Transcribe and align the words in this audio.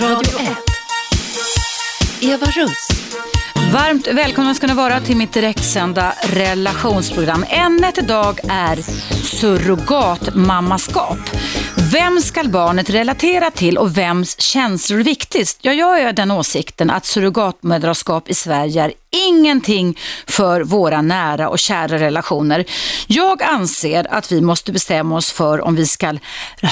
Radio 0.00 0.38
1. 0.38 0.56
Eva 2.20 2.46
Russ. 2.46 2.88
Varmt 3.72 4.06
välkomna 4.06 4.54
ska 4.54 4.66
ni 4.66 4.74
vara 4.74 5.00
till 5.00 5.16
mitt 5.16 5.32
direktsända 5.32 6.14
relationsprogram. 6.22 7.44
Ämnet 7.48 7.98
idag 7.98 8.40
är 8.48 8.76
surrogatmammaskap. 9.24 11.18
Vem 11.92 12.20
ska 12.20 12.44
barnet 12.44 12.90
relatera 12.90 13.50
till 13.50 13.78
och 13.78 13.98
vems 13.98 14.40
känslor 14.40 15.00
är 15.00 15.04
viktigast? 15.04 15.58
Ja, 15.62 15.72
jag 15.72 16.00
är 16.00 16.12
den 16.12 16.30
åsikten 16.30 16.90
att 16.90 17.06
surrogatmödraskap 17.06 18.28
i 18.30 18.34
Sverige 18.34 18.84
är 18.84 18.92
ingenting 19.28 19.98
för 20.26 20.60
våra 20.60 21.02
nära 21.02 21.48
och 21.48 21.58
kära 21.58 21.98
relationer. 21.98 22.64
Jag 23.06 23.42
anser 23.42 24.06
att 24.10 24.32
vi 24.32 24.40
måste 24.40 24.72
bestämma 24.72 25.16
oss 25.16 25.32
för 25.32 25.60
om 25.60 25.74
vi 25.74 25.86
ska 25.86 26.14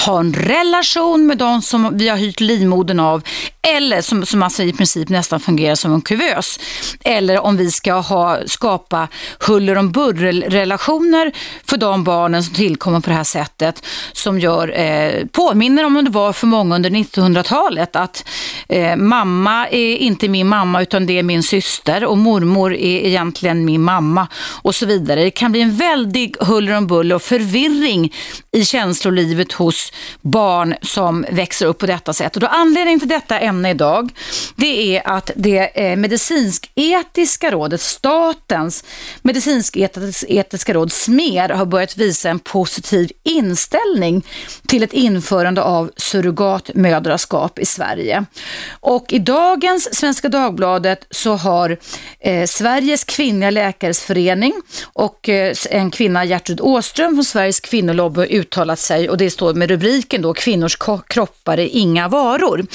ha 0.05 0.19
en 0.19 0.33
relation 0.33 1.27
med 1.27 1.37
de 1.37 1.61
som 1.61 1.97
vi 1.97 2.09
har 2.09 2.17
hyrt 2.17 2.39
livmodern 2.39 2.99
av 2.99 3.21
eller 3.67 4.01
som, 4.01 4.25
som 4.25 4.43
alltså 4.43 4.63
i 4.63 4.73
princip 4.73 5.09
nästan 5.09 5.39
fungerar 5.39 5.75
som 5.75 5.93
en 5.93 6.01
kuvös. 6.01 6.59
Eller 7.03 7.39
om 7.39 7.57
vi 7.57 7.71
ska 7.71 7.93
ha, 7.93 8.37
skapa 8.45 9.07
huller 9.39 9.77
om 9.77 9.91
burrel-relationer 9.91 11.31
för 11.65 11.77
de 11.77 12.03
barnen 12.03 12.43
som 12.43 12.55
tillkommer 12.55 12.99
på 12.99 13.09
det 13.09 13.15
här 13.15 13.23
sättet 13.23 13.85
som 14.13 14.39
gör, 14.39 14.79
eh, 14.79 15.25
påminner 15.25 15.83
om 15.85 15.95
hur 15.95 16.03
det 16.03 16.09
var 16.09 16.33
för 16.33 16.47
många 16.47 16.75
under 16.75 16.89
1900-talet 16.89 17.95
att 17.95 18.27
eh, 18.69 18.95
mamma 18.95 19.67
är 19.67 19.97
inte 19.97 20.27
min 20.27 20.47
mamma 20.47 20.81
utan 20.81 21.05
det 21.05 21.19
är 21.19 21.23
min 21.23 21.43
syster 21.43 22.05
och 22.05 22.17
mormor 22.33 22.73
är 22.73 23.05
egentligen 23.07 23.65
min 23.65 23.81
mamma 23.81 24.27
och 24.61 24.75
så 24.75 24.85
vidare. 24.85 25.23
Det 25.23 25.31
kan 25.31 25.51
bli 25.51 25.61
en 25.61 25.75
väldig 25.75 26.35
huller 26.39 26.77
om 26.77 26.87
buller 26.87 27.15
och 27.15 27.21
förvirring 27.21 28.13
i 28.51 28.65
känslolivet 28.65 29.51
hos 29.51 29.93
barn 30.21 30.75
som 30.81 31.25
växer 31.31 31.65
upp 31.65 31.77
på 31.77 31.85
detta 31.85 32.13
sätt. 32.13 32.35
Och 32.35 32.41
då 32.41 32.47
anledningen 32.47 32.99
till 32.99 33.09
detta 33.09 33.39
ämne 33.39 33.69
idag, 33.69 34.09
det 34.55 34.97
är 34.97 35.07
att 35.07 35.31
det 35.35 35.91
eh, 35.91 35.97
medicinsk-etiska 35.97 37.51
rådet, 37.51 37.81
statens 37.81 38.83
medicinsk-etiska 39.21 40.73
råd, 40.73 40.91
SMER, 40.91 41.49
har 41.49 41.65
börjat 41.65 41.97
visa 41.97 42.29
en 42.29 42.39
positiv 42.39 43.11
inställning 43.23 44.25
till 44.67 44.83
ett 44.83 44.93
införande 44.93 45.61
av 45.63 45.91
surrogatmödraskap 45.97 47.59
i 47.59 47.65
Sverige. 47.65 48.25
Och 48.69 49.13
i 49.13 49.19
dagens 49.19 49.95
Svenska 49.95 50.29
Dagbladet 50.29 51.07
så 51.09 51.35
har 51.35 51.77
eh, 52.23 52.45
Sveriges 52.45 53.03
kvinnliga 53.03 53.49
läkares 53.49 54.01
förening 54.01 54.53
och 54.93 55.29
eh, 55.29 55.55
en 55.69 55.91
kvinna, 55.91 56.25
Gertrud 56.25 56.61
Åström 56.61 57.15
från 57.15 57.25
Sveriges 57.25 57.59
kvinnolobby 57.59 58.21
uttalat 58.21 58.79
sig 58.79 59.09
och 59.09 59.17
det 59.17 59.29
står 59.29 59.53
med 59.53 59.69
rubriken 59.69 60.21
då 60.21 60.33
kvinnors 60.33 60.77
kroppar 61.07 61.57
är 61.57 61.69
inga 61.71 62.07
varor. 62.07 62.65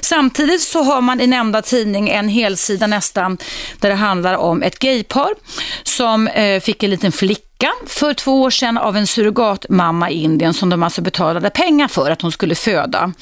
Samtidigt 0.00 0.62
så 0.62 0.82
har 0.82 1.00
man 1.00 1.20
i 1.20 1.26
nämnda 1.26 1.62
tidning 1.62 2.08
en 2.08 2.28
helsida 2.28 2.86
nästan 2.86 3.38
där 3.80 3.88
det 3.88 3.94
handlar 3.94 4.34
om 4.34 4.62
ett 4.62 4.78
gaypar 4.78 5.34
som 5.82 6.28
eh, 6.28 6.60
fick 6.60 6.82
en 6.82 6.90
liten 6.90 7.12
flicka 7.12 7.47
för 7.86 8.14
två 8.14 8.42
år 8.42 8.50
sedan 8.50 8.78
av 8.78 8.96
en 8.96 9.06
surrogatmamma 9.06 10.10
i 10.10 10.22
Indien 10.22 10.54
som 10.54 10.68
de 10.70 10.82
alltså 10.82 11.02
betalade 11.02 11.50
pengar 11.50 11.88
för 11.88 12.10
att 12.10 12.22
hon 12.22 12.32
skulle 12.32 12.54
föda. 12.54 13.12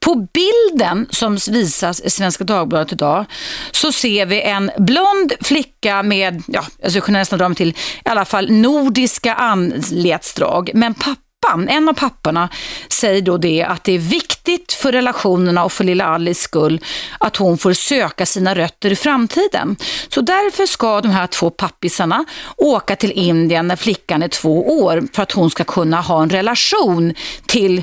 På 0.00 0.14
bilden 0.14 1.06
som 1.10 1.38
visas 1.50 2.00
i 2.00 2.10
Svenska 2.10 2.44
Dagbladet 2.44 2.92
idag 2.92 3.24
så 3.70 3.92
ser 3.92 4.26
vi 4.26 4.42
en 4.42 4.70
blond 4.78 5.32
flicka 5.40 6.02
med, 6.02 6.42
ja, 6.46 6.60
alltså 6.60 6.96
jag 6.96 7.02
jag 7.02 7.06
kunna 7.06 7.18
nästan 7.18 7.38
dra 7.38 7.48
mig 7.48 7.56
till, 7.56 7.70
i 8.04 8.08
alla 8.08 8.24
fall 8.24 8.50
nordiska 8.50 9.34
anletsdrag. 9.34 10.70
Men 10.74 10.94
pappa 10.94 11.31
pappan, 11.42 11.68
en 11.68 11.88
av 11.88 11.92
papporna 11.92 12.48
säger 12.88 13.22
då 13.22 13.36
det 13.36 13.62
att 13.62 13.84
det 13.84 13.92
är 13.92 13.98
viktigt 13.98 14.72
för 14.72 14.92
relationerna 14.92 15.64
och 15.64 15.72
för 15.72 15.84
lilla 15.84 16.04
Alice 16.04 16.42
skull 16.42 16.80
att 17.18 17.36
hon 17.36 17.58
får 17.58 17.72
söka 17.72 18.26
sina 18.26 18.54
rötter 18.54 18.90
i 18.90 18.96
framtiden. 18.96 19.76
Så 20.08 20.20
därför 20.20 20.66
ska 20.66 21.00
de 21.00 21.08
här 21.08 21.26
två 21.26 21.50
pappisarna 21.50 22.24
åka 22.56 22.96
till 22.96 23.12
Indien 23.12 23.68
när 23.68 23.76
flickan 23.76 24.22
är 24.22 24.28
två 24.28 24.82
år 24.82 25.02
för 25.12 25.22
att 25.22 25.32
hon 25.32 25.50
ska 25.50 25.64
kunna 25.64 26.00
ha 26.00 26.22
en 26.22 26.30
relation 26.30 27.14
till 27.46 27.82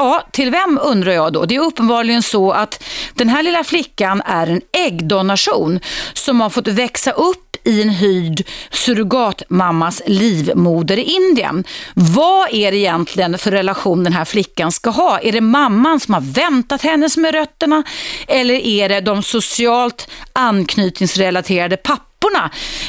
Ja, 0.00 0.28
till 0.32 0.50
vem 0.50 0.78
undrar 0.82 1.12
jag 1.12 1.32
då? 1.32 1.44
Det 1.44 1.56
är 1.56 1.60
uppenbarligen 1.60 2.22
så 2.22 2.52
att 2.52 2.84
den 3.14 3.28
här 3.28 3.42
lilla 3.42 3.64
flickan 3.64 4.22
är 4.24 4.46
en 4.46 4.60
äggdonation 4.72 5.80
som 6.12 6.40
har 6.40 6.50
fått 6.50 6.68
växa 6.68 7.10
upp 7.10 7.47
i 7.68 7.82
en 7.82 7.90
hyrd 7.90 8.42
surrogatmammas 8.70 10.02
livmoder 10.06 10.96
i 10.96 11.02
Indien. 11.02 11.64
Vad 11.94 12.54
är 12.54 12.70
det 12.70 12.76
egentligen 12.76 13.38
för 13.38 13.50
relation 13.50 14.04
den 14.04 14.12
här 14.12 14.24
flickan 14.24 14.72
ska 14.72 14.90
ha? 14.90 15.18
Är 15.18 15.32
det 15.32 15.40
mamman 15.40 16.00
som 16.00 16.14
har 16.14 16.20
väntat 16.20 16.82
henne 16.82 17.10
som 17.10 17.24
är 17.24 17.32
rötterna? 17.32 17.82
Eller 18.28 18.54
är 18.54 18.88
det 18.88 19.00
de 19.00 19.22
socialt 19.22 20.08
anknytningsrelaterade 20.32 21.76
papporna? 21.76 22.08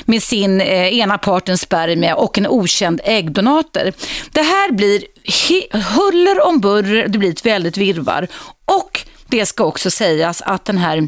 med 0.06 0.23
sin 0.23 0.62
eh, 0.62 1.00
ena 1.00 1.18
partens 1.18 1.62
spermie 1.62 2.13
och 2.13 2.38
en 2.38 2.47
okänd 2.47 3.01
äggdonator. 3.03 3.94
Det 4.31 4.41
här 4.41 4.72
blir 4.72 5.03
huller 5.97 6.45
om 6.45 6.59
burr, 6.59 7.07
det 7.07 7.18
blir 7.18 7.29
ett 7.29 7.45
väldigt 7.45 7.78
virvar 7.78 8.28
och 8.66 9.01
det 9.28 9.45
ska 9.45 9.63
också 9.63 9.91
sägas 9.91 10.41
att 10.41 10.66
den 10.66 10.78
här 10.78 11.07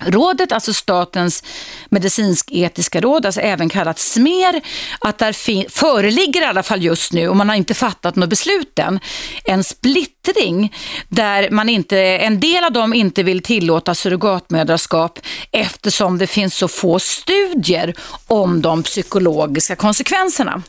Rådet, 0.00 0.52
alltså 0.52 0.72
Statens 0.72 1.44
medicinsk-etiska 1.90 3.00
råd, 3.00 3.26
alltså 3.26 3.40
även 3.40 3.68
kallat 3.68 3.98
SMER, 3.98 4.60
att 5.00 5.18
där 5.18 5.32
föreligger 5.70 6.42
i 6.42 6.44
alla 6.44 6.62
fall 6.62 6.82
just 6.82 7.12
nu, 7.12 7.28
och 7.28 7.36
man 7.36 7.48
har 7.48 7.56
inte 7.56 7.74
fattat 7.74 8.16
något 8.16 8.30
beslut 8.30 8.78
än, 8.78 9.00
en 9.44 9.64
splittring 9.64 10.74
där 11.08 11.50
man 11.50 11.68
inte, 11.68 11.98
en 11.98 12.40
del 12.40 12.64
av 12.64 12.72
dem 12.72 12.94
inte 12.94 13.22
vill 13.22 13.42
tillåta 13.42 13.94
surrogatmödraskap 13.94 15.18
eftersom 15.52 16.18
det 16.18 16.26
finns 16.26 16.54
så 16.54 16.68
få 16.68 16.98
studier 16.98 17.94
om 18.26 18.62
de 18.62 18.82
psykologiska 18.82 19.76
konsekvenserna. 19.76 20.62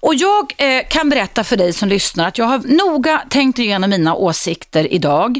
Och 0.00 0.14
jag 0.14 0.54
eh, 0.56 0.82
kan 0.88 1.08
berätta 1.08 1.44
för 1.44 1.56
dig 1.56 1.72
som 1.72 1.88
lyssnar 1.88 2.28
att 2.28 2.38
jag 2.38 2.46
har 2.46 2.58
noga 2.58 3.22
tänkt 3.30 3.58
igenom 3.58 3.90
mina 3.90 4.14
åsikter 4.14 4.92
idag 4.92 5.38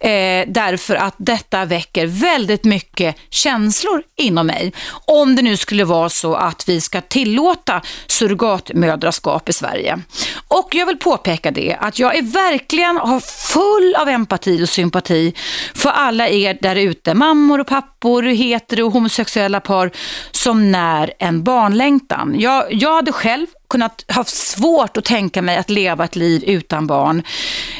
eh, 0.00 0.10
därför 0.46 0.94
att 0.94 1.14
detta 1.18 1.64
väcker 1.64 2.06
väldigt 2.06 2.64
mycket 2.64 2.75
mycket 2.76 3.16
känslor 3.30 4.02
inom 4.16 4.46
mig. 4.46 4.72
Om 5.06 5.36
det 5.36 5.42
nu 5.42 5.56
skulle 5.56 5.84
vara 5.84 6.08
så 6.08 6.34
att 6.34 6.68
vi 6.68 6.80
ska 6.80 7.00
tillåta 7.00 7.82
surrogatmödraskap 8.06 9.48
i 9.48 9.52
Sverige. 9.52 9.98
Och 10.48 10.68
jag 10.74 10.86
vill 10.86 10.96
påpeka 10.96 11.50
det 11.50 11.76
att 11.80 11.98
jag 11.98 12.16
är 12.16 12.22
verkligen 12.22 12.96
har 12.96 13.20
full 13.52 13.94
av 13.98 14.08
empati 14.08 14.64
och 14.64 14.68
sympati 14.68 15.34
för 15.74 15.90
alla 15.90 16.28
er 16.28 16.58
där 16.60 16.76
ute, 16.76 17.14
mammor 17.14 17.60
och 17.60 17.66
pappor, 17.66 18.22
hetero 18.22 18.86
och 18.86 18.92
homosexuella 18.92 19.60
par 19.60 19.90
som 20.30 20.72
när 20.72 21.12
en 21.18 21.42
barnlängtan. 21.44 22.40
Jag, 22.40 22.72
jag 22.72 22.94
hade 22.94 23.12
själv 23.12 23.46
kunnat 23.76 24.04
ha 24.08 24.24
svårt 24.24 24.96
att 24.96 25.04
tänka 25.04 25.42
mig 25.42 25.56
att 25.56 25.70
leva 25.70 26.04
ett 26.04 26.16
liv 26.16 26.44
utan 26.46 26.86
barn. 26.86 27.22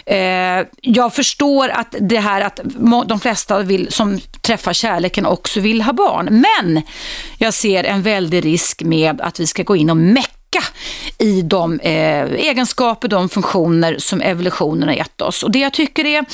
Eh, 0.06 0.66
jag 0.80 1.14
förstår 1.14 1.68
att 1.68 1.94
det 2.00 2.18
här 2.18 2.40
att 2.40 2.60
de 3.06 3.20
flesta 3.20 3.62
vill, 3.62 3.92
som 3.92 4.20
träffar 4.40 4.72
kärleken 4.72 5.26
också 5.26 5.60
vill 5.60 5.82
ha 5.82 5.92
barn. 5.92 6.28
Men 6.30 6.82
jag 7.38 7.54
ser 7.54 7.84
en 7.84 8.02
väldig 8.02 8.44
risk 8.44 8.82
med 8.82 9.20
att 9.20 9.40
vi 9.40 9.46
ska 9.46 9.62
gå 9.62 9.76
in 9.76 9.90
och 9.90 9.96
mecka 9.96 10.62
i 11.18 11.42
de 11.42 11.80
eh, 11.80 12.24
egenskaper, 12.24 13.08
de 13.08 13.28
funktioner 13.28 13.98
som 13.98 14.20
evolutionen 14.20 14.88
har 14.88 14.94
gett 14.94 15.20
oss. 15.22 15.42
Och 15.42 15.50
det 15.50 15.58
jag 15.58 15.72
tycker 15.72 16.04
är 16.04 16.24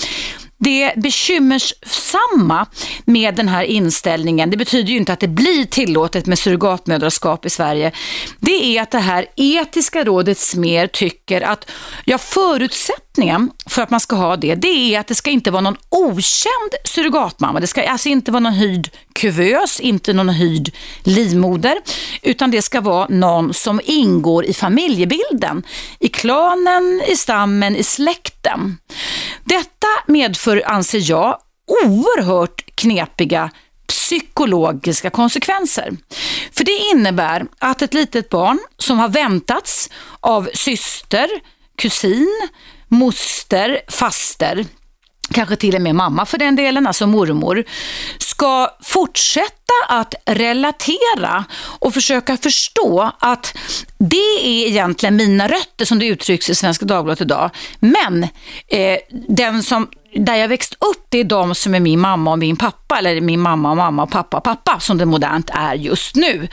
det 0.63 0.93
bekymmersamma 0.97 2.67
med 3.05 3.35
den 3.35 3.49
här 3.49 3.65
inställningen, 3.65 4.51
det 4.51 4.57
betyder 4.57 4.91
ju 4.93 4.97
inte 4.97 5.13
att 5.13 5.21
det 5.21 5.29
blir 5.29 5.65
tillåtet 5.65 6.27
med 6.27 6.39
surrogatmödraskap 6.39 7.47
i 7.47 7.51
Sverige, 7.51 7.93
det 8.41 8.77
är 8.77 8.83
att 8.83 8.91
det 8.91 8.99
här 8.99 9.27
etiska 9.37 10.05
rådet 10.05 10.39
SMER 10.39 10.87
tycker 10.87 11.41
att 11.41 11.71
jag 12.05 12.21
förutsätter 12.21 13.12
förutsättningen 13.13 13.51
för 13.67 13.83
att 13.83 13.91
man 13.91 14.01
ska 14.01 14.17
ha 14.17 14.37
det, 14.37 14.55
det 14.55 14.95
är 14.95 15.01
att 15.01 15.07
det 15.07 15.15
ska 15.15 15.31
inte 15.31 15.51
vara 15.51 15.61
någon 15.61 15.77
okänd 15.89 16.73
surrogatmamma. 16.85 17.61
Det 17.61 17.67
ska 17.67 17.89
alltså 17.89 18.09
inte 18.09 18.31
vara 18.33 18.41
någon 18.41 18.53
hyrd 18.53 18.91
kuvös, 19.13 19.81
inte 19.81 20.13
någon 20.13 20.29
hyrd 20.29 20.71
livmoder, 21.05 21.77
utan 22.23 22.51
det 22.51 22.63
ska 22.63 22.81
vara 22.81 23.07
någon 23.09 23.55
som 23.55 23.81
ingår 23.85 24.45
i 24.45 24.55
familjebilden, 24.55 25.63
i 26.01 26.09
klanen, 26.09 27.03
i 27.09 27.17
stammen, 27.17 27.77
i 27.77 27.83
släkten. 27.83 28.79
Detta 29.45 29.89
medför, 30.07 30.63
anser 30.67 31.11
jag, 31.11 31.39
oerhört 31.85 32.65
knepiga 32.75 33.51
psykologiska 33.87 35.11
konsekvenser. 35.11 35.91
För 36.53 36.65
det 36.65 36.79
innebär 36.93 37.47
att 37.61 37.83
ett 37.83 37.95
litet 37.95 38.29
barn 38.29 38.59
som 38.79 38.99
har 38.99 39.09
väntats 39.09 39.91
av 40.21 40.49
syster, 40.55 41.29
kusin, 41.77 42.49
moster, 42.93 43.81
faster, 43.89 44.67
kanske 45.31 45.57
till 45.57 45.75
och 45.75 45.83
med 45.83 45.95
mamma 45.95 46.27
för 46.27 46.39
den 46.39 46.57
delen, 46.57 46.87
alltså 46.87 47.07
mormor, 47.07 47.65
ska 48.19 48.69
fortsätta 48.83 49.62
att 49.89 50.15
relatera 50.27 51.45
och 51.79 51.95
försöka 51.95 52.37
förstå 52.37 53.13
att 53.19 53.55
det 53.99 54.41
är 54.43 54.67
egentligen 54.67 55.17
mina 55.17 55.49
rötter 55.49 55.85
som 55.85 55.99
det 55.99 56.07
uttrycks 56.07 56.51
i 56.51 56.55
Svenska 56.55 56.85
Dagbladet 56.87 57.21
idag. 57.21 57.51
Men 57.81 58.23
eh, 58.69 58.99
den 59.29 59.63
som 59.63 59.89
där 60.15 60.37
jag 60.37 60.49
växt 60.49 60.75
upp, 60.81 61.07
det 61.09 61.19
är 61.19 61.25
de 61.25 61.55
som 61.55 61.75
är 61.75 61.81
min 61.81 62.01
mamma 62.01 62.31
och 62.31 62.39
min 62.39 62.57
pappa, 62.57 62.99
eller 62.99 63.21
min 63.21 63.41
mamma 63.41 63.71
och 63.71 63.77
mamma 63.77 64.03
och 64.03 64.11
pappa 64.11 64.37
och 64.37 64.45
pappa, 64.45 64.81
som 64.81 64.99
det 64.99 65.07
modernt 65.07 65.51
är 65.53 65.75
just 65.75 66.15
nu. 66.15 66.49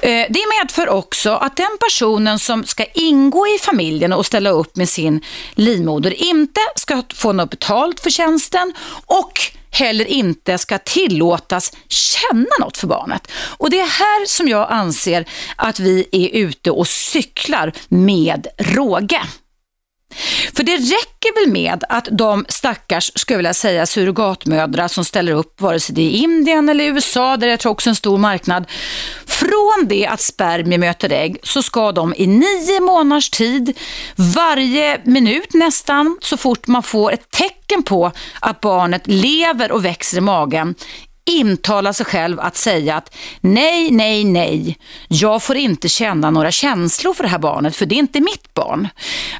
Eh, 0.00 0.26
det 0.30 0.40
medför 0.60 0.88
också 0.88 1.30
att 1.30 1.56
den 1.56 1.78
personen 1.80 2.38
som 2.38 2.64
ska 2.64 2.84
ingå 2.84 3.46
i 3.46 3.58
familjen 3.58 4.12
och 4.12 4.26
ställa 4.26 4.50
upp 4.50 4.76
med 4.76 4.88
sin 4.88 5.20
livmoder 5.54 6.22
inte 6.22 6.60
ska 6.76 7.02
få 7.14 7.32
något 7.32 7.50
betalt 7.50 8.00
för 8.00 8.10
tjänsten 8.10 8.72
och 9.06 9.32
heller 9.72 10.04
inte 10.04 10.58
ska 10.58 10.78
tillåtas 10.78 11.72
känna 11.88 12.50
något 12.60 12.76
för 12.76 12.86
barnet. 12.86 13.30
Och 13.58 13.70
det 13.70 13.80
är 13.80 13.86
här 13.86 14.26
som 14.26 14.48
jag 14.48 14.66
anser 14.70 15.24
att 15.56 15.80
vi 15.80 16.08
är 16.12 16.28
ute 16.38 16.70
och 16.70 16.88
cyklar 16.88 17.72
med 17.88 18.46
råge. 18.58 19.22
För 20.54 20.62
det 20.62 20.76
räcker 20.76 21.40
väl 21.40 21.52
med 21.52 21.84
att 21.88 22.08
de 22.10 22.46
stackars, 22.48 23.12
skulle 23.14 23.34
jag 23.34 23.38
vilja 23.38 23.54
säga, 23.54 23.86
surrogatmödrar 23.86 24.88
som 24.88 25.04
ställer 25.04 25.32
upp, 25.32 25.60
vare 25.60 25.80
sig 25.80 25.94
det 25.94 26.02
är 26.02 26.10
i 26.10 26.16
Indien 26.16 26.68
eller 26.68 26.84
USA, 26.84 27.36
där 27.36 27.48
jag 27.48 27.60
tror 27.60 27.72
också 27.72 27.90
en 27.90 27.96
stor 27.96 28.18
marknad, 28.18 28.64
från 29.42 29.88
det 29.88 30.06
att 30.06 30.20
spermier 30.20 30.78
möter 30.78 31.12
ägg 31.12 31.36
så 31.42 31.62
ska 31.62 31.92
de 31.92 32.14
i 32.16 32.26
nio 32.26 32.80
månaders 32.80 33.30
tid, 33.30 33.78
varje 34.34 35.00
minut 35.04 35.54
nästan, 35.54 36.18
så 36.20 36.36
fort 36.36 36.66
man 36.66 36.82
får 36.82 37.12
ett 37.12 37.30
tecken 37.30 37.82
på 37.82 38.12
att 38.40 38.60
barnet 38.60 39.02
lever 39.06 39.72
och 39.72 39.84
växer 39.84 40.18
i 40.18 40.20
magen, 40.20 40.74
intala 41.24 41.92
sig 41.92 42.06
själv 42.06 42.40
att 42.40 42.56
säga 42.56 42.96
att 42.96 43.14
nej, 43.40 43.90
nej, 43.90 44.24
nej, 44.24 44.78
jag 45.08 45.42
får 45.42 45.56
inte 45.56 45.88
känna 45.88 46.30
några 46.30 46.50
känslor 46.50 47.14
för 47.14 47.22
det 47.24 47.30
här 47.30 47.38
barnet 47.38 47.76
för 47.76 47.86
det 47.86 47.94
är 47.94 47.98
inte 47.98 48.20
mitt 48.20 48.54
barn. 48.54 48.88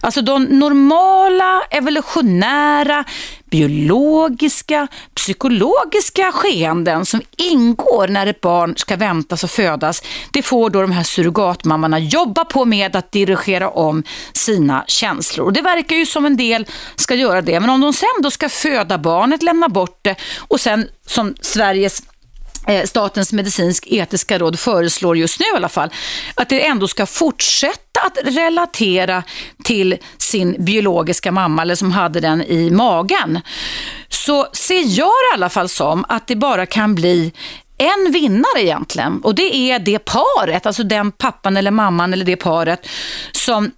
Alltså 0.01 0.23
de 0.23 0.45
normala, 0.45 1.63
evolutionära, 1.71 3.05
biologiska, 3.53 4.89
psykologiska 5.15 6.33
skeenden 6.33 7.07
som 7.07 7.23
ingår 7.37 8.09
när 8.09 8.27
ett 8.27 8.41
barn 8.41 8.77
ska 8.77 8.97
väntas 8.97 9.45
och 9.45 9.51
födas, 9.51 10.03
det 10.31 10.43
får 10.43 10.71
då 10.71 10.81
de 10.81 10.93
här 10.93 11.03
surrogatmammorna 11.03 11.99
jobba 11.99 12.45
på 12.45 12.65
med 12.65 12.97
att 12.97 13.13
dirigera 13.13 13.69
om 13.69 14.03
sina 14.33 14.85
känslor. 14.87 15.47
Och 15.47 15.53
det 15.53 15.63
verkar 15.63 15.97
ju 15.97 16.07
som 16.07 16.27
en 16.27 16.37
del 16.37 16.67
ska 16.97 17.15
göra 17.15 17.43
det, 17.43 17.61
men 17.61 17.71
om 17.71 17.81
de 17.81 17.93
sen 17.93 18.23
då 18.23 18.31
ska 18.31 18.49
föda 18.49 18.99
barnet, 18.99 19.43
lämna 19.43 19.69
bort 19.69 19.99
det 20.03 20.17
och 20.39 20.61
sen 20.61 20.89
som 21.07 21.35
Sveriges 21.41 22.03
Eh, 22.67 22.85
Statens 22.85 23.33
medicinsk-etiska 23.33 24.39
råd 24.39 24.59
föreslår 24.59 25.17
just 25.17 25.41
nu 25.41 25.47
i 25.53 25.57
alla 25.57 25.69
fall, 25.69 25.91
att 26.35 26.49
det 26.49 26.67
ändå 26.67 26.89
ska 26.89 27.07
fortsätta 27.07 28.01
att 28.01 28.19
relatera 28.25 29.23
till 29.65 29.97
sin 30.19 30.57
biologiska 30.59 31.33
mamma 31.33 31.63
eller 31.63 31.75
som 31.75 31.93
hade 31.93 32.21
den 32.21 32.43
i 32.43 32.71
magen. 32.71 33.41
Så 34.09 34.49
ser 34.53 34.99
jag 34.99 35.07
det 35.09 35.33
i 35.33 35.35
alla 35.35 35.49
fall 35.49 35.69
som 35.69 36.05
att 36.09 36.27
det 36.27 36.37
bara 36.37 36.67
kan 36.67 36.95
bli 36.95 37.33
en 37.79 38.13
vinnare 38.13 38.63
egentligen 38.63 39.21
och 39.23 39.35
det 39.35 39.57
är 39.57 39.79
det 39.79 39.99
paret, 39.99 40.67
alltså 40.67 40.83
den 40.83 41.13
pappan 41.13 41.57
eller 41.57 41.71
mamman 41.71 42.13
eller 42.13 42.25
det 42.25 42.37
paret 42.37 42.89
som 43.33 43.71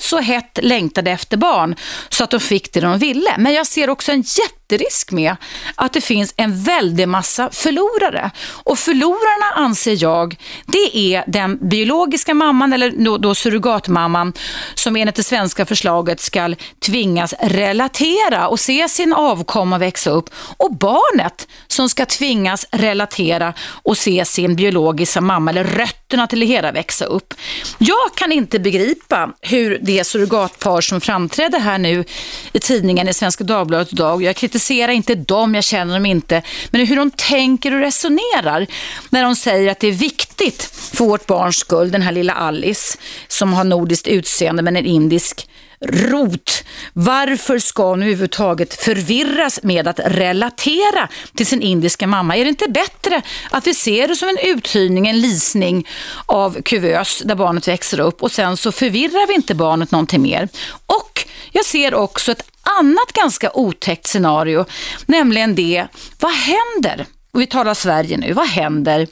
så 0.00 0.20
hett 0.20 0.58
längtade 0.62 1.10
efter 1.10 1.36
barn 1.36 1.76
så 2.08 2.24
att 2.24 2.30
de 2.30 2.40
fick 2.40 2.72
det 2.72 2.80
de 2.80 2.98
ville. 2.98 3.34
Men 3.38 3.52
jag 3.52 3.66
ser 3.66 3.90
också 3.90 4.12
en 4.12 4.20
jätte 4.20 4.65
jätterisk 4.68 5.12
med 5.12 5.36
att 5.74 5.92
det 5.92 6.00
finns 6.00 6.34
en 6.36 6.62
väldig 6.62 7.08
massa 7.08 7.50
förlorare. 7.52 8.30
Och 8.64 8.78
förlorarna 8.78 9.66
anser 9.66 10.02
jag, 10.02 10.36
det 10.66 10.98
är 10.98 11.24
den 11.26 11.68
biologiska 11.68 12.34
mamman 12.34 12.72
eller 12.72 12.90
då, 12.90 13.18
då 13.18 13.34
surrogatmamman 13.34 14.32
som 14.74 14.96
enligt 14.96 15.14
det 15.14 15.22
svenska 15.22 15.66
förslaget 15.66 16.20
ska 16.20 16.54
tvingas 16.86 17.34
relatera 17.40 18.48
och 18.48 18.60
se 18.60 18.88
sin 18.88 19.12
avkomma 19.12 19.78
växa 19.78 20.10
upp 20.10 20.30
och 20.56 20.76
barnet 20.76 21.48
som 21.66 21.88
ska 21.88 22.06
tvingas 22.06 22.66
relatera 22.70 23.54
och 23.84 23.98
se 23.98 24.24
sin 24.24 24.56
biologiska 24.56 25.20
mamma 25.20 25.50
eller 25.50 25.64
rötterna 25.64 26.26
till 26.26 26.40
det 26.40 26.46
hela 26.46 26.72
växa 26.72 27.04
upp. 27.04 27.34
Jag 27.78 28.14
kan 28.14 28.32
inte 28.32 28.58
begripa 28.58 29.30
hur 29.40 29.78
det 29.82 30.04
surrogatpar 30.04 30.80
som 30.80 31.00
framträdde 31.00 31.58
här 31.58 31.78
nu 31.78 32.04
i 32.52 32.58
tidningen 32.58 33.08
i 33.08 33.14
Svenska 33.14 33.44
Dagbladet 33.44 33.92
idag, 33.92 34.22
jag 34.22 34.36
kritiserar 34.56 34.92
inte 34.92 35.14
dem, 35.14 35.54
jag 35.54 35.64
känner 35.64 35.94
dem 35.94 36.06
inte, 36.06 36.42
men 36.70 36.86
hur 36.86 36.96
de 36.96 37.10
tänker 37.10 37.74
och 37.74 37.80
resonerar 37.80 38.66
när 39.10 39.22
de 39.22 39.36
säger 39.36 39.70
att 39.70 39.80
det 39.80 39.88
är 39.88 39.92
viktigt 39.92 40.62
för 40.62 41.04
vårt 41.04 41.26
barns 41.26 41.56
skull, 41.56 41.90
den 41.90 42.02
här 42.02 42.12
lilla 42.12 42.32
Alice 42.32 42.98
som 43.28 43.52
har 43.52 43.64
nordiskt 43.64 44.06
utseende 44.06 44.62
men 44.62 44.76
en 44.76 44.86
indisk 44.86 45.48
rot. 45.80 46.64
Varför 46.92 47.58
ska 47.58 47.88
hon 47.88 48.02
överhuvudtaget 48.02 48.74
förvirras 48.74 49.62
med 49.62 49.88
att 49.88 50.00
relatera 50.04 51.08
till 51.34 51.46
sin 51.46 51.62
indiska 51.62 52.06
mamma? 52.06 52.36
Är 52.36 52.44
det 52.44 52.48
inte 52.48 52.70
bättre 52.70 53.22
att 53.50 53.66
vi 53.66 53.74
ser 53.74 54.08
det 54.08 54.16
som 54.16 54.28
en 54.28 54.38
uthyrning, 54.42 55.08
en 55.08 55.20
lisning 55.20 55.86
av 56.26 56.62
kuvös 56.62 57.22
där 57.24 57.34
barnet 57.34 57.68
växer 57.68 58.00
upp 58.00 58.22
och 58.22 58.32
sen 58.32 58.56
så 58.56 58.72
förvirrar 58.72 59.26
vi 59.26 59.34
inte 59.34 59.54
barnet 59.54 59.90
någonting 59.90 60.22
mer. 60.22 60.48
Och 60.86 61.24
jag 61.52 61.64
ser 61.64 61.94
också 61.94 62.32
ett 62.32 62.55
annat 62.78 63.12
ganska 63.12 63.50
otäckt 63.54 64.06
scenario, 64.06 64.64
nämligen 65.06 65.54
det, 65.54 65.86
vad 66.20 66.32
händer, 66.32 67.06
och 67.32 67.40
vi 67.40 67.46
talar 67.46 67.74
Sverige 67.74 68.16
nu, 68.16 68.32
vad 68.32 68.46
händer 68.46 69.06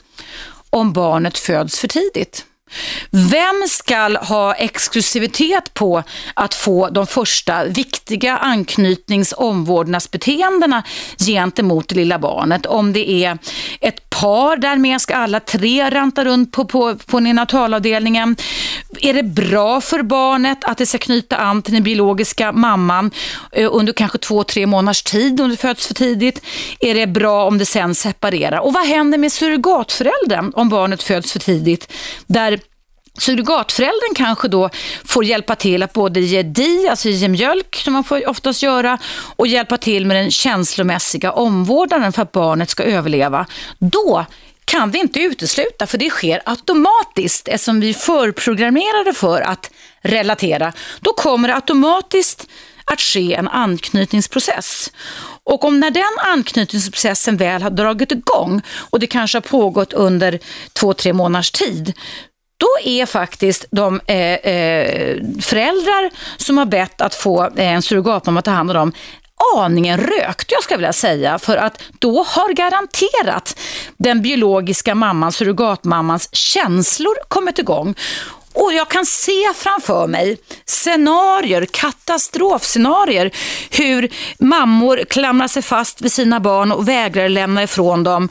om 0.69 0.93
barnet 0.93 1.37
föds 1.37 1.79
för 1.79 1.87
tidigt? 1.87 2.45
Vem 3.11 3.67
ska 3.69 4.17
ha 4.19 4.53
exklusivitet 4.53 5.73
på 5.73 6.03
att 6.33 6.53
få 6.53 6.89
de 6.89 7.07
första 7.07 7.65
viktiga 7.65 8.37
anknytnings 8.37 9.33
omvårdnadsbeteendena 9.37 10.83
gentemot 11.17 11.87
det 11.87 11.95
lilla 11.95 12.19
barnet? 12.19 12.65
Om 12.65 12.93
det 12.93 13.09
är 13.09 13.37
ett 13.81 14.09
par 14.09 14.57
därmed 14.57 15.01
ska 15.01 15.15
alla 15.15 15.39
tre 15.39 15.89
ranta 15.89 16.25
runt 16.25 16.51
på, 16.51 16.65
på, 16.65 16.95
på 16.95 17.19
neonatalavdelningen. 17.19 18.35
Är 19.01 19.13
det 19.13 19.23
bra 19.23 19.81
för 19.81 20.03
barnet 20.03 20.63
att 20.63 20.77
det 20.77 20.85
ska 20.85 20.97
knyta 20.97 21.37
an 21.37 21.61
till 21.61 21.73
den 21.73 21.83
biologiska 21.83 22.51
mamman 22.51 23.11
eh, 23.51 23.69
under 23.71 23.93
kanske 23.93 24.17
två, 24.17 24.43
tre 24.43 24.65
månaders 24.65 25.03
tid 25.03 25.41
om 25.41 25.49
det 25.49 25.57
föds 25.57 25.87
för 25.87 25.93
tidigt? 25.93 26.41
Är 26.79 26.93
det 26.93 27.07
bra 27.07 27.45
om 27.47 27.57
det 27.57 27.65
sen 27.65 27.95
separerar? 27.95 28.59
Och 28.59 28.73
vad 28.73 28.87
händer 28.87 29.17
med 29.17 29.31
surrogatföräldern 29.31 30.51
om 30.55 30.69
barnet 30.69 31.03
föds 31.03 31.31
för 31.31 31.39
tidigt? 31.39 31.91
Där 32.27 32.59
Surrogatföräldern 33.17 34.15
kanske 34.15 34.47
då 34.47 34.69
får 35.05 35.25
hjälpa 35.25 35.55
till 35.55 35.83
att 35.83 35.93
både 35.93 36.19
ge 36.19 36.43
di, 36.43 36.87
alltså 36.89 37.09
ge 37.09 37.27
mjölk 37.27 37.75
som 37.75 37.93
man 37.93 38.03
får 38.03 38.29
oftast 38.29 38.63
göra 38.63 38.97
och 39.35 39.47
hjälpa 39.47 39.77
till 39.77 40.05
med 40.05 40.17
den 40.17 40.31
känslomässiga 40.31 41.31
omvårdnaden 41.31 42.13
för 42.13 42.21
att 42.21 42.31
barnet 42.31 42.69
ska 42.69 42.83
överleva. 42.83 43.45
Då 43.79 44.25
kan 44.65 44.91
vi 44.91 44.99
inte 44.99 45.19
utesluta, 45.19 45.87
för 45.87 45.97
det 45.97 46.09
sker 46.09 46.41
automatiskt 46.45 47.47
eftersom 47.47 47.79
vi 47.79 47.89
är 47.89 47.93
förprogrammerade 47.93 49.13
för 49.13 49.41
att 49.41 49.71
relatera. 50.01 50.73
Då 50.99 51.13
kommer 51.13 51.47
det 51.47 51.55
automatiskt 51.55 52.47
att 52.85 53.01
ske 53.01 53.33
en 53.33 53.47
anknytningsprocess. 53.47 54.91
Och 55.43 55.65
om 55.65 55.79
när 55.79 55.91
den 55.91 56.33
anknytningsprocessen 56.33 57.37
väl 57.37 57.61
har 57.61 57.69
dragit 57.69 58.11
igång 58.11 58.61
och 58.89 58.99
det 58.99 59.07
kanske 59.07 59.35
har 59.37 59.41
pågått 59.41 59.93
under 59.93 60.39
två, 60.73 60.93
tre 60.93 61.13
månaders 61.13 61.51
tid, 61.51 61.93
då 62.57 62.67
är 62.83 63.05
faktiskt 63.05 63.65
de 63.71 64.01
eh, 64.07 64.17
eh, 64.17 65.17
föräldrar 65.41 66.11
som 66.37 66.57
har 66.57 66.65
bett 66.65 67.01
att 67.01 67.15
få 67.15 67.43
eh, 67.43 67.73
en 67.73 67.81
surrogatmamma 67.81 68.39
att 68.39 68.45
ta 68.45 68.51
hand 68.51 68.69
om 68.69 68.75
dem 68.75 68.91
aningen 69.57 69.99
rökt, 69.99 70.51
jag 70.51 70.63
ska 70.63 70.75
vilja 70.75 70.93
säga, 70.93 71.39
för 71.39 71.57
att 71.57 71.81
då 71.99 72.23
har 72.23 72.53
garanterat 72.53 73.59
den 73.97 74.21
biologiska 74.21 74.95
mamman, 74.95 75.31
surrogatmammans 75.31 76.35
känslor 76.35 77.15
kommit 77.27 77.59
igång. 77.59 77.95
Och 78.55 78.73
jag 78.73 78.89
kan 78.89 79.05
se 79.05 79.53
framför 79.55 80.07
mig 80.07 80.37
scenarier, 80.65 81.65
katastrofscenarier, 81.65 83.31
hur 83.71 84.09
mammor 84.39 85.03
klamrar 85.09 85.47
sig 85.47 85.61
fast 85.61 86.01
vid 86.01 86.11
sina 86.11 86.39
barn 86.39 86.71
och 86.71 86.87
vägrar 86.87 87.29
lämna 87.29 87.63
ifrån 87.63 88.03
dem. 88.03 88.29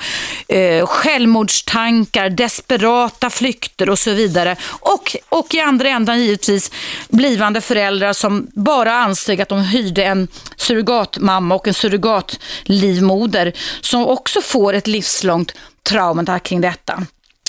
Eh, 0.49 0.87
självmordstankar, 0.87 2.31
desperata 2.31 3.31
flykter 3.31 3.91
och 3.91 3.99
så 3.99 4.11
vidare. 4.11 4.57
Och, 4.81 5.17
och 5.29 5.55
i 5.55 5.61
andra 5.61 5.89
ändan 5.89 6.21
givetvis 6.21 6.71
blivande 7.09 7.61
föräldrar 7.61 8.13
som 8.13 8.47
bara 8.55 8.93
ansåg 8.93 9.41
att 9.41 9.49
de 9.49 9.61
hyrde 9.63 10.05
en 10.05 10.29
surrogatmamma 10.57 11.55
och 11.55 11.69
en 11.69 11.75
surrogatlivmoder 11.75 13.53
som 13.81 14.07
också 14.07 14.41
får 14.43 14.73
ett 14.73 14.87
livslångt 14.87 15.55
trauma 15.83 16.39
kring 16.39 16.61
detta. 16.61 17.07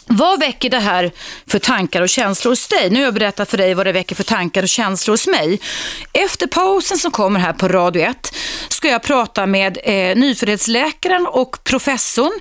Vad 0.07 0.39
väcker 0.39 0.69
det 0.69 0.79
här 0.79 1.11
för 1.47 1.59
tankar 1.59 2.01
och 2.01 2.09
känslor 2.09 2.51
hos 2.51 2.67
dig? 2.67 2.89
Nu 2.89 2.95
har 2.99 3.05
jag 3.05 3.13
berättat 3.13 3.49
för 3.49 3.57
dig 3.57 3.73
vad 3.73 3.85
det 3.85 3.91
väcker 3.91 4.15
för 4.15 4.23
tankar 4.23 4.63
och 4.63 4.69
känslor 4.69 5.13
hos 5.13 5.27
mig. 5.27 5.59
Efter 6.13 6.47
pausen 6.47 6.97
som 6.97 7.11
kommer 7.11 7.39
här 7.39 7.53
på 7.53 7.67
Radio 7.67 8.01
1 8.01 8.35
ska 8.69 8.87
jag 8.87 9.03
prata 9.03 9.45
med 9.45 9.77
eh, 9.83 10.15
nyföddhetsläkaren 10.15 11.27
och 11.27 11.63
professorn 11.63 12.31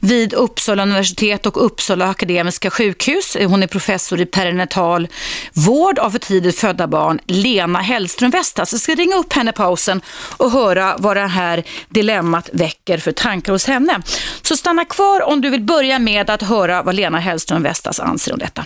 vid 0.00 0.34
Uppsala 0.34 0.82
universitet 0.82 1.46
och 1.46 1.64
Uppsala 1.64 2.08
akademiska 2.08 2.70
sjukhus. 2.70 3.36
Hon 3.46 3.62
är 3.62 3.66
professor 3.66 4.20
i 4.20 4.26
perinatal 4.26 5.08
vård 5.52 5.98
av 5.98 6.10
för 6.10 6.18
tidigt 6.18 6.58
födda 6.58 6.86
barn, 6.86 7.20
Lena 7.26 7.80
Hellström 7.80 8.30
Vestas. 8.30 8.72
Jag 8.72 8.80
ska 8.80 8.94
ringa 8.94 9.16
upp 9.16 9.32
henne 9.32 9.50
i 9.50 9.54
pausen 9.54 10.00
och 10.36 10.50
höra 10.50 10.96
vad 10.98 11.16
det 11.16 11.26
här 11.26 11.64
dilemmat 11.88 12.50
väcker 12.52 12.98
för 12.98 13.12
tankar 13.12 13.52
hos 13.52 13.66
henne. 13.66 14.02
Så 14.42 14.56
stanna 14.56 14.84
kvar 14.84 15.22
om 15.22 15.40
du 15.40 15.50
vill 15.50 15.62
börja 15.62 15.98
med 15.98 16.30
att 16.30 16.42
höra 16.42 16.82
vad 16.82 16.94
Lena 16.94 17.11
Lena 17.12 17.20
Hellström 17.20 17.62
Vestas 17.62 18.00
anser 18.00 18.32
om 18.32 18.38
detta. 18.38 18.64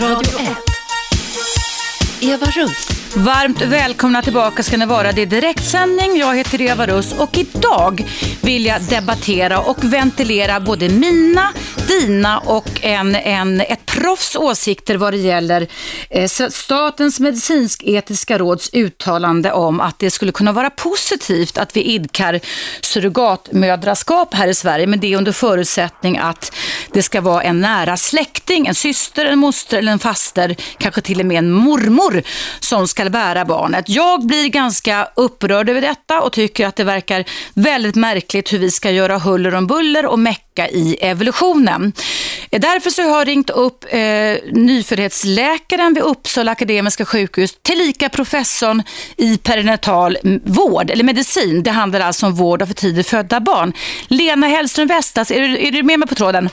Radio 0.00 0.38
1. 0.38 0.71
Eva 2.22 2.46
Russ. 2.46 3.02
Varmt 3.16 3.62
välkomna 3.62 4.22
tillbaka 4.22 4.62
ska 4.62 4.76
ni 4.76 4.86
vara. 4.86 5.12
Det 5.12 5.22
är 5.22 5.26
direktsändning. 5.26 6.16
Jag 6.16 6.36
heter 6.36 6.60
Eva 6.60 6.86
Russ 6.86 7.12
och 7.12 7.38
idag 7.38 8.04
vill 8.42 8.66
jag 8.66 8.82
debattera 8.82 9.60
och 9.60 9.84
ventilera 9.84 10.60
både 10.60 10.88
mina, 10.88 11.48
dina 11.88 12.38
och 12.38 12.68
en, 12.82 13.14
en, 13.14 13.60
ett 13.60 13.86
proffs 13.86 14.36
åsikter 14.36 14.96
vad 14.96 15.12
det 15.12 15.18
gäller 15.18 15.66
eh, 16.10 16.28
Statens 16.50 17.20
medicinsk-etiska 17.20 18.38
råds 18.38 18.70
uttalande 18.72 19.52
om 19.52 19.80
att 19.80 19.98
det 19.98 20.10
skulle 20.10 20.32
kunna 20.32 20.52
vara 20.52 20.70
positivt 20.70 21.58
att 21.58 21.76
vi 21.76 21.82
idkar 21.82 22.40
surrogatmödraskap 22.80 24.34
här 24.34 24.48
i 24.48 24.54
Sverige, 24.54 24.86
men 24.86 25.00
det 25.00 25.12
är 25.12 25.16
under 25.16 25.32
förutsättning 25.32 26.18
att 26.18 26.52
det 26.92 27.02
ska 27.02 27.20
vara 27.20 27.42
en 27.42 27.60
nära 27.60 27.96
släkting, 27.96 28.66
en 28.66 28.74
syster, 28.74 29.24
en 29.24 29.38
moster 29.38 29.78
eller 29.78 29.92
en 29.92 29.98
faster, 29.98 30.56
kanske 30.78 31.00
till 31.00 31.20
och 31.20 31.26
med 31.26 31.38
en 31.38 31.50
mormor 31.50 32.11
som 32.60 32.88
ska 32.88 33.10
bära 33.10 33.44
barnet. 33.44 33.88
Jag 33.88 34.26
blir 34.26 34.48
ganska 34.48 35.08
upprörd 35.16 35.68
över 35.68 35.80
detta 35.80 36.20
och 36.20 36.32
tycker 36.32 36.66
att 36.66 36.76
det 36.76 36.84
verkar 36.84 37.24
väldigt 37.54 37.94
märkligt 37.94 38.52
hur 38.52 38.58
vi 38.58 38.70
ska 38.70 38.90
göra 38.90 39.18
huller 39.18 39.54
om 39.54 39.66
buller 39.66 40.06
och 40.06 40.18
mecka 40.18 40.68
i 40.68 40.96
evolutionen. 41.00 41.92
Därför 42.50 42.90
så 42.90 43.02
har 43.02 43.18
jag 43.18 43.28
ringt 43.28 43.50
upp 43.50 43.84
eh, 43.88 44.00
nyföddhetsläkaren 44.52 45.94
vid 45.94 46.02
Uppsala 46.02 46.52
Akademiska 46.52 47.04
sjukhus, 47.04 47.58
tillika 47.62 48.08
professorn 48.08 48.82
i 49.16 49.38
perinatal 49.38 50.18
vård, 50.44 50.90
eller 50.90 51.04
medicin. 51.04 51.62
Det 51.62 51.70
handlar 51.70 52.00
alltså 52.00 52.26
om 52.26 52.34
vård 52.34 52.62
av 52.62 52.66
för 52.66 52.74
tidigt 52.74 53.08
födda 53.08 53.40
barn. 53.40 53.72
Lena 54.08 54.46
Hellström 54.46 54.88
Vestas, 54.88 55.30
är 55.30 55.40
du, 55.40 55.66
är 55.66 55.70
du 55.70 55.82
med 55.82 55.98
mig 55.98 56.08
på 56.08 56.14
tråden? 56.14 56.48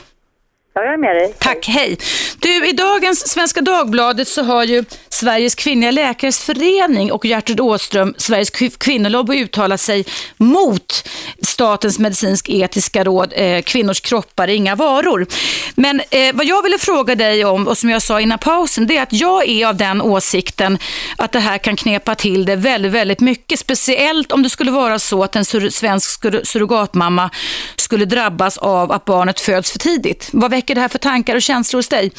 Ja, 0.74 0.84
jag 0.84 0.94
är 0.94 0.98
med 0.98 1.16
dig. 1.16 1.34
Tack, 1.38 1.68
hej. 1.68 1.98
Du, 2.38 2.68
i 2.68 2.72
dagens 2.72 3.28
Svenska 3.28 3.60
Dagbladet 3.60 4.28
så 4.28 4.42
har 4.42 4.64
ju 4.64 4.84
Sveriges 5.12 5.54
kvinnliga 5.54 5.90
läkares 5.90 6.40
förening 6.40 7.12
och 7.12 7.24
Gertrud 7.24 7.60
Åström, 7.60 8.14
Sveriges 8.18 8.50
kvinnolobby, 8.78 9.42
uttalar 9.42 9.76
sig 9.76 10.04
mot 10.36 11.08
Statens 11.42 11.98
medicinsk-etiska 11.98 13.04
råd, 13.04 13.32
eh, 13.36 13.62
kvinnors 13.62 14.00
kroppar 14.00 14.48
är 14.48 14.52
inga 14.52 14.74
varor. 14.74 15.26
Men 15.74 16.00
eh, 16.10 16.34
vad 16.34 16.46
jag 16.46 16.62
ville 16.62 16.78
fråga 16.78 17.14
dig 17.14 17.44
om, 17.44 17.68
och 17.68 17.78
som 17.78 17.90
jag 17.90 18.02
sa 18.02 18.20
innan 18.20 18.38
pausen, 18.38 18.86
det 18.86 18.96
är 18.96 19.02
att 19.02 19.12
jag 19.12 19.48
är 19.48 19.66
av 19.66 19.76
den 19.76 20.02
åsikten 20.02 20.78
att 21.16 21.32
det 21.32 21.40
här 21.40 21.58
kan 21.58 21.76
knepa 21.76 22.14
till 22.14 22.44
det 22.44 22.56
väldigt, 22.56 22.92
väldigt 22.92 23.20
mycket. 23.20 23.58
Speciellt 23.58 24.32
om 24.32 24.42
det 24.42 24.50
skulle 24.50 24.70
vara 24.70 24.98
så 24.98 25.24
att 25.24 25.36
en 25.36 25.44
sur 25.44 25.70
svensk 25.70 26.22
surrogatmamma 26.44 27.30
skulle 27.76 28.04
drabbas 28.04 28.58
av 28.58 28.92
att 28.92 29.04
barnet 29.04 29.40
föds 29.40 29.72
för 29.72 29.78
tidigt. 29.78 30.28
Vad 30.32 30.50
väcker 30.50 30.74
det 30.74 30.80
här 30.80 30.88
för 30.88 30.98
tankar 30.98 31.36
och 31.36 31.42
känslor 31.42 31.78
hos 31.78 31.88
dig? 31.88 32.12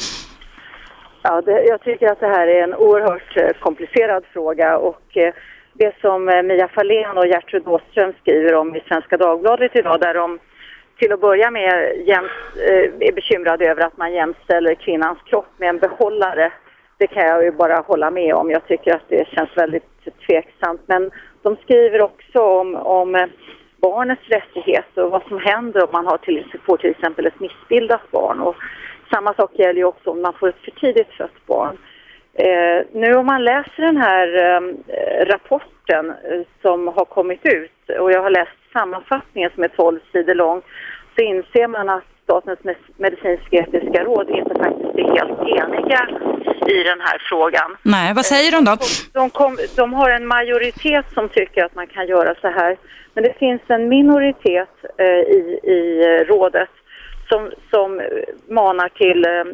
Ja, 1.22 1.40
det, 1.40 1.64
jag 1.64 1.80
tycker 1.80 2.12
att 2.12 2.20
det 2.20 2.26
här 2.26 2.46
är 2.46 2.62
en 2.62 2.74
oerhört 2.74 3.36
eh, 3.36 3.50
komplicerad 3.60 4.24
fråga 4.32 4.78
och 4.78 5.16
eh, 5.16 5.34
det 5.72 5.94
som 6.00 6.28
eh, 6.28 6.42
Mia 6.42 6.68
Fahlén 6.68 7.18
och 7.18 7.26
Gertrud 7.26 7.68
Åström 7.68 8.12
skriver 8.20 8.54
om 8.54 8.76
i 8.76 8.82
Svenska 8.88 9.16
Dagbladet 9.16 9.76
idag 9.76 10.00
där 10.00 10.14
de 10.14 10.38
till 10.98 11.12
att 11.12 11.20
börja 11.20 11.50
med 11.50 12.02
jäms, 12.06 12.30
eh, 12.56 13.08
är 13.08 13.12
bekymrade 13.12 13.70
över 13.70 13.82
att 13.82 13.96
man 13.96 14.12
jämställer 14.12 14.74
kvinnans 14.74 15.18
kropp 15.26 15.52
med 15.56 15.68
en 15.68 15.78
behållare. 15.78 16.52
Det 16.98 17.06
kan 17.06 17.26
jag 17.26 17.44
ju 17.44 17.50
bara 17.50 17.76
hålla 17.76 18.10
med 18.10 18.34
om. 18.34 18.50
Jag 18.50 18.66
tycker 18.66 18.94
att 18.94 19.08
det 19.08 19.28
känns 19.28 19.50
väldigt 19.56 19.84
tveksamt. 20.26 20.80
Men 20.86 21.10
de 21.42 21.56
skriver 21.56 22.00
också 22.02 22.40
om, 22.40 22.76
om 22.76 23.14
eh, 23.14 23.26
barnets 23.80 24.28
rättigheter 24.28 25.04
och 25.04 25.10
vad 25.10 25.22
som 25.28 25.38
händer 25.38 25.82
om 25.82 25.88
man 25.92 26.06
har 26.06 26.18
till, 26.18 26.56
får 26.66 26.76
till 26.76 26.90
exempel 26.90 27.26
ett 27.26 27.40
missbildat 27.40 28.10
barn. 28.10 28.40
Och 28.40 28.56
samma 29.14 29.34
sak 29.34 29.50
gäller 29.54 29.80
ju 29.80 29.84
också 29.84 30.10
om 30.10 30.22
man 30.22 30.32
får 30.32 30.48
ett 30.48 30.64
för 30.64 30.70
tidigt 30.70 31.12
fött 31.18 31.46
barn. 31.46 31.76
Eh, 32.34 32.86
nu 32.92 33.14
om 33.14 33.26
man 33.26 33.44
läser 33.44 33.82
den 33.82 33.96
här 33.96 34.28
ehm, 34.36 34.76
eh, 34.88 35.26
rapporten 35.26 36.12
som 36.62 36.88
har 36.88 37.04
kommit 37.04 37.46
ut 37.46 37.98
och 38.00 38.12
jag 38.12 38.22
har 38.22 38.30
läst 38.30 38.72
sammanfattningen 38.72 39.50
som 39.54 39.62
är 39.62 39.68
12 39.68 40.00
sidor 40.12 40.34
lång 40.34 40.62
så 41.16 41.22
inser 41.22 41.66
man 41.66 41.88
att 41.88 42.04
Statens 42.24 42.58
medicinsk-etiska 42.96 44.04
råd 44.04 44.30
inte 44.30 44.54
faktiskt 44.54 44.94
är 44.94 45.16
helt 45.18 45.40
eniga 45.40 46.08
i 46.66 46.82
den 46.82 47.00
här 47.00 47.18
frågan. 47.28 47.76
Nej, 47.82 48.14
vad 48.14 48.24
säger 48.24 48.52
de 48.52 48.64
då? 48.64 48.76
De, 49.12 49.30
kom, 49.30 49.58
de 49.76 49.92
har 49.92 50.10
en 50.10 50.26
majoritet 50.26 51.06
som 51.14 51.28
tycker 51.28 51.64
att 51.64 51.74
man 51.74 51.86
kan 51.86 52.06
göra 52.06 52.34
så 52.40 52.48
här. 52.48 52.76
Men 53.14 53.24
det 53.24 53.38
finns 53.38 53.62
en 53.68 53.88
minoritet 53.88 54.74
eh, 54.98 55.06
i, 55.06 55.60
i 55.62 55.84
rådet 56.28 56.70
som, 57.32 57.50
som 57.70 58.02
manar 58.48 58.88
till 58.88 59.24
eh, 59.24 59.44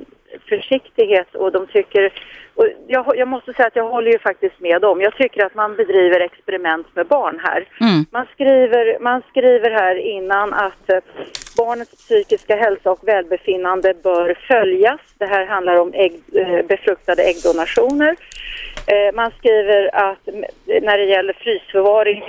försiktighet 0.49 1.35
och 1.35 1.53
de 1.53 1.67
tycker 1.67 2.13
och 2.59 2.69
jag, 2.87 3.17
jag, 3.17 3.29
måste 3.29 3.53
säga 3.53 3.67
att 3.67 3.77
jag 3.77 3.89
håller 3.89 4.11
ju 4.11 4.19
faktiskt 4.19 4.61
med 4.61 4.81
dem. 4.81 5.01
Jag 5.01 5.17
tycker 5.17 5.47
att 5.47 5.55
man 5.55 5.77
bedriver 5.77 6.21
experiment 6.21 6.87
med 6.95 7.07
barn 7.07 7.41
här. 7.43 7.69
Mm. 7.81 8.07
Man, 8.11 8.27
skriver, 8.35 8.99
man 9.01 9.23
skriver 9.31 9.71
här 9.71 9.95
innan 9.95 10.55
att 10.55 10.91
eh, 10.91 10.99
barnets 11.57 11.97
psykiska 11.97 12.57
hälsa 12.57 12.91
och 12.91 13.09
välbefinnande 13.09 13.95
bör 14.03 14.39
följas. 14.49 15.01
Det 15.19 15.27
här 15.27 15.47
handlar 15.47 15.77
om 15.77 15.93
ägg, 15.95 16.21
eh, 16.33 16.67
befruktade 16.67 17.23
äggdonationer. 17.23 18.17
Eh, 18.87 19.15
man 19.15 19.31
skriver 19.39 19.95
att 19.95 20.29
när 20.67 20.99
det 20.99 21.05
gäller 21.05 21.33
frysförvaring 21.33 22.23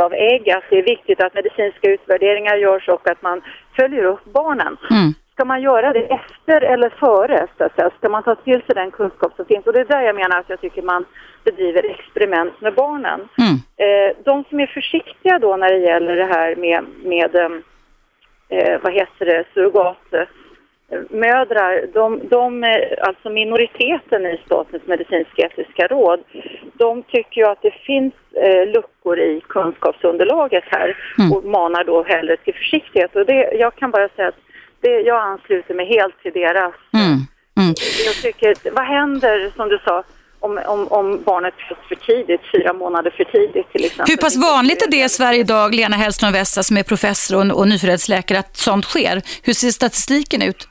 av 0.00 0.12
ägg 0.14 0.50
att 0.50 0.64
det 0.70 0.78
är 0.78 0.82
viktigt 0.82 1.20
att 1.20 1.34
medicinska 1.34 1.90
utvärderingar 1.90 2.56
görs 2.56 2.88
och 2.88 3.08
att 3.08 3.22
man 3.22 3.42
följer 3.76 4.04
upp 4.04 4.24
barnen. 4.24 4.76
Mm. 4.90 5.14
Ska 5.42 5.46
man 5.46 5.62
göra 5.62 5.92
det 5.92 6.04
efter 6.04 6.60
eller 6.60 6.88
före? 6.88 7.46
Så 7.58 7.64
att 7.64 7.74
säga? 7.74 7.90
Ska 7.98 8.08
man 8.08 8.22
ta 8.22 8.34
till 8.34 8.62
sig 8.62 8.74
den 8.74 8.90
kunskap 8.90 9.32
som 9.36 9.44
finns? 9.44 9.66
Och 9.66 9.72
det 9.72 9.80
är 9.80 9.84
där 9.84 10.02
jag 10.02 10.16
menar 10.16 10.38
att 10.38 10.48
jag 10.48 10.60
tycker 10.60 10.82
man 10.82 11.04
bedriver 11.44 11.90
experiment 11.90 12.60
med 12.60 12.74
barnen. 12.74 13.28
Mm. 13.38 13.54
Eh, 13.76 14.16
de 14.24 14.44
som 14.44 14.60
är 14.60 14.66
försiktiga 14.66 15.38
då 15.38 15.56
när 15.56 15.72
det 15.72 15.78
gäller 15.78 16.16
det 16.16 16.24
här 16.24 16.56
med, 16.56 16.84
med 17.04 17.36
eh, 18.48 18.80
vad 18.82 18.92
heter 18.92 19.26
det, 19.26 19.44
surrogatmödrar, 19.54 21.86
de, 21.92 22.20
de, 22.28 22.64
alltså 23.00 23.30
minoriteten 23.30 24.26
i 24.26 24.40
Statens 24.46 24.86
medicinsk-etiska 24.86 25.86
råd, 25.86 26.20
de 26.74 27.02
tycker 27.02 27.40
ju 27.40 27.46
att 27.46 27.62
det 27.62 27.74
finns 27.74 28.14
eh, 28.32 28.66
luckor 28.66 29.18
i 29.18 29.40
kunskapsunderlaget 29.48 30.64
här 30.66 30.96
mm. 31.18 31.32
och 31.32 31.44
manar 31.44 31.84
då 31.84 32.02
hellre 32.02 32.36
till 32.36 32.54
försiktighet. 32.54 33.16
Och 33.16 33.26
det, 33.26 33.52
jag 33.52 33.74
kan 33.74 33.90
bara 33.90 34.08
säga 34.08 34.28
att 34.28 34.38
det, 34.82 35.00
jag 35.00 35.20
ansluter 35.22 35.74
mig 35.74 35.86
helt 35.86 36.22
till 36.22 36.32
deras. 36.32 36.74
Mm. 36.94 37.26
Mm. 37.58 37.74
Jag 38.06 38.14
tycker, 38.14 38.70
vad 38.70 38.84
händer 38.84 39.52
som 39.56 39.68
du 39.68 39.78
sa 39.84 40.04
om, 40.40 40.60
om, 40.66 40.88
om 40.88 41.22
barnet 41.22 41.54
föds 41.68 41.80
för 41.88 41.94
tidigt, 41.94 42.40
fyra 42.54 42.72
månader 42.72 43.10
för 43.10 43.24
tidigt 43.24 43.72
till 43.72 43.84
exempel. 43.84 44.12
Hur 44.12 44.16
pass 44.16 44.36
vanligt 44.36 44.82
är 44.82 44.90
det 44.90 45.04
i 45.04 45.08
Sverige 45.08 45.40
idag, 45.40 45.74
Lena 45.74 45.96
Hellström 45.96 46.32
Westa 46.32 46.62
som 46.62 46.76
är 46.76 46.82
professor 46.82 47.36
och, 47.36 47.58
och 47.58 47.68
nyföddhetsläkare, 47.68 48.38
att 48.38 48.56
sånt 48.56 48.84
sker? 48.84 49.22
Hur 49.42 49.52
ser 49.52 49.70
statistiken 49.70 50.42
ut? 50.42 50.68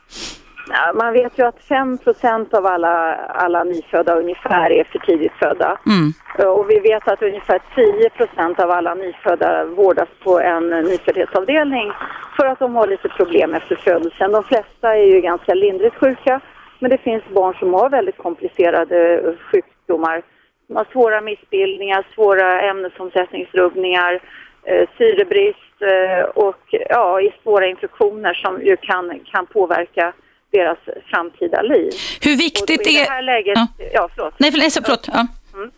Man 0.94 1.12
vet 1.12 1.38
ju 1.38 1.42
att 1.42 1.60
5% 1.68 2.54
av 2.54 2.66
alla, 2.66 3.14
alla 3.16 3.64
nyfödda 3.64 4.14
ungefär 4.14 4.72
är 4.72 4.84
för 4.84 4.98
tidigt 4.98 5.32
födda. 5.32 5.78
Mm. 5.86 6.12
Och 6.56 6.70
vi 6.70 6.80
vet 6.80 7.08
att 7.08 7.22
ungefär 7.22 7.60
10% 7.74 8.60
av 8.60 8.70
alla 8.70 8.94
nyfödda 8.94 9.64
vårdas 9.64 10.08
på 10.24 10.40
en 10.40 10.68
nyföddhetsavdelning 10.68 11.92
för 12.36 12.46
att 12.46 12.58
de 12.58 12.76
har 12.76 12.86
lite 12.86 13.08
problem 13.08 13.54
efter 13.54 13.76
födelsen. 13.76 14.32
De 14.32 14.44
flesta 14.44 14.96
är 14.96 15.04
ju 15.14 15.20
ganska 15.20 15.54
lindrigt 15.54 15.96
sjuka 15.96 16.40
men 16.82 16.90
det 16.90 16.98
finns 16.98 17.24
barn 17.34 17.54
som 17.54 17.74
har 17.74 17.90
väldigt 17.90 18.18
komplicerade 18.18 19.22
sjukdomar. 19.50 20.22
De 20.68 20.76
har 20.76 20.86
svåra 20.92 21.20
missbildningar, 21.20 22.06
svåra 22.14 22.60
ämnesomsättningsrubbningar, 22.60 24.20
eh, 24.64 24.88
syrebrist 24.98 25.82
eh, 25.82 26.24
och 26.24 26.62
ja, 26.70 27.20
svåra 27.42 27.66
infektioner 27.66 28.34
som 28.34 28.62
ju 28.62 28.76
kan, 28.76 29.20
kan 29.32 29.46
påverka 29.46 30.12
deras 30.52 30.78
framtida 31.10 31.62
liv. 31.62 31.90
Hur 32.20 32.36
viktigt 32.36 32.86
är... 32.86 33.22
Läget, 33.22 33.52
ja. 33.56 33.66
ja, 33.92 34.08
förlåt. 34.14 34.34
Nej, 34.38 34.52
förlåt. 34.52 34.72
förlåt. 34.84 35.08
Ja. 35.12 35.26
Mm. 35.54 35.70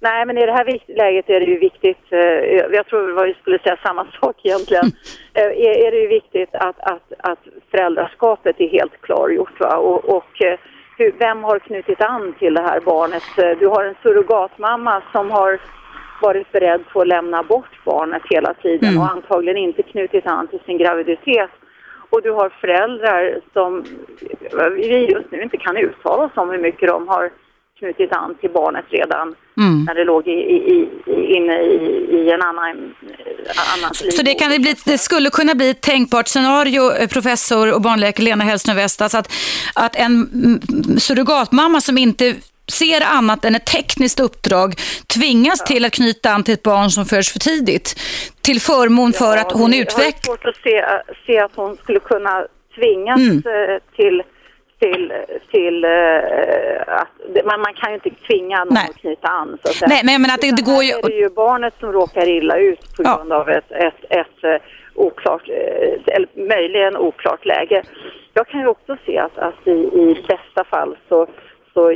Nej, 0.00 0.26
men 0.26 0.38
i 0.38 0.46
det 0.46 0.52
här 0.52 0.80
läget 0.96 1.30
är 1.30 1.40
det 1.40 1.46
ju 1.46 1.58
viktigt, 1.58 2.04
eh, 2.10 2.18
jag 2.78 2.86
tror 2.86 3.26
vi 3.26 3.34
skulle 3.34 3.58
säga 3.58 3.76
samma 3.82 4.06
sak 4.20 4.36
egentligen, 4.42 4.84
är, 5.34 5.50
är 5.86 5.90
det 5.90 5.98
ju 5.98 6.08
viktigt 6.08 6.54
att, 6.54 6.80
att, 6.80 7.12
att 7.18 7.38
föräldraskapet 7.70 8.60
är 8.60 8.68
helt 8.68 9.00
klargjort. 9.00 9.60
Va? 9.60 9.76
Och, 9.76 10.04
och 10.16 10.42
eh, 10.42 10.58
hur, 10.98 11.14
vem 11.18 11.44
har 11.44 11.58
knutit 11.58 12.00
an 12.00 12.34
till 12.38 12.54
det 12.54 12.62
här 12.62 12.80
barnet? 12.80 13.22
Du 13.58 13.66
har 13.66 13.84
en 13.84 13.94
surrogatmamma 14.02 15.02
som 15.12 15.30
har 15.30 15.60
varit 16.22 16.52
beredd 16.52 16.88
på 16.92 17.00
att 17.00 17.08
lämna 17.08 17.42
bort 17.42 17.84
barnet 17.84 18.22
hela 18.30 18.54
tiden 18.54 18.88
mm. 18.88 19.00
och 19.00 19.10
antagligen 19.10 19.56
inte 19.56 19.82
knutit 19.82 20.26
an 20.26 20.48
till 20.48 20.60
sin 20.66 20.78
graviditet. 20.78 21.50
Och 22.12 22.22
du 22.22 22.30
har 22.30 22.48
föräldrar 22.60 23.40
som 23.52 23.84
vi 24.76 25.10
just 25.12 25.30
nu 25.32 25.42
inte 25.42 25.56
kan 25.56 25.76
uttala 25.76 26.24
oss 26.24 26.32
om 26.34 26.50
hur 26.50 26.58
mycket 26.58 26.88
de 26.88 27.08
har 27.08 27.30
knutit 27.78 28.12
an 28.12 28.34
till 28.40 28.50
barnet 28.50 28.84
redan 28.88 29.34
mm. 29.56 29.84
när 29.84 29.94
det 29.94 30.04
låg 30.04 30.28
i, 30.28 30.30
i, 30.30 30.88
i, 31.06 31.36
inne 31.36 31.56
i, 31.62 31.76
i 32.16 32.30
en 32.30 32.42
annan, 32.42 32.94
annan 33.74 33.94
Så, 33.94 34.10
så 34.10 34.22
det, 34.22 34.34
kan 34.34 34.48
bli, 34.48 34.74
det 34.84 34.98
skulle 34.98 35.30
kunna 35.30 35.54
bli 35.54 35.70
ett 35.70 35.80
tänkbart 35.80 36.28
scenario, 36.28 36.92
eh, 36.92 37.08
professor 37.08 37.74
och 37.74 37.80
barnläkare 37.82 38.24
Lena 38.24 38.44
Hellström 38.44 38.76
Vestas, 38.76 39.14
att, 39.14 39.32
att 39.74 39.96
en 39.96 40.28
surrogatmamma 40.98 41.80
som 41.80 41.98
inte 41.98 42.34
ser 42.72 43.00
annat 43.00 43.44
än 43.44 43.54
ett 43.54 43.66
tekniskt 43.66 44.20
uppdrag 44.20 44.74
tvingas 45.06 45.60
ja. 45.60 45.66
till 45.66 45.84
att 45.84 45.92
knyta 45.92 46.30
an 46.30 46.44
till 46.44 46.54
ett 46.54 46.62
barn 46.62 46.90
som 46.90 47.04
föds 47.04 47.32
för 47.32 47.38
tidigt 47.38 48.00
till 48.42 48.60
förmån 48.60 49.12
för 49.12 49.36
ja, 49.36 49.40
att 49.40 49.52
hon 49.52 49.74
utvecklas. 49.74 50.26
Jag 50.26 50.32
har 50.32 50.36
svårt 50.36 50.46
att 50.46 50.56
se, 50.56 50.84
se 51.26 51.38
att 51.38 51.52
hon 51.54 51.76
skulle 51.76 52.00
kunna 52.00 52.46
tvingas 52.74 53.20
mm. 53.20 53.36
Eh, 53.36 53.78
till 53.96 54.22
till, 54.82 55.12
till 55.50 55.84
uh, 55.84 57.00
att 57.00 57.44
man, 57.44 57.60
man 57.60 57.74
kan 57.74 57.90
ju 57.90 57.94
inte 57.94 58.10
tvinga 58.26 58.58
någon 58.64 58.74
Nej. 58.74 58.86
att 58.90 58.96
knyta 58.96 59.28
an 59.28 59.58
så 59.62 59.84
att. 59.84 59.90
Nej, 59.90 60.00
men 60.04 60.22
menar 60.22 60.34
att 60.34 60.40
det, 60.40 60.56
det 60.56 60.62
går 60.62 60.82
ju... 60.82 60.90
är 60.90 61.02
det 61.02 61.14
ju 61.14 61.28
barnet 61.28 61.74
som 61.80 61.92
råkar 61.92 62.28
illa 62.28 62.56
ut 62.56 62.96
på 62.96 63.02
grund 63.02 63.30
ja. 63.32 63.36
av 63.36 63.48
ett, 63.48 63.72
ett, 63.72 64.04
ett 64.10 64.44
uh, 64.44 64.56
oklart, 64.94 65.48
eller 66.06 66.48
möjligen 66.48 66.96
oklart 66.96 67.44
läge. 67.46 67.82
Jag 68.34 68.48
kan 68.48 68.60
ju 68.60 68.66
också 68.66 68.96
se 69.06 69.18
att, 69.18 69.38
att 69.38 69.66
i, 69.66 69.70
i 69.70 70.24
bästa 70.28 70.64
fall 70.64 70.96
så, 71.08 71.26
så 71.74 71.92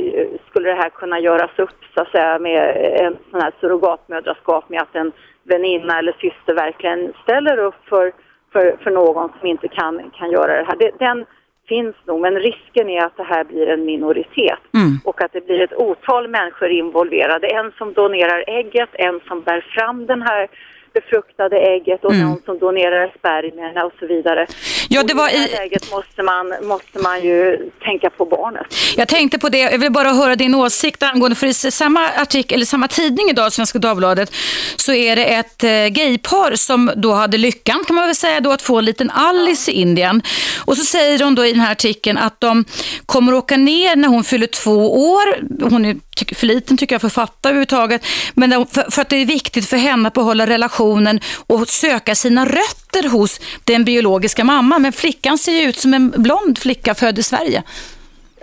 skulle 0.49 0.69
det 0.69 0.75
här 0.75 0.89
kunna 0.89 1.19
göras 1.19 1.51
upp 1.59 1.79
så 1.95 2.01
att 2.01 2.11
säga 2.11 2.39
med 2.39 2.77
en 3.05 3.17
sån 3.31 3.41
här 3.41 3.51
surrogatmödraskap 3.61 4.69
med 4.69 4.81
att 4.81 4.95
en 4.95 5.11
väninna 5.43 5.99
eller 5.99 6.11
syster 6.11 6.53
verkligen 6.53 7.13
ställer 7.23 7.57
upp 7.57 7.75
för, 7.89 8.11
för, 8.51 8.77
för 8.83 8.91
någon 8.91 9.29
som 9.39 9.47
inte 9.47 9.67
kan, 9.67 10.11
kan 10.17 10.31
göra 10.31 10.57
det 10.57 10.63
här. 10.67 10.75
Det, 10.79 10.91
den 10.99 11.25
finns 11.67 11.95
nog, 12.05 12.21
men 12.21 12.39
risken 12.39 12.89
är 12.89 13.05
att 13.05 13.17
det 13.17 13.23
här 13.23 13.43
blir 13.43 13.67
en 13.67 13.85
minoritet 13.85 14.59
mm. 14.73 14.99
och 15.03 15.21
att 15.21 15.33
det 15.33 15.45
blir 15.45 15.61
ett 15.61 15.73
otal 15.73 16.27
människor 16.27 16.69
involverade. 16.69 17.47
En 17.47 17.71
som 17.77 17.93
donerar 17.93 18.43
ägget, 18.47 18.89
en 18.93 19.19
som 19.27 19.41
bär 19.41 19.61
fram 19.61 20.05
den 20.05 20.21
här 20.21 20.47
befruktade 20.93 21.57
ägget 21.57 22.05
och 22.05 22.13
mm. 22.13 22.27
någon 22.27 22.41
som 22.45 22.59
donerar 22.59 23.13
spermierna 23.19 23.85
och 23.85 23.93
så 23.99 24.07
vidare. 24.07 24.47
Ja, 24.89 25.03
det 25.03 25.13
var 25.13 25.29
I 25.29 25.33
det 25.33 25.39
här 25.39 25.49
läget 25.49 25.91
måste 25.91 26.23
man, 26.23 26.53
måste 26.61 26.99
man 26.99 27.23
ju 27.23 27.69
tänka 27.83 28.09
på 28.09 28.25
barnet. 28.25 28.65
Jag 28.97 29.07
tänkte 29.07 29.39
på 29.39 29.49
det, 29.49 29.59
jag 29.59 29.79
vill 29.79 29.91
bara 29.91 30.09
höra 30.09 30.35
din 30.35 30.55
åsikt 30.55 31.03
angående, 31.03 31.35
för 31.35 31.47
i 31.47 31.53
samma 31.53 32.09
artikel, 32.09 32.55
eller 32.55 32.65
samma 32.65 32.87
tidning 32.87 33.29
idag, 33.29 33.53
Svenska 33.53 33.79
Dagbladet, 33.79 34.31
så 34.75 34.93
är 34.93 35.15
det 35.15 35.25
ett 35.25 35.63
eh, 35.63 35.69
gaypar 35.69 36.55
som 36.55 36.91
då 36.95 37.11
hade 37.11 37.37
lyckan, 37.37 37.83
kan 37.87 37.95
man 37.95 38.05
väl 38.05 38.15
säga 38.15 38.39
då, 38.39 38.51
att 38.51 38.61
få 38.61 38.77
en 38.77 38.85
liten 38.85 39.09
Alice 39.09 39.71
i 39.71 39.81
Indien. 39.81 40.21
Och 40.65 40.77
så 40.77 40.83
säger 40.83 41.19
de 41.19 41.35
då 41.35 41.45
i 41.45 41.51
den 41.51 41.61
här 41.61 41.71
artikeln 41.71 42.17
att 42.17 42.39
de 42.39 42.65
kommer 43.05 43.33
åka 43.33 43.57
ner 43.57 43.95
när 43.95 44.07
hon 44.07 44.23
fyller 44.23 44.47
två 44.47 45.11
år. 45.11 45.25
Hon 45.69 45.85
är 45.85 45.95
för 46.35 46.47
liten 46.47 46.77
tycker 46.77 46.93
jag 46.93 47.01
för 47.01 47.07
att 47.07 47.13
fatta 47.13 47.49
överhuvudtaget. 47.49 48.01
Men 48.35 48.49
för, 48.51 48.91
för 48.91 49.01
att 49.01 49.09
det 49.09 49.15
är 49.15 49.25
viktigt 49.25 49.69
för 49.69 49.77
henne 49.77 50.07
att 50.07 50.13
behålla 50.13 50.45
relationen 50.45 51.19
och 51.47 51.67
söka 51.67 52.15
sina 52.15 52.45
rötter 52.45 53.09
hos 53.09 53.39
den 53.65 53.83
biologiska 53.85 54.43
mamman. 54.43 54.81
Men 54.81 54.91
flickan 54.91 55.37
ser 55.37 55.51
ju 55.51 55.69
ut 55.69 55.75
som 55.75 55.93
en 55.93 56.09
blond 56.09 56.57
flicka 56.59 56.95
född 56.95 57.19
i 57.19 57.23
Sverige. 57.23 57.63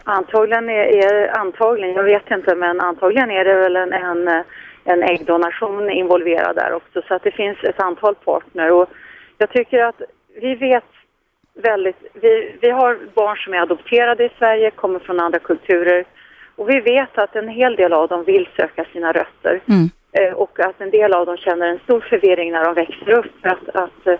Antagligen, 0.04 0.69
är, 0.69 0.87
är, 1.04 1.38
antagligen, 1.38 1.95
jag 1.95 2.04
vet 2.04 2.31
inte, 2.31 2.54
men 2.54 2.81
antagligen 2.81 3.31
är 3.31 3.45
det 3.45 3.54
väl 3.54 3.76
en, 3.76 3.93
en, 3.93 4.45
en 4.85 5.02
äggdonation 5.02 5.90
involverad 5.90 6.57
där 6.57 6.73
också. 6.73 7.02
Så 7.09 7.14
att 7.14 7.23
det 7.23 7.31
finns 7.31 7.59
ett 7.64 7.81
antal 7.81 8.14
partner 8.14 8.71
och 8.73 8.88
jag 9.38 9.50
tycker 9.50 9.78
att 9.85 10.02
vi 10.40 10.54
vet 10.54 10.85
väldigt, 11.54 11.97
vi, 12.12 12.57
vi 12.61 12.71
har 12.71 12.99
barn 13.14 13.37
som 13.37 13.54
är 13.54 13.59
adopterade 13.59 14.25
i 14.25 14.31
Sverige, 14.38 14.71
kommer 14.71 14.99
från 14.99 15.21
andra 15.21 15.39
kulturer 15.39 16.04
och 16.56 16.71
vi 16.71 16.80
vet 16.80 17.19
att 17.19 17.36
en 17.36 17.49
hel 17.49 17.76
del 17.76 17.93
av 17.93 18.08
dem 18.08 18.25
vill 18.25 18.49
söka 18.56 18.84
sina 18.93 19.12
rötter. 19.12 19.60
Mm. 19.69 19.90
Eh, 20.12 20.32
och 20.32 20.60
att 20.60 20.80
en 20.80 20.90
del 20.90 21.12
av 21.12 21.26
dem 21.26 21.36
känner 21.36 21.67
en 21.67 21.78
stor 21.78 22.00
förvirring 22.00 22.52
när 22.52 22.64
de 22.64 22.75
växer 22.75 23.10
upp 23.10 23.26
för 23.43 23.49
att, 23.49 23.69
att 23.69 24.06
eh, 24.06 24.19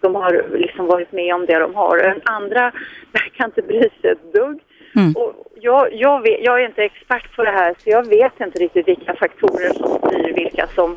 de 0.00 0.14
har 0.14 0.44
liksom 0.52 0.86
varit 0.86 1.12
med 1.12 1.34
om 1.34 1.46
det 1.46 1.58
de 1.58 1.74
har. 1.74 1.98
En 1.98 2.20
andra 2.24 2.72
verkar 3.12 3.44
inte 3.44 3.62
bry 3.62 3.80
sig 3.80 4.10
ett 4.10 4.32
dugg. 4.32 4.60
Mm. 4.96 5.12
Och 5.16 5.46
jag, 5.60 5.94
jag, 5.94 6.22
vet, 6.22 6.44
jag 6.44 6.60
är 6.60 6.66
inte 6.66 6.82
expert 6.82 7.36
på 7.36 7.44
det 7.44 7.50
här 7.50 7.74
så 7.78 7.90
jag 7.90 8.08
vet 8.08 8.40
inte 8.40 8.58
riktigt 8.58 8.88
vilka 8.88 9.14
faktorer 9.14 9.72
som 9.72 10.08
styr 10.08 10.32
vilka 10.34 10.66
som, 10.66 10.96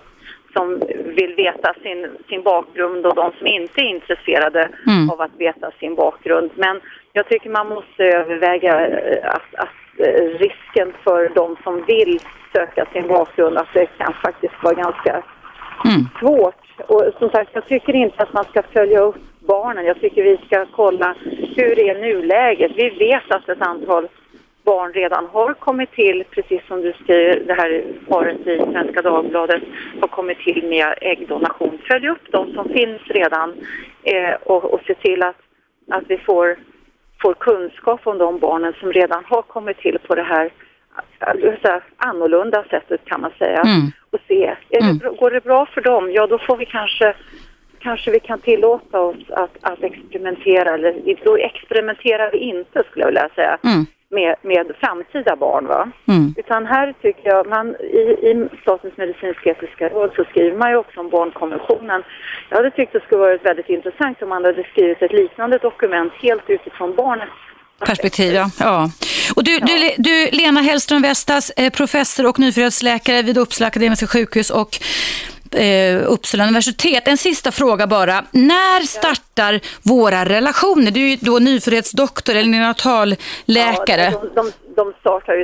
som 0.54 0.80
vill 1.06 1.34
veta 1.36 1.74
sin, 1.84 2.08
sin 2.30 2.43
bakgrund 2.43 3.06
och 3.06 3.15
de 3.15 3.32
som 3.38 3.48
inte 3.48 3.82
är 3.82 3.89
intresserade 3.89 4.69
mm. 4.88 5.10
av 5.10 5.22
att 5.22 5.36
veta 5.38 5.72
sin 5.80 5.96
bakgrund. 5.96 6.52
Men 6.56 6.82
jag 7.13 7.28
tycker 7.30 7.49
man 7.49 7.69
måste 7.69 8.04
överväga 8.04 8.88
eh, 8.88 9.30
att, 9.30 9.56
att 9.56 9.69
Eh, 9.97 10.39
risken 10.39 10.93
för 11.04 11.32
de 11.36 11.58
som 11.63 11.86
vill 11.86 12.19
söka 12.54 12.86
sin 12.93 13.08
bakgrund 13.08 13.58
att 13.58 13.73
det 13.73 13.86
kan 13.86 14.13
faktiskt 14.13 14.54
vara 14.63 14.73
ganska 14.73 15.23
mm. 15.86 16.06
svårt. 16.19 16.82
Och 16.88 17.04
som 17.19 17.30
sagt, 17.30 17.49
jag 17.54 17.67
tycker 17.67 17.95
inte 17.95 18.23
att 18.23 18.34
man 18.34 18.43
ska 18.43 18.63
följa 18.63 18.99
upp 18.99 19.15
barnen. 19.39 19.86
Jag 19.86 19.99
tycker 19.99 20.23
vi 20.23 20.38
ska 20.45 20.65
kolla 20.65 21.15
hur 21.56 21.80
är 21.80 22.02
nuläget. 22.02 22.71
Vi 22.76 22.89
vet 22.89 23.32
att 23.32 23.49
ett 23.49 23.62
antal 23.62 24.08
barn 24.63 24.93
redan 24.93 25.26
har 25.26 25.54
kommit 25.54 25.91
till, 25.91 26.23
precis 26.30 26.62
som 26.67 26.82
du 26.82 26.93
skriver, 26.93 27.43
det 27.47 27.54
här 27.54 27.84
paret 28.08 28.47
i 28.47 28.58
Svenska 28.58 29.02
Dagbladet 29.02 29.63
har 30.02 30.08
kommit 30.08 30.38
till 30.38 30.69
med 30.69 30.93
äggdonation. 31.02 31.80
Följ 31.88 32.10
upp 32.10 32.32
de 32.32 32.54
som 32.54 32.69
finns 32.69 33.02
redan 33.06 33.54
eh, 34.04 34.34
och, 34.43 34.73
och 34.73 34.82
se 34.88 34.93
till 34.93 35.23
att, 35.23 35.38
att 35.89 36.04
vi 36.08 36.17
får 36.17 36.58
får 37.21 37.34
kunskap 37.34 38.08
om 38.08 38.17
de 38.17 38.39
barnen 38.39 38.73
som 38.80 38.91
redan 38.91 39.23
har 39.26 39.41
kommit 39.41 39.78
till 39.78 39.97
på 40.08 40.15
det 40.15 40.23
här 40.23 40.52
alltså, 41.19 41.82
annorlunda 41.97 42.63
sättet 42.69 43.06
kan 43.06 43.21
man 43.21 43.32
säga. 43.39 43.62
Mm. 43.62 43.91
Och 44.12 44.19
se, 44.28 44.56
mm. 44.69 44.97
det, 44.97 45.10
går 45.19 45.32
det 45.32 45.43
bra 45.43 45.65
för 45.65 45.82
dem, 45.82 46.12
ja 46.12 46.28
då 46.28 46.38
får 46.38 46.58
vi 46.58 46.65
kanske 46.65 47.15
kanske 47.80 48.12
vi 48.12 48.19
kan 48.19 48.39
tillåta 48.39 48.99
oss 48.99 49.30
att, 49.30 49.58
att 49.62 49.84
experimentera, 49.84 50.73
eller 50.73 51.15
då 51.26 51.38
experimenterar 51.38 52.32
vi 52.32 52.38
inte 52.38 52.84
skulle 52.89 53.04
jag 53.04 53.08
vilja 53.08 53.30
säga. 53.36 53.58
Mm 53.63 53.86
med, 54.13 54.36
med 54.41 54.65
framtida 54.80 55.36
barn. 55.36 55.65
Va? 55.67 55.91
Mm. 56.08 56.34
Utan 56.38 56.65
här 56.65 56.93
tycker 57.02 57.26
jag, 57.30 57.47
man, 57.47 57.76
i, 57.76 58.04
i 58.30 58.47
Statens 58.62 58.97
medicinsk-etiska 58.97 59.89
råd 59.89 60.12
så 60.15 60.23
skriver 60.23 60.58
man 60.58 60.69
ju 60.71 60.78
också 60.78 60.99
om 60.99 61.10
barnkonventionen. 61.10 62.04
Jag 62.49 62.58
hade 62.58 62.71
tyckt 62.71 62.93
det 62.93 63.04
skulle 63.04 63.21
varit 63.21 63.45
väldigt 63.45 63.69
intressant 63.69 64.21
om 64.21 64.30
man 64.30 64.45
hade 64.45 64.63
skrivit 64.63 65.02
ett 65.02 65.13
liknande 65.13 65.58
dokument 65.58 66.13
helt 66.13 66.49
utifrån 66.49 66.95
barnets 66.95 67.32
perspektiv. 67.86 68.34
Ja. 68.34 68.49
ja. 68.60 68.89
Och 69.36 69.43
du, 69.43 69.60
du, 69.60 69.91
du, 69.97 70.30
Lena 70.32 70.62
Hellström 70.62 71.02
Vestas, 71.02 71.49
eh, 71.49 71.69
professor 71.69 72.28
och 72.28 72.39
nyfödelsläkare 72.39 73.21
vid 73.21 73.38
Uppsala 73.38 73.67
Akademiska 73.67 74.08
sjukhus 74.08 74.49
och 74.49 74.80
eh, 75.56 76.12
Uppsala 76.12 76.44
universitet. 76.44 77.08
En 77.08 77.18
sista 77.18 77.52
fråga 77.52 77.88
bara. 77.88 78.24
När 78.32 78.82
startar 78.82 79.60
våra 79.84 80.26
relationer? 80.26 80.92
Du 80.92 81.00
är 81.04 81.08
ju 81.08 81.16
då 81.16 81.39
nyföddhetsdoktor 81.39 82.36
eller 82.36 82.50
neonatalläkare. 82.50 84.10
Ja, 84.12 84.24
de, 84.36 84.42
de, 84.42 84.52
de 84.76 84.94
startar 85.00 85.34
ju 85.34 85.44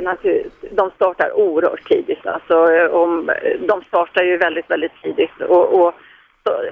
de 0.70 0.90
startar 0.96 1.32
oerhört 1.32 1.88
tidigt. 1.88 2.26
Alltså, 2.26 2.54
om, 2.92 3.30
de 3.68 3.82
startar 3.88 4.22
ju 4.22 4.36
väldigt, 4.36 4.70
väldigt 4.70 4.92
tidigt. 5.02 5.40
och, 5.48 5.80
och 5.80 5.94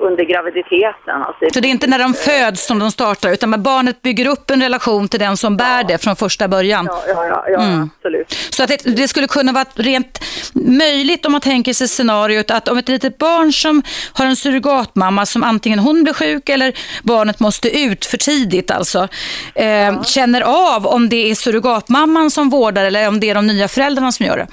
under 0.01 0.25
graviditeten. 0.25 1.23
Alltså. 1.23 1.45
Så 1.53 1.61
det 1.61 1.69
är 1.69 1.71
inte 1.71 1.87
när 1.87 1.99
de 1.99 2.15
föds 2.15 2.67
som 2.67 2.79
de 2.79 2.91
startar 2.91 3.33
utan 3.33 3.63
barnet 3.63 4.03
bygger 4.03 4.27
upp 4.29 4.51
en 4.51 4.63
relation 4.63 5.09
till 5.09 5.21
den 5.21 5.37
som 5.37 5.57
bär 5.57 5.85
det 5.85 5.99
från 5.99 6.17
första 6.17 6.49
början? 6.49 6.87
Ja, 6.87 7.03
ja, 7.09 7.27
ja, 7.27 7.45
ja 7.49 7.63
mm. 7.63 7.91
absolut. 7.97 8.33
Så 8.51 8.63
att 8.63 8.69
det, 8.69 8.97
det, 8.97 9.09
skulle 9.09 9.27
kunna 9.27 9.53
vara 9.53 9.65
rent 9.75 10.25
möjligt 10.55 11.27
om 11.27 11.33
man 11.33 11.41
tänker 11.41 11.73
sig 11.73 11.89
scenariot 11.89 12.51
att 12.51 12.69
om 12.69 12.79
ett 12.79 12.89
litet 12.89 13.19
barn 13.19 13.53
som 13.53 13.83
har 14.13 14.27
en 14.27 14.37
surrogatmamma 14.37 15.27
som 15.27 15.45
antingen 15.45 15.79
hon 15.79 16.03
blir 16.03 16.13
sjuk 16.15 16.49
eller 16.49 16.73
barnet 17.03 17.41
måste 17.41 17.79
ut 17.81 18.05
för 18.05 18.17
tidigt 18.17 18.71
alltså, 18.71 19.09
eh, 19.55 19.67
ja. 19.67 20.03
känner 20.05 20.41
av 20.41 20.87
om 20.87 21.09
det 21.09 21.31
är 21.31 21.35
surrogatmamman 21.35 22.31
som 22.31 22.51
vårdar 22.51 22.85
eller 22.85 23.09
om 23.09 23.21
det 23.21 23.31
är 23.31 23.35
de 23.35 23.47
nya 23.47 23.69
föräldrarna 23.69 24.13
som 24.13 24.27
gör 24.27 24.37
det? 24.37 24.47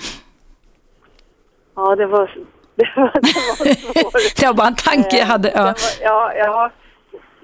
Ja, 1.75 1.95
det 1.95 2.06
var 2.06 2.30
det 2.86 2.92
var, 2.96 3.12
det 3.14 3.24
var 3.24 4.02
svårt. 4.02 4.36
det 4.40 4.46
var 4.46 4.54
bara 4.54 4.68
en 4.68 4.76
tanke 4.76 5.18
jag 5.18 5.26
hade. 5.26 5.52
Ja. 5.56 5.64
Var, 5.64 5.76
ja, 6.02 6.34
ja, 6.36 6.72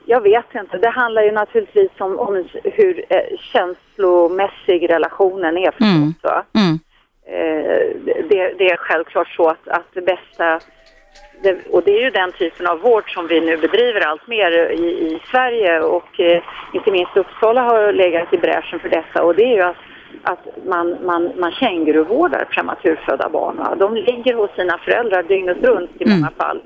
jag 0.05 0.21
vet 0.21 0.55
inte. 0.55 0.77
Det 0.77 0.89
handlar 0.89 1.23
ju 1.23 1.31
naturligtvis 1.31 1.91
om, 1.97 2.19
om 2.19 2.45
hur 2.63 3.05
eh, 3.09 3.37
känslomässig 3.39 4.89
relationen 4.89 5.57
är 5.57 5.71
förstås. 5.71 6.45
Mm. 6.53 6.79
Mm. 7.27 8.27
det, 8.29 8.53
det, 8.57 8.71
är 8.71 8.77
självklart 8.77 9.29
så 9.29 9.49
att, 9.49 9.67
att 9.67 9.85
det 9.93 10.01
bästa 10.01 10.59
det, 11.43 11.67
och 11.69 11.83
det 11.83 11.91
är 11.91 12.03
ju 12.03 12.09
den 12.09 12.31
typen 12.31 12.67
av 12.67 12.79
vård 12.79 13.13
som 13.13 13.27
vi 13.27 13.41
nu 13.41 13.57
bedriver 13.57 14.01
allt 14.01 14.27
mer 14.27 14.71
i, 14.71 14.85
i 14.85 15.21
Sverige 15.31 15.79
och 15.79 16.19
eh, 16.19 16.43
inte 16.73 16.91
minst 16.91 17.17
Uppsala 17.17 17.61
har 17.61 17.93
legat 17.93 18.33
i 18.33 18.37
bräschen 18.37 18.79
för 18.79 18.89
detta 18.89 19.23
och 19.23 19.35
det 19.35 19.43
är 19.43 19.55
ju 19.55 19.61
att, 19.61 19.77
att 20.23 20.47
man, 20.65 21.05
man, 21.05 21.31
man 21.39 21.51
känguruvårdar 21.51 22.45
prematurfödda 22.51 23.29
barn. 23.29 23.79
De 23.79 23.95
ligger 23.95 24.33
hos 24.33 24.55
sina 24.55 24.77
föräldrar 24.77 25.23
dygnet 25.23 25.57
runt 25.63 25.91
i 25.99 26.05
många 26.05 26.17
mm. 26.17 26.33
fall. 26.37 26.61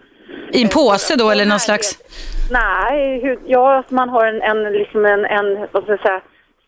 I 0.52 0.64
en 0.64 0.70
påse 0.70 1.16
då 1.16 1.30
eller 1.30 1.46
någon 1.46 1.60
slags? 1.60 1.98
Nej, 2.52 3.20
hur, 3.24 3.40
ja, 3.46 3.84
man 3.90 4.10
har 4.10 4.26
en, 4.26 4.42
en, 4.42 4.74
liksom 4.74 5.06
en, 5.06 5.26
en 5.26 5.68
vad 5.72 5.84
ska 5.84 5.92
jag 5.92 6.02
säga, 6.02 6.22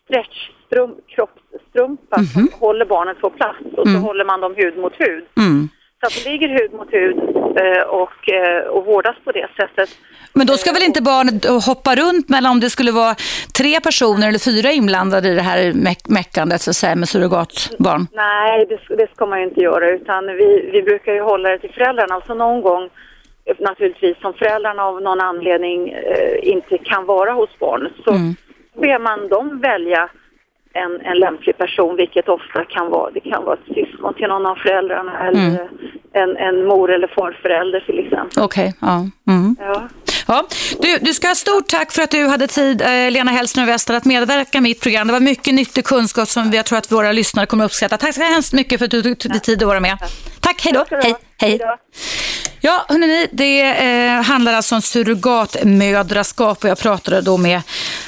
stretchstrumpa 0.04 1.02
kroppsstrumpa 1.08 2.16
mm 2.16 2.26
-hmm. 2.26 2.32
som 2.32 2.60
håller 2.60 2.84
barnet 2.84 3.20
på 3.20 3.30
plats 3.30 3.58
och 3.76 3.86
mm. 3.86 4.00
så 4.00 4.06
håller 4.06 4.24
man 4.24 4.40
dem 4.40 4.54
hud 4.56 4.76
mot 4.76 4.92
hud. 4.98 5.24
Mm. 5.36 5.68
Så 6.00 6.06
att 6.06 6.24
de 6.24 6.30
ligger 6.30 6.48
hud 6.48 6.72
mot 6.72 6.92
hud 6.92 7.18
eh, 7.62 7.82
och, 7.82 8.28
eh, 8.28 8.62
och 8.62 8.86
vårdas 8.86 9.16
på 9.24 9.32
det 9.32 9.48
sättet. 9.56 9.90
Men 10.32 10.46
då 10.46 10.56
ska 10.56 10.72
väl 10.72 10.82
inte 10.82 11.02
barnet 11.02 11.44
hoppa 11.66 11.94
runt 11.94 12.28
mellan 12.28 12.52
om 12.52 12.60
det 12.60 12.70
skulle 12.70 12.92
vara 12.92 13.14
tre 13.58 13.80
personer 13.80 14.28
eller 14.28 14.38
fyra 14.38 14.70
inblandade 14.72 15.28
i 15.28 15.34
det 15.34 15.42
här 15.42 15.72
meckandet 16.08 16.60
så 16.60 16.70
att 16.70 16.76
säga, 16.76 16.96
med 16.96 17.08
surrogatbarn? 17.08 18.06
Nej, 18.12 18.66
det, 18.66 18.96
det 18.96 19.10
ska 19.14 19.26
man 19.26 19.38
ju 19.38 19.44
inte 19.44 19.60
göra 19.60 19.90
utan 19.90 20.26
vi, 20.26 20.70
vi 20.72 20.82
brukar 20.82 21.12
ju 21.12 21.20
hålla 21.20 21.48
det 21.48 21.58
till 21.58 21.72
föräldrarna 21.72 22.16
och 22.16 22.26
så 22.26 22.34
någon 22.34 22.62
gång 22.62 22.90
naturligtvis 23.58 24.20
som 24.20 24.34
föräldrarna 24.34 24.82
av 24.82 25.02
någon 25.02 25.20
anledning 25.20 25.88
eh, 25.88 26.48
inte 26.48 26.78
kan 26.78 27.06
vara 27.06 27.32
hos 27.32 27.58
barnet 27.58 27.92
så 28.04 28.10
mm. 28.10 28.34
ber 28.80 28.98
man 28.98 29.28
dem 29.28 29.60
välja 29.60 30.10
en, 30.84 31.00
en 31.00 31.18
lämplig 31.18 31.58
person, 31.58 31.96
vilket 31.96 32.28
ofta 32.28 32.64
kan 32.64 32.90
vara, 32.90 33.10
det 33.10 33.20
kan 33.20 33.44
vara 33.44 33.54
ett 33.54 33.74
syskon 33.74 34.14
till 34.14 34.28
någon 34.28 34.46
av 34.46 34.54
föräldrarna 34.54 35.28
eller 35.28 35.48
mm. 35.48 35.66
en, 36.12 36.36
en 36.36 36.64
mor 36.64 36.92
eller 36.92 37.06
farförälder 37.06 37.80
till 37.80 37.98
exempel. 37.98 38.42
Okej, 38.44 38.74
okay, 38.80 38.88
ja. 38.88 39.32
Mm. 39.32 39.56
ja. 39.60 39.88
Ja, 40.28 40.46
du, 40.80 40.98
du 40.98 41.14
ska 41.14 41.28
ha 41.28 41.34
stort 41.34 41.68
tack 41.68 41.92
för 41.92 42.02
att 42.02 42.10
du 42.10 42.26
hade 42.26 42.46
tid, 42.46 42.82
eh, 42.82 43.10
Lena 43.10 43.30
Hellström 43.30 43.66
Wester, 43.66 43.94
att 43.94 44.04
medverka 44.04 44.58
i 44.58 44.60
mitt 44.60 44.80
program. 44.80 45.06
Det 45.06 45.12
var 45.12 45.20
mycket 45.20 45.54
nyttig 45.54 45.84
kunskap 45.84 46.28
som 46.28 46.52
jag 46.52 46.66
tror 46.66 46.78
att 46.78 46.92
våra 46.92 47.12
lyssnare 47.12 47.46
kommer 47.46 47.64
att 47.64 47.70
uppskatta. 47.70 47.96
Tack 47.98 48.14
så 48.14 48.22
hemskt 48.22 48.52
mycket 48.52 48.78
för 48.78 48.84
att 48.84 48.90
du 48.90 49.14
tog 49.14 49.32
dig 49.32 49.40
tid 49.40 49.62
att 49.62 49.68
vara 49.68 49.80
med. 49.80 49.98
Tack, 50.40 50.64
hej 50.64 50.72
då. 50.72 50.84
Hej, 50.90 51.14
hej. 51.38 51.60
Ja, 52.60 52.84
hörni, 52.88 53.28
det 53.32 53.62
eh, 53.62 54.22
handlar 54.22 54.52
alltså 54.52 54.74
om 54.74 54.82
surrogatmödraskap 54.82 56.64
och 56.64 56.70
jag 56.70 56.78
pratade 56.78 57.20
då 57.20 57.36
med 57.36 57.62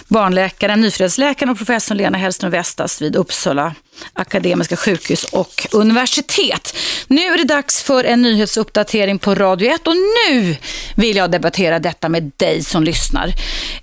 barnläkaren, 0.09 0.81
nyfödelsläkaren 0.81 1.51
och 1.51 1.57
professorn 1.57 1.99
Lena 1.99 2.19
Hellström 2.19 2.51
Vestas 2.51 3.03
vid 3.03 3.17
Uppsala 3.17 3.75
Akademiska 4.13 4.77
sjukhus 4.77 5.25
och 5.25 5.67
universitet. 5.73 6.77
Nu 7.07 7.27
är 7.27 7.37
det 7.37 7.45
dags 7.45 7.83
för 7.83 8.05
en 8.05 8.23
nyhetsuppdatering 8.23 9.19
på 9.19 9.35
Radio 9.35 9.75
1 9.75 9.87
och 9.87 9.95
nu 10.29 10.57
vill 10.95 11.17
jag 11.17 11.31
debattera 11.31 11.79
detta 11.79 12.09
med 12.09 12.33
dig 12.37 12.65
som 12.65 12.85
lyssnar. 12.85 13.33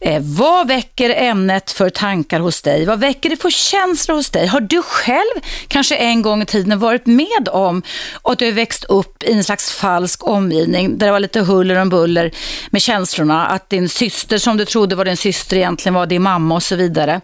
Eh, 0.02 0.22
vad 0.22 0.68
väcker 0.68 1.10
ämnet 1.10 1.72
för 1.72 1.90
tankar 1.90 2.40
hos 2.40 2.62
dig? 2.62 2.86
Vad 2.86 3.00
väcker 3.00 3.30
det 3.30 3.38
för 3.38 3.50
känslor 3.50 4.16
hos 4.16 4.30
dig? 4.30 4.48
Har 4.48 4.62
du 4.62 4.82
själv 4.82 5.42
kanske 5.68 5.96
en 5.96 6.22
gång 6.22 6.42
i 6.42 6.46
tiden 6.46 6.80
varit 6.80 7.06
med 7.06 7.50
om 7.52 7.82
att 8.22 8.40
du 8.40 8.46
har 8.46 8.52
växt 8.52 8.84
upp 8.84 9.24
i 9.24 9.34
en 9.34 9.44
slags 9.44 9.72
falsk 9.72 10.28
omgivning 10.28 10.98
där 10.98 11.06
det 11.06 11.12
var 11.12 11.20
lite 11.20 11.42
huller 11.42 11.76
om 11.76 11.90
buller 11.90 12.32
med 12.70 12.82
känslorna 12.82 13.48
att 13.48 13.70
din 13.70 13.90
syster 13.90 14.38
som 14.38 14.58
du 14.58 14.66
trodde 14.66 14.96
var 14.96 15.06
din 15.06 15.18
syster 15.18 15.58
egentligen 15.58 15.94
var 15.94 16.06
din 16.06 16.22
mamma 16.22 16.56
och 16.56 16.64
så 16.64 16.76
vidare. 16.76 17.22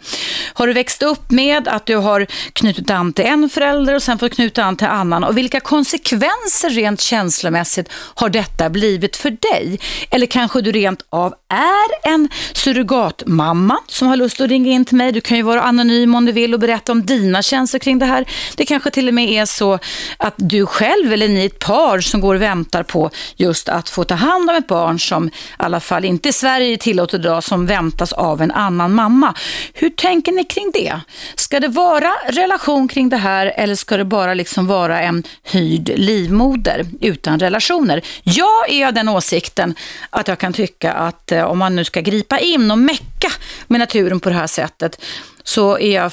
Har 0.54 0.68
du 0.68 0.74
växt 0.74 1.04
upp 1.04 1.32
med 1.32 1.68
att 1.68 1.86
du 1.86 1.96
har 1.96 2.28
knutit 2.54 2.83
an 2.92 3.14
till 3.14 3.26
en 3.26 3.50
förälder 3.50 3.96
och 3.96 4.04
sen 4.04 4.20
fått 4.20 4.36
knyta 4.36 4.64
an 4.64 4.76
till 4.76 4.88
annan 4.88 5.24
och 5.24 5.38
vilka 5.38 5.60
konsekvenser 5.60 6.70
rent 6.70 7.02
känslomässigt 7.02 7.90
har 7.92 8.30
detta 8.30 8.70
blivit 8.70 9.16
för 9.16 9.30
dig? 9.30 9.80
Eller 10.10 10.26
kanske 10.26 10.62
du 10.62 10.72
rent 10.72 11.06
av 11.10 11.34
är 11.50 12.14
en 12.14 12.30
surrogatmamma 12.54 13.80
som 13.88 14.08
har 14.08 14.16
lust 14.16 14.42
att 14.42 14.50
ringa 14.50 14.72
in 14.72 14.86
till 14.86 14.98
mig. 14.98 15.12
Du 15.12 15.22
kan 15.22 15.38
ju 15.38 15.44
vara 15.44 15.62
anonym 15.62 16.16
om 16.16 16.26
du 16.26 16.32
vill 16.32 16.54
och 16.54 16.60
berätta 16.60 16.92
om 16.92 17.06
dina 17.06 17.42
känslor 17.42 17.80
kring 17.80 18.00
det 18.00 18.06
här. 18.06 18.26
Det 18.56 18.66
kanske 18.66 18.90
till 18.92 19.08
och 19.08 19.14
med 19.14 19.30
är 19.30 19.46
så 19.46 19.80
att 20.18 20.34
du 20.38 20.66
själv 20.66 21.14
eller 21.14 21.28
ni 21.28 21.42
är 21.42 21.46
ett 21.46 21.60
par 21.60 22.00
som 22.00 22.22
går 22.22 22.36
och 22.36 22.42
väntar 22.42 22.84
på 22.84 23.10
just 23.36 23.70
att 23.70 23.90
få 23.90 24.04
ta 24.04 24.16
hand 24.16 24.50
om 24.50 24.56
ett 24.56 24.68
barn 24.68 25.00
som 25.00 25.28
i 25.28 25.32
alla 25.58 25.80
fall 25.80 26.06
inte 26.06 26.30
i 26.30 26.34
Sverige 26.34 26.78
tillåter 26.78 27.20
idag 27.20 27.44
som 27.44 27.66
väntas 27.66 28.14
av 28.14 28.42
en 28.42 28.52
annan 28.52 28.94
mamma. 28.94 29.34
Hur 29.74 29.90
tänker 29.90 30.32
ni 30.32 30.44
kring 30.44 30.72
det? 30.74 31.00
Ska 31.36 31.60
det 31.60 31.68
vara 31.68 32.12
relation 32.28 32.73
kring 32.88 33.10
det 33.10 33.18
här 33.18 33.54
eller 33.56 33.76
ska 33.76 33.98
det 33.98 34.06
bara 34.06 34.34
liksom 34.34 34.68
vara 34.68 35.02
en 35.02 35.24
hyrd 35.44 35.92
livmoder 35.96 36.86
utan 37.02 37.40
relationer? 37.40 38.02
Jag 38.24 38.70
är 38.70 38.88
av 38.88 38.94
den 38.94 39.10
åsikten 39.10 39.76
att 40.10 40.28
jag 40.28 40.38
kan 40.38 40.54
tycka 40.54 40.94
att 40.94 41.32
eh, 41.32 41.44
om 41.44 41.58
man 41.58 41.76
nu 41.76 41.86
ska 41.86 42.02
gripa 42.02 42.40
in 42.40 42.72
och 42.72 42.78
mecka 42.78 43.32
med 43.68 43.80
naturen 43.80 44.20
på 44.20 44.30
det 44.30 44.36
här 44.36 44.48
sättet 44.48 45.02
så 45.44 45.80
är 45.80 45.96
jag 45.96 46.12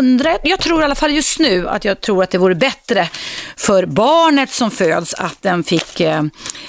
undrar, 0.00 0.38
jag 0.42 0.60
tror 0.60 0.80
i 0.80 0.84
alla 0.84 0.94
fall 0.94 1.12
just 1.12 1.38
nu 1.38 1.68
att 1.68 1.84
jag 1.84 2.00
tror 2.00 2.22
att 2.22 2.30
det 2.30 2.38
vore 2.38 2.54
bättre 2.54 3.08
för 3.56 3.86
barnet 3.86 4.50
som 4.50 4.70
föds 4.70 5.14
att 5.14 5.42
den 5.42 5.64
fick 5.64 6.00
eh, 6.00 6.22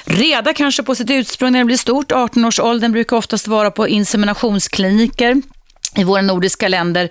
reda 0.06 0.54
kanske 0.54 0.84
på 0.84 0.96
sitt 0.96 1.10
ursprung 1.10 1.52
när 1.52 1.60
det 1.60 1.66
blir 1.66 1.78
stort. 1.78 2.12
18-årsåldern 2.12 2.92
brukar 2.92 3.18
oftast 3.18 3.48
vara 3.48 3.72
på 3.72 3.88
inseminationskliniker 3.88 5.42
i 5.96 6.04
våra 6.04 6.22
nordiska 6.22 6.68
länder 6.68 7.10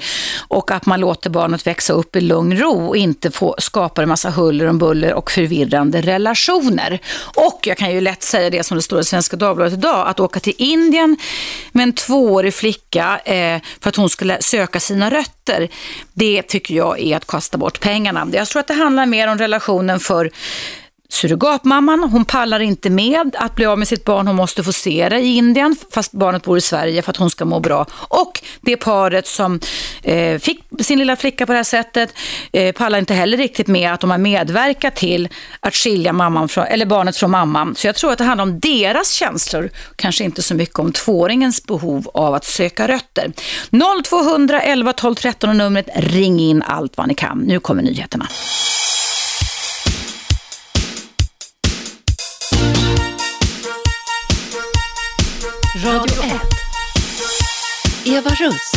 och 0.49 0.71
att 0.71 0.87
man 0.87 1.01
låter 1.01 1.31
barnet 1.31 1.67
växa 1.67 1.93
upp 1.93 2.17
i 2.17 2.21
lugn 2.21 2.59
ro 2.59 2.89
och 2.89 2.97
inte 2.97 3.31
få 3.31 3.55
skapa 3.59 4.03
en 4.03 4.09
massa 4.09 4.31
huller 4.31 4.67
och 4.67 4.75
buller 4.75 5.15
och 5.15 5.31
förvirrande 5.31 6.01
relationer. 6.01 6.99
Och 7.37 7.61
jag 7.63 7.77
kan 7.77 7.93
ju 7.93 8.01
lätt 8.01 8.23
säga 8.23 8.51
det 8.51 8.63
som 8.63 8.77
det 8.77 8.83
står 8.83 9.01
i 9.01 9.05
Svenska 9.05 9.37
Dagbladet 9.37 9.73
idag, 9.73 10.09
att 10.09 10.21
åka 10.21 10.41
till 10.41 10.55
Indien 10.59 11.17
med 11.73 11.83
en 11.83 11.93
tvåårig 11.93 12.55
flicka 12.55 13.21
eh, 13.25 13.61
för 13.81 13.89
att 13.89 13.97
hon 13.97 14.11
skulle 14.11 14.43
söka 14.43 14.81
sina 14.81 15.11
rötter, 15.11 15.69
det 16.13 16.43
tycker 16.43 16.75
jag 16.75 17.01
är 17.01 17.17
att 17.17 17.27
kasta 17.27 17.59
bort 17.59 17.81
pengarna. 17.81 18.29
Jag 18.33 18.49
tror 18.49 18.61
att 18.61 18.69
det 18.69 18.75
handlar 18.75 19.07
mer 19.07 19.29
om 19.29 19.39
relationen 19.39 20.01
för 20.01 20.31
surrogatmamman, 21.13 22.09
hon 22.13 22.25
pallar 22.25 22.61
inte 22.61 22.91
med 22.91 23.37
att 23.39 23.55
bli 23.55 23.67
av 23.67 23.79
med 23.79 23.89
sitt 23.89 24.05
barn. 24.05 24.27
Hon 24.27 24.37
måste 24.37 24.65
få 24.65 24.73
se 24.73 25.09
det 25.09 25.19
i 25.19 25.37
Indien 25.37 25.77
fast 25.91 26.13
barnet 26.13 26.43
bor 26.43 26.59
i 26.59 26.61
Sverige 26.61 27.03
för 27.03 27.11
att 27.11 27.17
hon 27.17 27.31
ska 27.31 27.45
må 27.45 27.61
bra. 27.61 27.87
Och 27.93 28.43
det 28.61 28.77
paret 28.77 29.27
som 29.27 29.61
eh, 30.03 30.39
fick 30.39 30.65
sin 30.81 30.99
lilla 30.99 31.17
flicka 31.17 31.47
på 31.47 31.53
det 31.53 31.59
här 31.59 31.65
sättet 31.65 32.15
eh, 32.53 32.73
pallar 32.73 32.99
inte 32.99 33.15
heller 33.15 33.37
riktigt 33.37 33.67
med 33.67 33.93
att 33.93 34.01
de 34.01 34.11
har 34.11 34.19
medverkat 34.19 34.97
till 34.97 35.29
att 35.61 35.75
skilja 35.75 36.13
mamman 36.13 36.49
från, 36.49 36.65
eller 36.65 36.87
barnet 36.87 37.17
från 37.17 37.31
mamman. 37.31 37.75
Så 37.75 37.87
jag 37.87 37.97
tror 37.97 38.13
att 38.13 38.19
det 38.19 38.25
handlar 38.25 38.43
om 38.43 38.61
deras 38.61 39.11
känslor, 39.11 39.71
kanske 39.97 40.25
inte 40.25 40.43
så 40.43 40.55
mycket 40.55 40.79
om 40.79 40.93
tvååringens 40.93 41.67
behov 41.67 42.11
av 42.15 42.35
att 42.35 42.45
söka 42.45 42.89
rötter. 42.89 43.33
0200 44.05 44.61
11 44.61 44.93
12 44.93 45.15
13 45.15 45.51
och 45.51 45.57
numret 45.57 45.89
ring 45.97 46.41
in 46.41 46.63
allt 46.63 46.97
vad 46.97 47.09
ni 47.09 47.15
kan. 47.15 47.39
Nu 47.39 47.61
kommer 47.61 47.83
nyheterna. 47.83 48.29
Radio 55.85 56.23
1. 56.23 56.41
Eva 58.05 58.31
Russ. 58.31 58.73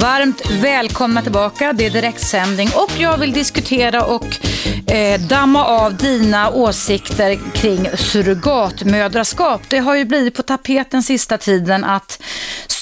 Varmt 0.00 0.50
välkomna 0.50 1.22
tillbaka. 1.22 1.72
Det 1.72 1.86
är 1.86 1.90
direktsändning 1.90 2.68
och 2.74 2.90
jag 2.98 3.18
vill 3.18 3.32
diskutera 3.32 4.04
och 4.04 4.26
eh, 4.90 5.20
damma 5.20 5.64
av 5.64 5.96
dina 5.96 6.50
åsikter 6.50 7.38
kring 7.54 7.88
surrogatmödraskap. 7.96 9.60
Det 9.68 9.78
har 9.78 9.94
ju 9.94 10.04
blivit 10.04 10.34
på 10.34 10.42
tapeten 10.42 11.02
sista 11.02 11.38
tiden 11.38 11.84
att 11.84 12.22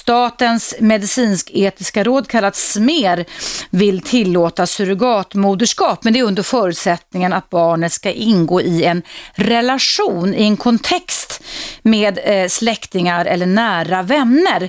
Statens 0.06 0.74
medicinsk-etiska 0.80 2.04
råd, 2.04 2.28
kallat 2.28 2.56
SMER, 2.56 3.24
vill 3.70 4.00
tillåta 4.00 4.66
surrogatmoderskap, 4.66 6.04
men 6.04 6.12
det 6.12 6.18
är 6.18 6.24
under 6.24 6.42
förutsättningen 6.42 7.32
att 7.32 7.50
barnet 7.50 7.92
ska 7.92 8.12
ingå 8.12 8.60
i 8.60 8.84
en 8.84 9.02
relation, 9.34 10.34
i 10.34 10.42
en 10.42 10.56
kontext 10.56 11.42
med 11.82 12.18
eh, 12.24 12.48
släktingar 12.48 13.24
eller 13.24 13.46
nära 13.46 14.02
vänner. 14.02 14.68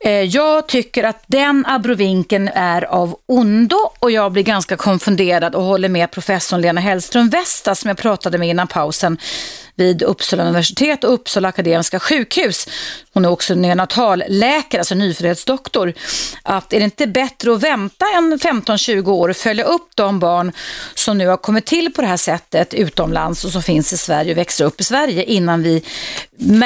Eh, 0.00 0.12
jag 0.12 0.66
tycker 0.66 1.04
att 1.04 1.24
den 1.26 1.66
abrovinken 1.66 2.48
är 2.48 2.82
av 2.82 3.16
ondo 3.26 3.90
och 3.98 4.10
jag 4.10 4.32
blir 4.32 4.42
ganska 4.42 4.76
konfunderad 4.76 5.54
och 5.54 5.62
håller 5.62 5.88
med 5.88 6.10
professorn 6.10 6.60
Lena 6.60 6.80
Hellström 6.80 7.28
Vesta 7.28 7.74
som 7.74 7.88
jag 7.88 7.96
pratade 7.96 8.38
med 8.38 8.48
innan 8.48 8.66
pausen 8.66 9.18
vid 9.76 10.02
Uppsala 10.02 10.42
universitet 10.42 11.04
och 11.04 11.14
Uppsala 11.14 11.48
akademiska 11.48 12.00
sjukhus. 12.00 12.68
Hon 13.12 13.24
är 13.24 13.30
också 13.30 13.54
neonatalläkare, 13.54 14.80
alltså 14.80 14.94
nyföddhetsdoktor. 14.94 15.92
Att 16.42 16.72
är 16.72 16.78
det 16.78 16.84
inte 16.84 17.06
bättre 17.06 17.52
att 17.52 17.62
vänta 17.62 18.06
en 18.16 18.38
15-20 18.38 19.08
år 19.08 19.28
och 19.28 19.36
följa 19.36 19.64
upp 19.64 19.88
de 19.94 20.18
barn 20.18 20.52
som 20.94 21.18
nu 21.18 21.26
har 21.26 21.36
kommit 21.36 21.66
till 21.66 21.92
på 21.92 22.00
det 22.00 22.06
här 22.06 22.16
sättet 22.16 22.74
utomlands 22.74 23.44
och 23.44 23.50
som 23.50 23.62
finns 23.62 23.92
i 23.92 23.96
Sverige 23.96 24.32
och 24.32 24.38
växer 24.38 24.64
upp 24.64 24.80
i 24.80 24.84
Sverige 24.84 25.24
innan 25.24 25.62
vi 25.62 25.82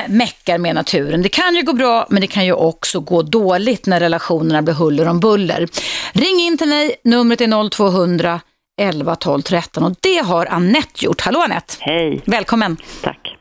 meckar 0.08 0.58
med 0.58 0.74
naturen. 0.74 1.22
Det 1.22 1.28
kan 1.28 1.54
ju 1.54 1.62
gå 1.62 1.72
bra, 1.72 2.06
men 2.10 2.20
det 2.20 2.26
kan 2.26 2.44
ju 2.44 2.52
också 2.52 3.00
gå 3.00 3.22
dåligt 3.22 3.86
när 3.86 4.00
relationerna 4.00 4.62
blir 4.62 4.74
huller 4.74 5.08
om 5.08 5.20
buller. 5.20 5.68
Ring 6.12 6.40
in 6.40 6.58
till 6.58 6.68
mig, 6.68 6.96
numret 7.04 7.40
är 7.40 7.70
0200 7.70 8.40
11 8.78 9.14
12 9.14 9.40
13 9.40 9.84
och 9.84 9.92
det 10.02 10.24
har 10.26 10.46
Annette 10.46 11.04
gjort. 11.04 11.20
Hallå 11.20 11.40
Annette! 11.44 11.74
Hej, 11.80 12.20
Välkommen! 12.26 12.76
tack. 13.02 13.36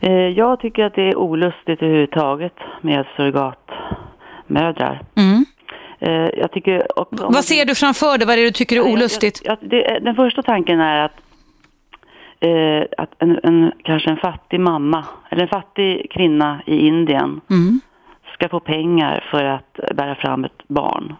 Eh, 0.00 0.10
Jag 0.12 0.60
tycker 0.60 0.84
att 0.84 0.94
det 0.94 1.02
är 1.08 1.16
olustigt 1.18 1.82
överhuvudtaget 1.82 2.54
med 2.80 3.06
surrogatmödrar. 3.16 5.02
Mm. 5.16 5.44
Eh, 6.00 6.30
Jag 6.40 6.52
tycker 6.52 6.98
om- 6.98 7.06
Vad 7.10 7.44
ser 7.44 7.64
du 7.64 7.74
framför 7.74 8.18
dig? 8.18 8.26
Vad 8.26 8.32
är 8.32 8.40
det 8.40 8.46
du 8.48 8.50
tycker 8.52 8.76
är 8.76 8.92
olustigt? 8.92 9.40
Jag, 9.44 9.58
jag, 9.60 9.70
det, 9.70 9.98
den 10.04 10.14
första 10.14 10.42
tanken 10.42 10.80
är 10.80 11.04
att, 11.04 11.12
eh, 12.40 12.84
att 13.04 13.10
en, 13.22 13.38
en, 13.42 13.72
kanske 13.84 14.10
en 14.10 14.16
fattig 14.16 14.60
mamma 14.60 15.04
eller 15.30 15.42
en 15.42 15.48
fattig 15.48 16.10
kvinna 16.10 16.62
i 16.66 16.86
Indien 16.86 17.40
Mm. 17.50 17.80
ska 18.34 18.48
få 18.48 18.60
pengar 18.60 19.24
för 19.30 19.44
att 19.44 19.96
bära 19.96 20.14
fram 20.14 20.44
ett 20.44 20.68
barn 20.68 21.14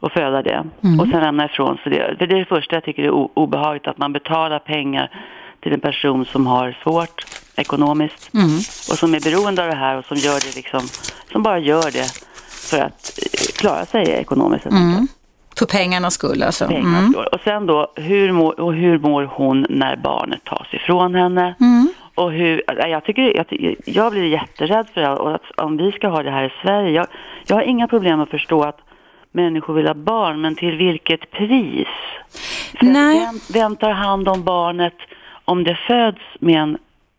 och 0.00 0.12
föda 0.12 0.42
det 0.42 0.64
Mm. 0.84 1.00
och 1.00 1.06
sen 1.08 1.20
lämna 1.20 1.44
ifrån 1.44 1.76
sig 1.76 1.92
det. 1.92 2.14
För 2.18 2.26
det 2.26 2.34
är 2.34 2.38
det 2.38 2.44
första 2.44 2.76
jag 2.76 2.84
tycker 2.84 3.02
är 3.02 3.10
obehagligt, 3.38 3.86
att 3.86 3.98
man 3.98 4.12
betalar 4.12 4.58
pengar 4.58 5.10
till 5.60 5.72
en 5.72 5.80
person 5.80 6.24
som 6.24 6.46
har 6.46 6.76
svårt 6.82 7.24
ekonomiskt 7.56 8.34
Mm. 8.34 8.46
och 8.90 8.98
som 8.98 9.14
är 9.14 9.20
beroende 9.20 9.62
av 9.62 9.68
det 9.68 9.76
här 9.76 9.98
och 9.98 10.04
som 10.04 10.16
gör 10.16 10.34
det 10.34 10.56
liksom, 10.56 10.80
som 11.32 11.42
bara 11.42 11.58
gör 11.58 11.90
det 11.92 12.10
för 12.70 12.78
att 12.78 13.12
eh, 13.22 13.60
klara 13.60 13.86
sig 13.86 14.08
ekonomiskt. 14.10 14.66
Mm. 14.66 15.08
För 15.58 15.66
pengarnas 15.66 16.14
skull 16.14 16.42
alltså. 16.42 16.64
Mm. 16.64 17.14
Och 17.32 17.40
sen 17.44 17.66
då, 17.66 17.92
hur 17.96 18.32
mår, 18.32 18.60
och 18.60 18.74
hur 18.74 18.98
mår 18.98 19.24
hon 19.24 19.66
när 19.70 19.96
barnet 19.96 20.44
tas 20.44 20.66
ifrån 20.74 21.14
henne? 21.14 21.54
Mm. 21.60 21.88
Och 22.14 22.32
hur, 22.32 22.62
jag, 22.66 23.04
tycker, 23.04 23.36
jag, 23.36 23.74
jag 23.86 24.12
blir 24.12 24.24
jätterädd 24.24 24.86
för 24.94 25.00
det 25.00 25.06
här, 25.06 25.18
och 25.18 25.34
att 25.34 25.42
om 25.56 25.76
vi 25.76 25.92
ska 25.92 26.08
ha 26.08 26.22
det 26.22 26.30
här 26.30 26.44
i 26.44 26.52
Sverige. 26.62 26.90
Jag, 26.90 27.06
jag 27.46 27.56
har 27.56 27.62
inga 27.62 27.88
problem 27.88 28.20
att 28.20 28.30
förstå 28.30 28.62
att 28.62 28.78
människor 29.36 29.74
vill 29.74 29.86
ha 29.86 29.94
barn, 29.94 30.40
men 30.40 30.54
till 30.54 30.76
vilket 30.76 31.30
pris? 31.30 31.88
För 32.78 32.86
Nej. 32.86 33.18
Vem, 33.18 33.40
vem 33.52 33.76
tar 33.76 33.90
hand 33.90 34.28
om 34.28 34.44
barnet 34.44 34.96
om 35.44 35.64
det 35.64 35.78
föds 35.86 36.20
med 36.40 36.62
en, 36.62 36.78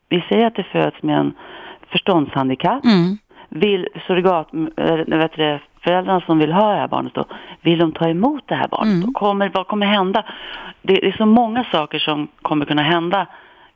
vi 0.10 0.24
säger 0.30 0.48
att 0.48 0.56
det 0.56 0.64
föds 0.64 1.04
med 1.04 1.20
en 1.20 1.34
förståndshandikapp? 1.92 2.86
Mm. 2.86 3.18
Vill 3.50 3.88
surrogat, 4.08 4.50
äh, 4.78 5.18
vet 5.18 5.34
du, 5.34 5.60
föräldrarna 5.84 6.22
som 6.22 6.40
vill 6.40 6.52
ha 6.52 6.72
det 6.72 6.80
här 6.80 6.88
barnet 6.88 7.14
då, 7.14 7.26
vill 7.62 7.80
de 7.80 7.92
ta 7.92 8.10
emot 8.10 8.44
det 8.48 8.56
här 8.56 8.68
barnet? 8.68 9.04
Mm. 9.04 9.14
Kommer, 9.14 9.52
vad 9.54 9.68
kommer 9.68 9.86
hända? 9.86 10.24
Det, 10.82 10.94
det 10.94 11.08
är 11.08 11.18
så 11.18 11.26
många 11.26 11.64
saker 11.72 12.00
som 12.00 12.28
kommer 12.42 12.66
kunna 12.66 12.84
hända 12.84 13.28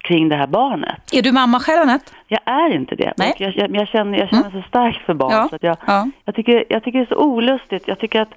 kring 0.01 0.29
det 0.29 0.35
här 0.35 0.47
barnet. 0.47 1.13
Är 1.13 1.21
du 1.21 1.31
mamma 1.31 1.59
själv 1.59 1.81
Annette? 1.81 2.11
Jag 2.27 2.39
är 2.45 2.75
inte 2.75 2.95
det. 2.95 3.13
Nej. 3.17 3.35
Jag, 3.37 3.55
jag, 3.55 3.75
jag 3.75 3.87
känner, 3.87 4.17
jag 4.19 4.29
känner 4.29 4.51
så 4.51 4.61
starkt 4.67 5.05
för 5.05 5.13
barn. 5.13 5.31
Ja, 5.31 5.47
Så 5.49 5.55
att 5.55 5.63
jag, 5.63 5.77
ja. 5.87 6.07
jag, 6.25 6.35
tycker, 6.35 6.65
jag 6.69 6.83
tycker 6.83 6.99
det 6.99 7.05
är 7.05 7.15
så 7.15 7.21
olustigt. 7.21 7.87
Jag 7.87 7.99
tycker 7.99 8.21
att 8.21 8.33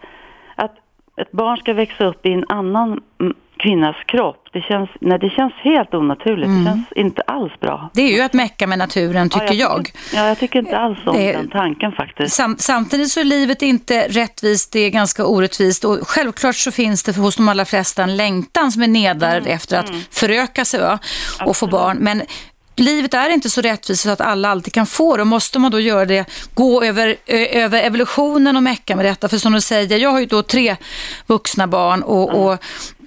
ett 1.17 1.33
barn 1.33 1.57
ska 1.57 1.73
växa 1.73 2.05
upp 2.05 2.27
i 2.27 2.33
en 2.33 2.45
annan 2.49 3.01
mm, 3.21 3.35
kvinnas 3.57 3.97
kropp. 4.07 4.49
Det 4.53 4.61
känns, 4.61 4.91
nej, 5.01 5.19
det 5.19 5.31
känns 5.31 5.53
helt 5.55 5.95
onaturligt. 5.95 6.49
Det 6.49 6.65
känns 6.65 6.93
inte 6.97 7.23
alls 7.23 7.53
bra. 7.61 7.91
Det 7.95 8.03
är 8.03 8.13
ju 8.17 8.21
att 8.21 8.33
mecka 8.33 8.67
med 8.67 8.79
naturen 8.79 9.29
tycker 9.29 9.47
ja, 9.47 9.53
jag. 9.55 9.85
Tycker, 9.85 10.17
ja, 10.17 10.29
jag 10.29 10.39
tycker 10.39 10.59
inte 10.59 10.79
alls 10.79 10.99
om 11.07 11.17
Det- 11.17 11.33
den 11.33 11.49
tanken 11.49 11.93
faktiskt. 11.93 12.35
Sam, 12.37 12.57
samtidigt 12.59 13.11
så 13.11 13.21
är 13.21 13.25
livet 13.25 13.63
inte 13.63 14.07
rättvist, 14.09 14.73
det 14.73 14.81
är 14.81 14.91
ganska 14.91 15.27
orättvist 15.27 15.85
och 15.85 15.99
självklart 16.09 16.57
så 16.57 16.71
finns 16.73 17.03
det 17.03 17.13
för 17.13 17.21
hos 17.21 17.37
de 17.37 17.49
allra 17.49 17.65
flesta 17.65 18.03
en 18.03 18.17
längtan 18.17 18.73
som 18.73 18.83
är 18.83 18.89
nedärvd 18.89 19.45
Mm, 19.47 19.57
efter 19.57 19.79
att 19.79 19.91
föröka 20.11 20.65
sig 20.65 20.81
va? 20.81 20.99
och 21.47 21.57
få 21.57 21.67
barn. 21.67 21.97
Men 22.01 22.23
livet 22.77 23.15
är 23.15 23.29
inte 23.29 23.51
så 23.51 23.61
rättvist 23.61 24.03
så 24.03 24.11
att 24.11 24.21
alla 24.21 24.49
alltid 24.49 24.73
kan 24.73 24.87
få 24.87 25.17
det. 25.17 25.25
Måste 25.25 25.59
man 25.59 25.71
då 25.71 25.81
göra 25.81 26.05
det, 26.05 26.25
gå 26.55 26.85
över, 26.85 27.17
ö, 27.27 27.47
över 27.47 27.83
evolutionen 27.83 28.57
och 28.57 28.63
mecka 28.63 28.97
med 28.97 29.05
detta? 29.05 29.29
För 29.29 29.39
som 29.39 29.53
du 29.53 29.61
säger, 29.61 29.99
jag 29.99 30.11
har 30.11 30.21
ju 30.21 30.27
då 30.27 30.43
tre 30.43 30.77
vuxna 31.27 31.67
barn 31.67 32.03
och, 32.03 32.45
och 32.45 32.59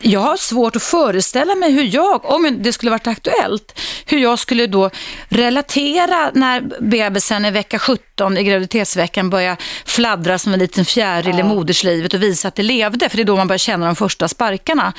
jag 0.02 0.20
har 0.20 0.38
svårt 0.38 0.76
att 0.76 0.84
föreställa 0.84 1.56
mig 1.56 1.72
hur 1.72 1.96
jag, 1.96 2.26
om 2.26 2.58
det 2.60 2.74
skulle 2.74 2.92
varit 2.92 3.08
aktuellt, 3.08 3.80
hur 4.06 4.18
jag 4.18 4.40
skulle 4.40 4.68
då 4.68 4.90
relatera 5.30 6.32
när 6.34 6.62
bebisen 6.82 7.46
i 7.46 7.52
vecka 7.52 7.80
17 7.80 8.38
i 8.38 8.44
graviditetsveckan 8.44 9.30
börjar 9.30 9.58
fladdra 9.86 10.38
som 10.38 10.54
en 10.54 10.60
liten 10.60 10.86
fjäril 10.86 11.40
i 11.40 11.44
moderslivet 11.44 12.14
och 12.14 12.24
visa 12.24 12.48
att 12.48 12.56
det 12.56 12.64
levde, 12.64 13.10
för 13.10 13.18
det 13.18 13.24
är 13.24 13.26
då 13.26 13.36
man 13.36 13.48
börjar 13.48 13.58
känna 13.58 13.86
de 13.86 13.96
första 13.96 14.28
sparkarna. 14.28 14.94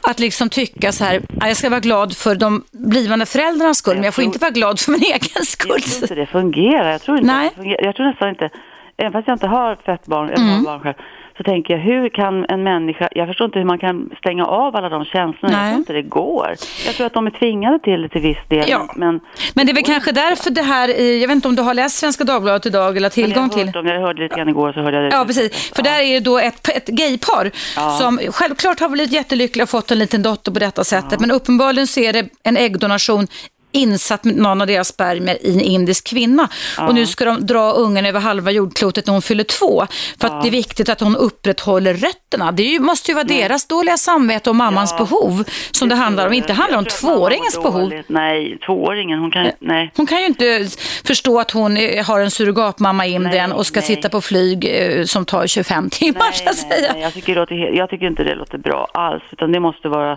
Att 0.00 0.20
liksom 0.20 0.48
tycka 0.48 0.92
så 0.92 1.04
här, 1.04 1.22
"Ja, 1.40 1.48
jag 1.48 1.56
ska 1.56 1.70
vara 1.70 1.80
glad 1.80 2.16
för 2.16 2.34
de 2.34 2.64
blivande 2.72 3.26
föräldrarnas 3.26 3.78
skull, 3.78 3.94
men 3.94 4.04
jag 4.04 4.14
får 4.14 4.22
tror- 4.22 4.26
inte 4.26 4.38
vara 4.38 4.50
glad 4.50 4.80
för 4.80 4.90
min 4.92 5.02
egen 5.02 5.44
skull. 5.46 5.72
Jag 5.76 5.82
tror 5.90 6.02
inte 6.02 6.14
det 6.14 6.26
fungerar. 6.26 6.90
Jag 6.92 7.02
tror, 7.02 7.16
inte 7.18 7.26
Nej. 7.26 7.50
jag 7.78 7.96
tror 7.96 8.06
nästan 8.06 8.28
inte, 8.28 8.50
även 8.96 9.12
fast 9.12 9.28
jag 9.28 9.34
inte 9.34 9.46
har 9.46 9.76
fött 9.86 10.06
barn, 10.06 10.28
Mm. 10.28 10.48
har 10.48 10.60
barn 10.64 10.80
själv, 10.80 10.94
så 11.36 11.42
tänker 11.42 11.74
jag 11.74 11.80
hur 11.80 12.08
kan 12.08 12.46
en 12.48 12.62
människa, 12.62 13.08
jag 13.12 13.26
förstår 13.26 13.44
inte 13.44 13.58
hur 13.58 13.66
man 13.66 13.78
kan 13.78 14.10
stänga 14.18 14.44
av 14.46 14.76
alla 14.76 14.88
de 14.88 15.04
känslorna. 15.04 15.56
Nej. 15.56 15.64
Jag 15.64 15.70
tror 15.70 15.78
inte 15.78 15.92
det 15.92 16.02
går. 16.02 16.54
Jag 16.86 16.94
tror 16.94 17.06
att 17.06 17.12
de 17.14 17.26
är 17.26 17.30
tvingade 17.30 17.78
till 17.78 18.02
det 18.02 18.08
till 18.08 18.20
viss 18.20 18.38
del. 18.48 18.64
Ja. 18.68 18.92
Men, 18.96 19.20
Men 19.54 19.66
det 19.66 19.72
är 19.72 19.74
väl 19.74 19.84
kanske 19.84 20.12
därför 20.12 20.50
det 20.50 20.62
här, 20.62 20.88
jag 21.20 21.28
vet 21.28 21.34
inte 21.34 21.48
om 21.48 21.56
du 21.56 21.62
har 21.62 21.74
läst 21.74 21.98
Svenska 21.98 22.24
Dagbladet 22.24 22.66
idag 22.66 22.96
eller 22.96 23.00
har 23.00 23.04
jag, 23.04 23.12
tillgång 23.12 23.50
till. 23.50 23.76
om, 23.76 23.86
jag 23.86 24.00
hörde 24.00 24.22
lite 24.22 24.36
grann 24.36 24.48
igår 24.48 24.72
så 24.72 24.80
hörde 24.80 24.96
jag 24.96 25.10
det. 25.10 25.16
Ja, 25.16 25.24
precis. 25.24 25.72
För 25.76 25.82
där 25.82 26.00
är 26.00 26.14
det 26.14 26.20
då 26.20 26.38
ett, 26.38 26.68
ett 26.68 26.88
gaypar 26.88 27.50
som 27.98 28.18
självklart 28.32 28.80
har 28.80 28.88
blivit 28.88 29.12
jättelyckliga 29.12 29.62
och 29.62 29.68
fått 29.68 29.90
en 29.90 29.98
liten 29.98 30.22
dotter 30.22 30.52
på 30.52 30.58
detta 30.58 30.84
sättet. 30.84 31.20
Men 31.20 31.30
uppenbarligen 31.30 31.86
så 31.86 32.00
är 32.00 32.12
det 32.12 32.28
en 32.42 32.56
äggdonation 32.56 33.26
insatt 33.72 34.24
någon 34.24 34.60
av 34.60 34.66
deras 34.66 34.88
spermier 34.88 35.46
i 35.46 35.54
en 35.54 35.60
indisk 35.60 36.06
kvinna. 36.06 36.48
Och 36.78 36.94
nu 36.94 37.06
ska 37.06 37.24
de 37.24 37.46
dra 37.46 37.72
ungen 37.72 38.06
över 38.06 38.20
halva 38.20 38.50
jordklotet 38.50 39.06
när 39.06 39.12
hon 39.12 39.22
fyller 39.22 39.44
två. 39.44 39.86
För 40.20 40.28
att 40.28 40.42
det 40.42 40.48
är 40.48 40.50
viktigt 40.50 40.88
att 40.88 41.00
hon 41.00 41.16
upprätthåller 41.16 41.94
rötterna. 41.94 42.52
Det 42.52 42.62
ju, 42.62 42.78
måste 42.80 43.10
ju 43.10 43.14
vara 43.14 43.24
deras 43.24 43.66
dåliga 43.66 43.96
samvete 43.96 44.50
och 44.50 44.56
mammans 44.56 44.94
Ja. 44.98 45.04
behov 45.04 45.44
som 45.70 45.88
det 45.88 45.94
handlar 45.94 46.26
om. 46.26 46.32
Inte 46.32 46.52
handlar 46.52 46.78
om 46.78 46.84
tvååringens 46.84 47.62
behov. 47.62 47.92
Nej, 48.06 48.58
tvååringen, 48.66 49.18
hon 49.18 49.30
kan 49.30 49.50
nej. 49.58 49.92
Hon 49.96 50.06
kan 50.06 50.20
ju 50.20 50.26
inte 50.26 50.68
förstå 51.04 51.40
att 51.40 51.50
hon 51.50 51.76
eh, 51.76 52.06
har 52.06 52.20
en 52.20 52.30
surrogatmamma 52.30 53.06
i 53.06 53.10
Indien 53.12 53.50
Nej, 53.50 53.58
och 53.58 53.66
ska 53.66 53.80
nej. 53.80 53.86
sitta 53.86 54.08
på 54.08 54.20
flyg 54.20 54.64
eh, 54.70 55.04
som 55.04 55.24
tar 55.24 55.46
25 55.46 55.90
timmar 55.90 56.30
Nej, 56.44 56.54
nej, 56.70 56.88
nej. 56.92 57.02
Jag, 57.02 57.12
tycker 57.14 57.34
det 57.34 57.40
låter, 57.40 57.54
jag 57.54 57.90
tycker 57.90 58.06
inte 58.06 58.24
det 58.24 58.34
låter 58.34 58.58
bra 58.58 58.88
alls. 58.94 59.22
Utan 59.32 59.52
det 59.52 59.60
måste 59.60 59.88
vara 59.88 60.16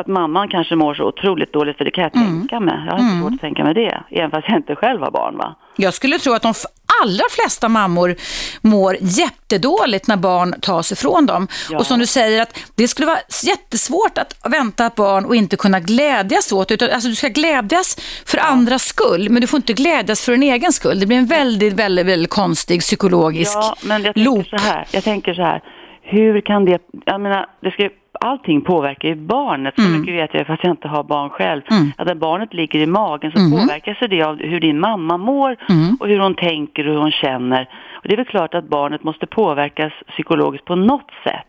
att 0.00 0.06
mamman 0.06 0.48
kanske 0.48 0.74
mår 0.76 0.94
så 0.94 1.04
otroligt 1.04 1.52
dåligt, 1.52 1.76
för 1.76 1.84
det 1.84 1.90
kan 1.90 2.04
jag 2.04 2.16
Mm. 2.16 2.38
tänka 2.40 2.60
mig. 2.60 2.74
Jag 2.86 2.92
har 2.92 2.98
inte 2.98 3.20
svårt 3.20 3.32
att 3.34 3.40
tänka 3.40 3.64
mig 3.64 3.74
det, 3.74 4.02
även 4.10 4.30
fast 4.30 4.48
jag 4.48 4.56
inte 4.58 4.74
själv 4.76 5.00
har 5.00 5.10
barn. 5.10 5.36
Va? 5.38 5.54
Jag 5.76 5.94
skulle 5.94 6.18
tro 6.18 6.32
att 6.32 6.42
de 6.42 6.54
allra 7.02 7.22
flesta 7.30 7.68
mammor 7.68 8.14
mår 8.62 8.96
jättedåligt 9.00 10.06
när 10.08 10.16
barn 10.16 10.54
tas 10.60 10.92
ifrån 10.92 11.26
dem. 11.26 11.48
Ja. 11.70 11.78
Och 11.78 11.86
som 11.86 11.98
du 11.98 12.06
säger, 12.06 12.42
att 12.42 12.58
det 12.74 12.88
skulle 12.88 13.06
vara 13.06 13.18
jättesvårt 13.46 14.18
att 14.18 14.34
vänta 14.50 14.86
ett 14.86 14.94
barn 14.94 15.24
och 15.24 15.36
inte 15.36 15.56
kunna 15.56 15.80
glädjas 15.80 16.52
åt 16.52 16.68
det. 16.68 16.74
Utan, 16.74 16.90
alltså, 16.90 17.08
du 17.08 17.14
ska 17.14 17.28
glädjas 17.28 17.96
för 18.26 18.38
andras 18.38 18.82
skull, 18.84 19.30
men 19.30 19.40
du 19.40 19.46
får 19.46 19.56
inte 19.56 19.72
glädjas 19.72 20.24
för 20.24 20.32
din 20.32 20.42
egen 20.42 20.72
skull. 20.72 21.00
Det 21.00 21.06
blir 21.06 21.18
en 21.18 21.26
väldigt, 21.26 21.72
väldigt, 21.72 22.06
väldigt 22.06 22.30
konstig 22.30 22.80
psykologisk 22.80 23.52
Ja, 23.56 23.76
men 23.82 24.02
jag 24.02 24.14
tänker 24.14 24.30
loop. 24.30 24.46
så 24.46 24.56
här. 24.56 24.86
Jag 24.90 25.04
tänker 25.04 25.34
så 25.34 25.42
här. 25.42 25.62
Hur 26.10 26.40
kan 26.40 26.64
det... 26.64 26.82
Jag 27.04 27.20
menar, 27.20 27.46
det 27.60 27.70
ska, 27.70 27.88
allting 28.20 28.60
påverkar 28.60 29.08
ju 29.08 29.14
barnet. 29.14 29.74
Så 29.76 29.82
Mm. 29.86 30.00
mycket 30.00 30.14
vet 30.14 30.34
jag 30.34 30.46
fast 30.46 30.64
jag 30.64 30.72
inte 30.72 30.88
har 30.88 31.02
barn 31.04 31.30
själv. 31.30 31.62
Att 31.96 32.06
när 32.06 32.14
barnet 32.14 32.54
ligger 32.54 32.78
i 32.80 32.86
magen 32.86 33.30
så 33.32 33.38
påverkas 33.58 33.96
det 34.10 34.22
av 34.22 34.36
hur 34.38 34.60
din 34.60 34.80
mamma 34.80 35.16
mår 35.16 35.56
Mm. 35.68 35.96
och 36.00 36.08
hur 36.08 36.18
hon 36.18 36.34
tänker 36.34 36.86
och 36.88 36.92
hur 36.94 37.00
hon 37.00 37.10
känner. 37.12 37.68
Och 37.92 38.08
det 38.08 38.14
är 38.14 38.16
väl 38.16 38.26
klart 38.26 38.54
att 38.54 38.68
barnet 38.68 39.02
måste 39.04 39.26
påverkas 39.26 39.92
psykologiskt 40.08 40.64
på 40.64 40.74
något 40.76 41.10
sätt. 41.24 41.44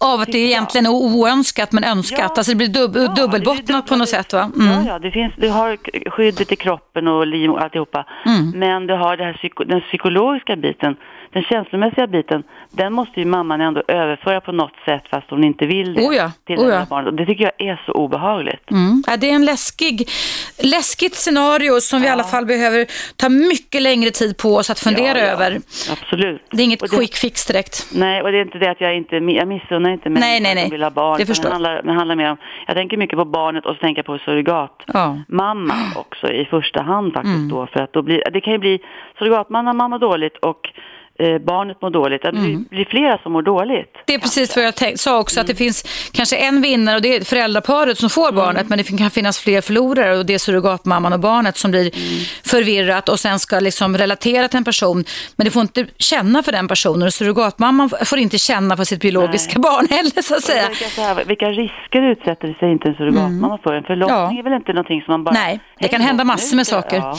Av 0.00 0.20
att 0.20 0.26
det 0.32 0.38
jag. 0.38 0.46
egentligen 0.46 0.86
är 0.86 0.90
oönskat 0.90 1.72
men 1.72 1.84
önskat. 1.84 2.18
Ja. 2.20 2.34
Alltså 2.36 2.52
det 2.52 2.56
blir 2.56 2.68
dub- 2.68 2.96
Ja, 2.96 3.14
dubbelbottnat 3.22 3.66
blir 3.66 3.80
på 3.88 3.96
något 3.96 4.08
dubbel- 4.08 4.22
sätt 4.22 4.32
va? 4.32 4.50
Mm. 4.60 4.72
Ja, 4.72 4.82
ja, 4.86 4.98
det 4.98 5.10
finns, 5.10 5.32
du 5.36 5.48
har 5.48 5.76
skyddet 6.10 6.52
i 6.52 6.56
kroppen 6.56 7.08
och 7.08 7.26
liv 7.26 7.50
och 7.50 7.62
alltihopa. 7.62 8.06
Mm. 8.26 8.50
Men 8.50 8.86
du 8.86 8.94
har 8.94 9.16
det 9.16 9.24
här 9.24 9.64
den 9.64 9.80
psykologiska 9.80 10.56
biten, 10.56 10.96
den 11.32 11.42
känslomässiga 11.42 12.06
biten, 12.06 12.42
den 12.70 12.92
måste 12.92 13.20
ju 13.20 13.26
mamman 13.26 13.60
ändå 13.60 13.82
överföra 13.88 14.40
på 14.40 14.52
något 14.52 14.72
sätt 14.84 15.02
fast 15.10 15.30
hon 15.30 15.44
inte 15.44 15.66
vill 15.66 15.94
det 15.94 16.00
Oh 16.02 16.16
ja, 16.16 16.32
till 16.46 16.58
oh 16.58 16.68
ja. 16.68 16.78
här 16.78 16.86
barnet. 16.86 17.08
Och 17.08 17.14
det 17.14 17.26
tycker 17.26 17.44
jag 17.44 17.68
är 17.68 17.82
så 17.86 17.92
obehagligt. 17.92 18.70
Mm. 18.70 19.02
Ja, 19.06 19.16
det 19.16 19.30
är 19.30 19.34
en 19.34 19.44
läskig, 19.44 20.08
läskigt 20.64 21.14
scenario 21.14 21.80
som 21.80 22.00
vi 22.00 22.06
i 22.06 22.10
alla 22.10 22.24
fall 22.24 22.46
behöver 22.46 22.86
ta 23.16 23.28
mycket 23.28 23.82
längre 23.82 24.10
tid 24.10 24.36
på 24.36 24.48
oss 24.56 24.70
att 24.70 24.78
fundera 24.80 25.18
Ja, 25.18 25.24
ja, 25.24 25.30
över. 25.32 25.60
Absolut. 25.92 26.42
Det 26.50 26.62
är 26.62 26.64
inget 26.64 26.80
det- 26.80 26.88
quick 26.96 27.14
fix 27.16 27.46
direkt. 27.46 27.86
Nej, 27.94 28.22
och 28.22 28.32
det 28.32 28.38
är 28.38 28.42
inte 28.42 28.58
det 28.58 28.70
att 28.70 28.80
jag 28.80 28.96
inte, 28.96 29.16
jag 29.16 29.48
missunnar 29.48 29.90
inte 29.90 30.08
människor 30.08 30.20
Nej, 30.28 30.40
nej, 30.40 30.54
nej. 30.54 30.64
som 30.64 30.70
vill 30.70 30.82
ha 30.82 30.90
barn. 30.90 31.18
Det 31.18 31.26
förstår 31.26 31.48
Det 31.48 31.54
handlar, 31.54 31.82
det 31.82 31.92
handlar 31.92 32.14
mer 32.16 32.30
om, 32.30 32.36
jag 32.66 32.76
tänker 32.76 32.96
mycket 32.96 33.18
på 33.18 33.24
barnet 33.24 33.66
och 33.66 33.74
så 33.76 33.80
tänker 33.80 33.98
jag 33.98 34.06
på 34.06 34.18
surrogat. 34.18 34.82
Ja. 34.86 35.18
mamma 35.28 35.74
också 35.96 36.32
i 36.32 36.44
första 36.44 36.82
hand 36.82 37.12
faktiskt 37.12 37.34
Mm. 37.36 37.48
då. 37.48 37.66
För 37.66 37.80
att 37.80 37.92
då 37.92 38.02
blir, 38.02 38.22
det 38.32 38.40
kan 38.40 38.52
ju 38.52 38.58
bli 38.58 38.80
surrogatmamma 39.18 39.72
mamma 39.72 39.98
dåligt 39.98 40.36
och 40.36 40.60
eh, 41.18 41.38
barnet 41.38 41.82
mår 41.82 41.90
dåligt. 41.90 42.22
Det 42.22 42.32
blir, 42.32 42.42
Mm. 42.44 42.64
blir 42.70 42.84
flera 42.84 43.18
som 43.18 43.32
mår 43.32 43.42
dåligt. 43.42 43.92
Det 44.06 44.14
är 44.14 44.18
precis 44.18 44.56
vad 44.56 44.64
jag 44.64 44.74
tänk, 44.74 44.98
sa 45.00 45.18
också, 45.18 45.40
att 45.40 45.46
det 45.46 45.54
finns 45.54 45.84
kanske 46.12 46.36
en 46.36 46.62
vinnare 46.62 46.96
och 46.96 47.02
det 47.02 47.16
är 47.16 47.24
föräldraparet 47.24 47.98
som 47.98 48.10
får 48.10 48.32
barnet, 48.32 48.68
men 48.68 48.78
det 48.78 48.84
kan 48.98 49.10
finnas 49.10 49.38
fler 49.38 49.60
förlorare 49.60 50.18
och 50.18 50.26
det 50.26 50.34
är 50.34 50.38
surrogatmamman 50.38 51.12
och 51.12 51.20
barnet 51.20 51.56
som 51.56 51.70
blir 51.70 51.90
förvirrat 52.48 53.08
och 53.08 53.20
sen 53.20 53.38
ska 53.38 53.60
liksom 53.60 53.96
relatera 53.98 54.48
till 54.48 54.56
en 54.58 54.64
person, 54.64 55.04
men 55.36 55.44
det 55.44 55.50
får 55.50 55.62
inte 55.62 55.86
känna 55.98 56.42
för 56.42 56.52
den 56.52 56.68
personen 56.68 57.02
och 57.06 57.14
surrogatmamman 57.14 57.90
får 58.04 58.18
inte 58.18 58.38
känna 58.38 58.76
för 58.76 58.84
sitt 58.84 59.00
biologiska 59.00 59.58
barn 59.58 59.86
heller 59.90 60.22
så 60.22 60.34
att 60.34 60.42
säga. 60.42 60.68
Vilka, 60.68 60.84
så 60.88 61.00
här, 61.02 61.24
vilka 61.24 61.46
risker 61.46 62.02
utsätter 62.02 62.54
sig 62.60 62.72
inte 62.72 62.88
en 62.88 62.94
surrogatmamma 62.94 63.58
för? 63.62 63.74
En 63.74 63.84
förlossning 63.84 64.12
Mm. 64.12 64.32
Ja. 64.34 64.38
är 64.38 64.42
väl 64.42 64.52
inte 64.52 64.72
någonting 64.72 65.02
som 65.02 65.12
man 65.12 65.24
bara... 65.24 65.32
Nej, 65.34 65.60
det 65.80 65.88
kan 65.88 66.00
hända 66.00 66.24
massor 66.24 66.56
med 66.56 66.66
saker. 66.66 66.96
Ja. 66.96 67.16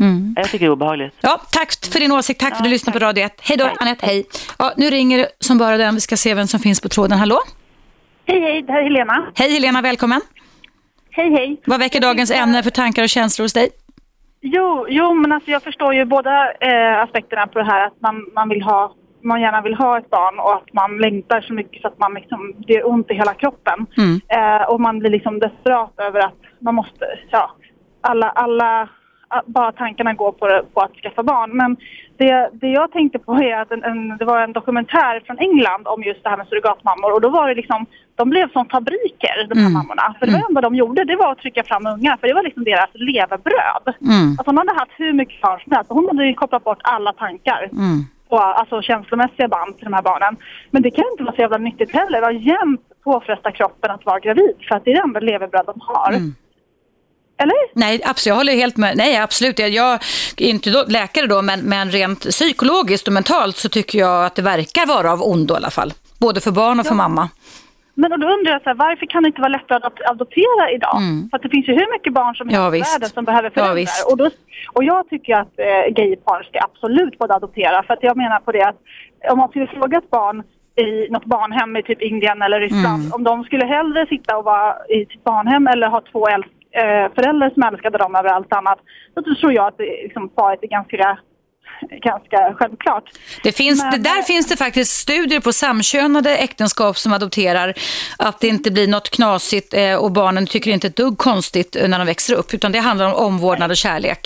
Mm. 0.00 0.34
Jag 0.36 0.44
tycker 0.44 0.58
det 0.58 0.64
är 0.64 0.70
obehagligt. 0.70 1.14
Ja, 1.20 1.40
tack 1.52 1.72
för 1.92 2.00
din 2.00 2.12
åsikt, 2.12 2.40
tack 2.40 2.50
för 2.50 2.56
att 2.56 2.64
du 2.64 2.70
lyssnade 2.70 2.98
på 2.98 3.04
Radio 3.04 3.24
1. 3.24 3.32
Hej 3.42 3.56
då, 3.56 3.70
Anette, 3.80 4.06
hej. 4.06 4.26
Ja, 4.58 4.72
nu 4.76 4.90
ringer 4.90 5.26
som 5.40 5.58
bara 5.58 5.76
den, 5.76 5.94
vi 5.94 6.00
ska 6.00 6.16
se 6.16 6.34
vem 6.34 6.46
som 6.46 6.60
finns 6.60 6.80
på 6.80 6.88
tråden. 6.88 7.18
Hallå? 7.18 7.38
Hej, 8.26 8.40
hej, 8.40 8.62
det 8.62 8.72
här 8.72 8.80
är 8.80 8.84
Helena. 8.84 9.26
Hej 9.34 9.52
Helena, 9.52 9.82
välkommen. 9.82 10.20
Hej, 11.10 11.30
hej. 11.30 11.60
Vad 11.66 11.80
väcker 11.80 12.00
dagens 12.00 12.30
ämne 12.30 12.62
för 12.62 12.70
tankar 12.70 13.02
och 13.02 13.08
känslor 13.08 13.44
hos 13.44 13.52
dig? 13.52 13.68
Jo, 14.40 14.86
jo 14.88 15.14
men 15.14 15.32
alltså 15.32 15.50
jag 15.50 15.62
förstår 15.62 15.94
ju 15.94 16.04
båda 16.04 16.52
eh, 16.52 17.02
aspekterna 17.02 17.46
på 17.46 17.58
det 17.58 17.64
här 17.64 17.86
att 17.86 18.00
man, 18.00 18.26
man 18.34 18.48
vill 18.48 18.62
ha 18.62 18.94
man 19.26 19.40
gärna 19.40 19.60
vill 19.62 19.74
ha 19.74 19.98
ett 19.98 20.10
barn 20.10 20.38
och 20.38 20.54
att 20.54 20.72
man 20.72 20.98
längtar 20.98 21.40
så 21.40 21.52
mycket 21.52 21.82
så 21.82 21.88
att 21.88 21.98
man 21.98 22.14
liksom, 22.14 22.54
det 22.66 22.72
gör 22.72 22.88
ont 22.88 23.10
i 23.10 23.14
hela 23.14 23.34
kroppen. 23.34 23.86
Mm. 23.96 24.20
Eh, 24.28 24.62
och 24.70 24.80
man 24.80 24.98
blir 24.98 25.10
liksom 25.10 25.38
desperat 25.38 25.94
över 25.96 26.20
att 26.20 26.40
man 26.60 26.74
måste, 26.74 27.04
ja, 27.30 27.50
alla, 28.00 28.28
alla, 28.28 28.88
bara 29.46 29.72
tankarna 29.72 30.12
går 30.12 30.32
på, 30.32 30.60
på 30.74 30.80
att 30.80 30.94
skaffa 31.02 31.22
barn. 31.22 31.50
Men 31.56 31.76
det, 32.16 32.50
det 32.52 32.68
jag 32.68 32.92
tänkte 32.92 33.18
på 33.18 33.34
är 33.34 33.56
att 33.56 33.72
en, 33.72 33.84
en, 33.84 34.16
det 34.16 34.24
var 34.24 34.40
en 34.40 34.52
dokumentär 34.52 35.22
från 35.26 35.38
England 35.38 35.86
om 35.86 36.02
just 36.02 36.22
det 36.22 36.30
här 36.30 36.36
med 36.36 36.46
surrogatmammor 36.46 37.12
och 37.14 37.20
då 37.20 37.28
var 37.28 37.48
det 37.48 37.54
liksom, 37.54 37.86
de 38.14 38.30
blev 38.30 38.52
som 38.52 38.66
fabriker 38.68 39.46
de 39.48 39.58
här 39.58 39.70
mammorna. 39.70 40.14
För 40.18 40.26
det 40.26 40.32
var 40.32 40.48
enda 40.48 40.60
de 40.60 40.74
gjorde, 40.74 41.04
det 41.04 41.16
var 41.16 41.32
att 41.32 41.38
trycka 41.38 41.64
fram 41.64 41.86
ungar 41.86 42.16
för 42.16 42.28
det 42.28 42.34
var 42.34 42.42
liksom 42.42 42.64
deras 42.64 42.90
levebröd. 42.94 43.86
Mm. 44.00 44.30
Alltså 44.30 44.50
hon 44.50 44.58
hade 44.58 44.74
haft 44.74 44.92
hur 44.96 45.12
mycket 45.12 45.42
barn 45.42 45.60
som 45.60 45.72
helst. 45.72 45.90
Hon 45.90 46.08
hade 46.08 46.34
kopplat 46.34 46.64
bort 46.64 46.80
alla 46.82 47.12
tankar. 47.12 47.68
Mm. 47.72 48.04
Och, 48.28 48.60
alltså 48.60 48.82
känslomässiga 48.82 49.48
band 49.48 49.76
till 49.76 49.84
de 49.84 49.92
här 49.92 50.02
barnen. 50.02 50.36
Men 50.70 50.82
det 50.82 50.90
kan 50.90 51.04
inte 51.12 51.22
vara 51.22 51.34
så 51.34 51.40
jävla 51.40 51.58
nyttigt 51.58 51.92
heller. 51.92 52.22
Att 52.22 52.42
jämt 52.42 52.80
påfresta 53.04 53.52
kroppen 53.52 53.90
att 53.90 54.06
vara 54.06 54.20
gravid. 54.20 54.56
För 54.68 54.76
att 54.76 54.84
det 54.84 54.90
är 54.90 54.94
det 54.94 55.02
enda 55.02 55.20
levebröd 55.20 55.66
de 55.66 55.80
har. 55.80 56.12
Mm. 56.12 56.34
Eller? 57.38 57.54
Nej, 57.74 58.00
absolut, 58.04 58.26
jag 58.26 58.34
håller 58.34 58.52
helt 58.52 58.76
med. 58.76 58.96
Nej, 58.96 59.16
absolut. 59.18 59.58
Jag, 59.58 59.68
jag 59.70 59.92
är 60.36 60.48
inte 60.48 60.70
då, 60.70 60.84
läkare 60.88 61.26
då, 61.26 61.42
men, 61.42 61.60
men 61.60 61.90
rent 61.90 62.20
psykologiskt 62.20 63.06
och 63.08 63.12
mentalt 63.14 63.56
så 63.56 63.68
tycker 63.68 63.98
jag 63.98 64.24
att 64.26 64.34
det 64.34 64.42
verkar 64.42 64.86
vara 64.86 65.12
av 65.12 65.22
ondo 65.22 65.54
i 65.54 65.56
alla 65.56 65.70
fall. 65.70 65.92
Både 66.20 66.40
för 66.40 66.50
barn 66.50 66.80
och 66.80 66.86
för 66.86 66.94
mamma. 66.94 67.28
Men 67.98 68.10
då 68.10 68.26
undrar 68.34 68.52
jag 68.52 68.62
så 68.62 68.68
här, 68.68 68.74
varför 68.74 69.06
kan 69.06 69.22
det 69.22 69.26
inte 69.26 69.40
vara 69.40 69.48
lättare 69.58 69.76
att 69.78 69.84
adop- 69.84 70.10
adoptera 70.10 70.70
idag? 70.76 70.98
För 71.30 71.36
att 71.36 71.42
det 71.42 71.48
finns 71.48 71.68
ju 71.68 71.72
hur 71.72 71.92
mycket 71.94 72.12
barn 72.14 72.34
som 72.34 72.48
Mm. 72.48 72.60
Ja, 72.62 72.70
helst 72.70 72.90
i 72.90 72.92
världen 72.94 73.08
som 73.08 73.24
behöver 73.24 73.48
Ja, 73.48 73.54
föräldrar. 73.54 73.74
visst. 73.74 74.06
och, 74.10 74.16
då, 74.16 74.30
och 74.72 74.84
jag 74.84 75.08
tycker 75.08 75.32
att 75.42 75.54
eh, 75.58 75.92
gaypar 75.96 76.42
ska 76.42 76.58
absolut 76.68 77.18
både 77.18 77.34
adoptera. 77.34 77.82
För 77.82 77.94
att 77.94 78.02
jag 78.02 78.16
menar 78.16 78.38
på 78.40 78.52
det 78.52 78.62
att 78.70 78.78
om 79.32 79.38
man 79.38 79.48
skulle 79.48 79.66
fråga 79.66 79.98
ett 79.98 80.10
barn 80.10 80.42
i 80.84 81.08
något 81.12 81.24
barnhem 81.24 81.76
i 81.76 81.82
typ 81.82 82.02
Indien 82.02 82.42
eller 82.42 82.60
Ryssland, 82.60 83.02
Mm. 83.02 83.12
om 83.12 83.22
de 83.24 83.44
skulle 83.44 83.66
hellre 83.66 84.06
sitta 84.06 84.36
och 84.36 84.44
vara 84.44 84.74
i 84.88 85.06
sitt 85.10 85.24
barnhem 85.24 85.66
eller 85.66 85.86
ha 85.88 86.00
två 86.12 86.26
äl- 86.28 86.44
eh, 86.80 87.12
föräldrar 87.14 87.50
som 87.50 87.62
älskade 87.62 87.98
dem 87.98 88.14
över 88.14 88.28
allt 88.28 88.52
annat, 88.52 88.78
då 89.14 89.34
tror 89.34 89.52
jag 89.52 89.66
att 89.66 89.78
det, 89.78 89.84
liksom, 90.04 90.30
svaret 90.34 90.58
är 90.62 90.66
ganska, 90.68 91.18
ganska 92.02 92.54
självklart. 92.58 93.04
Det 93.42 93.52
finns, 93.52 93.82
Men- 93.82 93.90
det 93.92 93.98
där 94.10 94.22
finns 94.22 94.46
det 94.48 94.56
faktiskt 94.56 94.92
studier 95.00 95.40
på 95.40 95.52
samkönade 95.52 96.36
äktenskap 96.36 96.96
som 96.96 97.12
adopterar. 97.12 97.74
Att 98.18 98.40
det 98.40 98.48
inte 98.48 98.70
blir 98.70 98.88
något 98.88 99.10
knasigt 99.10 99.74
eh, 99.74 99.94
och 100.04 100.12
barnen 100.12 100.46
tycker 100.46 100.70
inte 100.70 100.86
ett 100.86 100.96
dugg 100.96 101.18
konstigt 101.18 101.76
eh, 101.76 101.88
när 101.88 101.98
de 101.98 102.04
växer 102.06 102.34
upp. 102.34 102.54
Utan 102.54 102.72
det 102.72 102.78
handlar 102.78 103.06
om 103.06 103.14
omvårdnad 103.26 103.70
och 103.70 103.76
kärlek. 103.76 104.20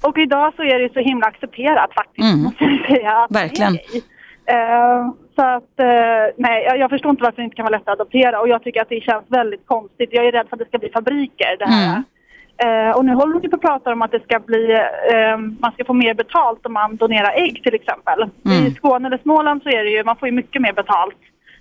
Och 0.00 0.18
idag 0.18 0.52
så 0.56 0.62
är 0.62 0.78
det 0.78 0.92
så 0.92 1.00
himla 1.00 1.26
accepterat 1.26 1.90
faktiskt, 1.94 2.24
Mm. 2.24 2.42
måste 2.42 2.64
jag 2.64 2.86
säga. 2.96 3.26
det 3.28 3.34
Verkligen. 3.34 3.72
gay. 3.72 4.00
Eh, 4.46 5.10
så 5.36 5.42
att, 5.42 5.80
eh, 5.80 6.34
nej, 6.36 6.64
jag, 6.64 6.78
jag 6.78 6.90
förstår 6.90 7.10
inte 7.10 7.22
varför 7.22 7.36
det 7.36 7.44
inte 7.44 7.56
kan 7.56 7.64
vara 7.64 7.76
lätt 7.76 7.88
att 7.88 8.00
adoptera 8.00 8.40
och 8.40 8.48
jag 8.48 8.62
tycker 8.62 8.82
att 8.82 8.88
det 8.88 9.00
känns 9.00 9.24
väldigt 9.28 9.66
konstigt. 9.66 10.08
Jag 10.12 10.26
är 10.26 10.32
rädd 10.32 10.46
för 10.48 10.56
att 10.56 10.60
det 10.60 10.68
ska 10.68 10.78
bli 10.78 10.90
fabriker 10.90 11.56
det 11.58 11.66
här. 11.68 11.88
Mm. 11.94 12.04
Eh, 12.90 12.96
och 12.96 13.04
nu 13.04 13.14
håller 13.14 13.40
vi 13.40 13.48
på 13.48 13.56
att 13.56 13.62
prata 13.62 13.92
om 13.92 14.02
att 14.02 14.10
det 14.10 14.22
ska 14.24 14.38
bli, 14.38 14.72
eh, 15.12 15.36
man 15.60 15.72
ska 15.72 15.84
få 15.84 15.92
mer 15.92 16.14
betalt 16.14 16.66
om 16.66 16.72
man 16.72 16.96
donerar 16.96 17.32
ägg 17.36 17.62
till 17.62 17.74
exempel. 17.74 18.22
Mm. 18.44 18.66
I 18.66 18.70
Skåne 18.70 19.06
eller 19.06 19.18
Småland 19.18 19.62
så 19.62 19.68
är 19.68 19.84
det 19.84 19.90
ju, 19.90 20.04
man 20.04 20.16
får 20.16 20.28
ju 20.28 20.34
mycket 20.34 20.62
mer 20.62 20.72
betalt 20.72 21.16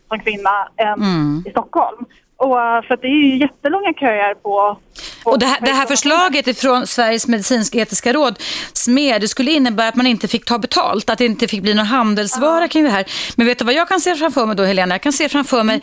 som 0.07 0.19
kvinna 0.19 0.67
än 0.77 0.93
Mm. 0.93 1.43
i 1.45 1.49
Stockholm. 1.49 2.05
Och 2.43 2.61
eh, 2.61 2.81
för 2.81 2.93
att 2.93 3.01
det 3.01 3.07
är 3.07 3.23
ju 3.25 3.37
jättelånga 3.37 3.93
köer 3.93 4.33
på... 4.33 4.77
på 5.23 5.29
Och 5.29 5.39
det 5.39 5.45
här, 5.45 5.57
det 5.61 5.71
här 5.71 5.85
förslaget 5.85 6.59
från 6.59 6.87
Sveriges 6.87 7.27
medicinsk-etiska 7.27 8.13
råd, 8.13 8.39
SMER, 8.73 9.19
det 9.19 9.27
skulle 9.27 9.51
innebära 9.51 9.87
att 9.87 9.95
man 9.95 10.07
inte 10.07 10.27
fick 10.27 10.45
ta 10.45 10.57
betalt, 10.59 11.09
att 11.09 11.17
det 11.17 11.25
inte 11.25 11.47
fick 11.47 11.61
bli 11.61 11.73
någon 11.73 11.85
handelsvara 11.85 12.67
kring 12.67 12.83
det 12.83 12.89
här. 12.89 13.05
Men 13.35 13.47
vet 13.47 13.59
du 13.59 13.65
vad 13.65 13.73
jag 13.73 13.87
kan 13.87 13.99
se 13.99 14.15
framför 14.15 14.45
mig 14.45 14.55
då, 14.55 14.63
Helena? 14.63 14.93
Jag 14.93 15.01
kan 15.01 15.13
se 15.13 15.29
framför 15.29 15.63
mig, 15.63 15.75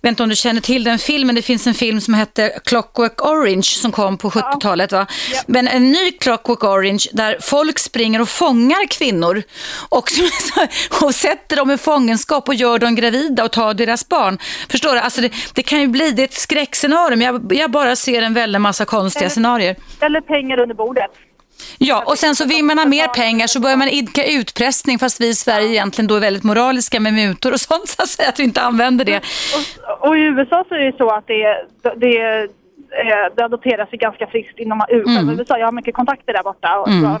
jag 0.00 0.08
vet 0.08 0.12
inte 0.12 0.22
om 0.22 0.28
du 0.28 0.36
känner 0.36 0.60
till 0.60 0.84
den 0.84 0.98
filmen, 0.98 1.34
det 1.34 1.42
finns 1.42 1.66
en 1.66 1.74
film 1.74 2.00
som 2.00 2.14
hette 2.14 2.60
Clockwork 2.64 3.24
Orange 3.24 3.62
som 3.62 3.92
kom 3.92 4.18
på 4.18 4.30
70-talet. 4.30 4.92
Va? 4.92 5.06
Men 5.46 5.68
en 5.68 5.92
ny 5.92 6.12
Clockwork 6.12 6.64
Orange 6.64 7.04
där 7.12 7.38
folk 7.40 7.78
springer 7.78 8.20
och 8.20 8.28
fångar 8.28 8.86
kvinnor 8.86 9.42
och, 9.88 10.08
och 11.02 11.14
sätter 11.14 11.56
dem 11.56 11.70
i 11.70 11.78
fångenskap 11.78 12.48
och 12.48 12.54
gör 12.54 12.78
dem 12.78 12.94
gravida 12.94 13.44
och 13.44 13.52
tar 13.52 13.74
deras 13.74 14.08
barn. 14.08 14.38
Förstår 14.68 14.94
du? 14.94 15.00
Alltså 15.00 15.20
det, 15.20 15.32
det 15.54 15.62
kan 15.62 15.80
ju 15.80 15.86
bli, 15.86 15.99
det 16.10 16.22
är 16.22 16.24
ett 16.24 16.32
skräckscenario, 16.32 17.16
men 17.16 17.26
jag, 17.26 17.52
jag 17.52 17.70
bara 17.70 17.96
ser 17.96 18.22
en 18.22 18.34
väldig 18.34 18.60
massa 18.60 18.84
konstiga 18.84 19.30
scenarier. 19.30 19.76
Eller 20.00 20.20
pengar 20.20 20.60
under 20.60 20.74
bordet. 20.74 21.10
Ja, 21.78 22.02
och 22.06 22.18
sen 22.18 22.34
så 22.34 22.46
vill 22.46 22.64
man 22.64 22.78
ha 22.78 22.86
mer 22.86 23.08
pengar 23.08 23.46
så 23.46 23.60
börjar 23.60 23.76
man 23.76 23.88
idka 23.88 24.24
utpressning 24.24 24.98
fast 24.98 25.20
vi 25.20 25.28
i 25.28 25.34
Sverige 25.34 25.68
egentligen 25.68 26.06
då 26.08 26.14
är 26.14 26.20
väldigt 26.20 26.44
moraliska 26.44 27.00
med 27.00 27.14
mutor 27.14 27.52
och 27.52 27.60
sånt 27.70 27.88
så 27.88 28.02
att 28.02 28.08
säga 28.08 28.28
att 28.28 28.38
vi 28.38 28.44
inte 28.44 28.62
använder 28.62 29.04
det. 29.04 29.20
Och, 29.56 30.08
och 30.08 30.18
i 30.18 30.20
USA 30.20 30.64
så 30.68 30.74
är 30.74 30.78
det 30.78 30.96
så 30.96 31.10
att 31.10 31.26
det, 31.26 31.66
det, 31.96 32.42
eh, 33.00 33.34
det 33.36 33.44
adopteras 33.44 33.88
ju 33.92 33.96
ganska 33.96 34.26
friskt 34.26 34.58
inom 34.58 34.82
mm. 34.88 35.30
USA. 35.30 35.58
Jag 35.58 35.66
har 35.66 35.72
mycket 35.72 35.94
kontakter 35.94 36.32
där 36.32 36.42
borta. 36.42 36.78
Och, 36.78 36.88
mm. 36.88 37.16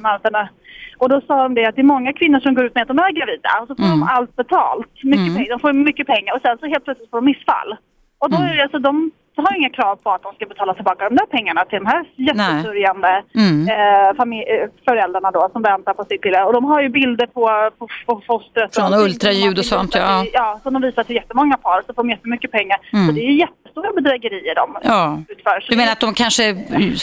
och 0.98 1.08
då 1.08 1.20
sa 1.20 1.42
de 1.42 1.54
det 1.54 1.66
att 1.66 1.74
det 1.74 1.80
är 1.80 1.94
många 1.96 2.12
kvinnor 2.12 2.40
som 2.40 2.54
går 2.54 2.64
ut 2.64 2.74
med 2.74 2.82
att 2.82 2.88
de 2.88 2.98
är 2.98 3.12
gravida 3.12 3.50
och 3.60 3.66
så 3.68 3.74
får 3.74 3.82
de 3.82 4.02
allt 4.02 4.36
betalt. 4.36 4.94
Mycket 5.02 5.20
Mm. 5.20 5.34
pengar. 5.36 5.50
De 5.50 5.60
får 5.60 5.72
mycket 5.72 6.06
pengar 6.06 6.34
och 6.34 6.42
sen 6.42 6.58
så 6.58 6.66
helt 6.66 6.84
plötsligt 6.84 7.10
får 7.10 7.18
de 7.18 7.24
missfall. 7.24 7.76
Och 8.20 8.30
då 8.30 8.36
är 8.36 8.56
det 8.56 8.62
alltså 8.62 8.78
de 8.78 9.10
har 9.36 9.56
inga 9.56 9.70
krav 9.70 9.96
på 9.96 10.10
att 10.10 10.22
de 10.22 10.34
ska 10.34 10.46
betala 10.46 10.74
tillbaka 10.74 11.08
de 11.08 11.14
där 11.16 11.26
pengarna 11.26 11.64
till 11.64 11.78
de 11.78 11.86
här 11.86 12.04
jättesörjande 12.16 13.22
Mm. 13.34 13.68
eh, 13.68 14.08
eh, 14.08 14.68
föräldrarna 14.84 15.30
då 15.30 15.48
som 15.52 15.62
väntar 15.62 15.94
på 15.94 16.04
sitt 16.04 16.24
lilla. 16.24 16.46
Och 16.46 16.52
de 16.52 16.64
har 16.64 16.80
ju 16.82 16.88
bilder 16.88 17.26
på, 17.26 17.70
på, 17.78 17.88
på 18.06 18.22
fostret. 18.26 18.74
Från 18.74 18.92
och 18.94 19.00
ultraljud 19.00 19.58
och 19.58 19.64
sånt, 19.64 19.94
ja. 19.94 20.22
till- 20.22 20.30
Ja, 20.34 20.60
som 20.62 20.72
de 20.74 20.82
visar 20.82 21.02
till 21.04 21.16
jättemånga 21.16 21.56
par 21.56 21.82
så 21.86 21.94
får 21.94 22.02
de 22.02 22.10
jättemycket 22.10 22.50
pengar. 22.52 22.78
Så 23.06 23.12
det 23.12 23.20
är 23.20 23.30
ju 23.30 23.38
jättestora 23.38 23.92
bedrägerier 23.92 24.54
de 24.54 24.76
Ja. 24.82 25.18
utför. 25.28 25.66
Du 25.70 25.76
menar 25.76 25.92
att 25.92 26.00
de 26.00 26.14
kanske 26.14 26.56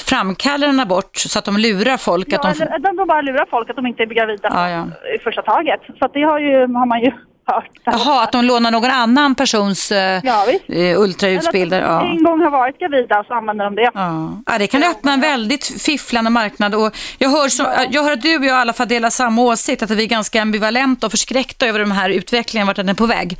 framkallar 0.09 0.67
en 0.67 0.79
abort 0.79 1.15
så 1.17 1.39
att 1.39 1.45
de 1.45 1.57
lurar 1.57 1.97
folk? 1.97 2.27
Ja, 2.31 2.37
att 2.39 2.57
de... 2.57 2.63
eller 2.63 2.79
de, 2.97 3.07
bara 3.07 3.21
lurar 3.21 3.45
folk 3.49 3.69
att 3.69 3.75
de 3.75 3.85
inte 3.85 4.03
är 4.03 4.05
gravida 4.05 4.49
Ja, 4.53 4.69
ja. 4.69 4.83
i 5.15 5.19
första 5.19 5.41
taget. 5.41 5.81
Så 5.99 6.07
det 6.13 6.21
har, 6.21 6.39
ju, 6.39 6.59
har 6.59 6.85
man 6.85 7.01
ju 7.01 7.11
hört. 7.47 7.69
Jaha, 7.83 8.23
att 8.23 8.31
de 8.31 8.45
lånar 8.45 8.71
någon 8.71 8.91
annan 8.91 9.35
persons 9.35 9.91
eh, 9.91 10.21
Ja, 10.23 10.45
eh, 10.67 10.99
ultraljudsbilder? 11.01 11.81
Ja. 11.81 12.01
en 12.01 12.23
gång 12.23 12.41
har 12.41 12.49
varit 12.51 12.79
gravida 12.79 13.19
och 13.19 13.25
så 13.25 13.33
använder 13.33 13.65
de 13.65 13.75
det. 13.75 13.89
Ja. 13.93 14.29
ja, 14.45 14.57
det 14.57 14.67
kan 14.67 14.83
öppna 14.83 15.13
en 15.13 15.21
väldigt 15.21 15.81
fifflande 15.85 16.29
marknad. 16.29 16.75
Och 16.75 16.95
jag, 17.17 17.29
hör 17.29 17.47
så, 17.49 17.65
jag 17.89 18.03
hör 18.03 18.11
att 18.11 18.21
du 18.21 18.37
och 18.37 18.45
jag 18.45 18.57
i 18.57 18.61
alla 18.61 18.73
fall 18.73 18.87
delar 18.87 19.09
samma 19.09 19.41
åsikt, 19.41 19.83
att 19.83 19.91
vi 19.91 20.03
är 20.03 20.07
ganska 20.07 20.41
ambivalenta 20.41 21.05
och 21.05 21.11
förskräckta 21.11 21.67
över 21.67 21.79
den 21.79 21.91
här 21.91 22.09
utvecklingen, 22.09 22.67
vart 22.67 22.75
den 22.75 22.89
är 22.89 22.93
på 22.93 23.05
väg. 23.05 23.37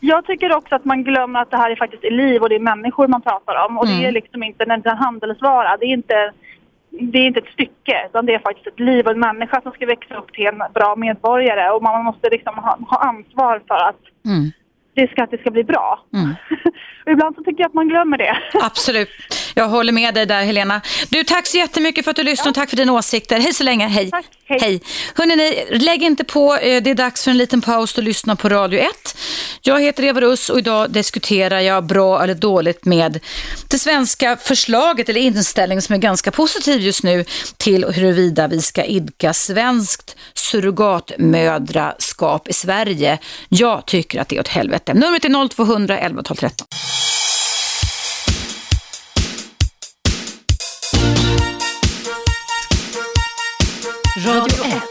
Jag 0.00 0.26
tycker 0.26 0.56
också 0.56 0.74
att 0.74 0.84
man 0.84 1.04
glömmer 1.04 1.40
att 1.42 1.50
det 1.50 1.56
här 1.56 1.70
är 1.70 1.76
faktiskt 1.76 2.02
liv 2.02 2.42
och 2.42 2.48
det 2.48 2.54
är 2.54 2.60
människor 2.60 3.08
man 3.08 3.22
pratar 3.22 3.66
om. 3.68 3.78
Och 3.78 3.86
Mm. 3.86 3.98
det 3.98 4.08
är 4.08 4.12
liksom 4.12 4.42
inte 4.42 4.64
en 4.64 4.96
handelsvara. 4.98 5.76
Det 5.76 5.84
är 5.86 5.92
inte, 5.92 6.32
det 7.00 7.18
är 7.18 7.26
inte 7.26 7.40
ett 7.40 7.52
stycke, 7.52 8.06
utan 8.10 8.26
det 8.26 8.34
är 8.34 8.38
faktiskt 8.38 8.66
ett 8.66 8.80
liv 8.80 9.06
och 9.06 9.12
en 9.12 9.20
människa 9.20 9.60
som 9.60 9.72
ska 9.72 9.86
växa 9.86 10.16
upp 10.16 10.32
till 10.32 10.46
en 10.46 10.62
bra 10.74 10.96
medborgare. 10.96 11.70
Och 11.70 11.82
man 11.82 12.04
måste 12.04 12.30
liksom 12.30 12.54
ha, 12.58 12.78
ha 12.90 12.98
ansvar 13.08 13.62
för 13.68 13.74
att 13.88 14.00
Mm. 14.26 14.50
det 14.94 15.10
ska, 15.10 15.22
att 15.24 15.30
det 15.30 15.38
ska 15.40 15.50
bli 15.50 15.64
bra. 15.64 16.00
och 17.06 17.12
ibland 17.12 17.36
så 17.36 17.42
tycker 17.44 17.60
jag 17.62 17.68
att 17.68 17.74
man 17.74 17.88
glömmer 17.88 18.18
det. 18.18 18.36
Absolut. 18.62 19.08
Jag 19.58 19.68
håller 19.68 19.92
med 19.92 20.14
dig 20.14 20.26
där 20.26 20.44
Helena. 20.44 20.80
Du, 21.08 21.24
tack 21.24 21.46
så 21.46 21.56
jättemycket 21.56 22.04
för 22.04 22.10
att 22.10 22.16
du 22.16 22.22
lyssnade 22.22 22.48
och 22.48 22.54
tack 22.54 22.70
för 22.70 22.76
dina 22.76 22.92
åsikter. 22.92 23.40
Hej 23.40 23.54
så 23.54 23.64
länge, 23.64 23.86
hej. 23.86 24.10
Tack, 24.10 24.24
hej. 24.44 24.58
hej. 24.60 24.80
Hörrni, 25.14 25.64
lägg 25.70 26.02
inte 26.02 26.24
på, 26.24 26.56
eh, 26.56 26.82
det 26.82 26.90
är 26.90 26.94
dags 26.94 27.24
för 27.24 27.30
en 27.30 27.38
liten 27.38 27.60
paus 27.60 27.98
och 27.98 28.04
lyssna 28.04 28.36
på 28.36 28.48
Radio 28.48 28.80
1. 28.80 28.90
Jag 29.62 29.80
heter 29.80 30.02
Eva 30.02 30.20
Russ 30.20 30.50
och 30.50 30.58
idag 30.58 30.90
diskuterar 30.90 31.60
jag 31.60 31.84
bra 31.84 32.22
eller 32.22 32.34
dåligt 32.34 32.84
med 32.84 33.20
det 33.70 33.78
svenska 33.78 34.36
förslaget 34.36 35.08
eller 35.08 35.20
inställningen 35.20 35.82
som 35.82 35.94
är 35.94 35.98
ganska 35.98 36.30
positiv 36.30 36.80
just 36.80 37.02
nu 37.02 37.24
till 37.56 37.84
huruvida 37.84 38.48
vi 38.48 38.62
ska 38.62 38.84
idka 38.84 39.32
svenskt 39.32 40.16
surrogatmödraskap 40.34 42.48
i 42.48 42.52
Sverige. 42.52 43.18
Jag 43.48 43.86
tycker 43.86 44.20
att 44.20 44.28
det 44.28 44.36
är 44.36 44.40
åt 44.40 44.48
helvete. 44.48 44.94
Numret 44.94 45.24
är 45.24 45.48
0200 45.48 45.98
11 45.98 46.22
12 46.22 46.36
13. 46.36 46.66
Radio 54.26 54.64
1. 54.64 54.82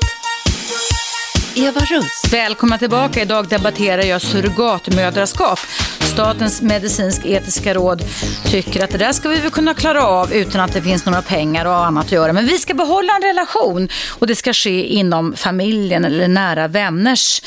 Eva 1.56 1.80
Russ. 1.80 2.34
Välkomna 2.34 2.78
tillbaka. 2.78 3.22
Idag 3.22 3.48
debatterar 3.48 4.02
jag 4.04 4.22
surrogatmödraskap. 4.22 5.60
Statens 6.00 6.62
medicinsk-etiska 6.62 7.74
råd 7.74 8.04
tycker 8.46 8.84
att 8.84 8.90
det 8.90 8.98
där 8.98 9.12
ska 9.12 9.30
vi 9.30 9.40
väl 9.40 9.52
kunna 9.52 9.74
klara 9.74 10.08
av 10.08 10.34
utan 10.34 10.62
att 10.62 10.74
det 10.74 10.82
finns 10.82 11.06
några 11.06 11.22
pengar 11.22 11.66
och 11.66 11.86
annat 11.86 12.06
att 12.06 12.12
göra. 12.12 12.34
Men 12.34 12.46
vi 12.46 12.58
ska 12.58 12.74
behålla 12.74 13.16
en 13.16 13.22
relation 13.22 13.90
och 14.20 14.28
det 14.28 14.36
ska 14.36 14.54
ske 14.54 14.86
inom 14.86 15.34
familjen 15.36 16.06
eller 16.06 16.28
nära 16.28 16.68
vänners 16.68 17.42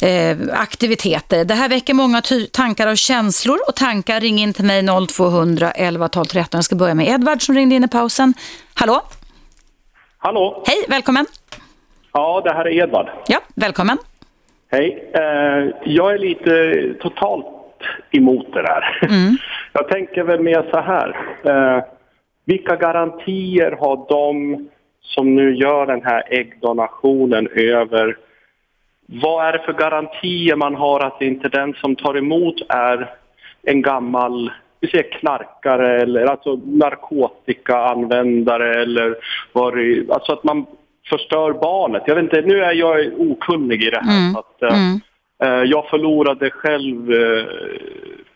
eh, 0.00 0.36
aktiviteter. 0.52 1.44
Det 1.44 1.54
här 1.54 1.68
väcker 1.68 1.94
många 1.94 2.22
tankar 2.52 2.86
och 2.86 2.98
känslor 2.98 3.58
och 3.68 3.74
tankar. 3.74 4.20
Ring 4.20 4.38
in 4.38 4.54
till 4.54 4.64
mig 4.64 4.86
0200 5.08 5.70
11 5.70 6.08
12 6.08 6.24
13. 6.24 6.58
Jag 6.58 6.64
ska 6.64 6.74
börja 6.74 6.94
med 6.94 7.08
Edvard 7.08 7.42
som 7.42 7.54
ringde 7.54 7.74
in 7.74 7.84
i 7.84 7.88
pausen. 7.88 8.34
Hallå? 8.74 9.02
Hallå? 10.22 10.62
Hej, 10.66 10.76
välkommen. 10.88 11.26
Ja, 12.12 12.40
det 12.44 12.52
här 12.52 12.64
är 12.64 12.82
Edvard. 12.82 13.06
Ja, 13.26 13.38
välkommen. 13.54 13.98
Hej. 14.70 15.10
Eh, 15.14 15.68
jag 15.84 16.12
är 16.14 16.18
lite 16.18 16.94
totalt 17.00 17.46
emot 18.10 18.52
det 18.52 18.62
där. 18.62 18.98
Mm. 19.02 19.36
Jag 19.72 19.88
tänker 19.88 20.22
väl 20.22 20.40
mer 20.40 20.70
så 20.70 20.80
här. 20.80 21.16
Eh, 21.44 21.84
vilka 22.44 22.76
garantier 22.76 23.72
har 23.72 24.06
de 24.08 24.68
som 25.02 25.34
nu 25.34 25.54
gör 25.54 25.86
den 25.86 26.02
här 26.04 26.22
äggdonationen 26.30 27.48
över 27.54 28.16
vad 29.06 29.46
är 29.46 29.52
det 29.52 29.64
för 29.64 29.72
garantier 29.72 30.56
man 30.56 30.74
har 30.74 31.00
att 31.00 31.22
inte 31.22 31.48
den 31.48 31.74
som 31.74 31.96
tar 31.96 32.16
emot 32.16 32.56
är 32.68 33.14
en 33.62 33.82
gammal 33.82 34.50
vi 34.80 34.88
säger 34.88 35.10
knarkare 35.10 36.00
eller 36.02 36.26
alltså 36.26 36.60
narkotikaanvändare 36.64 38.82
eller 38.82 39.16
vad 39.52 39.76
det, 39.76 40.10
alltså 40.10 40.32
att 40.32 40.44
man 40.44 40.66
förstör 41.08 41.52
barnet. 41.52 42.02
Jag 42.06 42.14
vet 42.14 42.24
inte, 42.24 42.40
nu 42.42 42.64
är 42.64 42.72
jag 42.72 43.12
okunnig 43.18 43.82
i 43.82 43.90
det 43.90 44.00
här. 44.04 44.20
Mm. 44.26 44.36
Att, 44.36 44.62
eh, 44.62 44.68
Mm. 44.78 45.00
eh, 45.42 45.62
jag 45.70 45.88
förlorade 45.88 46.50
själv 46.50 47.12
eh, 47.12 47.44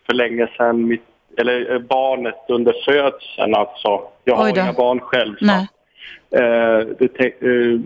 för 0.05 0.13
länge 0.13 0.47
sedan 0.57 0.87
mitt, 0.87 1.03
eller 1.37 1.73
eh, 1.73 1.79
barnet 1.79 2.45
under 2.49 2.73
födseln 2.85 3.55
alltså. 3.55 4.01
Jag 4.23 4.35
har 4.35 4.47
inga 4.49 4.73
barn 4.73 4.99
själv. 4.99 5.35
så. 5.39 5.45
Eh, 6.37 6.79
det 6.99 7.19
eh, 7.41 7.79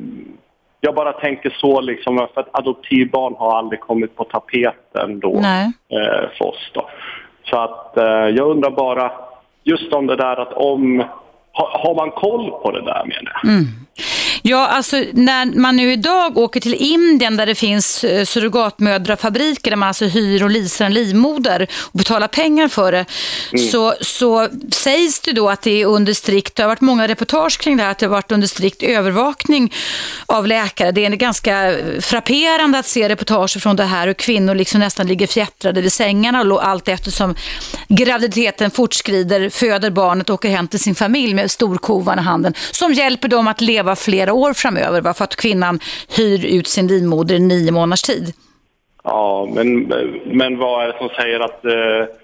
jag 0.81 0.95
bara 0.95 1.13
tänker 1.13 1.49
så 1.59 1.81
liksom, 1.81 2.27
för 2.33 2.41
att 2.41 2.59
adoptivbarn 2.59 3.35
har 3.37 3.57
aldrig 3.57 3.79
kommit 3.79 4.15
på 4.15 4.23
tapeten 4.23 5.19
då 5.19 5.33
eh, 5.89 6.29
för 6.37 6.45
oss 6.45 6.71
då. 6.73 6.89
Så 7.49 7.57
att 7.57 7.97
eh, 7.97 8.03
jag 8.05 8.51
undrar 8.51 8.71
bara, 8.71 9.11
just 9.63 9.93
om 9.93 10.07
det 10.07 10.15
där 10.15 10.39
att 10.41 10.53
om, 10.53 11.03
har, 11.51 11.79
har 11.83 11.95
man 11.95 12.11
koll 12.11 12.51
på 12.51 12.71
det 12.71 12.81
där 12.81 13.05
menar 13.05 13.31
jag? 13.43 13.51
Mm. 13.51 13.65
Ja, 14.41 14.67
alltså 14.67 15.03
när 15.13 15.45
man 15.45 15.75
nu 15.75 15.93
idag 15.93 16.37
åker 16.37 16.59
till 16.59 16.73
Indien 16.73 17.37
där 17.37 17.45
det 17.45 17.55
finns 17.55 18.03
eh, 18.03 18.25
surrogatmödrafabriker 18.25 19.71
där 19.71 19.77
man 19.77 19.87
alltså 19.87 20.05
hyr 20.05 20.43
och 20.43 20.49
leasar 20.49 20.85
en 20.85 20.93
livmoder 20.93 21.67
och 21.79 21.97
betalar 21.97 22.27
pengar 22.27 22.67
för 22.67 22.91
det, 22.91 23.05
så, 23.71 23.93
så 24.01 24.47
sägs 24.71 25.19
det 25.19 25.31
då 25.31 25.49
att 25.49 25.61
det 25.61 25.81
är 25.81 25.85
under 25.85 26.13
strikt, 26.13 26.55
det 26.55 26.63
har 26.63 26.67
varit 26.67 26.81
många 26.81 27.07
reportage 27.07 27.59
kring 27.59 27.77
det 27.77 27.83
här, 27.83 27.91
att 27.91 27.97
det 27.97 28.05
har 28.05 28.11
varit 28.11 28.31
under 28.31 28.47
strikt 28.47 28.83
övervakning 28.83 29.73
av 30.25 30.47
läkare. 30.47 30.91
Det 30.91 31.05
är 31.05 31.09
ganska 31.09 31.75
frapperande 32.01 32.79
att 32.79 32.85
se 32.85 33.09
reportage 33.09 33.61
från 33.61 33.75
det 33.75 33.83
här 33.83 34.07
hur 34.07 34.13
kvinnor 34.13 34.55
liksom 34.55 34.79
nästan 34.79 35.07
ligger 35.07 35.27
fjättrade 35.27 35.81
vid 35.81 35.93
sängarna 35.93 36.41
och 36.41 36.67
allt 36.67 36.87
eftersom 36.87 37.35
graviditeten 37.87 38.71
fortskrider, 38.71 39.49
föder 39.49 39.89
barnet 39.89 40.29
och 40.29 40.33
åker 40.33 40.49
hem 40.49 40.67
till 40.67 40.79
sin 40.79 40.95
familj 40.95 41.33
med 41.33 41.51
storkovan 41.51 42.19
i 42.19 42.21
handen 42.21 42.53
som 42.71 42.93
hjälper 42.93 43.27
dem 43.27 43.47
att 43.47 43.61
leva 43.61 43.95
flera 44.29 44.33
år 44.33 44.53
framöver 44.53 45.01
va? 45.01 45.13
för 45.13 45.23
att 45.23 45.35
kvinnan 45.35 45.79
hyr 46.17 46.45
ut 46.45 46.67
sin 46.67 46.87
livmoder 46.87 47.35
i 47.35 47.39
nio 47.39 47.71
månaders 47.71 48.01
tid. 48.01 48.33
Ja, 49.03 49.49
men, 49.55 49.93
men 50.25 50.57
vad 50.57 50.83
är 50.83 50.87
det 50.87 50.97
som 50.97 51.09
säger 51.09 51.39
att 51.39 51.65
eh, 51.65 52.15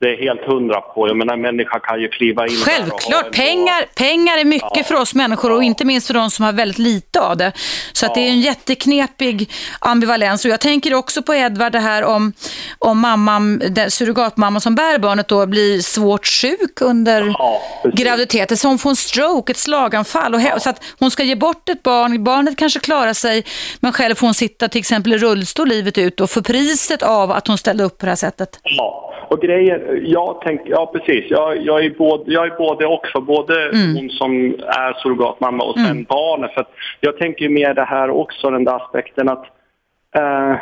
det 0.00 0.06
är 0.06 0.16
helt 0.22 0.40
hundra 0.46 0.80
på? 0.80 1.08
Jag 1.08 1.16
menar, 1.16 1.34
en 1.34 1.40
människa 1.40 1.78
kan 1.80 2.00
ju 2.00 2.08
kliva 2.08 2.46
in 2.46 2.56
Självklart, 2.56 3.24
en- 3.26 3.32
pengar, 3.32 3.84
pengar 3.94 4.38
är 4.38 4.44
mycket 4.44 4.68
Ja. 4.74 4.82
för 4.84 4.94
oss 4.94 5.14
människor 5.14 5.52
och 5.52 5.62
inte 5.62 5.84
minst 5.84 6.06
för 6.06 6.14
de 6.14 6.30
som 6.30 6.44
har 6.44 6.52
väldigt 6.52 6.78
lite 6.78 7.20
av 7.20 7.36
det. 7.36 7.52
Så 7.92 8.06
att 8.06 8.14
det 8.14 8.20
är 8.20 8.28
en 8.28 8.40
jätteknepig 8.40 9.50
ambivalens. 9.80 10.44
Och 10.44 10.50
jag 10.50 10.60
tänker 10.60 10.94
också 10.94 11.22
på 11.22 11.34
Edvard 11.34 11.72
det 11.72 11.78
här 11.78 12.04
om, 12.04 12.32
om 12.78 12.98
mamman, 13.00 13.62
surrogatmamman 13.88 14.60
som 14.60 14.74
bär 14.74 14.98
barnet 14.98 15.28
då 15.28 15.46
blir 15.46 15.80
svårt 15.80 16.26
sjuk 16.26 16.80
under 16.80 17.22
Ja, 17.38 17.62
graviditeten. 17.94 18.56
Så 18.56 18.68
hon 18.68 18.78
får 18.78 18.90
en 18.90 18.96
stroke, 18.96 19.52
ett 19.52 19.56
slaganfall. 19.58 20.34
Och 20.34 20.40
he- 20.40 20.58
Så 20.58 20.70
att 20.70 20.82
hon 20.98 21.10
ska 21.10 21.22
ge 21.22 21.34
bort 21.34 21.68
ett 21.68 21.82
barn, 21.82 22.24
barnet 22.24 22.56
kanske 22.56 22.80
klarar 22.80 23.12
sig, 23.12 23.44
men 23.80 23.92
själv 23.92 24.14
får 24.14 24.26
hon 24.26 24.34
sitta 24.34 24.68
till 24.68 24.78
exempel 24.78 25.12
i 25.12 25.18
rullstol 25.18 25.68
livet 25.68 25.98
ut 25.98 26.20
och 26.20 26.30
för 26.30 26.40
priset 26.40 27.02
av 27.02 27.30
att 27.32 27.46
hon 27.46 27.58
ställde 27.58 27.84
upp 27.84 27.98
på 27.98 28.06
det 28.06 28.10
här 28.10 28.16
sättet. 28.16 28.58
Ja, 28.62 29.07
och 29.30 29.40
grejen, 29.40 29.80
jag 30.02 30.40
tänker, 30.40 30.70
ja 30.70 30.90
precis, 30.92 31.30
jag, 31.30 31.62
jag, 31.62 31.84
är 31.84 31.90
både, 31.90 32.32
jag 32.32 32.46
är 32.46 32.56
både 32.58 32.86
också, 32.86 33.20
både 33.20 33.70
hon 33.72 34.10
som 34.10 34.54
är 34.66 35.02
surrogatmamma 35.02 35.64
och 35.64 35.78
sen 35.78 36.04
barnet. 36.04 36.54
För 36.54 36.66
jag 37.00 37.18
tänker 37.18 37.48
mer 37.48 37.74
det 37.74 37.84
här 37.84 38.10
också, 38.10 38.50
den 38.50 38.64
där 38.64 38.76
aspekten 38.76 39.28
att 39.28 39.44
eh, 40.16 40.56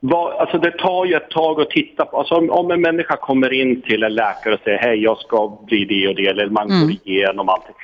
vad, 0.00 0.32
alltså 0.32 0.58
det 0.58 0.70
tar 0.70 1.04
ju 1.04 1.14
ett 1.14 1.30
tag 1.30 1.60
att 1.60 1.70
titta 1.70 2.04
på, 2.04 2.18
alltså 2.18 2.34
om, 2.34 2.50
om 2.50 2.70
en 2.70 2.80
människa 2.80 3.16
kommer 3.16 3.52
in 3.52 3.82
till 3.82 4.02
en 4.02 4.14
läkare 4.14 4.54
och 4.54 4.60
säger 4.64 4.78
hej 4.78 5.02
jag 5.02 5.18
ska 5.18 5.58
bli 5.66 5.84
det 5.84 6.08
och 6.08 6.14
det, 6.14 6.26
eller 6.26 6.48
man 6.48 6.68
går 6.68 6.90
igenom 7.04 7.48
allting. 7.48 7.74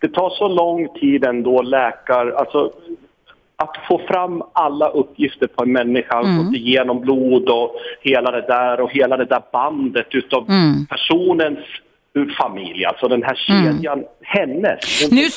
Det 0.00 0.08
tar 0.08 0.30
så 0.30 0.48
lång 0.48 0.88
tid 0.88 1.24
ändå 1.24 1.62
läkare, 1.62 2.36
alltså 2.36 2.72
att 3.62 3.76
få 3.88 3.98
fram 3.98 4.42
alla 4.52 4.88
uppgifter 4.88 5.46
på 5.46 5.62
en 5.62 5.72
människa, 5.72 6.20
Mm. 6.20 6.44
gått 6.44 6.54
igenom 6.54 7.00
blod 7.00 7.48
och 7.48 7.74
hela 8.00 8.30
det 8.30 8.40
där 8.46 8.80
och 8.80 8.90
hela 8.92 9.16
det 9.16 9.24
där 9.24 9.42
bandet 9.52 10.06
utav 10.14 10.44
Mm. 10.48 10.86
personens 10.86 11.58
familj, 12.40 12.84
alltså 12.84 13.08
den 13.08 13.22
här 13.22 13.34
kedjan, 13.34 14.04
hennes. 14.30 14.78
Hon 15.02 15.10
Nu, 15.16 15.30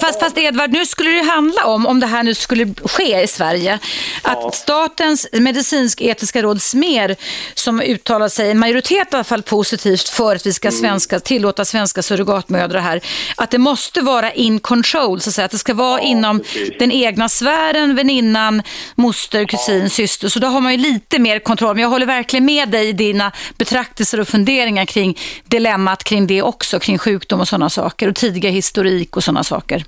fast, 0.00 0.20
fast 0.20 0.38
Edvard, 0.38 0.70
nu 0.72 0.86
skulle 0.86 1.10
det 1.10 1.22
handla 1.22 1.64
om, 1.64 1.86
om 1.86 2.00
det 2.00 2.06
här 2.06 2.22
nu 2.22 2.34
skulle 2.34 2.74
ske 2.84 3.22
i 3.22 3.26
Sverige, 3.26 3.78
att 4.22 4.38
Ja. 4.42 4.50
statens 4.50 5.26
medicinsk-etiska 5.32 6.42
råd 6.42 6.62
SMER, 6.62 7.16
som 7.54 7.80
uttalar 7.80 8.28
sig, 8.28 8.50
en 8.50 8.58
majoritet 8.58 9.12
i 9.12 9.14
alla 9.14 9.24
fall 9.24 9.42
positivt 9.42 10.08
för 10.08 10.36
att 10.36 10.46
vi 10.46 10.52
ska 10.52 10.68
Mm. 10.68 10.80
svenska, 10.80 11.20
tillåta 11.20 11.64
svenska 11.64 12.02
surrogatmödrar 12.02 12.80
här, 12.80 13.00
att 13.36 13.50
det 13.50 13.58
måste 13.58 14.00
vara 14.00 14.32
in 14.32 14.60
control, 14.60 15.20
så 15.20 15.30
att, 15.30 15.34
säga, 15.34 15.44
att 15.44 15.50
det 15.50 15.58
ska 15.58 15.74
vara 15.74 16.00
Ja, 16.00 16.06
inom 16.06 16.38
precis. 16.40 16.70
den 16.78 16.92
egna 16.92 17.28
sfären, 17.28 17.94
väninnan, 17.96 18.62
moster, 18.94 19.44
kusin, 19.44 19.90
syster, 19.90 20.28
så 20.28 20.38
då 20.38 20.46
har 20.46 20.60
man 20.60 20.72
ju 20.72 20.78
lite 20.78 21.18
mer 21.18 21.38
kontroll. 21.38 21.74
Men 21.74 21.82
jag 21.82 21.88
håller 21.90 22.06
verkligen 22.06 22.44
med 22.44 22.68
dig 22.68 22.88
i 22.88 22.92
dina 22.92 23.32
betraktelser 23.58 24.20
och 24.20 24.28
funderingar 24.28 24.84
kring 24.84 25.18
dilemmat 25.44 26.04
kring 26.04 26.26
det 26.26 26.42
också, 26.42 26.78
kring 26.80 26.98
sjukdom 26.98 27.40
och 27.40 27.48
sådana 27.48 27.70
saker 27.70 28.08
och 28.08 28.14
tidiga 28.36 28.50
historik 28.50 29.16
och 29.16 29.22
sådana 29.24 29.42
saker. 29.44 29.82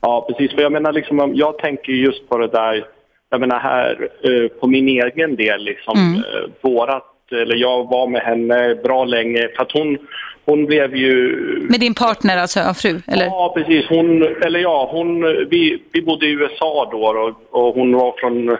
Ja, 0.00 0.26
precis. 0.28 0.54
För 0.54 0.62
jag 0.62 0.72
menar, 0.72 0.92
liksom, 0.92 1.20
om- 1.20 1.34
jag 1.34 1.58
tänker 1.58 1.92
just 1.92 2.28
på 2.28 2.38
det 2.38 2.46
där, 2.48 2.84
jag 3.30 3.40
menar 3.40 3.58
här 3.58 4.08
eh, 4.24 4.48
på 4.60 4.66
min 4.66 4.88
egen 4.88 5.36
del, 5.36 5.64
liksom, 5.64 5.98
Mm. 5.98 6.14
eh, 6.16 6.50
vårat, 6.62 7.06
eller 7.32 7.56
jag 7.56 7.90
var 7.90 8.06
med 8.06 8.22
henne 8.22 8.74
bra 8.74 9.04
länge, 9.04 9.48
för 9.56 9.62
att 9.62 9.72
hon, 9.72 9.98
hon 10.44 10.66
blev 10.66 10.96
ju... 10.96 11.36
Med 11.70 11.80
din 11.80 11.94
partner, 11.94 12.36
alltså 12.38 12.60
fru? 12.74 13.00
Eller? 13.06 13.24
Ja, 13.24 13.52
precis. 13.56 13.86
Hon, 13.88 14.22
eller 14.22 14.58
ja, 14.60 14.88
hon, 14.92 15.22
vi, 15.50 15.82
vi 15.92 16.02
bodde 16.02 16.26
i 16.26 16.30
USA 16.30 16.88
då 16.92 16.98
och, 17.06 17.66
och 17.66 17.74
hon 17.74 17.92
var 17.92 18.12
från 18.20 18.56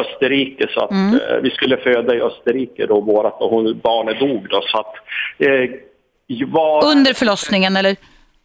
Österrike 0.00 0.66
så 0.74 0.80
att 0.80 0.90
Mm. 0.90 1.14
eh, 1.14 1.36
vi 1.42 1.50
skulle 1.50 1.76
föda 1.76 2.14
i 2.16 2.20
Österrike 2.20 2.86
då 2.86 3.00
vårat 3.00 3.40
och 3.42 3.50
hon, 3.50 3.80
barnet 3.82 4.20
dog 4.20 4.46
då 4.50 4.60
så 4.66 4.78
att 4.78 4.94
eh, 5.38 5.70
var, 6.46 6.84
Under 6.92 7.12
förlossningen, 7.14 7.76
eller? 7.76 7.96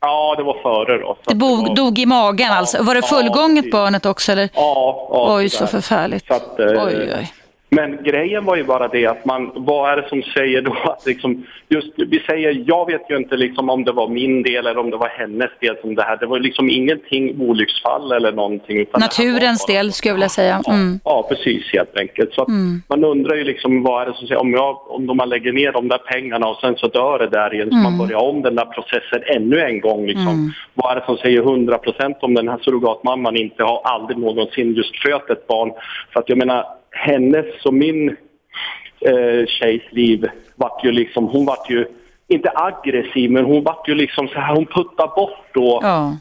Ja, 0.06 0.36
det 0.38 0.44
var 0.44 0.62
före 0.62 0.98
då. 0.98 1.16
Det 1.26 1.32
att 1.32 1.38
bog, 1.38 1.68
var- 1.68 1.76
dog 1.76 2.00
i 2.00 2.06
magen 2.06 2.52
alltså? 2.52 2.84
Var 2.84 2.96
det 2.96 3.02
ja, 3.02 3.08
fullgånget 3.08 3.64
precis. 3.64 3.72
barnet 3.72 4.06
också, 4.06 4.32
eller? 4.32 4.50
Ja, 4.54 5.08
ja 5.12 5.36
Oj, 5.36 5.44
det 5.44 5.50
så 5.50 5.68
förfärligt. 5.68 6.28
Så 6.28 6.34
att, 6.34 6.60
eh, 6.60 6.66
Oj, 6.68 7.14
oj. 7.20 7.34
Men 7.76 8.04
grejen 8.04 8.46
var 8.46 8.56
ju 8.56 8.64
bara 8.64 8.88
det 8.88 9.08
att 9.08 9.26
man, 9.26 9.52
vad 9.56 9.92
är 9.92 9.96
det 10.02 10.10
som 10.10 10.24
säger 10.24 10.62
då 10.62 10.72
att 10.84 11.06
liksom, 11.06 11.46
just, 11.70 11.94
vi 11.98 12.20
säger, 12.20 12.64
jag 12.68 12.86
vet 12.92 13.02
ju 13.10 13.18
inte 13.18 13.38
liksom 13.38 13.70
om 13.70 13.84
det 13.84 13.92
var 13.92 14.08
min 14.08 14.44
del 14.44 14.68
eller 14.68 14.78
om 14.78 14.90
det 14.90 14.98
var 14.98 15.08
hennes 15.08 15.50
del 15.62 15.76
som 15.82 15.96
det 15.96 16.04
här, 16.04 16.18
det 16.18 16.26
var 16.26 16.40
liksom 16.40 16.70
ingenting 16.70 17.42
olycksfall 17.42 18.12
eller 18.12 18.32
någonting. 18.32 18.86
Naturens 18.98 19.68
bara- 19.68 19.74
del 19.74 19.92
skulle 19.94 20.10
jag 20.10 20.16
vilja 20.16 20.30
säga. 20.30 20.62
Mm. 20.68 21.00
Ja, 21.04 21.12
ja, 21.12 21.26
precis 21.30 21.74
helt 21.74 22.00
enkelt. 22.00 22.34
Så 22.34 22.42
att 22.42 22.48
man 22.90 23.04
undrar 23.04 23.36
ju 23.36 23.44
liksom 23.44 23.84
vad 23.84 24.02
är 24.02 24.06
det 24.06 24.18
som 24.18 24.28
säger, 24.28 24.42
om, 24.42 24.54
jag, 24.54 24.92
om 24.92 25.18
man 25.18 25.30
lägger 25.30 25.54
ner 25.54 25.72
de 25.72 25.88
där 25.88 25.98
pengarna 25.98 26.48
och 26.48 26.58
sen 26.62 26.76
så 26.78 26.88
dör 26.88 27.20
det 27.20 27.28
där 27.28 27.54
igen, 27.54 27.70
så 27.72 27.78
man 27.78 27.98
börjar 27.98 28.18
om 28.18 28.42
den 28.42 28.56
där 28.56 28.66
processen 28.66 29.22
ännu 29.36 29.62
en 29.62 29.80
gång. 29.82 30.06
Liksom. 30.06 30.54
Vad 30.74 30.92
är 30.92 30.96
det 31.00 31.06
som 31.06 31.18
säger 31.18 31.42
100 31.42 31.78
procent 31.78 32.18
om 32.22 32.34
den 32.34 32.48
här 32.48 32.58
surrogatmamman 32.62 33.38
inte 33.38 33.64
har 33.64 33.82
aldrig 33.84 34.18
någonsin 34.18 34.74
just 34.74 35.04
fött 35.04 35.30
ett 35.30 35.48
barn? 35.48 35.72
För 36.14 36.20
att 36.20 36.30
jag 36.30 36.38
menar, 36.38 36.66
hennes 36.94 37.66
och 37.66 37.74
min 37.74 38.10
eh, 39.02 39.46
tjejs 39.48 39.82
liv 39.92 40.28
vart 40.56 40.86
ju 40.86 40.92
liksom, 40.92 41.28
hon 41.28 41.46
vart 41.46 41.70
ju 41.70 41.86
inte 42.28 42.52
aggressiv, 42.56 43.32
men 43.32 43.46
hon 43.46 43.64
vart 43.64 43.88
ju 43.90 43.96
liksom 43.96 44.28
så 44.28 44.40
här, 44.40 44.56
hon 44.56 44.66
puttar 44.66 45.16
bort 45.16 45.46
då 45.54 45.80
Ja, 45.84 46.18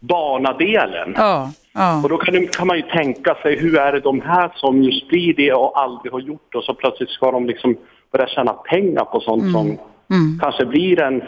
barnadelen. 0.00 1.14
ja, 1.16 1.50
ja. 1.74 2.00
Och 2.02 2.08
då 2.08 2.16
kan, 2.16 2.46
kan 2.46 2.66
man 2.66 2.76
ju 2.76 2.82
tänka 2.82 3.34
sig, 3.34 3.56
hur 3.58 3.78
är 3.78 3.92
det 3.92 4.00
de 4.00 4.20
här 4.20 4.52
som 4.54 4.82
just 4.82 5.08
blir 5.08 5.34
det 5.34 5.52
och 5.52 5.80
aldrig 5.80 6.12
har 6.12 6.20
gjort 6.20 6.52
det 6.52 6.58
och 6.58 6.64
så 6.64 6.74
plötsligt 6.74 7.10
ska 7.10 7.30
de 7.30 7.46
liksom 7.46 7.76
börja 8.12 8.26
tjäna 8.26 8.52
pengar 8.52 9.04
på 9.04 9.20
sånt 9.20 9.42
Mm. 9.42 9.52
som 9.52 10.38
kanske 10.42 10.66
blir 10.66 11.00
en 11.02 11.22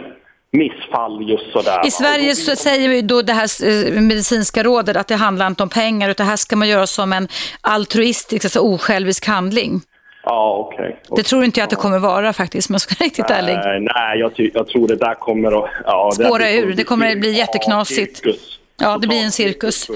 missfall 0.53 1.31
just 1.31 1.53
sådär. 1.53 1.87
I 1.87 1.91
Sverige 1.91 2.35
så 2.35 2.57
säger 2.57 2.89
vi 2.89 3.03
då 3.03 3.23
det 3.23 3.33
här 3.33 3.49
eh, 3.65 4.01
medicinska 4.01 4.63
rådet 4.63 4.97
att 4.97 5.09
det 5.09 5.15
handlar 5.15 5.47
inte 5.47 5.63
om 5.63 5.69
pengar 5.69 6.11
utan 6.11 6.27
här 6.27 6.37
ska 6.37 6.57
man 6.57 6.69
göra 6.69 6.87
som 6.87 7.13
en 7.13 7.29
altruistisk, 7.61 8.45
alltså 8.45 8.61
osjälvisk 8.61 9.27
handling. 9.27 9.81
Ja, 10.25 10.57
okej. 10.69 11.03
Det 11.17 11.23
tror 11.23 11.45
inte 11.45 11.61
jag 11.61 11.65
att 11.65 11.71
det 11.71 11.77
kommer 11.77 11.99
vara 11.99 12.33
faktiskt, 12.33 12.71
om 12.71 12.75
jag 12.75 12.81
ska 12.81 12.95
vara 12.99 13.07
riktigt 13.07 13.31
ärlig. 13.31 13.55
Nej, 13.95 14.19
jag, 14.19 14.51
jag 14.55 14.69
tror 14.69 14.89
det 14.89 14.97
där 14.97 15.15
kommer 15.15 15.65
att... 15.65 15.71
Ja, 15.85 16.11
Spåra 16.15 16.39
det 16.39 16.57
ur. 16.59 16.73
Det 16.75 16.85
kommer 16.85 17.13
att 17.13 17.21
bli 17.21 17.33
jätteknasigt. 17.33 18.21
Ja. 18.25 18.33
Ja, 18.81 18.99
det 18.99 19.07
blir 19.09 19.25
en 19.25 19.33
cirkus. 19.33 19.87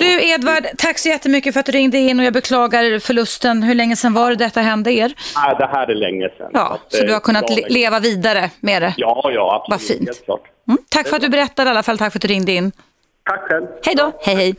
Du 0.00 0.28
Edvard, 0.28 0.66
tack 0.78 0.98
så 0.98 1.08
jättemycket 1.08 1.52
för 1.52 1.60
att 1.60 1.66
du 1.66 1.72
ringde 1.72 1.98
in 1.98 2.18
och 2.18 2.24
jag 2.24 2.32
beklagar 2.32 2.98
förlusten. 2.98 3.62
Hur 3.62 3.74
länge 3.74 3.96
sedan 3.96 4.14
var 4.14 4.30
det 4.30 4.36
detta 4.36 4.60
hände 4.60 4.92
er? 4.92 5.14
Nej, 5.36 5.56
det 5.58 5.66
här 5.66 5.90
är 5.90 5.94
länge 5.94 6.28
sedan. 6.38 6.50
Ja, 6.52 6.78
så 6.88 6.98
eh, 7.00 7.06
du 7.06 7.12
har 7.12 7.20
kunnat 7.20 7.46
bra 7.46 7.56
le- 7.56 7.68
leva 7.68 8.00
vidare 8.00 8.50
med 8.60 8.82
det. 8.82 8.94
Ja, 8.96 9.30
ja, 9.34 9.66
absolut. 9.70 10.22
Vad 10.26 10.38
fint. 10.40 10.48
Mm, 10.68 10.78
tack 10.90 11.08
för 11.08 11.16
att 11.16 11.22
du 11.22 11.28
berättade 11.28 11.68
i 11.68 11.70
alla 11.70 11.82
fall. 11.82 11.98
Tack 11.98 12.12
för 12.12 12.18
att 12.18 12.22
du 12.22 12.28
ringde 12.28 12.52
in. 12.52 12.72
Tack 13.28 13.40
själv. 13.40 13.66
Hej 13.84 13.94
då. 13.94 14.12
Hej, 14.20 14.34
hej. 14.34 14.54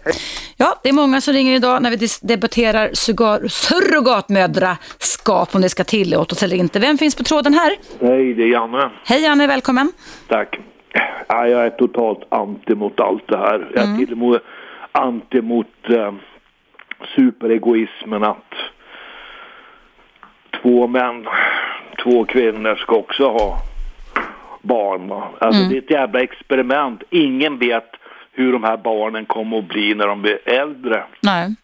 Ja, 0.58 0.80
det 0.84 0.90
är 0.90 0.94
många 0.94 1.22
som 1.22 1.34
ringer 1.34 1.56
idag 1.56 1.82
när 1.82 1.92
vi 1.92 2.08
debatterar 2.22 2.90
surrogatmödraskap, 3.48 5.56
om 5.56 5.62
det 5.62 5.70
ska 5.70 5.84
tillåtas 5.84 6.44
eller 6.44 6.56
inte. 6.56 6.80
Vem 6.80 6.98
finns 6.98 7.16
på 7.16 7.24
tråden 7.24 7.54
här? 7.54 7.70
Hej, 8.02 8.34
det 8.34 8.44
är 8.44 8.52
Janne. 8.52 8.92
Hej 9.06 9.22
Janne, 9.22 9.48
välkommen. 9.48 9.92
Tack. 10.30 10.60
Ja, 11.28 11.48
jag 11.48 11.66
är 11.66 11.70
totalt 11.70 12.24
anti 12.30 12.76
mot 12.76 13.00
allt 13.00 13.28
det 13.28 13.38
här. 13.38 13.68
Jag 13.76 13.84
är 13.84 13.98
till 13.98 14.12
och 14.12 14.18
med 14.18 14.40
anti 14.92 15.42
mot 15.42 15.90
eh, 15.90 16.14
superegoismen 17.16 18.24
att 18.24 18.54
två 20.62 20.88
män, 20.88 21.28
två 22.04 22.26
kvinnor 22.26 22.76
ska 22.76 22.96
också 22.96 23.30
ha 23.30 23.58
barn. 24.62 25.12
Alltså 25.40 25.70
det 25.70 25.76
är 25.76 25.82
ett 25.82 25.92
jävla 25.92 26.20
experiment. 26.20 27.04
Ingen 27.10 27.60
vet 27.60 27.92
hur 28.32 28.54
de 28.54 28.64
här 28.64 28.78
barnen 28.78 29.26
kommer 29.26 29.58
att 29.58 29.68
bli 29.68 29.94
när 29.94 30.08
de 30.08 30.22
blir 30.22 30.40
äldre. 30.46 31.04
Nej. 31.22 31.56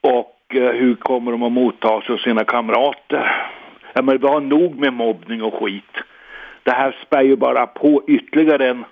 Och 0.00 0.54
eh, 0.54 0.72
hur 0.72 0.94
kommer 0.94 1.32
de 1.32 1.42
att 1.42 1.52
mottas 1.52 2.10
av 2.10 2.16
sina 2.16 2.44
kamrater? 2.44 3.46
Ja, 3.92 4.02
men 4.02 4.18
vi 4.18 4.26
har 4.26 4.40
nog 4.40 4.78
med 4.78 4.92
mobbning 4.92 5.42
och 5.42 5.54
skit. 5.54 5.96
Det 6.62 6.70
här 6.70 6.96
spär 7.06 7.22
ju 7.22 7.36
bara 7.36 7.66
på 7.66 8.02
ytterligare 8.06 8.68
en 8.68 8.84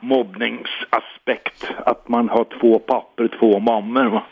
mobbningsaspekt. 0.00 1.66
Att 1.86 2.08
man 2.08 2.28
har 2.28 2.46
två 2.60 2.78
papper, 2.78 3.28
två 3.38 3.58
mammor. 3.58 4.04
Va? 4.04 4.22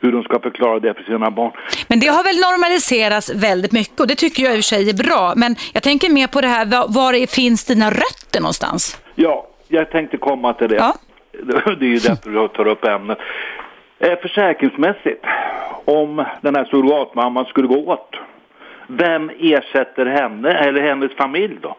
Hur 0.00 0.12
de 0.12 0.22
ska 0.22 0.38
förklara 0.40 0.80
det 0.80 0.94
för 0.94 1.02
sina 1.02 1.30
barn. 1.30 1.52
Men 1.88 2.00
det 2.00 2.06
har 2.06 2.24
väl 2.24 2.36
normaliserats 2.36 3.34
väldigt 3.34 3.72
mycket 3.72 4.00
och 4.00 4.06
det 4.06 4.14
tycker 4.14 4.42
jag 4.42 4.52
i 4.52 4.54
och 4.54 4.56
för 4.56 4.62
sig 4.62 4.90
är 4.90 4.94
bra. 4.94 5.32
Men 5.36 5.56
jag 5.72 5.82
tänker 5.82 6.10
mer 6.10 6.26
på 6.26 6.40
det 6.40 6.46
här, 6.46 6.66
var, 6.66 6.86
var 6.88 7.26
finns 7.26 7.64
dina 7.64 7.90
rötter 7.90 8.40
någonstans? 8.40 9.02
Ja, 9.14 9.46
jag 9.68 9.90
tänkte 9.90 10.16
komma 10.16 10.52
till 10.52 10.68
det. 10.68 10.76
Ja. 10.76 10.94
Det 11.78 11.86
är 11.86 11.88
ju 11.88 11.98
därför 11.98 12.30
jag 12.30 12.52
tar 12.52 12.66
upp 12.66 12.84
ämnet. 12.84 13.18
Eh, 13.98 14.18
försäkringsmässigt, 14.18 15.24
om 15.84 16.24
den 16.40 16.56
här 16.56 16.64
surrogatmamman 16.64 17.44
skulle 17.44 17.68
gå 17.68 17.92
åt, 17.92 18.16
vem 18.86 19.30
ersätter 19.38 20.06
henne 20.06 20.52
eller 20.52 20.82
hennes 20.82 21.12
familj 21.12 21.56
då? 21.60 21.76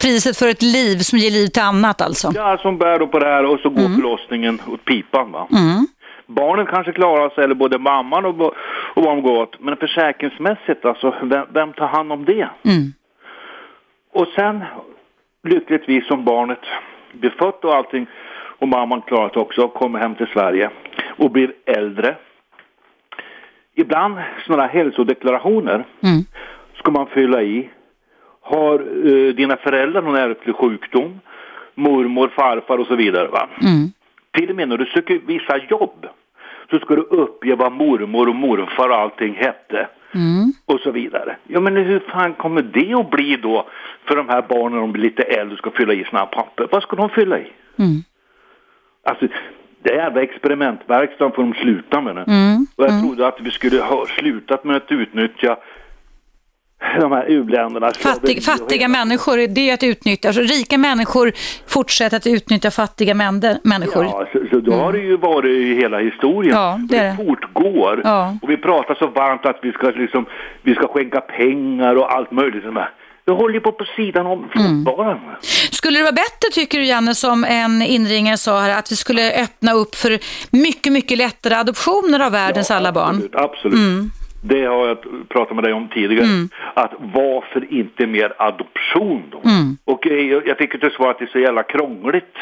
Priset 0.00 0.36
för 0.38 0.48
ett 0.48 0.62
liv 0.62 0.96
som 0.98 1.18
ger 1.18 1.30
liv 1.30 1.46
till 1.46 1.62
annat 1.62 2.00
alltså. 2.00 2.32
Ja, 2.34 2.58
som 2.62 2.78
bär 2.78 2.98
då 2.98 3.06
på 3.06 3.18
det 3.18 3.26
här 3.26 3.44
och 3.44 3.60
så 3.60 3.68
går 3.70 3.94
förlossningen 3.94 4.60
åt 4.66 4.84
pipan 4.84 5.32
va. 5.32 5.46
Barnen 6.26 6.66
kanske 6.66 6.92
klarar 6.92 7.30
sig, 7.30 7.44
eller 7.44 7.54
både 7.54 7.78
mamman 7.78 8.24
och, 8.24 8.54
och 8.94 9.02
barn 9.02 9.22
går 9.22 9.42
åt. 9.42 9.60
Men 9.60 9.76
försäkringsmässigt 9.76 10.84
alltså, 10.84 11.14
vem, 11.22 11.46
vem 11.52 11.72
tar 11.72 11.86
hand 11.86 12.12
om 12.12 12.24
det? 12.24 12.48
Och 14.12 14.26
sen, 14.36 14.64
lyckligtvis 15.48 16.06
som 16.06 16.24
barnet 16.24 16.60
blir 17.12 17.30
fött 17.30 17.64
och 17.64 17.74
allting, 17.74 18.06
och 18.58 18.68
mamman 18.68 19.02
klarar 19.02 19.28
sig 19.28 19.42
också, 19.42 19.68
kommer 19.68 19.98
hem 19.98 20.14
till 20.14 20.26
Sverige 20.26 20.70
och 21.18 21.30
blir 21.30 21.52
äldre. 21.66 22.16
Ibland 23.74 24.16
sådana 24.46 24.62
här 24.62 24.70
hälsodeklarationer 24.70 25.84
ska 26.74 26.90
man 26.90 27.06
fylla 27.06 27.42
i. 27.42 27.70
Har 28.48 28.74
eh, 28.80 29.34
dina 29.34 29.56
föräldrar 29.56 30.02
någon 30.02 30.16
ärftlig 30.16 30.54
sjukdom? 30.56 31.20
Mormor, 31.74 32.28
farfar 32.28 32.78
och 32.78 32.86
så 32.86 32.96
vidare. 32.96 33.28
Va? 33.28 33.48
Till 34.32 34.50
och 34.50 34.56
med 34.56 34.68
när 34.68 34.76
du 34.78 34.86
söker 34.86 35.20
vissa 35.26 35.56
jobb 35.70 36.06
så 36.70 36.78
ska 36.78 36.94
du 36.96 37.02
uppge 37.02 37.54
vad 37.54 37.72
mormor 37.72 38.28
och 38.28 38.34
morfar 38.34 38.88
och 38.88 38.96
allting 38.96 39.34
hette. 39.34 39.88
Och 40.66 40.80
så 40.80 40.90
vidare. 40.90 41.36
Ja 41.46 41.60
men 41.60 41.76
hur 41.76 42.00
fan 42.00 42.34
kommer 42.34 42.62
det 42.62 42.94
att 42.94 43.10
bli 43.10 43.36
då 43.36 43.66
för 44.04 44.16
de 44.16 44.28
här 44.28 44.42
barnen 44.48 44.72
när 44.72 44.80
de 44.80 44.92
blir 44.92 45.02
lite 45.02 45.22
äldre 45.22 45.52
och 45.52 45.58
ska 45.58 45.70
fylla 45.70 45.92
i 45.94 46.04
sina 46.04 46.26
papper? 46.26 46.68
Vad 46.70 46.82
ska 46.82 46.96
de 46.96 47.08
fylla 47.10 47.38
i? 47.38 47.46
Alltså 49.04 49.26
det 49.82 49.90
är 49.90 49.96
jävla 49.96 50.22
experimentverkstaden 50.22 51.32
får 51.34 51.42
de 51.42 51.54
sluta 51.54 52.00
med 52.00 52.14
nu. 52.14 52.22
Och 52.76 52.84
jag 52.84 53.02
trodde 53.02 53.26
att 53.26 53.40
vi 53.40 53.50
skulle 53.50 53.80
ha 53.82 54.06
slutat 54.06 54.64
med 54.64 54.76
att 54.76 54.92
utnyttja 54.92 55.56
de 57.00 57.12
här 57.12 57.24
u-länderna. 57.30 57.92
Fattig, 57.98 58.44
fattiga 58.44 58.88
människor, 58.88 59.36
det 59.46 59.70
är 59.70 59.74
att 59.74 59.82
utnyttja. 59.82 60.28
Alltså, 60.28 60.42
rika 60.42 60.78
människor 60.78 61.32
fortsätter 61.66 62.16
att 62.16 62.26
utnyttja 62.26 62.70
fattiga 62.70 63.14
mänder, 63.14 63.58
människor. 63.62 64.04
Ja, 64.04 64.26
så, 64.32 64.38
så 64.50 64.60
då 64.60 64.72
har 64.72 64.92
det 64.92 64.98
ju 64.98 65.16
varit 65.16 65.50
i 65.50 65.74
hela 65.74 65.98
historien. 65.98 66.54
Ja, 66.56 66.78
det 66.88 66.98
det. 67.00 67.16
fortgår. 67.16 68.00
Ja. 68.04 68.36
Och 68.42 68.50
vi 68.50 68.56
pratar 68.56 68.94
så 68.94 69.06
varmt 69.06 69.46
att 69.46 69.58
vi 69.62 69.72
ska, 69.72 69.86
liksom, 69.86 70.26
vi 70.62 70.74
ska 70.74 70.88
skänka 70.88 71.20
pengar 71.20 71.94
och 71.96 72.14
allt 72.16 72.30
möjligt. 72.30 72.64
Det 73.24 73.32
håller 73.32 73.54
ju 73.54 73.60
på 73.60 73.72
på 73.72 73.84
sidan 73.96 74.26
om 74.26 74.38
Mm. 74.54 74.84
fortfarande. 74.84 75.36
Skulle 75.70 75.98
det 75.98 76.02
vara 76.02 76.12
bättre, 76.12 76.48
tycker 76.52 76.78
du 76.78 76.84
Janne, 76.84 77.14
som 77.14 77.44
en 77.44 77.82
inringare 77.82 78.36
sa 78.36 78.60
här, 78.60 78.78
att 78.78 78.92
vi 78.92 78.96
skulle 78.96 79.42
öppna 79.42 79.72
upp 79.72 79.94
för 79.94 80.18
mycket, 80.50 80.92
mycket 80.92 81.18
lättare 81.18 81.54
adoptioner 81.54 82.20
av 82.20 82.32
världens 82.32 82.70
alla 82.70 82.92
barn? 82.92 83.14
Absolut. 83.16 83.34
absolut. 83.34 83.74
Mm. 83.74 84.10
Det 84.40 84.64
har 84.64 84.86
jag 84.86 84.98
pratat 85.28 85.54
med 85.54 85.64
dig 85.64 85.72
om 85.72 85.88
tidigare. 85.88 86.26
Att 86.74 86.92
varför 86.98 87.72
inte 87.72 88.06
mer 88.06 88.32
adoption 88.38 89.22
då? 89.30 89.38
Mm. 89.38 89.76
Och 89.84 90.06
eh, 90.06 90.30
jag 90.30 90.48
jag 90.48 90.58
fick 90.58 90.74
ju 90.74 90.80
till 90.80 90.90
svar 90.90 91.10
att 91.10 91.18
det 91.18 91.24
är 91.24 91.28
så 91.32 91.38
jävla 91.38 91.62
krångligt 91.62 92.36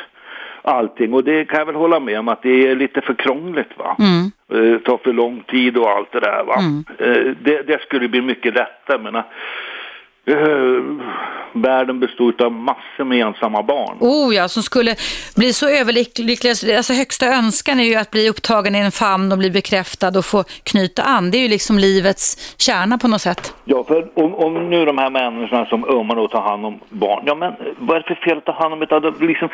allting. 0.63 1.13
Och 1.15 1.25
det 1.25 1.45
kan 1.45 1.59
jag 1.59 1.67
väl 1.67 1.75
hålla 1.75 2.01
med 2.01 2.19
om 2.19 2.29
att 2.29 2.43
det 2.43 2.69
är 2.69 2.77
lite 2.77 3.01
för 3.01 3.15
krångligt 3.15 3.79
va. 3.79 3.97
Mm. 3.99 4.31
Eh, 4.53 4.81
tar 4.81 4.97
för 4.97 5.13
lång 5.13 5.41
tid 5.41 5.77
och 5.77 5.91
allt 5.91 6.13
det 6.13 6.21
där 6.21 6.45
va. 6.45 6.55
Eh, 6.99 7.33
det, 7.43 7.63
det 7.67 7.83
skulle 7.83 8.09
bli 8.09 8.21
mycket 8.23 8.55
lättare 8.55 8.99
men 9.03 9.23
Eh, 10.29 11.07
världen 11.63 12.01
består 12.01 12.43
av 12.43 12.53
massor 12.53 13.05
med 13.05 13.27
ensamma 13.27 13.63
barn. 13.63 13.97
Oh 14.01 14.35
ja, 14.35 14.49
som 14.49 14.63
skulle 14.63 14.97
bli 15.35 15.53
så 15.53 15.69
överlyckliga. 15.69 16.77
Alltså 16.77 16.93
högsta 16.93 17.27
önskan 17.27 17.81
är 17.81 17.85
ju 17.85 17.95
att 17.95 18.11
bli 18.11 18.29
upptagen 18.29 18.75
i 18.75 18.79
en 18.79 18.93
famn 18.93 19.33
och 19.33 19.39
bli 19.39 19.51
bekräftad 19.51 20.19
och 20.19 20.25
få 20.25 20.45
knyta 20.63 21.03
an. 21.03 21.31
Det 21.31 21.39
är 21.39 21.43
ju 21.43 21.49
liksom 21.49 21.79
livets 21.79 22.55
kärna 22.59 22.99
på 22.99 23.09
något 23.09 23.23
sätt. 23.23 23.55
Ja, 23.69 23.85
för 23.85 24.07
om, 24.15 24.35
om 24.35 24.71
nu 24.71 24.85
de 24.85 24.99
här 24.99 25.11
människorna 25.11 25.67
som 25.67 25.85
ömmar 25.89 26.17
och 26.19 26.31
tar 26.31 26.41
hand 26.41 26.67
om 26.67 26.81
barn, 26.89 27.23
ja 27.27 27.35
men 27.35 27.53
vad 27.79 27.97
är 27.97 28.01
det 28.01 28.07
för 28.07 28.15
fel 28.15 28.39
att 28.39 28.45
ta 28.45 28.53
hand 28.53 28.73
om 28.75 28.83
ett 28.83 28.91
adop- 28.91 29.27
liksom, 29.27 29.49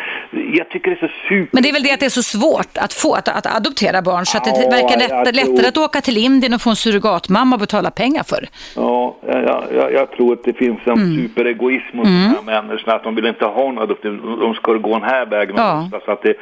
Jag 0.55 0.69
tycker 0.69 0.91
det 0.91 0.97
är 1.03 1.09
så 1.09 1.13
super... 1.29 1.49
Men 1.53 1.63
det 1.63 1.69
är 1.69 1.73
väl 1.73 1.83
det 1.83 1.93
att 1.93 2.01
det 2.01 2.07
är 2.07 2.11
så 2.11 2.23
svårt 2.23 2.79
att 2.79 2.93
få 2.93 3.15
att, 3.15 3.29
att 3.29 3.57
adoptera 3.57 4.03
barn 4.03 4.27
så 4.27 4.39
att 4.39 4.45
det 4.45 4.51
Ja, 4.51 4.71
verkar 4.71 4.91
jag 4.91 4.99
lätt, 4.99 5.09
tror- 5.09 5.53
lättare 5.55 5.69
att 5.69 5.77
åka 5.77 6.01
till 6.01 6.17
Indien 6.19 6.55
och 6.55 6.61
få 6.63 6.71
en 6.71 6.77
surrogatmamma 6.77 7.57
och 7.57 7.61
betala 7.61 7.91
pengar 7.91 8.23
för. 8.23 8.49
Ja, 8.77 9.17
jag, 9.27 9.65
jag, 9.75 9.93
jag 9.93 10.11
tror 10.11 10.33
att 10.33 10.45
det 10.45 10.53
finns 10.53 10.79
en 10.85 10.93
Mm. 10.93 11.17
superegoism 11.23 11.99
hos 11.99 12.09
de 12.09 12.49
här 12.49 12.63
människorna, 12.63 12.95
att 12.97 13.05
de 13.05 13.15
vill 13.15 13.27
inte 13.27 13.45
ha 13.45 13.69
en 13.69 13.79
adoption, 13.79 14.39
de 14.41 14.55
ska 14.55 14.73
gå 14.73 14.91
den 14.99 15.03
här 15.03 15.27
vägen. 15.27 15.55
Ja. 15.59 15.89
Så 16.05 16.11
att 16.13 16.23
det, 16.23 16.35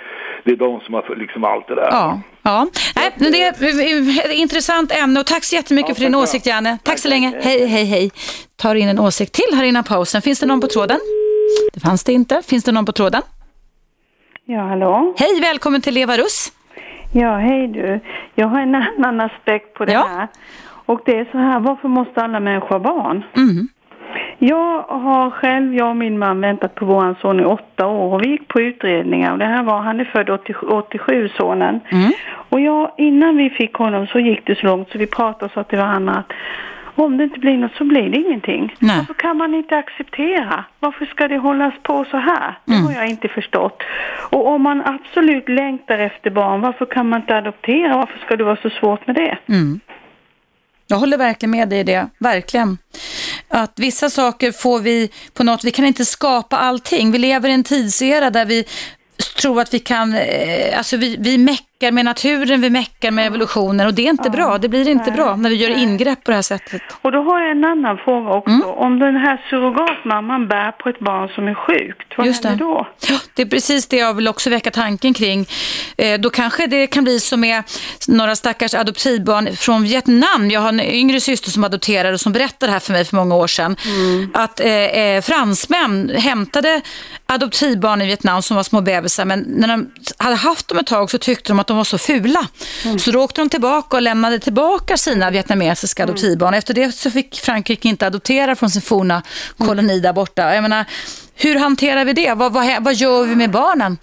det 0.45 0.51
är 0.51 0.57
de 0.57 0.81
som 0.81 0.95
har 0.95 1.17
liksom 1.17 1.45
allt 1.45 1.69
det 1.69 1.75
där. 1.75 1.89
Ja. 1.91 2.21
Ja, 2.43 2.67
Nej, 2.97 3.11
men 3.17 3.33
det 3.33 3.43
är 3.43 3.51
ett 4.27 4.33
intressant 4.33 4.93
ämne 4.93 5.21
och 5.21 5.27
tack 5.27 5.45
så 5.45 5.55
jättemycket 5.57 5.89
Ja, 5.89 5.95
för 5.95 6.03
din 6.03 6.15
åsikt. 6.15 6.47
Janne. 6.47 6.71
Tack, 6.71 6.85
Tack, 6.85 6.99
så 6.99 7.09
länge. 7.09 7.33
tack. 7.33 7.45
Hej, 7.45 7.67
hej, 7.67 7.85
hej. 7.85 8.11
Tar 8.57 8.75
in 8.75 8.89
en 8.89 8.99
åsikt 8.99 9.33
till 9.35 9.57
här 9.57 9.65
innan 9.65 9.85
pausen. 9.85 10.23
Finns 10.23 10.41
det 10.41 10.47
någon 10.47 10.61
på 10.61 10.67
tråden? 10.67 10.99
Det 11.73 11.81
fanns 11.81 12.05
det 12.05 12.13
inte. 12.13 12.43
Finns 12.43 12.65
det 12.65 12.73
någon 12.73 12.87
på 12.87 12.93
tråden? 12.93 13.23
Ja, 14.45 14.61
hallå? 14.61 15.15
Hej, 15.19 15.41
välkommen 15.41 15.81
till 15.81 15.97
Eva 15.97 16.17
Russ. 16.17 16.53
Ja, 17.13 17.37
hej 17.37 17.69
du. 17.69 18.01
Jag 18.35 18.47
har 18.47 18.61
en 18.61 18.75
annan 18.75 19.21
aspekt 19.21 19.75
på 19.75 19.85
det 19.85 19.93
Ja. 19.93 20.07
här. 20.09 20.29
Och 20.87 21.01
det 21.05 21.13
är 21.19 21.25
så 21.33 21.39
här, 21.39 21.61
varför 21.61 21.89
måste 21.89 22.21
alla 22.21 22.41
människor 22.41 22.69
ha 22.69 22.79
barn? 22.79 23.25
Mm. 23.37 23.69
Jag 24.43 24.83
har 24.83 25.31
själv, 25.31 25.75
jag 25.75 25.89
och 25.89 25.97
min 25.97 26.19
man 26.19 26.41
väntat 26.41 26.75
på 26.75 26.85
våran 26.85 27.17
son 27.21 27.41
i 27.41 27.45
åtta 27.45 27.87
år 27.87 28.15
och 28.15 28.23
vi 28.23 28.29
gick 28.29 28.49
på 28.49 28.61
utredningar 28.61 29.33
och 29.33 29.39
det 29.39 29.45
här 29.45 29.63
var, 29.63 29.81
han 29.81 30.01
är 30.01 30.05
född 30.05 30.31
87, 30.31 30.67
87 30.67 31.29
sonen. 31.37 31.81
Mm. 31.89 32.13
Och 32.51 32.61
jag, 32.61 32.91
innan 32.97 33.37
vi 33.37 33.51
fick 33.51 33.75
honom 33.75 34.07
så 34.07 34.19
gick 34.19 34.47
det 34.47 34.59
så 34.59 34.67
långt 34.67 34.91
så 34.93 34.99
vi 34.99 35.07
pratade 35.07 35.45
och 35.45 35.53
sa 35.53 35.65
till 35.65 35.79
varandra 35.79 36.13
att 36.15 36.33
om 36.95 37.17
det 37.17 37.25
inte 37.25 37.39
blir 37.39 37.57
något 37.57 37.75
så 37.75 37.85
blir 37.85 38.11
det 38.11 38.17
ingenting. 38.19 38.75
Nej. 38.79 38.97
Varför 38.99 39.15
kan 39.15 39.37
man 39.37 39.55
inte 39.55 39.77
acceptera? 39.77 40.65
Varför 40.81 41.07
ska 41.07 41.29
det 41.29 41.39
hållas 41.39 41.75
på 41.83 42.05
så 42.11 42.17
här? 42.17 42.59
Det 42.65 42.73
Mm. 42.73 42.87
har 42.87 42.93
jag 42.93 43.09
inte 43.09 43.29
förstått. 43.29 43.83
Och 44.31 44.47
om 44.47 44.63
man 44.63 44.83
absolut 44.85 45.49
längtar 45.49 45.99
efter 45.99 46.31
barn, 46.31 46.61
varför 46.61 46.87
kan 46.87 47.09
man 47.09 47.21
inte 47.21 47.37
adoptera? 47.37 47.97
Varför 47.97 48.19
ska 48.19 48.37
det 48.37 48.45
vara 48.45 48.57
så 48.63 48.71
svårt 48.71 49.07
med 49.07 49.17
det? 49.17 49.39
Mm. 49.49 49.81
Jag 50.87 50.97
håller 50.97 51.19
verkligen 51.19 51.51
med 51.51 51.69
dig 51.69 51.81
i 51.81 51.85
det, 51.85 52.09
verkligen. 52.19 52.79
Att 53.51 53.73
vissa 53.77 54.11
saker 54.11 54.53
får 54.53 54.81
vi 54.81 55.11
på 55.35 55.45
något, 55.45 55.65
vi 55.65 55.71
kan 55.71 55.85
inte 55.85 56.05
skapa 56.05 56.57
allting. 56.57 57.13
Vi 57.13 57.19
lever 57.19 57.49
i 57.49 57.53
en 57.53 57.65
tidsera 57.65 58.31
där 58.31 58.45
vi 58.45 58.65
tror 59.41 59.61
att 59.61 59.75
vi 59.75 59.79
kan, 59.79 60.15
eh, 60.15 60.79
alltså 60.79 60.97
vi, 60.97 61.17
vi 61.19 61.39
meckar 61.81 61.93
med 61.93 62.05
naturen, 62.05 62.61
vi 62.61 62.71
meckar 62.71 63.11
med 63.11 63.27
evolutionen 63.27 63.87
och 63.87 63.95
det 63.95 64.03
är 64.03 64.11
inte 64.11 64.31
bra. 64.31 64.59
Det 64.59 64.69
blir 64.69 64.89
inte 64.89 65.11
bra 65.11 65.37
när 65.37 65.51
vi 65.51 65.57
gör 65.57 65.71
ingrepp 65.71 66.25
på 66.25 66.31
det 66.31 66.35
här 66.35 66.43
sättet. 66.43 66.83
Och 67.03 67.13
då 67.13 67.23
har 67.23 67.41
jag 67.41 67.51
en 67.51 67.65
annan 67.65 67.99
fråga 67.99 68.31
också. 68.31 68.51
Mm. 68.51 68.69
Om 68.69 68.99
den 68.99 69.17
här 69.17 69.47
surrogatmamman 69.51 70.49
bär 70.49 70.73
på 70.73 70.89
ett 70.89 70.99
barn 70.99 71.29
som 71.29 71.49
är 71.49 71.55
sjukt, 71.55 72.13
vad 72.17 72.27
Just 72.27 72.43
det. 72.43 72.49
händer 72.49 72.65
då? 72.65 72.89
Ja, 73.09 73.19
det 73.35 73.43
är 73.43 73.47
precis 73.47 73.87
det 73.87 73.97
jag 73.97 74.15
vill 74.15 74.29
också 74.29 74.51
väcka 74.51 74.71
tanken 74.71 75.15
kring. 75.15 75.47
Eh, 75.99 76.21
då 76.21 76.31
kanske 76.31 76.67
det 76.67 76.87
kan 76.87 77.05
bli 77.05 77.21
som 77.21 77.41
med 77.41 77.63
några 78.09 78.37
stackars 78.37 78.75
adoptivbarn 78.75 79.57
från 79.57 79.83
Vietnam. 79.83 80.51
Jag 80.51 80.61
har 80.61 80.69
en 80.69 80.81
yngre 80.81 81.21
syster 81.21 81.51
som 81.51 81.65
adopterade 81.65 82.15
och 82.15 82.21
som 82.21 82.33
berättade 82.33 82.67
det 82.67 82.73
här 82.73 82.81
för 82.81 82.93
mig 82.93 83.05
för 83.05 83.17
många 83.17 83.35
år 83.35 83.47
sedan. 83.47 83.77
Att 84.35 84.61
eh, 84.61 84.69
eh, 84.69 85.23
fransmän 85.23 86.11
hämtade 86.17 86.81
adoptivbarn 87.27 88.03
i 88.03 88.07
Vietnam 88.07 88.43
som 88.43 88.57
var 88.57 88.63
små 88.63 88.81
bebisar 88.81 89.25
men 89.25 89.41
när 89.49 89.69
de 89.69 89.91
hade 90.19 90.37
haft 90.37 90.69
dem 90.69 90.79
ett 90.79 90.87
tag 90.87 91.11
så 91.11 91.19
tyckte 91.19 91.53
de 91.53 91.61
att 91.61 91.70
de 91.71 91.77
var 91.77 91.85
så 91.85 91.99
fula. 91.99 92.49
Så 92.99 93.11
då 93.11 93.23
åkte 93.23 93.41
de 93.41 93.49
tillbaka 93.49 93.97
och 93.97 94.03
lämnade 94.03 94.39
tillbaka 94.39 94.97
sina 94.97 95.31
vietnamesiska 95.31 96.03
adoptivbarn. 96.03 96.55
Efter 96.55 96.75
det 96.75 96.93
så 96.93 97.11
fick 97.11 97.41
Frankrike 97.41 97.89
inte 97.89 98.07
adoptera 98.07 98.57
från 98.57 98.71
sin 98.71 98.83
forna 98.83 99.23
koloni 99.59 100.01
där 100.01 100.13
borta. 100.13 100.55
Jag 100.55 100.63
menar, 100.63 100.85
hur 101.43 101.59
hanterar 101.59 102.05
vi 102.05 102.13
det? 102.13 102.35
Vad, 102.37 102.53
vad, 102.53 102.65
vad 102.81 102.95
gör 102.95 103.25
vi 103.25 103.37
med 103.37 103.51
barnen? 103.51 103.99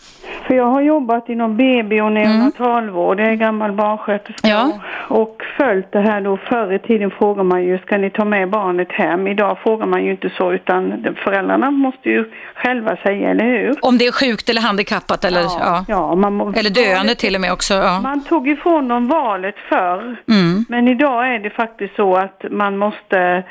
För 0.47 0.53
jag 0.53 0.65
har 0.65 0.81
jobbat 0.81 1.29
inom 1.29 1.57
BB 1.57 2.01
och 2.01 2.11
neonatalvård, 2.11 3.19
jag 3.19 3.27
är 3.27 3.35
gammal 3.35 3.71
barnsköterska 3.71 4.47
Ja. 4.47 4.71
och, 5.07 5.41
följt 5.57 5.91
det 5.91 5.99
här 5.99 6.21
då. 6.21 6.38
Förr 6.38 6.73
i 6.73 6.79
tiden 6.79 7.11
frågar 7.11 7.43
man 7.43 7.63
ju, 7.63 7.77
ska 7.77 7.97
ni 7.97 8.09
ta 8.09 8.25
med 8.25 8.49
barnet 8.49 8.91
hem? 8.91 9.27
Idag 9.27 9.57
frågar 9.63 9.85
man 9.85 10.05
ju 10.05 10.11
inte 10.11 10.29
så 10.38 10.53
utan 10.53 11.05
föräldrarna 11.23 11.71
måste 11.71 12.09
ju 12.09 12.31
själva 12.55 12.95
säga, 12.95 13.29
eller 13.29 13.45
hur? 13.45 13.75
Om 13.81 13.97
det 13.97 14.05
är 14.07 14.11
sjukt 14.11 14.49
eller 14.49 14.61
handikappat 14.61 15.25
eller, 15.25 15.41
ja. 15.41 15.85
Ja, 15.88 16.15
man 16.15 16.33
må, 16.33 16.53
eller 16.55 16.69
döende 16.69 17.15
till 17.15 17.35
och 17.35 17.41
med 17.41 17.53
också. 17.53 17.73
Ja. 17.73 17.99
Man 18.01 18.23
tog 18.23 18.49
ifrån 18.49 18.88
dem 18.88 19.07
valet 19.07 19.55
förr. 19.69 20.15
Mm. 20.29 20.65
Men 20.69 20.88
idag 20.88 21.35
är 21.35 21.39
det 21.39 21.49
faktiskt 21.49 21.95
så 21.95 22.15
att 22.15 22.43
man 22.51 22.77
måste 22.77 23.43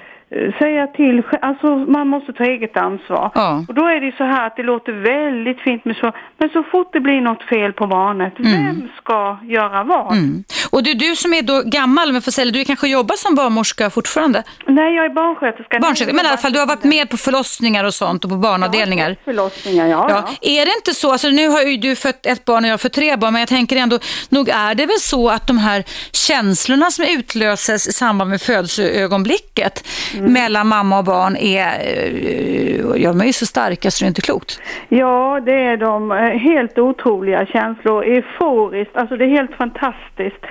säga 0.59 0.87
till, 0.87 1.23
alltså 1.43 1.67
man 1.77 2.09
måste 2.09 2.33
ta 2.33 2.45
eget 2.45 2.77
ansvar. 2.77 3.31
Ja. 3.35 3.65
Och 3.69 3.75
då 3.75 3.87
är 3.87 4.01
det 4.01 4.17
så 4.17 4.25
här 4.25 4.47
att 4.47 4.57
det 4.57 4.63
låter 4.63 4.93
väldigt 4.93 5.61
fint 5.61 5.85
med 5.85 5.97
så, 5.97 6.13
men 6.39 6.49
så 6.49 6.63
fort 6.63 6.93
det 6.93 7.01
blir 7.01 7.21
något 7.21 7.43
fel 7.43 7.73
på 7.73 7.87
barnet, 7.87 8.33
vem 8.39 8.89
ska 8.97 9.39
göra 9.43 9.85
vad? 9.85 10.13
Mm. 10.13 10.45
Och 10.71 10.83
du, 10.83 10.95
du 10.95 11.17
som 11.17 11.35
är 11.35 11.43
då 11.43 11.63
gammal, 11.65 12.13
men 12.13 12.23
får 12.23 12.33
säga, 12.33 12.51
du 12.51 12.65
kanske 12.65 12.89
jobbar 12.89 13.17
som 13.17 13.35
barnmorska 13.35 13.91
fortfarande? 13.91 14.43
Nej, 14.67 14.95
jag 14.95 15.05
är 15.05 15.11
barnsköterska. 15.11 15.79
Barnsköterska, 15.79 16.17
men 16.17 16.25
i 16.25 16.29
alla 16.29 16.37
fall 16.37 16.53
du 16.53 16.59
har 16.59 16.67
varit 16.67 16.85
med 16.85 17.11
på 17.11 17.17
förlossningar 17.17 17.85
och 17.85 17.95
sånt 17.95 18.25
och 18.25 18.31
på 18.31 18.37
barnavdelningar. 18.37 19.17
Förlossningar, 19.25 19.87
ja. 19.87 20.07
Ja. 20.09 20.29
ja. 20.41 20.49
Är 20.61 20.65
det 20.65 20.73
inte 20.77 20.95
så, 20.95 21.13
alltså 21.13 21.29
nu 21.29 21.49
har 21.49 21.63
ju 21.63 21.77
du 21.77 21.97
fött 21.97 22.27
ett 22.27 22.45
barn 22.45 22.65
och 22.65 22.71
jag 22.71 22.81
fött 22.81 22.93
tre 22.93 23.17
barn, 23.17 23.33
men 23.33 23.41
jag 23.41 23.49
tänker 23.49 23.77
ändå, 23.77 23.99
nog 24.29 24.49
är 24.49 24.75
det 24.75 24.87
väl 24.87 25.01
så 25.01 25.29
att 25.29 25.47
de 25.47 25.59
här 25.59 25.85
känslorna 26.13 26.91
som 26.91 27.05
utlöses 27.05 27.89
i 27.89 27.93
samband 27.93 28.31
med 28.31 28.41
födelseögonblicket 28.41 29.85
mellan 30.21 30.67
mamma 30.69 30.99
och 30.99 31.05
barn 31.05 31.37
är, 31.37 31.67
eh, 31.81 33.03
ja, 33.03 33.13
de 33.13 33.21
är 33.21 33.25
ju 33.25 33.33
så 33.33 33.47
starka 33.47 33.91
så 33.91 34.05
det 34.05 34.07
är 34.07 34.09
inte 34.09 34.21
klokt. 34.21 34.61
Ja, 34.89 35.41
det 35.47 35.53
är 35.53 35.77
de. 35.77 36.13
eh, 36.13 36.19
Helt 36.19 36.79
otroliga 36.79 37.47
känslor. 37.47 38.05
Euforiskt. 38.05 38.97
Alltså 38.97 39.17
det 39.17 39.25
är 39.25 39.29
helt 39.29 39.55
fantastiskt. 39.55 40.43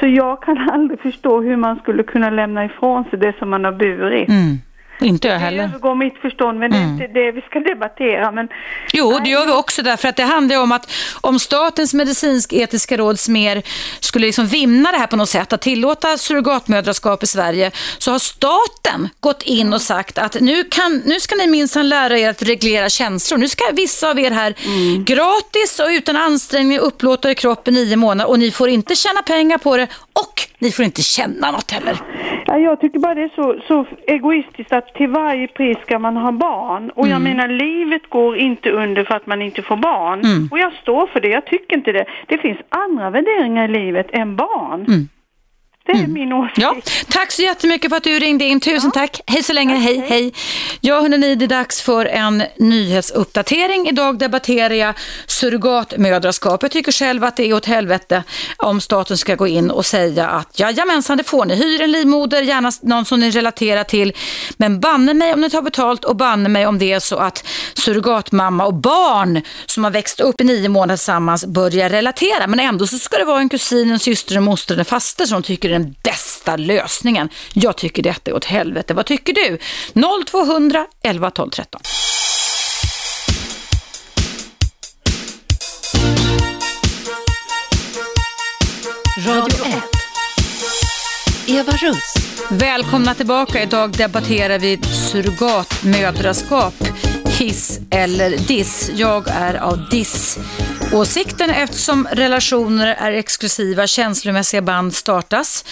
Så 0.00 0.06
jag 0.06 0.42
kan 0.42 0.58
aldrig 0.72 1.00
förstå 1.00 1.40
hur 1.42 1.56
man 1.56 1.76
skulle 1.76 2.02
kunna 2.02 2.30
lämna 2.30 2.64
ifrån 2.64 3.04
sig 3.04 3.18
det 3.18 3.34
som 3.38 3.50
man 3.50 3.64
har 3.64 3.72
burit. 3.72 4.28
Mm. 4.28 4.58
Inte 5.00 5.28
jag 5.28 5.34
Det 5.36 5.40
heller. 5.44 5.64
övergår 5.64 5.94
mitt 5.94 6.18
förstånd, 6.18 6.58
men 6.58 6.70
det 6.70 6.76
är 6.76 6.84
inte 6.84 7.06
det 7.06 7.32
vi 7.32 7.40
ska 7.40 7.60
debattera. 7.60 8.30
Men 8.32 8.48
Jo, 8.92 9.18
det 9.24 9.30
gör 9.30 9.46
vi 9.46 9.52
också 9.52 9.82
därför 9.82 10.08
att 10.08 10.16
det 10.16 10.22
handlar 10.22 10.60
om 10.62 10.72
att 10.72 10.92
om 11.20 11.38
Statens 11.38 11.94
medicinsk-etiska 11.94 12.96
råd 12.96 13.18
SMER 13.20 13.62
skulle 14.00 14.26
liksom 14.26 14.46
vinna 14.46 14.92
det 14.92 14.98
här 14.98 15.06
på 15.06 15.16
något 15.16 15.28
sätt, 15.28 15.52
att 15.52 15.60
tillåta 15.60 16.16
surrogatmödraskap 16.18 17.22
i 17.22 17.26
Sverige, 17.26 17.70
så 17.98 18.10
har 18.12 18.18
staten 18.18 19.08
gått 19.20 19.42
in 19.42 19.72
och 19.72 19.80
sagt 19.82 20.18
att 20.18 20.40
nu, 20.40 20.64
kan, 20.64 21.02
nu 21.04 21.20
ska 21.20 21.34
ni 21.36 21.46
minsann 21.46 21.88
lära 21.88 22.18
er 22.18 22.30
att 22.30 22.42
reglera 22.42 22.88
känslor. 22.88 23.38
Nu 23.38 23.48
ska 23.48 23.64
vissa 23.72 24.10
av 24.10 24.18
er 24.18 24.30
här 24.30 24.54
gratis 25.04 25.80
och 25.80 25.88
utan 25.90 26.16
ansträngning 26.16 26.78
upplåta 26.78 27.30
er 27.30 27.34
kropp 27.34 27.68
i 27.68 27.70
nio 27.70 27.96
månader 27.96 28.30
och 28.30 28.38
ni 28.38 28.50
får 28.50 28.68
inte 28.68 28.94
tjäna 28.94 29.22
pengar 29.22 29.58
på 29.58 29.76
det 29.76 29.86
och 30.12 30.42
ni 30.58 30.72
får 30.72 30.84
inte 30.84 31.02
känna 31.02 31.50
något 31.50 31.70
heller. 31.70 31.96
ja, 32.46 32.58
jag 32.58 32.80
tycker 32.80 32.98
bara 32.98 33.14
det 33.14 33.22
är 33.22 33.32
så, 33.34 33.60
så 33.68 33.86
egoistiskt 34.06 34.72
att 34.72 34.81
till 34.94 35.08
varje 35.08 35.48
pris 35.48 35.78
ska 35.86 35.98
man 35.98 36.16
ha 36.16 36.32
barn. 36.32 36.90
Och 36.90 37.08
jag 37.08 37.22
menar, 37.22 37.48
livet 37.48 38.02
går 38.08 38.36
inte 38.36 38.70
under 38.70 39.04
för 39.04 39.14
att 39.14 39.26
man 39.26 39.42
inte 39.42 39.62
får 39.62 39.76
barn. 39.76 40.48
Och 40.50 40.58
jag 40.58 40.72
står 40.72 41.06
för 41.06 41.20
det, 41.20 41.28
jag 41.28 41.44
tycker 41.46 41.76
inte 41.76 41.92
det. 41.92 42.04
Det 42.26 42.38
finns 42.38 42.58
andra 42.68 43.10
värderingar 43.10 43.64
i 43.64 43.68
livet 43.68 44.06
än 44.12 44.36
barn. 44.36 44.84
Det 45.86 45.92
är 45.92 46.06
min 46.06 46.32
åsikt. 46.32 46.58
Ja, 46.58 46.76
tack 47.08 47.32
så 47.32 47.42
jättemycket 47.42 47.90
för 47.90 47.96
att 47.96 48.04
du 48.04 48.18
ringde 48.18 48.44
in. 48.44 48.60
Tusen 48.60 48.90
tack. 48.90 49.20
Hej 49.26 49.42
så 49.42 49.52
länge. 49.52 49.74
Hej, 49.74 50.04
hej. 50.08 50.32
Ja, 50.80 51.00
hörni, 51.00 51.34
det 51.34 51.44
är 51.44 51.48
dags 51.48 51.82
för 51.82 52.06
en 52.06 52.42
nyhetsuppdatering. 52.58 53.88
Idag 53.88 54.18
debatterar 54.18 54.74
jag 54.74 54.94
surrogatmödraskap. 55.26 56.62
Jag 56.62 56.70
tycker 56.70 56.92
själv 56.92 57.24
att 57.24 57.36
det 57.36 57.50
är 57.50 57.54
åt 57.54 57.66
helvete 57.66 58.22
om 58.56 58.80
staten 58.80 59.18
ska 59.18 59.34
gå 59.34 59.46
in 59.46 59.70
och 59.70 59.86
säga 59.86 60.28
att 60.28 60.58
jajamensan, 60.58 61.16
det 61.18 61.24
får 61.24 61.44
ni. 61.44 61.54
Hyr 61.54 61.80
en 61.80 61.92
livmoder, 61.92 62.42
gärna 62.42 62.72
någon 62.82 63.04
som 63.04 63.20
ni 63.20 63.30
relaterar 63.30 63.84
till. 63.84 64.12
Men 64.56 64.80
banne 64.80 65.14
mig 65.14 65.34
om 65.34 65.40
ni 65.40 65.50
tar 65.50 65.62
betalt 65.62 66.04
och 66.04 66.16
banne 66.16 66.48
mig 66.48 66.66
om 66.66 66.78
det 66.78 66.92
är 66.92 67.00
så 67.00 67.16
att 67.16 67.44
surrogatmamma 67.74 68.66
och 68.66 68.74
barn 68.74 69.42
som 69.66 69.84
har 69.84 69.90
växt 69.90 70.20
upp 70.20 70.40
i 70.40 70.44
nio 70.44 70.68
månader 70.68 70.96
tillsammans 70.96 71.46
börjar 71.46 71.90
relatera. 71.90 72.46
Men 72.46 72.60
ändå 72.60 72.86
så 72.86 72.98
ska 72.98 73.18
det 73.18 73.24
vara 73.24 73.40
en 73.40 73.48
kusin, 73.48 73.90
en 73.90 73.98
syster, 73.98 74.36
en 74.36 74.42
moster, 74.42 74.78
en 74.78 74.84
faster 74.84 75.26
som 75.26 75.42
tycker 75.42 75.71
den 75.72 75.94
bästa 76.02 76.56
lösningen. 76.56 77.28
Jag 77.52 77.76
tycker 77.76 78.02
detta 78.02 78.30
är 78.30 78.34
åt 78.34 78.44
helvete. 78.44 78.94
Vad 78.94 79.06
tycker 79.06 79.34
du? 79.34 79.58
0200 80.30 80.86
11 81.02 81.30
12 81.30 81.50
13. 81.50 81.80
Radio 89.26 89.66
1. 89.66 89.82
Eva 91.46 91.72
Russ. 91.72 92.14
Välkomna 92.50 93.14
tillbaka. 93.14 93.62
Idag 93.62 93.90
debatterar 93.90 94.58
vi 94.58 94.78
surrogatmödraskap. 94.82 96.74
Hiss 97.38 97.80
eller 97.90 98.30
diss. 98.30 98.90
Jag 98.94 99.28
är 99.28 99.54
av 99.54 99.88
Åsikten 100.92 101.50
eftersom 101.50 102.08
relationer 102.12 102.86
är 102.86 103.12
exklusiva, 103.12 103.86
känslomässiga 103.86 104.62
band 104.62 104.94
startas 104.94 105.64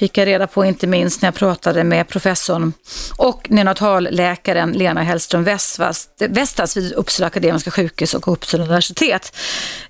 fick 0.00 0.18
jag 0.18 0.26
reda 0.26 0.46
på 0.46 0.64
inte 0.64 0.86
minst 0.86 1.22
när 1.22 1.26
jag 1.26 1.34
pratade 1.34 1.84
med 1.84 2.08
professorn 2.08 2.72
och 3.16 3.50
neonatalläkaren 3.50 4.72
Lena 4.72 5.02
Hellström 5.02 5.44
Vestas 6.18 6.76
vid 6.76 6.92
Uppsala 6.92 7.26
Akademiska 7.26 7.70
sjukhus 7.70 8.14
och 8.14 8.32
Uppsala 8.32 8.64
universitet. 8.64 9.36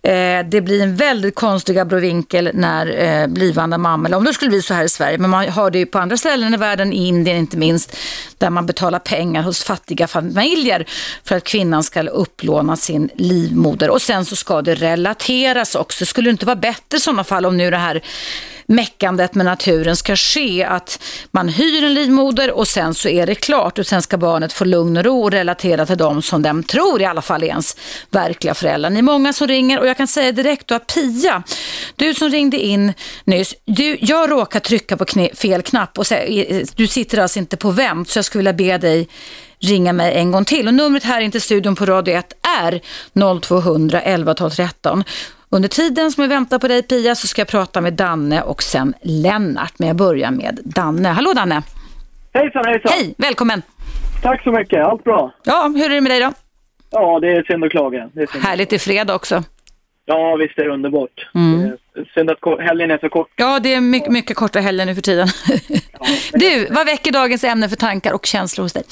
Eh, 0.03 0.13
det 0.51 0.61
blir 0.61 0.83
en 0.83 0.97
väldigt 0.97 1.35
konstig 1.35 1.79
abrovinkel 1.79 2.51
när 2.55 2.99
eh, 2.99 3.27
blivande 3.27 3.79
mamma, 3.79 4.09
eller 4.09 4.17
om 4.17 4.25
det 4.25 4.33
skulle 4.33 4.49
bli 4.49 4.63
så 4.63 4.75
här 4.75 4.85
i 4.85 4.89
Sverige, 4.89 5.19
men 5.19 5.31
man 5.31 5.49
har 5.49 5.71
det 5.71 5.79
ju 5.79 5.87
på 5.87 5.99
andra 5.99 6.17
ställen 6.17 6.55
i 6.55 6.57
världen, 6.57 6.93
i 6.93 7.07
Indien 7.07 7.37
inte 7.37 7.57
minst, 7.57 7.97
där 8.39 8.51
man 8.51 8.67
betalar 8.67 8.99
pengar 8.99 9.43
hos 9.43 9.65
fattiga 9.65 10.07
familjer 10.07 10.87
för 11.25 11.37
att 11.37 11.45
kvinnan 11.45 11.83
ska 11.83 12.03
upplåna 12.03 12.77
sin 12.77 13.11
livmoder 13.15 13.91
och 13.91 14.03
sen 14.03 14.25
så 14.25 14.37
ska 14.37 14.63
det 14.63 14.75
relateras 14.75 15.75
också. 15.75 16.07
Skulle 16.07 16.31
det 16.31 16.33
inte 16.33 16.47
vara 16.47 16.57
bättre 16.57 16.97
i 16.97 17.01
sådana 17.01 17.25
fall 17.25 17.47
om 17.47 17.57
nu 17.57 17.71
det 17.71 17.77
här 17.77 18.03
meckandet 18.71 19.35
med 19.35 19.47
naturen 19.47 19.97
ska 20.01 20.17
ske, 20.17 20.65
att 20.65 21.03
man 21.31 21.49
hyr 21.49 21.85
en 21.85 21.95
livmoder 21.95 22.51
och 22.51 22.69
sen 22.69 22.95
så 22.95 23.09
är 23.09 23.27
det 23.27 23.35
klart 23.35 23.79
och 23.79 23.87
sen 23.87 24.03
ska 24.03 24.17
barnet 24.17 24.53
få 24.53 24.65
lugn 24.65 24.97
och 24.97 25.05
ro 25.05 25.23
och 25.23 25.31
relatera 25.31 25.87
till 25.87 25.97
dem 25.97 26.23
som 26.23 26.43
de 26.43 26.63
tror 26.63 27.03
i 27.03 27.05
alla 27.05 27.23
fall 27.23 27.43
är 27.43 27.47
ens 27.47 27.77
verkliga 28.11 28.55
föräldrar. 28.55 28.91
Ni 28.91 28.99
är 28.99 29.03
många 29.03 29.33
som 29.33 29.47
ringer 29.47 29.79
och 29.79 29.87
jag 29.87 29.97
kan 29.97 30.07
säga 30.07 30.33
direkt 30.33 30.67
då 30.67 30.75
att 30.75 30.95
Pia, 30.95 31.43
du 31.97 32.15
som 32.15 32.29
ringde 32.29 32.59
in 32.59 32.93
nyss, 33.25 33.55
du, 33.65 33.99
jag 34.01 34.31
råkar 34.31 34.61
trycka 34.61 34.97
på 34.97 35.05
fel 35.35 35.63
knapp 35.63 35.99
och 35.99 36.07
säga, 36.07 36.45
eh, 36.45 36.57
eh, 36.57 36.67
du 36.75 36.87
sitter 36.87 37.19
alltså 37.19 37.39
inte 37.39 37.57
på 37.57 37.71
vänt 37.71 38.09
så 38.09 38.19
jag 38.19 38.25
skulle 38.25 38.53
vilja 38.53 38.79
be 38.79 38.89
dig 38.89 39.09
ringa 39.61 39.93
mig 39.93 40.15
en 40.15 40.33
gång 40.33 40.45
till. 40.45 40.69
Och 40.69 40.75
numret 40.75 41.05
här 41.05 41.21
in 41.21 41.31
till 41.31 41.43
studion 41.43 41.77
på 41.77 41.87
Radio 41.87 42.15
1 42.15 42.33
är 42.61 42.81
0200 43.41 44.01
11 44.01 44.35
12 44.35 44.51
13. 44.51 45.05
Under 45.53 45.69
tiden 45.69 46.11
som 46.11 46.23
jag 46.23 46.29
väntar 46.29 46.59
på 46.59 46.69
dig 46.69 46.83
Pia 46.83 47.15
så 47.15 47.27
ska 47.27 47.41
jag 47.41 47.49
prata 47.49 47.81
med 47.81 47.93
Danne 47.93 48.43
och 48.43 48.63
sen 48.63 48.95
Lennart. 49.03 49.73
Men 49.79 49.89
jag 49.89 49.97
börjar 49.97 50.31
med 50.31 50.61
Danne. 50.65 51.09
Hallå 51.09 51.33
Danne! 51.33 51.63
Hejsan 52.33 52.65
hejsan! 52.65 52.93
Hej, 52.93 53.15
välkommen! 53.19 53.63
Tack 54.23 54.43
så 54.43 54.53
mycket, 54.53 54.85
allt 54.85 55.05
bra? 55.05 55.33
Ja, 55.45 55.73
hur 55.77 55.85
är 55.85 55.95
det 55.95 56.01
med 56.01 56.11
dig 56.11 56.21
då? 56.21 56.33
Ja, 56.91 57.21
det 57.21 57.29
är 57.29 57.43
synd 57.43 57.65
att 57.65 57.71
klaga. 57.71 58.09
Det 58.13 58.23
är 58.23 58.27
synd 58.27 58.45
Härligt 58.45 58.73
i 58.73 58.79
fredag 58.79 59.15
också. 59.15 59.43
Ja, 60.05 60.37
visst 60.37 60.59
är 60.59 60.65
det 60.65 60.71
underbart. 60.71 61.29
Mm. 61.35 61.61
Det 61.61 62.01
är 62.01 62.05
synd 62.15 62.31
att 62.31 62.61
helgen 62.61 62.91
är 62.91 62.99
så 62.99 63.09
kort. 63.09 63.29
Ja, 63.37 63.61
det 63.61 63.75
är 63.75 63.81
mycket, 63.81 64.13
mycket 64.13 64.37
korta 64.37 64.61
helger 64.61 64.87
nu 64.87 64.95
för 64.95 65.03
tiden. 65.03 65.29
Ja, 65.93 66.07
du, 66.39 66.67
vad 66.71 66.87
väcker 66.87 67.13
dagens 67.13 67.45
ämne 67.45 67.69
för 67.69 67.77
tankar 67.77 68.13
och 68.13 68.27
känslor 68.27 68.65
hos 68.65 68.73
dig? 68.73 68.85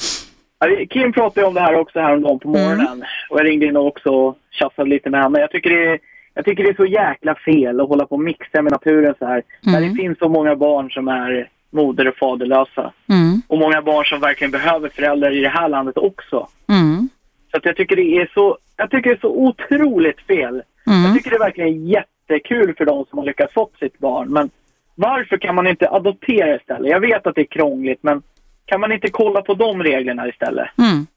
Kim 0.89 1.13
pratade 1.13 1.47
om 1.47 1.53
det 1.53 1.61
här 1.61 1.75
också 1.75 1.99
häromdagen 1.99 2.39
på 2.39 2.47
morgonen. 2.47 2.87
Mm. 2.87 3.03
Och 3.29 3.39
jag 3.39 3.45
ringde 3.45 3.65
in 3.65 3.77
och 3.77 3.87
också 3.87 4.35
tjafsade 4.51 4.89
lite 4.89 5.09
med 5.09 5.23
henne. 5.23 5.39
Jag 5.39 5.51
tycker 5.51 5.69
det 5.69 5.93
är 5.93 5.99
jag 6.33 6.45
tycker 6.45 6.63
det 6.63 6.69
är 6.69 6.75
så 6.75 6.85
jäkla 6.85 7.35
fel 7.35 7.81
att 7.81 7.87
hålla 7.87 8.05
på 8.05 8.15
och 8.15 8.21
mixa 8.21 8.61
med 8.61 8.71
naturen 8.71 9.15
så 9.19 9.25
här. 9.25 9.43
Mm. 9.65 9.81
När 9.81 9.89
det 9.89 9.95
finns 9.95 10.19
så 10.19 10.29
många 10.29 10.55
barn 10.55 10.91
som 10.91 11.07
är 11.07 11.49
moder 11.69 12.07
och 12.07 12.17
faderlösa. 12.17 12.93
Mm. 13.09 13.41
Och 13.47 13.57
många 13.57 13.81
barn 13.81 14.05
som 14.05 14.19
verkligen 14.19 14.51
behöver 14.51 14.89
föräldrar 14.89 15.31
i 15.31 15.39
det 15.39 15.49
här 15.49 15.69
landet 15.69 15.97
också. 15.97 16.47
Mm. 16.69 17.09
Så 17.51 17.59
jag 17.63 17.75
tycker 17.75 17.95
det 17.95 18.17
är 18.17 18.31
så, 18.33 18.57
jag 18.77 18.91
tycker 18.91 19.09
det 19.09 19.15
är 19.15 19.19
så 19.21 19.35
otroligt 19.35 20.21
fel. 20.21 20.63
Mm. 20.87 21.03
Jag 21.03 21.13
tycker 21.13 21.29
det 21.29 21.35
är 21.35 21.39
verkligen 21.39 21.87
jättekul 21.87 22.75
för 22.77 22.85
de 22.85 23.05
som 23.09 23.19
har 23.19 23.25
lyckats 23.25 23.53
få 23.53 23.69
sitt 23.79 23.99
barn. 23.99 24.33
Men 24.33 24.49
varför 24.95 25.37
kan 25.37 25.55
man 25.55 25.67
inte 25.67 25.89
adoptera 25.89 26.55
istället? 26.55 26.91
Jag 26.91 26.99
vet 26.99 27.27
att 27.27 27.35
det 27.35 27.41
är 27.41 27.45
krångligt 27.45 28.03
men 28.03 28.21
kan 28.65 28.79
man 28.79 28.91
inte 28.91 29.09
kolla 29.09 29.41
på 29.41 29.53
de 29.53 29.83
reglerna 29.83 30.27
istället? 30.27 30.67
Mm. 30.77 31.07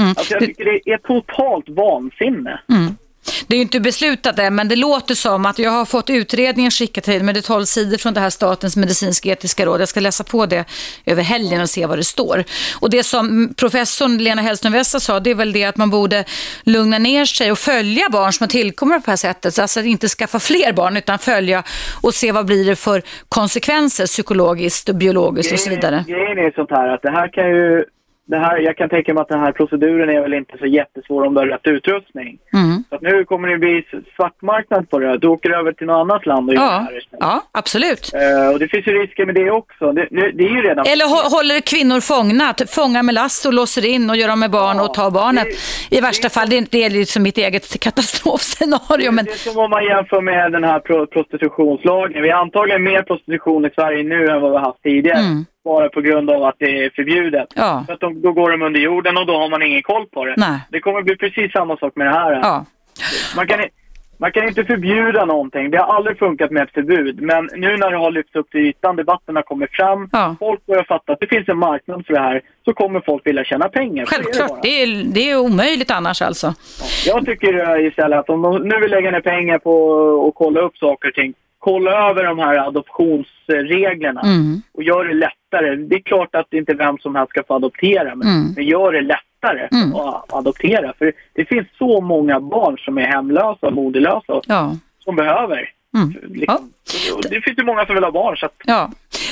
Mm. 0.00 0.08
Alltså 0.08 0.34
jag 0.34 0.42
tycker 0.42 0.64
det 0.64 0.92
är 0.92 0.98
totalt 0.98 1.68
vansinne. 1.68 2.60
Mm. 2.68 2.96
Det 3.46 3.56
är 3.56 3.60
inte 3.60 3.80
beslutat 3.80 4.38
än, 4.38 4.54
men 4.54 4.68
det 4.68 4.76
låter 4.76 5.14
som 5.14 5.46
att 5.46 5.58
jag 5.58 5.70
har 5.70 5.84
fått 5.84 6.10
utredningen 6.10 6.70
skickad 6.70 7.04
till 7.04 7.24
mig. 7.24 7.34
Det 7.34 7.40
är 7.40 7.42
12 7.42 7.64
sidor 7.64 7.96
från 7.96 8.14
det 8.14 8.20
här 8.20 8.30
Statens 8.30 8.76
medicinsk-etiska 8.76 9.66
råd. 9.66 9.80
Jag 9.80 9.88
ska 9.88 10.00
läsa 10.00 10.24
på 10.24 10.46
det 10.46 10.64
över 11.06 11.22
helgen 11.22 11.60
och 11.60 11.70
se 11.70 11.86
vad 11.86 11.98
det 11.98 12.04
står. 12.04 12.44
Och 12.80 12.90
det 12.90 13.02
som 13.02 13.54
professorn 13.56 14.18
Lena 14.18 14.42
Hellström 14.42 14.72
Wester 14.72 14.98
sa, 14.98 15.20
det 15.20 15.30
är 15.30 15.34
väl 15.34 15.52
det 15.52 15.64
att 15.64 15.76
man 15.76 15.90
borde 15.90 16.24
lugna 16.64 16.98
ner 16.98 17.24
sig 17.24 17.52
och 17.52 17.58
följa 17.58 18.08
barn 18.10 18.32
som 18.32 18.44
har 18.44 18.48
tillkommit 18.48 19.04
på 19.04 19.06
det 19.06 19.12
här 19.12 19.16
sättet. 19.16 19.58
Alltså 19.58 19.80
att 19.80 19.86
inte 19.86 20.08
skaffa 20.08 20.38
fler 20.38 20.72
barn, 20.72 20.96
utan 20.96 21.18
följa 21.18 21.62
och 22.02 22.14
se 22.14 22.32
vad 22.32 22.46
blir 22.46 22.64
det 22.64 22.76
för 22.76 23.02
konsekvenser 23.28 24.06
psykologiskt 24.06 24.88
och 24.88 24.94
biologiskt 24.94 25.52
och 25.52 25.58
så 25.58 25.70
vidare. 25.70 26.04
Grejen 26.08 26.38
är 26.38 26.52
sånt 26.54 26.70
här 26.70 26.88
att 26.88 27.02
det 27.02 27.10
här 27.10 27.28
kan 27.28 27.48
ju 27.48 27.84
det 28.26 28.38
här, 28.38 28.58
jag 28.58 28.76
kan 28.76 28.88
tänka 28.88 29.14
mig 29.14 29.20
att 29.20 29.28
den 29.28 29.40
här 29.40 29.52
proceduren 29.52 30.10
är 30.10 30.20
väl 30.20 30.34
inte 30.34 30.58
så 30.58 30.66
jättesvår 30.66 31.24
om 31.24 31.34
du 31.34 31.40
har 31.40 31.46
rätt 31.46 31.66
utrustning. 31.66 32.38
Mm. 32.52 32.84
Så 32.90 32.98
nu 33.00 33.24
kommer 33.24 33.48
det 33.48 33.58
bli 33.58 33.84
svartmarknad 34.16 34.90
på 34.90 34.98
det. 34.98 35.18
Du 35.18 35.26
åker 35.26 35.50
över 35.50 35.72
till 35.72 35.86
något 35.86 36.00
annat 36.00 36.26
land 36.26 36.50
och 36.50 36.54
ja. 36.54 36.60
gör 36.60 36.68
det 36.68 36.84
här 36.84 36.98
istället. 36.98 37.20
Ja, 37.20 37.42
absolut. 37.52 38.12
Uh, 38.14 38.52
och 38.52 38.58
det 38.58 38.68
finns 38.68 38.86
ju 38.86 38.92
risker 38.92 39.26
med 39.26 39.34
det 39.34 39.50
också. 39.50 39.92
Det, 39.92 40.08
det 40.10 40.44
är 40.44 40.54
ju 40.56 40.62
redan... 40.62 40.86
Eller 40.86 41.06
håller 41.36 41.60
kvinnor 41.60 42.00
fångna, 42.00 42.54
fångar 42.68 43.02
med 43.02 43.14
last 43.14 43.46
och 43.46 43.52
låser 43.52 43.86
in 43.86 44.10
och 44.10 44.16
gör 44.16 44.28
dem 44.28 44.40
med 44.40 44.50
barn 44.50 44.76
ja, 44.76 44.84
och 44.84 44.94
tar 44.94 45.10
barnet. 45.10 45.48
Det, 45.90 45.96
I 45.96 46.00
värsta 46.00 46.28
det, 46.28 46.34
fall, 46.34 46.48
det, 46.48 46.70
det 46.70 46.84
är 46.84 46.90
liksom 46.90 47.22
mitt 47.22 47.38
eget 47.38 47.80
katastrofscenario. 47.86 49.12
Men... 49.12 49.24
Det 49.24 49.30
är 49.30 49.36
som 49.36 49.58
om 49.58 49.70
man 49.70 49.84
jämför 49.84 50.20
med 50.20 50.52
den 50.52 50.64
här 50.64 50.80
prostitutionslagen. 51.06 52.22
Vi 52.22 52.30
har 52.30 52.40
antagligen 52.40 52.82
mer 52.82 53.02
prostitution 53.02 53.64
i 53.64 53.70
Sverige 53.74 54.02
nu 54.02 54.26
än 54.28 54.40
vad 54.40 54.50
vi 54.50 54.56
har 54.56 54.64
haft 54.64 54.82
tidigare. 54.82 55.18
Mm 55.18 55.44
bara 55.64 55.88
på 55.88 56.00
grund 56.00 56.30
av 56.30 56.42
att 56.44 56.54
det 56.58 56.84
är 56.84 56.90
förbjudet. 56.90 57.48
Ja. 57.54 57.84
Så 57.86 57.92
att 57.92 58.00
de, 58.00 58.22
då 58.22 58.32
går 58.32 58.50
de 58.50 58.62
under 58.62 58.80
jorden 58.80 59.16
och 59.16 59.26
då 59.26 59.38
har 59.38 59.48
man 59.48 59.62
ingen 59.62 59.82
koll 59.82 60.06
på 60.06 60.24
det. 60.24 60.34
Nej. 60.36 60.60
Det 60.70 60.80
kommer 60.80 61.02
bli 61.02 61.16
precis 61.16 61.52
samma 61.52 61.76
sak 61.76 61.92
med 61.96 62.06
det 62.06 62.12
här. 62.12 62.32
Ja. 62.32 62.66
Man, 63.36 63.46
kan, 63.46 63.60
man 64.18 64.32
kan 64.32 64.48
inte 64.48 64.64
förbjuda 64.64 65.24
någonting. 65.24 65.70
Det 65.70 65.78
har 65.78 65.94
aldrig 65.94 66.18
funkat 66.18 66.50
med 66.50 66.62
ett 66.62 66.72
förbud. 66.72 67.22
Men 67.22 67.48
nu 67.56 67.76
när 67.76 67.90
det 67.90 67.96
har 67.96 68.10
lyfts 68.10 68.34
upp 68.34 68.50
till 68.50 68.60
ytan, 68.60 68.96
debatten 68.96 69.36
har 69.36 69.42
kommit 69.42 69.70
fram, 69.72 70.08
ja. 70.12 70.36
folk 70.38 70.66
börjar 70.66 70.84
fatta 70.84 71.12
att 71.12 71.20
det 71.20 71.26
finns 71.26 71.48
en 71.48 71.58
marknad 71.58 72.06
för 72.06 72.14
det 72.14 72.20
här, 72.20 72.42
så 72.64 72.72
kommer 72.72 73.00
folk 73.00 73.26
vilja 73.26 73.44
tjäna 73.44 73.68
pengar. 73.68 74.06
Självklart, 74.06 74.62
det 74.62 74.82
är, 74.82 74.86
det, 74.86 75.00
är, 75.00 75.04
det 75.04 75.30
är 75.30 75.38
omöjligt 75.38 75.90
annars 75.90 76.22
alltså. 76.22 76.54
Jag 77.06 77.26
tycker 77.26 77.80
istället 77.86 78.18
att 78.18 78.30
om 78.30 78.42
de 78.42 78.68
nu 78.68 78.80
vill 78.80 78.90
lägga 78.90 79.10
ner 79.10 79.20
pengar 79.20 79.58
på 79.58 79.72
att 80.28 80.34
kolla 80.34 80.60
upp 80.60 80.76
saker 80.76 81.08
och 81.08 81.14
ting, 81.14 81.34
kolla 81.64 82.10
över 82.10 82.24
de 82.24 82.38
här 82.38 82.56
adoptionsreglerna 82.68 84.20
mm. 84.20 84.62
och 84.72 84.82
gör 84.82 85.04
det 85.04 85.14
lättare. 85.14 85.76
Det 85.76 85.94
är 85.94 86.00
klart 86.00 86.34
att 86.34 86.46
det 86.50 86.56
inte 86.56 86.72
är 86.72 86.76
vem 86.76 86.98
som 86.98 87.14
helst 87.14 87.30
ska 87.30 87.42
få 87.44 87.54
adoptera, 87.54 88.14
men, 88.14 88.28
mm. 88.28 88.52
men 88.56 88.64
gör 88.64 88.92
det 88.92 89.00
lättare 89.00 89.68
mm. 89.72 89.94
att 89.94 90.32
adoptera. 90.32 90.94
För 90.98 91.12
det 91.32 91.44
finns 91.44 91.66
så 91.78 92.00
många 92.00 92.40
barn 92.40 92.78
som 92.78 92.98
är 92.98 93.06
hemlösa, 93.06 93.70
moderlösa, 93.70 94.40
ja. 94.46 94.76
som 94.98 95.16
behöver. 95.16 95.70
Mm. 95.96 96.14
Liksom. 96.22 96.72
Ja. 97.10 97.28
Det 97.30 97.40
finns 97.40 97.58
ju 97.58 97.64
många 97.64 97.86
som 97.86 97.94
vill 97.94 98.04
ha 98.04 98.10
barn. 98.10 98.36
Så 98.36 98.46
att... 98.46 98.54
ja. 98.64 98.90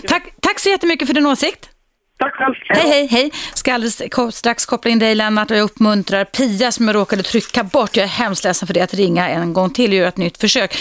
tack, 0.08 0.34
tack 0.40 0.58
så 0.58 0.68
jättemycket 0.68 1.08
för 1.08 1.14
din 1.14 1.26
åsikt. 1.26 1.71
Tack 2.22 2.34
själv. 2.34 2.54
Hej, 2.68 2.90
hej, 2.90 3.06
hej. 3.06 3.32
Ska 3.54 3.74
alldeles 3.74 4.02
strax 4.32 4.66
koppla 4.66 4.90
in 4.90 4.98
dig 4.98 5.14
Lennart 5.14 5.50
och 5.50 5.56
jag 5.56 5.64
uppmuntrar 5.64 6.24
Pia 6.24 6.72
som 6.72 6.86
jag 6.88 6.96
råkade 6.96 7.22
trycka 7.22 7.64
bort. 7.64 7.96
Jag 7.96 8.04
är 8.04 8.08
hemskt 8.08 8.44
ledsen 8.44 8.66
för 8.66 8.74
det 8.74 8.80
att 8.80 8.94
ringa 8.94 9.28
en 9.28 9.52
gång 9.52 9.70
till 9.70 9.90
och 9.90 9.96
göra 9.96 10.08
ett 10.08 10.16
nytt 10.16 10.38
försök. 10.38 10.76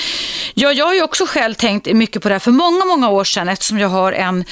Ja, 0.54 0.72
jag 0.72 0.86
har 0.86 0.94
ju 0.94 1.04
också 1.04 1.26
själv 1.26 1.54
tänkt 1.54 1.94
mycket 1.94 2.22
på 2.22 2.30
det 2.30 2.36
här 2.36 2.40
för 2.40 2.52
många, 2.52 2.86
många 2.86 3.10
år 3.10 3.24
sedan 3.24 3.50
eftersom 3.50 3.80
jag 3.80 3.90
har 3.90 4.12
en 4.14 4.46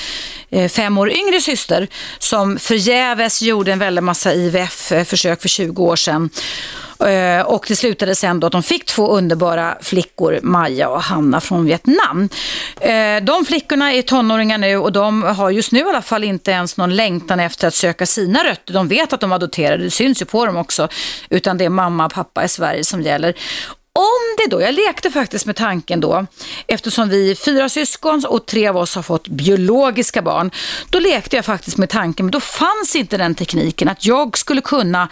eh, 0.49 0.69
fem 0.69 0.97
år 0.97 1.11
yngre 1.11 1.41
syster 1.41 1.87
som 2.19 2.59
förgäves 2.59 3.41
gjorde 3.41 3.71
en 3.71 3.79
väldig 3.79 4.03
massa 4.03 4.33
IVF-försök 4.33 5.41
för 5.41 5.49
20 5.49 5.83
år 5.83 5.95
sedan. 5.95 6.29
Eh, 7.05 7.41
och 7.41 7.65
det 7.67 7.75
slutade 7.75 8.15
sen 8.15 8.39
då 8.39 8.47
att 8.47 8.53
de 8.53 8.63
fick 8.63 8.85
två 8.85 9.07
underbara 9.07 9.77
flickor, 9.81 10.39
Maja 10.43 10.89
och 10.89 11.01
Hanna 11.01 11.41
från 11.41 11.65
Vietnam. 11.65 12.29
Eh, 12.81 13.23
de 13.23 13.45
flickorna 13.45 13.93
är 13.93 14.01
tonåringar 14.01 14.57
nu 14.57 14.77
och 14.77 14.91
de 14.91 15.23
har 15.23 15.49
just 15.49 15.71
nu 15.71 15.79
i 15.79 15.83
alla 15.83 16.01
fall 16.01 16.23
inte 16.23 16.51
ens 16.51 16.77
någon 16.77 16.95
längtan 16.95 17.39
efter 17.39 17.67
att 17.67 17.75
söka 17.75 18.05
sina 18.05 18.43
rötter. 18.43 18.73
De 18.73 18.87
vet 18.87 19.13
att 19.13 19.19
de 19.19 19.31
adopterade, 19.31 19.83
det 19.83 19.91
syns 19.91 20.21
ju 20.21 20.25
på 20.25 20.45
dem 20.45 20.57
också. 20.57 20.87
Utan 21.29 21.57
det 21.57 21.65
är 21.65 21.69
mamma 21.69 22.05
och 22.05 22.13
pappa 22.13 22.43
i 22.43 22.47
Sverige 22.47 22.83
som 22.83 23.01
gäller 23.01 23.33
om 23.93 24.35
det 24.37 24.49
då, 24.49 24.61
jag 24.61 24.73
lekte 24.73 25.11
faktiskt 25.11 25.45
med 25.45 25.55
tanken 25.55 25.99
då, 25.99 26.25
eftersom 26.67 27.09
vi 27.09 27.31
är 27.31 27.35
fyra 27.35 27.69
syskon 27.69 28.23
och 28.27 28.45
tre 28.45 28.67
av 28.67 28.77
oss 28.77 28.95
har 28.95 29.03
fått 29.03 29.27
biologiska 29.27 30.21
barn, 30.21 30.51
då 30.89 30.99
lekte 30.99 31.35
jag 31.35 31.45
faktiskt 31.45 31.77
med 31.77 31.89
tanken, 31.89 32.25
men 32.25 32.31
då 32.31 32.39
fanns 32.39 32.95
inte 32.95 33.17
den 33.17 33.35
tekniken 33.35 33.89
att 33.89 34.05
jag 34.05 34.37
skulle 34.37 34.61
kunna, 34.61 35.09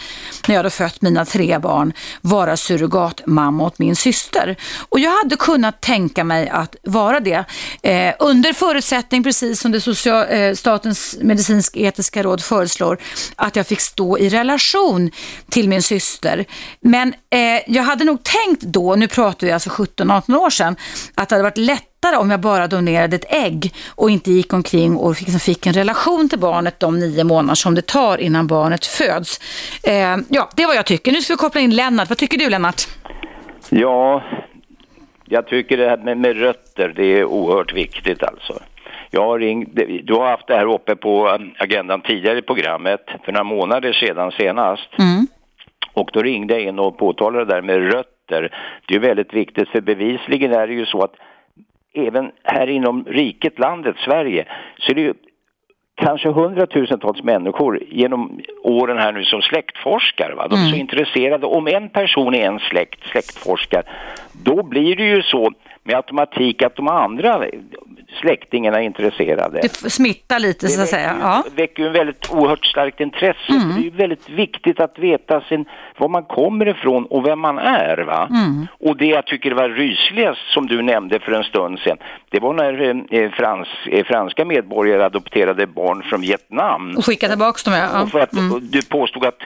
när 0.48 0.56
jag 0.56 0.60
hade 0.60 0.70
fött 0.70 1.02
mina 1.02 1.26
tre 1.26 1.60
barn, 1.60 1.94
vara 2.22 2.58
surrogatmamma 2.58 3.64
åt 3.64 3.80
min 3.80 3.96
syster. 3.96 4.56
Och 4.90 5.00
jag 5.00 5.12
hade 5.12 5.36
kunnat 5.36 5.82
tänka 5.82 6.24
mig 6.24 6.50
att 6.50 6.76
vara 6.84 7.20
det, 7.20 7.46
eh, 7.82 8.14
under 8.20 8.54
förutsättning, 8.54 9.24
precis 9.24 9.60
som 9.60 9.72
det 9.72 9.82
social, 9.82 10.26
eh, 10.30 10.54
Statens 10.54 11.18
medicinsk-etiska 11.22 12.24
råd 12.24 12.44
föreslår, 12.44 12.98
att 13.36 13.56
jag 13.56 13.68
fick 13.68 13.82
stå 13.82 14.18
i 14.18 14.30
relation 14.30 15.12
till 15.50 15.70
min 15.70 15.84
syster. 15.84 16.46
Men 16.82 17.14
eh, 17.30 17.40
jag 17.68 17.84
hade 17.84 18.04
nog 18.04 18.24
tänkt 18.24 18.67
då, 18.68 18.96
nu 18.96 19.08
pratar 19.08 19.48
vi 19.48 19.54
alltså 19.54 19.70
17-18 19.70 20.36
år 20.36 20.50
sedan, 20.50 20.76
att 21.16 21.30
det 21.30 21.36
hade 21.36 21.44
varit 21.44 21.58
lättare 21.58 22.16
om 22.16 22.32
jag 22.32 22.40
bara 22.40 22.68
donerade 22.68 23.16
ett 23.16 23.34
ägg 23.34 23.74
och 23.96 24.10
inte 24.10 24.32
gick 24.32 24.54
omkring 24.54 24.98
och 24.98 25.10
liksom 25.10 25.40
fick 25.40 25.66
en 25.66 25.74
relation 25.74 26.30
till 26.30 26.40
barnet 26.40 26.80
de 26.80 27.00
nio 27.00 27.24
månader 27.24 27.56
som 27.56 27.76
det 27.76 27.88
tar 27.88 28.18
innan 28.18 28.48
barnet 28.48 28.86
föds. 28.86 29.40
Eh, 29.84 30.18
ja, 30.30 30.50
det 30.56 30.64
är 30.64 30.68
vad 30.68 30.76
jag 30.76 30.86
tycker. 30.86 31.12
Nu 31.12 31.22
ska 31.22 31.34
vi 31.34 31.38
koppla 31.38 31.62
in 31.62 31.76
Lennart. 31.76 32.10
Vad 32.10 32.18
tycker 32.18 32.38
du 32.38 32.50
Lennart? 32.50 32.82
Ja, 33.70 34.24
jag 35.30 35.48
tycker 35.48 35.78
det 35.78 35.90
här 35.90 35.98
med, 35.98 36.18
med 36.18 36.40
rötter, 36.40 36.94
det 36.96 37.06
är 37.06 37.26
oerhört 37.26 37.74
viktigt 37.74 38.24
alltså. 38.24 38.60
Jag 39.12 39.26
har 39.26 39.40
ringt, 39.40 39.70
du 40.04 40.14
har 40.14 40.30
haft 40.30 40.48
det 40.48 40.56
här 40.56 40.74
uppe 40.74 40.96
på 40.96 41.30
um, 41.30 41.54
agendan 41.58 42.02
tidigare 42.02 42.38
i 42.38 42.42
programmet, 42.42 43.02
för 43.26 43.32
några 43.32 43.44
månader 43.44 43.94
sedan 43.94 44.32
senast. 44.32 45.00
Mm. 45.00 45.28
Och 45.94 46.10
då 46.14 46.22
ringde 46.22 46.54
jag 46.54 46.64
in 46.64 46.80
och 46.80 46.98
påtalade 46.98 47.46
det 47.46 47.54
där 47.54 47.62
med 47.62 47.82
rötter. 48.32 48.58
Det 48.86 48.96
är 48.96 49.00
väldigt 49.00 49.34
viktigt 49.34 49.70
för 49.70 49.82
bevisligen 49.82 50.54
är 50.54 50.68
det 50.68 50.74
ju 50.74 50.86
så 50.86 51.02
att 51.02 51.16
även 51.94 52.32
här 52.44 52.68
inom 52.68 53.06
riket, 53.06 53.60
landet 53.60 53.96
Sverige, 53.98 54.46
så 54.80 54.92
är 54.92 54.96
det 54.96 55.02
ju 55.02 55.14
kanske 55.96 56.30
hundratusentals 56.30 57.24
människor 57.24 57.84
genom 57.88 58.42
åren 58.64 58.98
här 58.98 59.12
nu 59.12 59.24
som 59.24 59.42
släktforskar. 59.42 60.34
Va? 60.38 60.48
De 60.48 60.56
är 60.56 60.70
så 60.70 60.76
intresserade. 60.76 61.46
Om 61.46 61.68
en 61.68 61.90
person 61.90 62.36
i 62.36 62.40
en 62.40 62.60
släkt 62.60 63.04
släktforskar, 63.04 63.84
då 64.44 64.64
blir 64.64 64.96
det 64.96 65.04
ju 65.04 65.22
så 65.22 65.52
med 65.88 65.96
automatik 65.96 66.62
att 66.62 66.76
de 66.76 66.88
andra 66.88 67.44
släktingarna 68.22 68.78
är 68.78 68.84
intresserade. 68.84 69.60
Det 69.62 69.90
smittar 69.92 70.40
lite 70.40 70.68
så 70.68 70.82
att 70.82 70.88
säga. 70.90 71.16
Ja. 71.22 71.44
Det 71.56 71.62
väcker 71.62 71.84
ju 71.84 71.88
en 71.88 71.94
väldigt 71.94 72.32
oerhört 72.32 72.66
starkt 72.66 73.00
intresse. 73.00 73.50
Mm. 73.52 73.70
Det 73.76 73.82
är 73.82 73.84
ju 73.84 73.90
väldigt 73.90 74.30
viktigt 74.30 74.80
att 74.80 75.00
veta 75.00 75.42
sin, 75.42 75.66
var 75.98 76.10
man 76.10 76.24
kommer 76.24 76.68
ifrån 76.68 77.06
och 77.06 77.26
vem 77.28 77.40
man 77.40 77.58
är. 77.60 77.98
Va? 77.98 78.28
Mm. 78.30 78.68
Och 78.80 78.98
det 78.98 79.06
jag 79.06 79.26
tycker 79.26 79.52
var 79.52 79.70
rysligast 79.70 80.42
som 80.54 80.68
du 80.68 80.82
nämnde 80.82 81.20
för 81.20 81.32
en 81.32 81.44
stund 81.44 81.80
sedan, 81.80 81.98
det 82.30 82.40
var 82.40 82.54
när 82.54 83.04
eh, 83.16 83.32
frans, 83.32 83.68
eh, 83.92 84.06
franska 84.06 84.46
medborgare 84.46 85.04
adopterade 85.06 85.68
barn 85.68 86.04
från 86.04 86.22
Vietnam. 86.22 86.94
Och 86.98 87.06
skicka 87.06 87.28
tillbaka 87.30 87.72
dem 87.72 87.80
ja. 87.80 88.02
Och 88.04 88.10
för 88.10 88.20
att 88.20 88.34
Mm. 88.34 88.60
du 88.72 88.82
påstod 88.86 89.26
att 89.26 89.40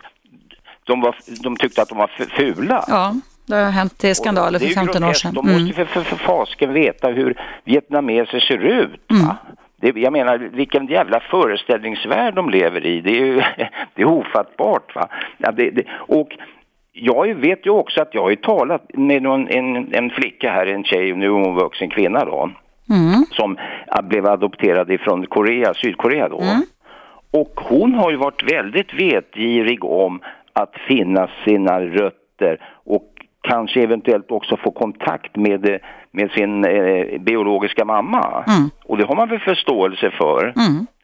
de, 0.84 1.02
var, 1.02 1.16
de 1.44 1.56
tyckte 1.56 1.82
att 1.82 1.90
de 1.90 1.98
var 1.98 2.10
fula. 2.38 2.86
Ja, 2.88 3.16
det 3.46 3.56
har 3.56 3.72
hänt 3.72 3.98
till 3.98 4.16
skandaler 4.16 4.60
för 4.60 4.66
ju 4.66 4.74
15 4.74 5.04
år 5.04 5.14
sedan. 5.14 5.34
De 5.34 5.46
måste 5.46 5.62
Mm. 5.62 5.74
för, 5.74 5.86
för, 5.86 6.02
för 6.02 6.16
fasken 6.16 6.74
veta 6.74 7.08
hur 7.08 7.42
vietnameser 7.64 8.40
ser 8.40 8.58
ut. 8.58 9.02
Va? 9.08 9.38
Det, 9.82 10.00
jag 10.00 10.14
menar, 10.14 10.38
vilken 10.38 10.88
jävla 10.88 11.20
föreställningsvärld 11.20 12.34
de 12.36 12.50
lever 12.50 12.86
i. 12.86 13.02
Det 13.02 13.10
är 13.12 13.26
ju 13.26 13.36
det 13.96 14.02
är 14.02 14.06
ofattbart. 14.06 14.96
Va? 14.96 15.08
Ja, 15.38 15.52
det, 15.52 15.70
det, 15.70 15.84
och 15.92 16.30
jag 16.94 17.36
vet 17.36 17.66
ju 17.66 17.70
också 17.70 18.02
att 18.02 18.14
jag 18.14 18.22
har 18.22 18.36
talat 18.36 18.86
med 18.94 19.22
någon, 19.24 19.48
en, 19.48 19.94
en 19.96 20.10
flicka 20.10 20.52
här, 20.52 20.66
en 20.68 20.84
tjej, 20.84 21.14
nu 21.14 21.26
är 21.26 21.30
hon 21.30 21.56
vuxen 21.56 21.90
kvinna 21.90 22.26
då, 22.26 22.50
Mm. 22.90 23.26
som 23.32 23.58
blev 24.04 24.26
adopterad 24.28 24.92
ifrån 24.92 25.26
Korea, 25.26 25.74
Sydkorea 25.74 26.30
då. 26.30 26.44
Och 27.32 27.54
hon 27.56 27.94
har 27.94 28.12
ju 28.12 28.18
varit 28.18 28.52
väldigt 28.52 28.94
vetgirig 28.94 29.84
om 29.84 30.20
att 30.54 30.74
finna 30.88 31.30
sina 31.46 31.82
rötter 31.82 32.58
och 32.86 33.11
kanske 33.42 33.82
eventuellt 33.84 34.32
också 34.32 34.58
få 34.58 34.72
kontakt 34.72 35.36
med, 35.36 35.70
eh, 35.70 35.78
med 36.12 36.32
sin 36.32 36.66
eh, 36.66 37.20
biologiska 37.22 37.86
mamma. 37.86 38.46
Och 38.86 38.98
det 38.98 39.06
har 39.06 39.16
man 39.16 39.30
väl 39.30 39.40
förståelse 39.40 40.12
för. 40.18 40.54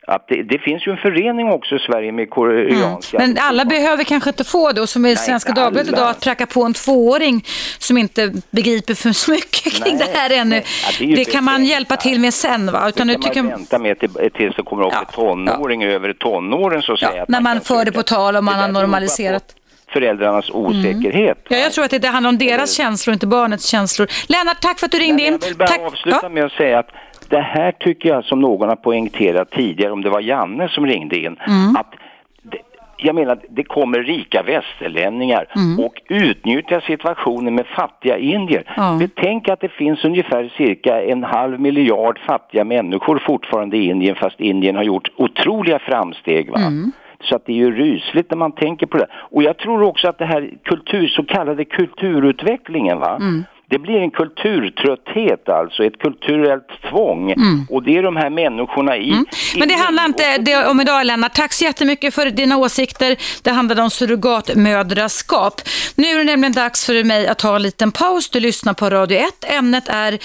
Att 0.09 0.27
det, 0.27 0.43
det 0.43 0.59
finns 0.59 0.87
ju 0.87 0.91
en 0.91 0.97
förening 0.97 1.47
också 1.49 1.75
i 1.75 1.79
Sverige 1.79 2.11
med 2.11 2.29
koreanska... 2.29 3.17
Men 3.17 3.37
alla 3.39 3.65
behöver 3.65 4.03
kanske 4.03 4.29
inte 4.29 4.43
få 4.43 4.71
det 4.71 4.81
och 4.81 4.89
som 4.89 5.05
i 5.05 5.15
Svenska 5.15 5.53
Dagbladet 5.53 5.93
idag 5.93 6.09
att 6.09 6.21
pracka 6.21 6.45
på 6.45 6.63
en 6.63 6.73
tvååring 6.73 7.43
som 7.79 7.97
inte 7.97 8.33
begriper 8.51 8.93
för 8.93 9.11
så 9.11 9.31
mycket 9.31 9.73
kring 9.83 9.97
Nej, 9.97 10.07
det 10.13 10.19
här 10.19 10.41
ännu. 10.41 10.55
Ja, 10.55 10.61
det 10.99 11.15
det 11.15 11.25
kan 11.25 11.43
man 11.43 11.65
hjälpa 11.65 11.95
till 11.95 12.19
med 12.19 12.33
sen 12.33 12.71
va? 12.71 12.89
Utan 12.89 13.07
det 13.07 13.13
nu 13.13 13.19
kan 13.19 13.21
tycker 13.23 13.41
man 13.43 13.51
vänta 13.51 13.79
med 13.79 13.99
till, 13.99 14.09
tills 14.33 14.55
det 14.55 14.63
kommer 14.63 14.83
upp 14.85 14.93
Ja, 14.93 14.99
en 14.99 15.45
tonåring 15.45 15.83
över 15.83 16.13
tonåren 16.13 16.81
så 16.81 16.93
att 16.93 16.99
säga. 16.99 17.23
att 17.23 17.29
när 17.29 17.41
man 17.41 17.53
kan 17.53 17.61
för 17.61 17.85
det 17.85 17.91
på 17.91 18.03
tal 18.03 18.35
och 18.35 18.43
man 18.43 18.55
har 18.59 18.67
normaliserat. 18.67 19.55
Föräldrarnas 19.93 20.49
osäkerhet. 20.49 21.37
Ja, 21.49 21.57
jag 21.57 21.71
tror 21.71 21.85
att 21.85 21.91
det, 21.91 21.99
det 21.99 22.07
handlar 22.07 22.29
om 22.29 22.37
deras 22.37 22.73
känslor, 22.77 23.13
inte 23.13 23.27
barnets 23.27 23.67
känslor. 23.69 24.07
Lennart, 24.29 24.61
tack 24.61 24.79
för 24.79 24.85
att 24.85 24.91
du 24.91 24.97
ringde 24.99 25.23
in. 25.23 25.37
Jag 25.41 25.47
vill 25.47 25.57
bara 25.57 25.67
Tack. 25.67 25.79
avsluta 25.81 26.19
Ja. 26.23 26.29
med 26.29 26.43
att 26.45 26.51
säga 26.51 26.79
att 26.79 26.89
det 27.29 27.41
här 27.41 27.71
tycker 27.71 28.09
jag 28.09 28.25
som 28.25 28.39
någon 28.39 28.69
har 28.69 28.75
poängterat 28.75 29.51
tidigare, 29.51 29.91
om 29.91 30.01
det 30.01 30.09
var 30.09 30.21
Janne 30.21 30.69
som 30.69 30.85
ringde 30.85 31.17
in, 31.17 31.37
Mm. 31.47 31.75
att 31.75 31.93
det, 32.43 32.57
jag 32.97 33.15
menar, 33.15 33.39
det 33.49 33.63
kommer 33.63 33.99
rika 34.03 34.43
västerlänningar 34.43 35.45
Mm. 35.55 35.79
och 35.85 35.93
utnyttjar 36.09 36.79
situationen 36.79 37.55
med 37.55 37.65
fattiga 37.67 38.17
indier. 38.17 38.73
Ja. 38.77 38.97
Betänk 38.99 39.49
att 39.49 39.59
det 39.61 39.69
finns 39.69 40.05
ungefär 40.05 40.53
cirka 40.57 41.01
en 41.01 41.23
halv 41.23 41.59
miljard 41.59 42.19
fattiga 42.27 42.63
människor 42.63 43.23
fortfarande 43.27 43.77
i 43.77 43.85
Indien, 43.85 44.15
fast 44.15 44.39
Indien 44.39 44.75
har 44.75 44.83
gjort 44.83 45.09
otroliga 45.17 45.79
framsteg. 45.79 46.51
Va? 46.51 46.57
Mm. 46.59 46.91
Så 47.23 47.35
att 47.35 47.45
det 47.45 47.51
är 47.51 47.57
ju 47.57 47.75
rysligt 47.75 48.31
när 48.31 48.37
man 48.37 48.51
tänker 48.51 48.85
på 48.85 48.97
det. 48.97 49.07
Och 49.13 49.43
jag 49.43 49.57
tror 49.57 49.81
också 49.81 50.07
att 50.07 50.17
det 50.17 50.25
här 50.25 50.53
kultur, 50.63 51.07
så 51.07 51.23
kallade 51.23 51.65
kulturutvecklingen, 51.65 52.99
va? 52.99 53.15
Mm. 53.15 53.43
Det 53.69 53.79
blir 53.79 53.99
en 53.99 54.11
kulturtrötthet 54.11 55.49
alltså, 55.49 55.83
ett 55.83 55.99
kulturellt 55.99 56.67
tvång. 56.89 57.33
Och 57.69 57.83
det 57.83 57.97
är 57.97 58.03
de 58.03 58.15
här 58.15 58.29
människorna 58.29 58.97
i... 58.97 59.11
Mm. 59.11 59.25
Men 59.57 59.67
det 59.67 59.73
handlar 59.73 60.05
inte 60.05 60.37
det 60.37 60.65
om 60.65 60.81
idag 60.81 61.05
Lennart. 61.05 61.33
Tack 61.33 61.53
så 61.53 61.63
jättemycket 61.63 62.13
för 62.13 62.25
dina 62.25 62.57
åsikter. 62.57 63.15
Det 63.41 63.51
handlade 63.51 63.81
om 63.81 63.89
surrogatmödraskap. 63.89 65.61
Nu 65.95 66.07
är 66.07 66.17
det 66.17 66.23
nämligen 66.23 66.53
dags 66.53 66.85
för 66.85 67.03
mig 67.03 67.27
att 67.27 67.37
ta 67.37 67.55
en 67.55 67.61
liten 67.61 67.91
paus. 67.91 68.29
Du 68.29 68.39
lyssnar 68.39 68.73
på 68.73 68.89
Radio 68.89 69.17
1. 69.17 69.27
Ämnet 69.47 69.89
är 69.89 70.19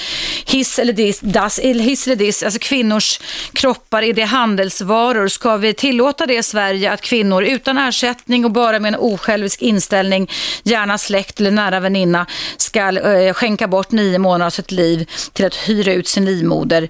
hiss 0.47 0.79
eller 0.79 0.93
diss, 0.93 1.21
das, 1.21 1.59
eller 1.59 1.85
hiss 1.85 2.07
eller 2.07 2.17
diss, 2.17 2.43
alltså 2.43 2.61
kvinnors 2.61 3.21
kroppar, 3.53 4.03
är 4.03 4.13
det 4.13 4.23
handelsvaror? 4.23 5.29
Ska 5.29 5.57
vi 5.57 5.75
tillåta 5.75 6.27
det 6.27 6.35
i 6.35 6.43
Sverige 6.43 6.93
att 6.93 7.01
kvinnor 7.01 7.45
utan 7.45 7.79
ersättning 7.79 8.45
och 8.45 8.51
bara 8.51 8.79
med 8.79 8.95
en 8.95 9.01
osjälvisk 9.01 9.63
inställning, 9.63 10.31
gärna 10.63 10.99
släkt 10.99 11.41
eller 11.41 11.51
nära 11.51 11.81
väninna, 11.81 12.27
ska 12.57 12.99
eh, 12.99 13.32
skänka 13.35 13.69
bort 13.69 13.91
nio 13.91 14.19
månader 14.19 14.47
av 14.47 14.51
sitt 14.51 14.71
liv 14.71 15.11
till 15.33 15.47
att 15.47 15.55
hyra 15.55 15.93
ut 15.93 16.09
sin 16.09 16.25
livmoder? 16.25 16.89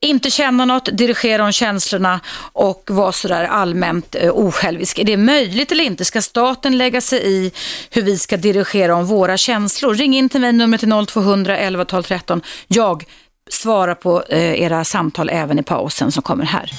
inte 0.00 0.30
känna 0.30 0.64
något, 0.64 0.88
dirigera 0.92 1.44
om 1.44 1.52
känslorna 1.52 2.20
och 2.52 2.82
vara 2.86 3.12
sådär 3.12 3.44
allmänt 3.44 4.14
eh, 4.14 4.30
osjälvisk. 4.30 4.98
Är 4.98 5.04
det 5.04 5.16
möjligt 5.16 5.72
eller 5.72 5.84
inte? 5.84 6.04
Ska 6.04 6.22
staten 6.22 6.78
lägga 6.78 7.00
sig 7.00 7.26
i 7.26 7.52
hur 7.90 8.02
vi 8.02 8.18
ska 8.18 8.36
dirigera 8.36 8.94
om 8.94 9.06
våra 9.06 9.36
känslor? 9.36 9.94
Ring 9.94 10.16
in 10.16 10.28
till 10.28 10.40
mig, 10.40 10.52
numret 10.52 10.82
är 10.82 11.06
0200 11.06 11.56
11 11.56 11.84
12 11.84 12.02
13. 12.02 12.42
Jag 12.68 13.04
svarar 13.50 13.94
på 13.94 14.22
eh, 14.28 14.62
era 14.62 14.84
samtal 14.84 15.30
även 15.32 15.58
i 15.58 15.62
pausen 15.62 16.12
som 16.12 16.22
kommer 16.22 16.44
här. 16.44 16.70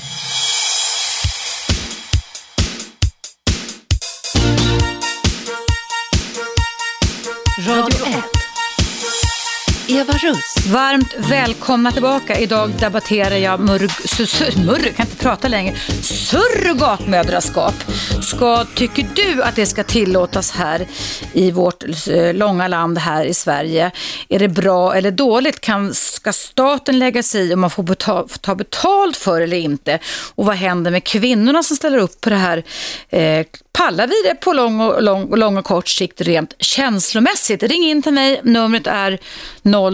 Radio 7.68 8.08
1. 8.08 8.37
Eva 9.90 10.14
Russ. 10.14 10.68
Varmt 10.68 11.16
välkomna 11.18 11.92
tillbaka. 11.92 12.40
Idag 12.40 12.72
debatterar 12.80 13.36
jag 13.36 13.60
murg, 13.60 13.90
murg, 14.66 14.94
kan 14.94 15.06
inte 15.06 15.24
prata 15.24 15.48
längre, 15.48 15.76
surrogatmödraskap. 16.02 17.74
Ska, 18.22 18.66
tycker 18.76 19.08
du 19.16 19.44
att 19.44 19.56
det 19.56 19.66
ska 19.66 19.84
tillåtas 19.84 20.52
här 20.52 20.88
i 21.34 21.52
vårt 21.52 21.84
eh, 22.08 22.34
långa 22.34 22.68
land 22.68 22.98
här 22.98 23.26
i 23.26 23.34
Sverige? 23.34 23.92
Är 24.30 24.40
det 24.40 24.48
bra 24.48 24.96
eller 24.96 25.12
dåligt? 25.12 25.60
Kan, 25.60 25.94
ska 25.94 26.34
staten 26.34 27.00
lägga 27.00 27.24
sig 27.24 27.50
i 27.50 27.54
om 27.54 27.60
man 27.60 27.70
får 27.70 27.84
betal, 27.84 28.30
ta 28.30 28.56
betalt 28.56 29.18
för 29.18 29.42
eller 29.42 29.58
inte? 29.58 30.00
Och 30.36 30.46
vad 30.46 30.56
händer 30.56 30.92
med 30.92 31.04
kvinnorna 31.04 31.64
som 31.64 31.78
ställer 31.78 31.98
upp 31.98 32.22
på 32.22 32.30
det 32.30 32.36
här? 32.36 32.64
Eh, 33.10 33.46
pallar 33.78 34.08
vi 34.08 34.30
det 34.30 34.36
på 34.36 34.54
lång 34.54 34.82
och, 34.82 35.04
lång, 35.04 35.36
lång 35.36 35.58
och 35.58 35.66
kort 35.66 35.88
sikt 35.88 36.22
rent 36.22 36.54
känslomässigt? 36.60 37.64
Ring 37.64 37.84
in 37.84 38.02
till 38.02 38.14
mig, 38.14 38.42
numret 38.44 38.88
är 38.88 39.18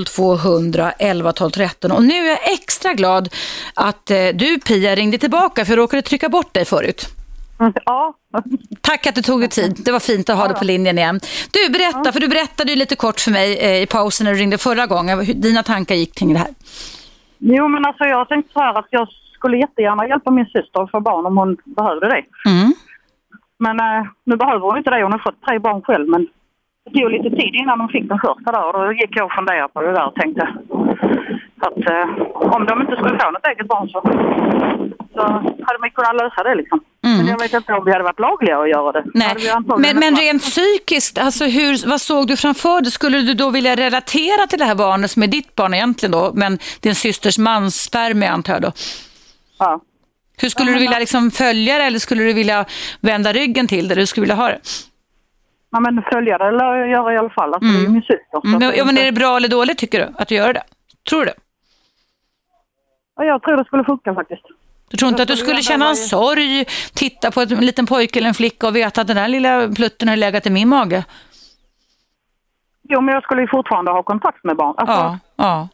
0200 0.06 0.92
11 1.00 1.32
12 1.34 1.50
13 1.52 1.92
och 1.92 2.04
nu 2.04 2.14
är 2.14 2.28
jag 2.28 2.54
extra 2.54 2.94
glad 2.94 3.30
att 3.76 4.12
eh, 4.12 4.18
du 4.34 4.60
Pia 4.60 4.96
ringde 4.96 5.18
tillbaka 5.18 5.66
för 5.66 5.72
jag 5.72 5.78
råkade 5.78 6.02
trycka 6.02 6.30
bort 6.30 6.54
dig 6.54 6.66
förut. 6.66 7.06
Ja. 7.86 8.14
Tack 8.82 9.08
att 9.08 9.16
du 9.16 9.22
tog 9.22 9.40
dig 9.40 9.50
tid. 9.50 9.76
Det 9.86 9.92
var 9.92 10.00
fint 10.00 10.30
att 10.30 10.38
ha 10.38 10.48
dig 10.48 10.58
på 10.58 10.66
linjen 10.66 10.98
igen. 10.98 11.20
Du, 11.52 11.72
berätta, 11.72 12.12
för 12.12 12.20
du 12.20 12.28
berättade 12.28 12.76
lite 12.76 12.96
kort 12.96 13.20
för 13.20 13.32
mig 13.32 13.58
eh, 13.58 13.82
i 13.82 13.86
pausen 13.86 14.26
när 14.26 14.34
du 14.34 14.40
ringde 14.40 14.58
förra 14.58 14.86
gången 14.86 15.20
hur 15.20 15.34
dina 15.34 15.64
tankar 15.64 15.96
gick 15.96 16.16
kring 16.16 16.34
det 16.34 16.40
här. 16.40 16.50
Jo, 17.38 17.68
men 17.68 17.86
alltså 17.86 18.04
jag 18.04 18.30
tänkte 18.30 18.54
så 18.54 18.60
här 18.60 18.80
att 18.80 18.88
jag 18.90 19.08
skulle 19.34 19.58
jättegärna 19.58 20.08
hjälpa 20.08 20.32
min 20.32 20.46
syster 20.46 20.84
att 20.84 20.92
få 20.92 21.00
barn 21.00 21.26
om 21.26 21.38
hon 21.38 21.58
behövde 21.66 22.08
det. 22.10 22.50
Mm. 22.50 22.74
Men 23.66 23.76
eh, 23.80 24.04
nu 24.30 24.36
behöver 24.36 24.66
hon 24.68 24.78
inte 24.78 24.90
det. 24.90 25.04
Hon 25.04 25.12
har 25.12 25.28
fått 25.28 25.46
tre 25.46 25.60
barn 25.60 25.82
själv. 25.82 26.08
Men 26.10 26.22
det 26.86 26.92
tog 27.00 27.12
lite 27.12 27.30
tid 27.40 27.54
innan 27.62 27.80
hon 27.80 27.90
fick 27.96 28.08
den 28.10 28.20
första 28.26 28.52
där. 28.52 28.66
Och 28.68 28.74
då 28.74 28.94
gick 28.94 29.14
jag 29.18 29.26
och 29.26 29.38
funderade 29.40 29.74
på 29.74 29.82
det 29.82 29.94
där 29.98 30.08
och 30.08 30.16
tänkte 30.16 30.44
att 31.68 31.84
eh, 31.94 32.08
om 32.56 32.66
de 32.66 32.82
inte 32.82 32.96
skulle 32.96 33.20
få 33.20 33.32
något 33.32 33.48
eget 33.52 33.68
barn 33.68 33.90
så, 33.90 34.00
så 35.14 35.22
hade 35.68 35.80
man 35.80 35.90
kunnat 35.98 36.16
lösa 36.22 36.44
det 36.44 36.56
liksom. 36.56 36.80
Men 37.02 37.28
jag 37.28 37.40
vet 37.40 37.54
inte 37.54 37.74
om 37.74 37.86
vi 37.86 37.92
hade 37.92 38.04
varit 38.04 38.20
lagliga 38.20 38.60
att 38.60 38.70
göra 38.70 38.92
det. 38.92 39.00
Mm. 39.00 39.12
Nej, 39.14 39.36
men, 39.78 40.00
men 40.00 40.16
rent 40.16 40.42
psykiskt, 40.42 41.18
alltså 41.18 41.46
hur, 41.46 41.90
vad 41.90 42.02
såg 42.02 42.28
du 42.28 42.38
framför 42.38 42.82
dig? 42.82 42.92
Skulle 42.92 43.18
du 43.18 43.34
då 43.34 43.50
vilja 43.50 43.76
relatera 43.76 44.48
till 44.48 44.60
det 44.60 44.66
här 44.66 44.76
barnet 44.76 45.12
som 45.12 45.24
är 45.24 45.28
ditt 45.28 45.56
barn 45.56 45.74
egentligen 45.74 46.12
då, 46.12 46.32
men 46.34 46.60
din 46.82 46.96
systers 46.96 47.38
mansspermie 47.38 48.30
antar 48.30 48.54
jag 48.54 48.62
då? 48.62 48.72
Ja. 49.60 49.82
Hur 50.38 50.50
skulle 50.50 50.72
du 50.72 50.80
vilja 50.80 51.00
liksom 51.00 51.32
följa 51.32 51.78
det 51.78 51.84
eller 51.84 52.00
skulle 52.00 52.24
du 52.24 52.34
vilja 52.34 52.66
vända 53.02 53.34
ryggen 53.34 53.68
till 53.68 53.88
det? 53.88 53.96
Hur 53.96 54.06
skulle 54.06 54.22
du 54.22 54.26
vilja 54.26 54.44
ha 54.44 54.50
det? 54.50 54.60
Ja, 55.72 55.80
men 55.80 56.04
följa 56.12 56.38
det 56.38 56.48
eller 56.48 56.76
jag 56.76 56.90
göra 56.90 57.14
i 57.14 57.18
alla 57.18 57.30
fall. 57.30 57.54
Alltså, 57.54 57.70
Det 57.72 57.78
är 57.78 57.82
ju 57.82 57.88
min 57.90 58.02
syster. 58.02 58.46
Mm, 58.56 58.74
ja, 58.78 58.86
men 58.86 58.98
är 58.98 59.06
det 59.06 59.12
bra 59.12 59.38
eller 59.38 59.48
dåligt 59.48 59.78
tycker 59.78 60.00
du 60.00 60.14
att 60.18 60.28
du 60.28 60.36
gör 60.36 60.54
det? 60.54 60.64
Tror 61.10 61.20
du 61.20 61.26
det? 61.26 61.34
Ja, 63.16 63.24
jag 63.24 63.42
tror 63.44 63.58
det 63.58 63.66
skulle 63.66 63.84
funka 63.84 64.14
faktiskt. 64.14 64.42
Du 64.90 64.98
tror 64.98 65.10
inte 65.10 65.22
att 65.22 65.28
du 65.28 65.38
skulle 65.38 65.62
känna 65.62 65.90
en 65.90 65.96
sorg, 65.96 66.66
titta 66.94 67.32
på 67.32 67.42
en 67.42 67.48
liten 67.66 67.86
pojke 67.86 68.20
eller 68.20 68.28
en 68.28 68.34
flicka 68.34 68.68
och 68.68 68.76
veta 68.76 69.02
att 69.02 69.08
den 69.08 69.16
där 69.16 69.28
lilla 69.28 69.68
plutten 69.76 70.08
har 70.08 70.16
legat 70.16 70.46
i 70.46 70.50
min 70.50 70.70
mage? 70.70 71.04
Jo, 72.90 73.02
men 73.02 73.14
jag 73.14 73.24
skulle 73.24 73.42
ju 73.42 73.48
fortfarande 73.48 73.92
ha 73.92 74.04
kontakt 74.04 74.44
med 74.44 74.56
barn. 74.56 74.74
Alltså, 74.78 74.96
Ja, 74.96 75.20
ja. 75.36 75.68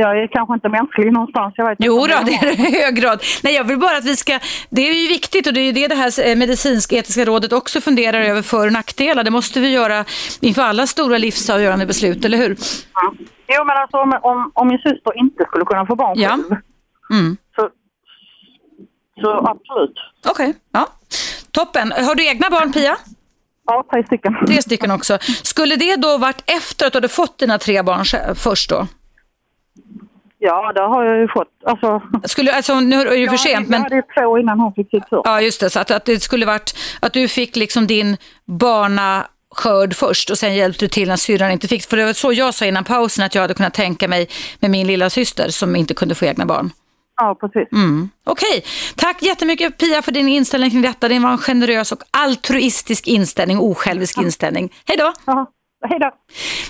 Jag 0.00 0.18
är 0.22 0.26
kanske 0.26 0.54
inte 0.54 0.68
mänsklig 0.68 1.12
någonstans. 1.12 1.54
Jag 1.56 1.68
vet 1.68 1.78
Jo 1.80 1.96
då, 2.00 2.06
det 2.06 2.32
är 2.34 2.56
det 2.56 2.68
i 2.68 2.82
hög 2.82 2.94
grad. 2.96 3.22
Nej, 3.42 3.54
jag 3.54 3.64
vill 3.64 3.78
bara 3.78 3.96
att 3.96 4.04
vi 4.04 4.16
ska, 4.16 4.38
det 4.70 4.88
är 4.88 4.92
ju 5.02 5.08
viktigt 5.08 5.46
och 5.46 5.52
det 5.52 5.60
är 5.60 5.64
ju 5.64 5.72
det 5.72 5.88
det 5.88 5.94
här 5.94 6.26
eh, 6.28 6.36
medicinsk-etiska 6.36 7.24
rådet 7.24 7.52
också 7.52 7.80
funderar 7.80 8.20
över 8.20 8.42
för 8.42 8.66
och 8.66 8.72
nackdelar. 8.72 9.24
Det 9.24 9.30
måste 9.30 9.60
vi 9.60 9.68
göra 9.70 10.04
inför 10.40 10.62
alla 10.62 10.86
stora 10.86 11.18
livsavgörande 11.18 11.86
beslut, 11.86 12.24
eller 12.24 12.38
hur? 12.38 12.56
Ja. 12.94 13.12
Jo, 13.48 13.64
men 13.64 13.76
alltså 13.76 13.96
om, 13.96 14.18
om, 14.22 14.50
om 14.54 14.68
min 14.68 14.78
syster 14.78 15.18
inte 15.18 15.44
skulle 15.44 15.64
kunna 15.64 15.86
få 15.86 15.94
barn 15.96 16.18
Ja. 16.20 16.28
själv, 16.28 16.56
Mm. 17.10 17.36
så, 17.56 17.68
så 19.20 19.30
absolut. 19.30 19.94
Okej, 20.28 20.54
ja. 20.72 20.86
Toppen. 21.50 21.92
Har 21.92 22.14
du 22.14 22.26
egna 22.26 22.50
barn, 22.50 22.72
Pia? 22.72 22.96
Ja, 23.66 23.84
tre 23.92 24.04
stycken. 24.06 24.36
Tre 24.46 24.62
stycken 24.62 24.90
också. 24.90 25.18
Skulle 25.42 25.76
det 25.76 25.96
då 25.96 26.18
varit 26.18 26.42
efter 26.46 26.86
att 26.86 26.92
du 26.92 26.96
hade 26.96 27.08
fått 27.08 27.38
dina 27.38 27.58
tre 27.58 27.82
barn 27.82 28.34
först 28.34 28.70
då? 28.70 28.86
Ja, 30.38 30.72
det 30.72 30.80
har 30.80 31.04
jag 31.04 31.18
ju 31.18 31.28
fått. 31.28 31.48
Alltså, 31.66 32.02
Skulle, 32.24 32.52
alltså, 32.52 32.80
nu 32.80 33.00
är 33.00 33.04
det 33.04 33.16
ju 33.16 33.28
för 33.28 33.36
sent, 33.36 33.60
Jag 33.60 33.70
men... 33.70 33.82
hade 33.82 33.96
ju 33.96 34.02
två 34.18 34.38
innan 34.38 34.60
hon 34.60 34.72
fick 34.72 34.90
sitt 34.90 35.02
först. 35.10 35.22
Ja, 35.24 35.40
just 35.40 35.60
det. 35.60 35.70
Så 35.70 35.80
att, 35.80 35.90
att 35.90 36.04
det 36.04 36.22
skulle 36.22 36.46
varit 36.46 36.76
att 37.00 37.12
du 37.12 37.28
fick 37.28 37.56
liksom 37.56 37.86
din 37.86 38.16
barnaskörd 38.46 39.94
först 39.94 40.30
och 40.30 40.38
sen 40.38 40.54
hjälpte 40.54 40.84
du 40.84 40.88
till 40.88 41.08
när 41.08 41.16
syrran 41.16 41.50
inte 41.50 41.68
fick. 41.68 41.82
För 41.82 41.96
det 41.96 42.04
var 42.04 42.12
så 42.12 42.32
jag 42.32 42.54
sa 42.54 42.64
innan 42.64 42.84
pausen 42.84 43.24
att 43.24 43.34
jag 43.34 43.42
hade 43.42 43.54
kunnat 43.54 43.74
tänka 43.74 44.08
mig 44.08 44.28
med 44.60 44.70
min 44.70 44.86
lilla 44.86 45.10
syster 45.10 45.48
som 45.48 45.76
inte 45.76 45.94
kunde 45.94 46.14
få 46.14 46.24
egna 46.24 46.46
barn. 46.46 46.70
Ja, 47.16 47.36
precis. 47.40 47.72
Mm. 47.72 48.08
Okej, 48.24 48.64
tack 48.96 49.22
jättemycket 49.22 49.78
Pia 49.78 50.02
för 50.02 50.12
din 50.12 50.28
inställning 50.28 50.70
kring 50.70 50.82
detta. 50.82 51.08
Det 51.08 51.18
var 51.18 51.30
en 51.30 51.38
generös 51.38 51.92
och 51.92 52.02
altruistisk 52.10 53.06
inställning, 53.06 53.58
osjälvisk 53.58 54.18
inställning. 54.18 54.72
Hej 54.86 54.96
då! 54.96 55.12
Ja, 55.26 55.46
hej 55.86 55.98
då! 56.00 56.10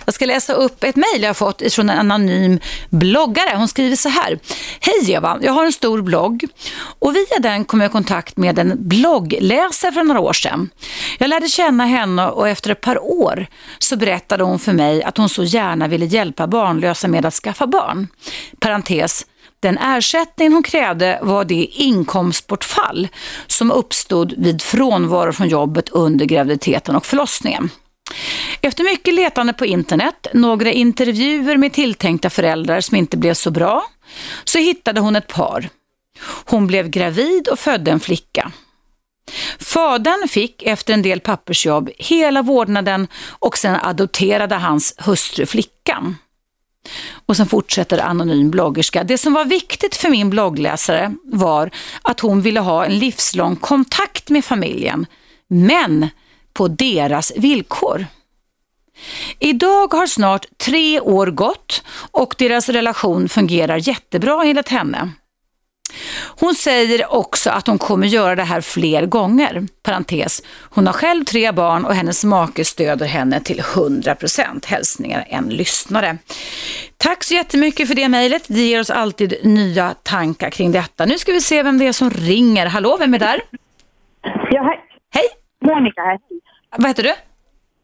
Jag 0.05 0.15
ska 0.15 0.27
läsa 0.27 0.53
upp 0.53 0.85
ett 0.85 0.97
mejl 0.97 1.23
jag 1.23 1.29
har 1.29 1.35
fått 1.35 1.73
från 1.73 1.91
en 1.91 1.99
anonym 1.99 2.61
bloggare. 2.91 3.57
Hon 3.57 3.69
skriver 3.69 3.97
så 3.97 4.09
här. 4.09 4.39
Hej 4.81 5.13
Eva, 5.13 5.39
jag 5.43 5.53
har 5.53 5.65
en 5.65 5.73
stor 5.73 6.03
blogg 6.03 6.47
och 6.99 7.17
via 7.17 7.39
den 7.41 7.65
kom 7.65 7.81
jag 7.81 7.89
i 7.89 7.93
kontakt 7.93 8.37
med 8.37 8.59
en 8.59 8.89
bloggläsare 8.89 9.93
för 9.93 10.05
några 10.05 10.21
år 10.21 10.33
sedan. 10.33 10.71
Jag 11.19 11.29
lärde 11.29 11.49
känna 11.49 11.87
henne 11.87 12.29
och 12.29 12.49
efter 12.49 12.71
ett 12.71 12.81
par 12.81 13.03
år 13.03 13.47
så 13.79 13.97
berättade 13.97 14.45
hon 14.45 14.59
för 14.59 14.73
mig 14.73 15.03
att 15.03 15.17
hon 15.17 15.29
så 15.29 15.45
gärna 15.45 15.89
ville 15.89 16.07
hjälpa 16.07 16.47
barnlösa 16.47 17.09
med 17.09 17.27
att 17.27 17.35
skaffa 17.35 17.67
barn. 17.67 18.09
Parentes, 18.61 19.27
den 19.61 19.79
ersättning 19.79 20.53
hon 20.53 20.63
krävde 20.63 21.19
var 21.23 21.45
det 21.45 21.65
inkomstbortfall 21.65 23.09
som 23.47 23.71
uppstod 23.71 24.35
vid 24.39 24.63
frånvaro 24.63 25.33
från 25.33 25.49
jobbet 25.49 25.89
under 25.89 26.27
graviditeten 26.27 26.97
och 26.97 27.07
förlossningen. 27.07 27.71
Efter 28.61 28.85
mycket 28.85 29.15
letande 29.15 29.53
på 29.53 29.67
internet, 29.67 30.27
några 30.35 30.73
intervjuer 30.73 31.57
med 31.57 31.73
tilltänkta 31.73 32.31
föräldrar 32.31 32.81
som 32.81 32.97
inte 32.97 33.17
blev 33.17 33.35
så 33.35 33.51
bra, 33.51 33.85
så 34.45 34.59
hittade 34.59 35.01
hon 35.01 35.17
ett 35.17 35.27
par. 35.27 35.69
Hon 36.45 36.67
blev 36.67 36.89
gravid 36.89 37.49
och 37.49 37.59
födde 37.59 37.91
en 37.91 38.01
flicka. 38.01 38.53
Fadern 39.59 40.29
fick 40.29 40.63
efter 40.63 40.95
en 40.95 41.03
del 41.03 41.21
pappersjobb 41.21 41.91
hela 41.99 42.43
vårdnaden 42.43 43.09
och 43.29 43.59
sen 43.59 43.75
adopterade 43.75 44.55
hans 44.55 44.95
hustru 44.99 45.47
flickan. 45.47 46.17
Och 47.27 47.37
sen 47.37 47.47
fortsätter 47.47 47.99
anonym 47.99 48.51
bloggerska. 48.51 49.05
Det 49.05 49.19
som 49.19 49.33
var 49.33 49.45
viktigt 49.45 49.97
för 49.97 50.11
min 50.11 50.31
bloggläsare 50.31 51.15
var 51.25 51.71
att 52.03 52.21
hon 52.21 52.43
ville 52.43 52.61
ha 52.61 52.85
en 52.85 52.99
livslång 52.99 53.57
kontakt 53.57 54.31
med 54.31 54.45
familjen, 54.45 55.07
men 55.49 56.09
på 56.53 56.69
deras 56.69 57.33
villkor. 57.37 58.07
Idag 59.39 59.95
har 59.95 60.07
snart 60.07 60.47
tre 60.57 61.01
år 61.01 61.27
gått 61.27 61.83
och 62.11 62.35
deras 62.39 62.69
relation 62.69 63.29
fungerar 63.29 63.89
jättebra 63.89 64.45
enligt 64.45 64.69
henne. 64.69 65.13
Hon 66.41 66.55
säger 66.55 67.15
också 67.15 67.51
att 67.51 67.67
hon 67.67 67.79
kommer 67.79 68.07
göra 68.07 68.35
det 68.35 68.43
här 68.43 68.61
fler 68.61 69.07
gånger. 69.07 69.67
Parentes. 69.83 70.43
Hon 70.61 70.87
har 70.87 70.95
själv 70.95 71.25
tre 71.25 71.53
barn 71.53 71.85
och 71.85 71.95
hennes 71.95 72.25
make 72.25 72.65
stöder 72.65 73.07
henne 73.07 73.41
till 73.41 73.61
100%. 73.61 74.67
Hälsningar 74.67 75.27
en 75.29 75.49
lyssnare. 75.49 76.19
Tack 76.97 77.25
så 77.25 77.35
jättemycket 77.35 77.89
för 77.89 77.95
det 77.95 78.09
mejlet. 78.09 78.45
Det 78.47 78.63
ger 78.63 78.81
oss 78.81 78.91
alltid 78.91 79.35
nya 79.43 79.95
tankar 80.03 80.51
kring 80.51 80.73
detta. 80.73 81.05
Nu 81.05 81.19
ska 81.19 81.33
vi 81.33 81.41
se 81.41 81.63
vem 81.63 81.79
det 81.79 81.87
är 81.87 81.93
som 81.93 82.11
ringer. 82.11 82.67
Hallå, 82.67 82.97
vem 83.01 83.15
är 83.15 83.19
där? 83.19 83.41
Ja, 84.51 84.63
hej. 84.63 84.79
Hej. 85.15 85.38
Monica 85.65 86.03
här. 86.03 86.19
Vad 86.77 86.87
heter 86.89 87.03
du? 87.03 87.13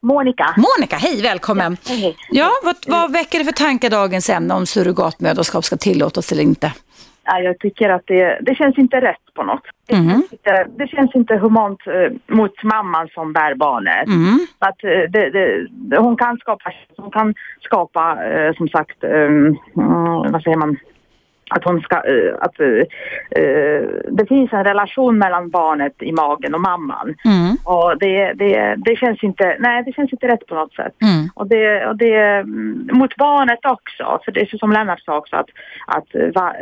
Monica. 0.02 0.54
Monica, 0.56 0.96
hej, 0.96 1.22
välkommen. 1.22 1.76
Hej, 1.88 2.00
hej. 2.00 2.16
Ja, 2.30 2.50
vad, 2.64 2.76
vad 2.86 3.12
väcker 3.12 3.38
det 3.38 3.44
för 3.44 3.52
tankar 3.52 3.90
dagens 3.90 4.30
ämne 4.30 4.54
om 4.54 4.66
surrogatmödraskap 4.66 5.64
ska 5.64 5.76
tillåtas 5.76 6.32
eller 6.32 6.42
inte? 6.42 6.72
Ja, 7.26 7.38
jag 7.40 7.58
tycker 7.58 7.88
att 7.90 8.02
det, 8.06 8.38
det 8.42 8.54
känns 8.54 8.78
inte 8.78 9.00
rätt 9.00 9.34
på 9.34 9.42
något. 9.42 9.62
Det, 9.86 9.96
Mhm. 9.96 10.10
känns, 10.10 10.32
inte, 10.32 10.66
det 10.78 10.86
känns 10.88 11.14
inte 11.14 11.34
humant 11.36 11.80
eh, 11.86 12.34
mot 12.36 12.62
mamman 12.62 13.08
som 13.08 13.32
bär 13.32 13.54
barnet. 13.54 14.06
Mm. 14.06 14.46
Att, 14.58 14.84
eh, 14.84 14.90
det, 15.10 15.30
det, 15.30 15.66
hon 15.98 16.16
kan 16.16 16.36
skapa, 16.38 16.72
hon 16.96 17.10
kan 17.10 17.34
skapa 17.60 18.24
eh, 18.24 18.54
som 18.54 18.68
sagt, 18.68 19.04
eh, 19.04 19.10
mm, 19.10 19.56
vad 20.32 20.42
säger 20.42 20.56
man, 20.56 20.76
att 21.56 21.64
hon 21.64 21.80
ska, 21.80 21.96
eh, 21.96 22.34
att 22.40 22.60
eh, 22.60 22.82
eh, 23.42 23.82
det 24.10 24.26
finns 24.28 24.52
en 24.52 24.64
relation 24.64 25.18
mellan 25.18 25.50
barnet 25.50 26.02
i 26.02 26.12
magen 26.12 26.54
och 26.54 26.60
mamman. 26.60 27.14
Mm. 27.24 27.56
Och 27.64 27.98
det, 27.98 28.32
det, 28.32 28.74
det 28.86 28.96
känns 28.96 29.22
inte, 29.22 29.56
nej 29.58 29.82
det 29.86 29.92
känns 29.92 30.12
inte 30.12 30.28
rätt 30.28 30.46
på 30.46 30.54
något 30.54 30.74
sätt. 30.74 30.94
Mm. 31.02 31.28
Och 31.34 31.46
det, 31.46 31.86
och 31.86 31.96
det 31.96 32.14
mm, 32.14 32.88
mot 32.92 33.16
barnet 33.16 33.64
också, 33.64 34.20
för 34.24 34.32
det 34.32 34.40
är 34.40 34.58
som 34.58 34.72
Lennart 34.72 35.00
sa 35.00 35.18
också 35.18 35.36
att, 35.36 35.50
att 35.86 36.34
va, 36.34 36.54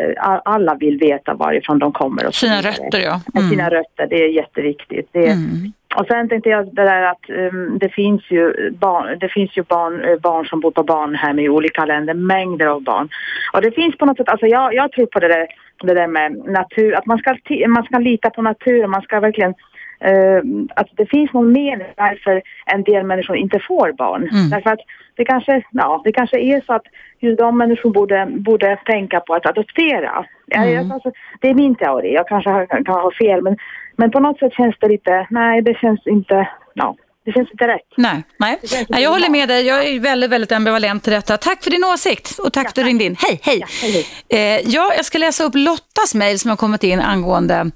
alla 0.45 0.75
vill 0.75 0.99
veta 0.99 1.35
varifrån 1.35 1.79
de 1.79 1.93
kommer. 1.93 2.27
Och 2.27 2.35
Sina 2.35 2.61
rötter. 2.61 3.01
Ja, 3.01 3.21
Mm. 3.35 3.51
Sina 3.51 3.71
rötter, 3.71 4.07
det 4.07 4.25
är 4.25 4.29
jätteviktigt. 4.29 5.09
Det, 5.13 5.33
Mm. 5.33 5.73
Och 5.97 6.07
sen 6.07 6.29
tänkte 6.29 6.51
jag 6.51 6.75
det 6.75 6.85
där 6.85 7.03
att 7.03 7.31
um, 7.31 7.79
det 7.79 7.89
finns 7.89 8.31
ju 8.31 8.71
barn, 8.71 9.19
det 9.19 9.29
finns 9.29 9.57
ju 9.57 9.63
barn, 9.63 10.05
eh, 10.05 10.17
barn 10.21 10.47
som 10.47 10.61
bor 10.61 10.71
på 10.71 10.83
barnhem 10.83 11.39
i 11.39 11.49
olika 11.49 11.85
länder, 11.85 12.15
mängder 12.15 12.67
av 12.67 12.83
barn. 12.83 13.09
Och 13.53 13.63
det 13.63 13.73
finns 13.73 13.97
på 13.97 14.07
något 14.07 14.17
sätt, 14.17 14.29
alltså 14.29 14.47
jag, 14.47 14.75
jag 14.75 14.93
tror 14.93 15.07
på 15.07 15.21
det 15.21 15.29
där, 15.29 15.47
det 15.83 15.95
där 15.95 16.07
med 16.07 16.33
natur, 16.33 16.95
att 16.95 17.07
man 17.07 17.19
ska, 17.19 17.37
man 17.69 17.85
ska 17.85 17.99
lita 17.99 18.31
på 18.31 18.43
naturen, 18.43 18.91
man 18.91 19.03
ska 19.03 19.21
verkligen 19.21 19.55
eh, 20.01 20.41
att 20.77 20.89
det 20.97 21.07
finns 21.07 21.33
någon 21.33 21.53
mening 21.53 21.87
varför 21.97 22.43
en 22.67 22.83
del 22.83 23.07
människor 23.07 23.37
inte 23.37 23.59
får 23.59 23.93
barn. 23.93 24.23
Mm. 24.23 24.51
Därför 24.51 24.71
att 24.71 24.81
det 25.17 25.25
kanske, 25.25 25.63
ja, 25.71 26.03
det 26.05 26.13
kanske 26.13 26.39
är 26.39 26.61
så 26.61 26.73
att 26.73 26.87
just 27.23 27.39
de 27.39 27.59
människor 27.59 27.91
borde, 27.91 28.27
borde 28.27 28.77
tänka 28.77 29.21
på 29.21 29.35
att 29.35 29.47
adoptera. 29.47 30.25
Mm. 30.55 30.73
jag, 30.73 30.93
alltså, 30.93 31.13
det 31.41 31.49
är 31.49 31.55
min 31.55 31.75
teori, 31.75 32.15
jag 32.15 32.29
kanske 32.29 32.51
har, 32.51 32.67
kan 32.67 32.87
ha 32.87 33.11
fel 33.23 33.43
men, 33.43 33.57
men 33.97 34.11
på 34.11 34.21
något 34.21 34.39
sätt 34.39 34.53
känns 34.53 34.77
det 34.81 34.89
lite, 34.89 35.27
nej 35.31 35.63
det 35.63 35.75
känns 35.75 36.07
inte, 36.07 36.49
ja, 36.75 36.97
det 37.25 37.33
känns 37.33 37.51
inte 37.51 37.65
rätt. 37.65 37.89
Nej, 37.97 38.23
nej. 38.39 38.59
Nej 38.89 39.03
jag 39.03 39.11
håller 39.11 39.29
med 39.29 39.49
dig. 39.49 39.67
Jag 39.67 39.87
är 39.89 40.01
väldigt, 40.01 40.31
väldigt 40.31 40.53
ambivalent 40.53 41.05
till 41.05 41.13
detta. 41.13 41.37
Tack 41.37 41.65
för 41.65 41.71
din 41.71 41.85
åsikt 41.85 42.39
och 42.39 42.53
tack 42.53 42.63
för 42.63 42.69
att 42.69 42.75
du 42.75 42.83
ringde 42.83 43.05
in. 43.05 43.17
Hej, 43.19 43.41
hej. 43.43 43.59
Ja, 43.61 43.67
hej, 43.83 44.07
Eh, 44.29 44.61
ja, 44.71 44.95
jag 44.97 45.05
ska 45.05 45.19
läsa 45.19 45.45
upp 45.45 45.55
Lottas 45.55 46.15
mejl 46.15 46.39
som 46.39 46.51
har 46.51 46.57
kommit 46.57 46.85
in 46.85 47.01
angående 47.01 47.71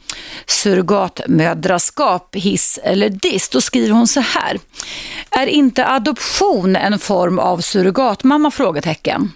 surrogatmödraskap, 0.47 2.37
hiss 2.37 2.79
eller 2.83 3.09
diss. 3.09 3.49
Då 3.49 3.61
skriver 3.61 3.91
hon 3.91 4.07
så 4.07 4.21
här. 4.21 4.59
Är 5.31 5.47
inte 5.47 5.87
adoption 5.87 6.77
en 6.77 6.99
form 6.99 7.39
av 7.39 7.59
surrogatmamma? 7.59 8.51
Frågetecken. 8.51 9.33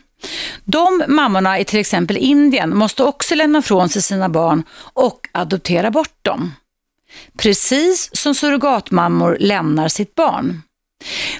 De 0.65 1.05
mammorna 1.09 1.59
i 1.59 1.65
till 1.65 1.81
exempel 1.81 2.17
Indien 2.17 2.77
måste 2.77 3.05
också 3.05 3.35
lämna 3.35 3.63
från 3.63 3.89
sig 3.89 4.03
sina 4.03 4.29
barn 4.29 4.63
och 4.93 5.29
adoptera 5.33 5.91
bort 5.91 6.19
dem. 6.23 6.53
Precis 7.39 8.11
som 8.13 8.35
surrogatmammor 8.35 9.37
lämnar 9.41 9.89
sitt 9.89 10.15
barn. 10.15 10.63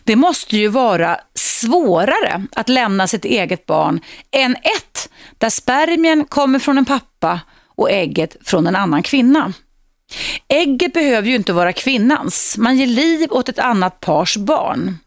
Det 0.05 0.17
måste 0.17 0.57
ju 0.57 0.69
vara 0.69 1.21
svårare 1.35 2.47
att 2.57 2.69
lämna 2.69 3.07
sitt 3.07 3.25
eget 3.25 3.67
barn 3.67 4.01
än 4.31 4.57
ett 4.57 5.09
där 5.39 5.51
spermien 5.51 6.25
kommer 6.25 6.59
från 6.59 6.79
en 6.79 6.85
pappa 6.85 7.41
och 7.77 7.91
ägget 7.91 8.37
från 8.45 8.67
en 8.67 8.77
annan 8.77 9.03
kvinna. 9.03 9.53
Ägget 10.49 10.93
behöver 10.93 11.29
ju 11.29 11.35
inte 11.35 11.53
vara 11.53 11.73
kvinnans. 11.73 12.57
Man 12.59 12.77
ger 12.77 12.87
liv 12.87 13.33
åt 13.33 13.49
ett 13.49 13.59
annat 13.59 14.01
pars 14.01 14.37
barn. 14.37 14.99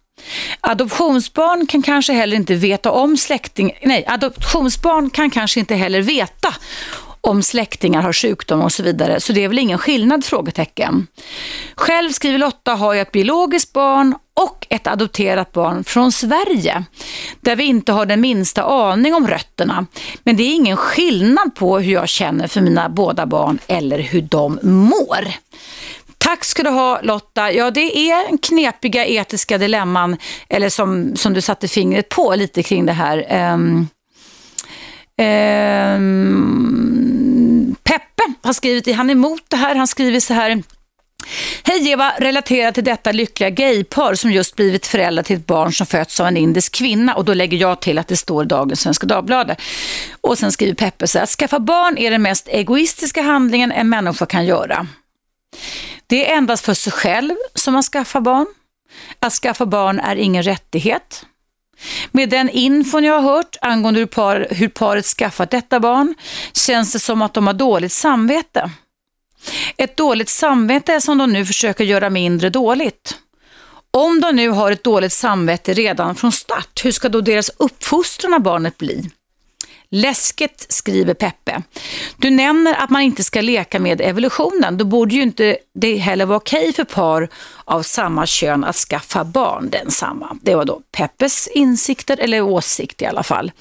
Adoptionsbarn 0.62 1.68
kan 1.68 1.82
kanske 1.82 2.14
heller 2.14 2.38
inte 2.38 2.56
veta 2.56 2.92
om 2.92 3.18
släkting... 3.18 3.72
Nej, 3.82 4.06
adoptionsbarn 4.08 5.10
kan 5.10 5.30
kanske 5.30 5.60
inte 5.60 5.76
heller 5.76 6.02
veta 6.02 6.54
om 7.28 7.44
släktingar 7.44 8.02
har 8.02 8.14
sjukdom 8.14 8.62
och 8.62 8.72
så 8.72 8.84
vidare. 8.84 9.20
Så 9.20 9.34
det 9.34 9.44
är 9.44 9.48
väl 9.48 9.60
ingen 9.60 9.78
skillnad? 9.78 10.26
frågetecken. 10.26 11.08
Själv, 11.76 12.12
skriver 12.12 12.38
Lotta, 12.38 12.72
har 12.72 12.94
jag 12.94 13.02
ett 13.02 13.12
biologiskt 13.12 13.74
barn 13.74 14.16
och 14.34 14.68
ett 14.70 14.88
adopterat 14.88 15.52
barn 15.52 15.84
från 15.84 16.12
Sverige 16.12 16.84
där 17.42 17.56
vi 17.56 17.64
inte 17.64 17.92
har 17.92 18.06
den 18.06 18.22
minsta 18.22 18.64
aning 18.64 19.14
om 19.14 19.28
rötterna. 19.28 19.86
Men 20.24 20.38
det 20.38 20.44
är 20.44 20.56
ingen 20.56 20.78
skillnad 20.78 21.56
på 21.56 21.80
hur 21.80 21.94
jag 21.94 22.10
känner 22.10 22.48
för 22.48 22.62
mina 22.62 22.90
båda 22.90 23.26
barn 23.26 23.60
eller 23.68 24.00
hur 24.00 24.22
de 24.22 24.60
mår. 24.62 25.28
Tack 26.18 26.46
ska 26.46 26.64
du 26.64 26.70
ha 26.70 27.02
Lotta. 27.02 27.52
Ja, 27.52 27.72
det 27.72 27.98
är 27.98 28.38
knepiga 28.38 29.06
etiska 29.06 29.58
dilemman, 29.58 30.18
eller 30.50 30.70
som, 30.70 31.16
som 31.16 31.34
du 31.34 31.42
satte 31.42 31.68
fingret 31.68 32.10
på 32.10 32.36
lite 32.36 32.64
kring 32.64 32.86
det 32.86 32.94
här. 32.94 33.52
Um, 33.54 33.88
um, 35.18 37.13
Peppe 37.84 38.34
har 38.42 38.54
skrivit, 38.54 38.96
han 38.96 39.10
är 39.10 39.14
emot 39.14 39.44
det 39.48 39.58
här, 39.58 39.76
han 39.76 39.88
skriver 39.88 40.20
så 40.20 40.34
här. 40.34 40.64
Hej 41.64 41.90
Eva, 41.90 42.14
relaterat 42.20 42.76
till 42.76 42.84
detta 42.84 43.12
lyckliga 43.12 43.50
gaypar 43.50 44.16
som 44.16 44.32
just 44.32 44.56
blivit 44.56 44.88
föräldrar 44.88 45.24
till 45.24 45.36
ett 45.36 45.48
barn 45.48 45.74
som 45.74 45.88
fötts 45.88 46.20
av 46.20 46.28
en 46.28 46.38
indisk 46.38 46.76
kvinna 46.76 47.16
och 47.16 47.26
då 47.26 47.34
lägger 47.34 47.58
jag 47.58 47.80
till 47.80 47.98
att 47.98 48.08
det 48.08 48.18
står 48.18 48.44
i 48.44 48.48
dagens 48.48 48.82
Svenska 48.82 49.08
Dagbladet. 49.08 49.62
Och 50.22 50.38
sen 50.38 50.52
skriver 50.52 50.74
Peppe 50.74 51.08
så 51.08 51.18
här, 51.18 51.24
att 51.24 51.30
skaffa 51.30 51.60
barn 51.60 51.98
är 51.98 52.12
den 52.12 52.22
mest 52.22 52.48
egoistiska 52.48 53.22
handlingen 53.22 53.72
en 53.72 53.90
människa 53.90 54.26
kan 54.26 54.46
göra. 54.46 54.88
Det 56.08 56.32
är 56.32 56.38
endast 56.38 56.66
för 56.66 56.74
sig 56.74 56.94
själv 56.94 57.36
som 57.56 57.74
man 57.74 57.84
skaffar 57.84 58.22
barn. 58.22 58.48
Att 59.20 59.34
skaffa 59.34 59.66
barn 59.66 60.00
är 60.00 60.16
ingen 60.16 60.44
rättighet. 60.44 61.26
Med 62.12 62.30
den 62.30 62.50
infon 62.50 63.04
jag 63.04 63.22
har 63.22 63.36
hört 63.36 63.58
angående 63.62 64.00
hur, 64.00 64.08
par, 64.08 64.48
hur 64.50 64.68
paret 64.68 65.06
skaffat 65.06 65.52
detta 65.52 65.80
barn 65.80 66.16
känns 66.54 66.94
det 66.94 67.00
som 67.00 67.22
att 67.22 67.34
de 67.34 67.48
har 67.48 67.54
dåligt 67.54 67.92
samvete. 67.92 68.72
Ett 69.78 69.98
dåligt 69.98 70.30
samvete 70.30 70.94
är 70.94 71.00
som 71.00 71.18
de 71.18 71.34
nu 71.34 71.46
försöker 71.46 71.84
göra 71.84 72.10
mindre 72.10 72.50
dåligt. 72.50 73.18
Om 73.92 74.20
de 74.22 74.36
nu 74.36 74.50
har 74.50 74.72
ett 74.72 74.84
dåligt 74.84 75.14
samvete 75.14 75.74
redan 75.74 76.16
från 76.16 76.32
start, 76.32 76.82
hur 76.84 76.92
ska 76.92 77.10
då 77.10 77.22
deras 77.22 77.52
uppfostran 77.58 78.34
av 78.34 78.40
barnet 78.40 78.78
bli? 78.78 79.10
Läskigt, 79.96 80.66
skriver 80.70 81.14
Peppe. 81.14 81.62
Du 82.18 82.30
nämner 82.30 82.74
att 82.74 82.90
man 82.90 83.02
inte 83.02 83.24
ska 83.24 83.42
leka 83.42 83.80
med 83.80 84.02
evolutionen. 84.02 84.78
Då 84.78 84.86
borde 84.86 85.16
ju 85.16 85.22
inte 85.22 85.58
det 85.74 85.98
heller 85.98 86.26
vara 86.26 86.38
okej 86.38 86.74
för 86.74 86.84
par 86.84 87.30
av 87.66 87.84
samma 87.84 88.26
kön 88.26 88.64
att 88.64 88.76
skaffa 88.76 89.24
barn 89.24 89.70
densamma. 89.70 90.38
Det 90.42 90.56
var 90.56 90.66
då 90.66 90.82
Peppes 90.92 91.48
insikter, 91.48 92.18
eller 92.20 92.42
åsikt 92.42 93.02
i 93.02 93.06
alla 93.06 93.24
fall. 93.24 93.52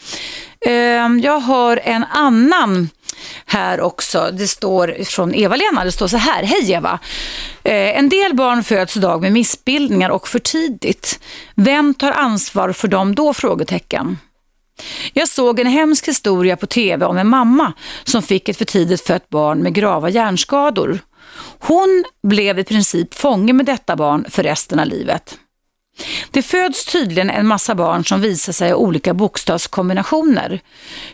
Ehm, 0.67 1.21
jag 1.21 1.41
har 1.41 1.77
en 1.77 2.05
annan 2.05 2.89
här 3.47 3.81
också. 3.81 4.31
Det 4.33 4.49
står 4.49 5.05
från 5.05 5.35
Eva-Lena, 5.35 5.85
det 5.85 5.93
står 5.93 6.09
så 6.09 6.17
här. 6.17 6.43
Hej 6.43 6.73
Eva! 6.73 6.99
Ehm, 7.65 7.99
en 7.99 8.09
del 8.09 8.35
barn 8.35 8.65
föds 8.65 8.97
idag 8.97 9.23
med 9.23 9.33
missbildningar 9.33 10.11
och 10.11 10.29
för 10.29 10.39
tidigt. 10.39 11.21
Vem 11.55 11.95
tar 11.95 12.13
ansvar 12.13 12.73
för 12.73 12.89
dem 12.89 13.15
då? 13.15 13.35
Frågetecken. 13.35 14.19
Jag 15.13 15.29
såg 15.29 15.61
en 15.61 15.67
hemsk 15.67 16.09
historia 16.09 16.57
på 16.57 16.67
tv 16.67 17.07
om 17.07 17.19
en 17.19 17.29
mamma 17.29 17.73
som 18.05 18.23
fick 18.23 18.49
ett 18.49 18.59
för 18.59 18.65
tidigt 18.65 19.07
fött 19.07 19.29
barn 19.29 19.59
med 19.59 19.75
grava 19.75 20.09
hjärnskador. 20.09 20.99
Hon 21.59 22.05
blev 22.23 22.59
i 22.59 22.65
princip 22.65 23.15
fånge 23.15 23.53
med 23.53 23.67
detta 23.67 23.97
barn 23.97 24.27
för 24.29 24.43
resten 24.43 24.79
av 24.79 24.87
livet. 24.87 25.39
Det 26.31 26.43
föds 26.43 26.85
tydligen 26.85 27.31
en 27.31 27.47
massa 27.47 27.75
barn 27.75 28.05
som 28.05 28.21
visar 28.21 28.53
sig 28.53 28.71
ha 28.71 28.77
olika 28.77 29.15
bokstavskombinationer. 29.15 30.61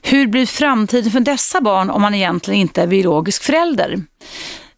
Hur 0.03 0.27
blir 0.27 0.47
framtiden 0.47 1.13
för 1.13 1.21
dessa 1.21 1.61
barn 1.61 1.91
om 1.91 2.03
man 2.03 2.15
egentligen 2.15 2.61
inte 2.61 2.83
är 2.83 2.87
biologisk 2.87 3.43
förälder? 3.43 4.03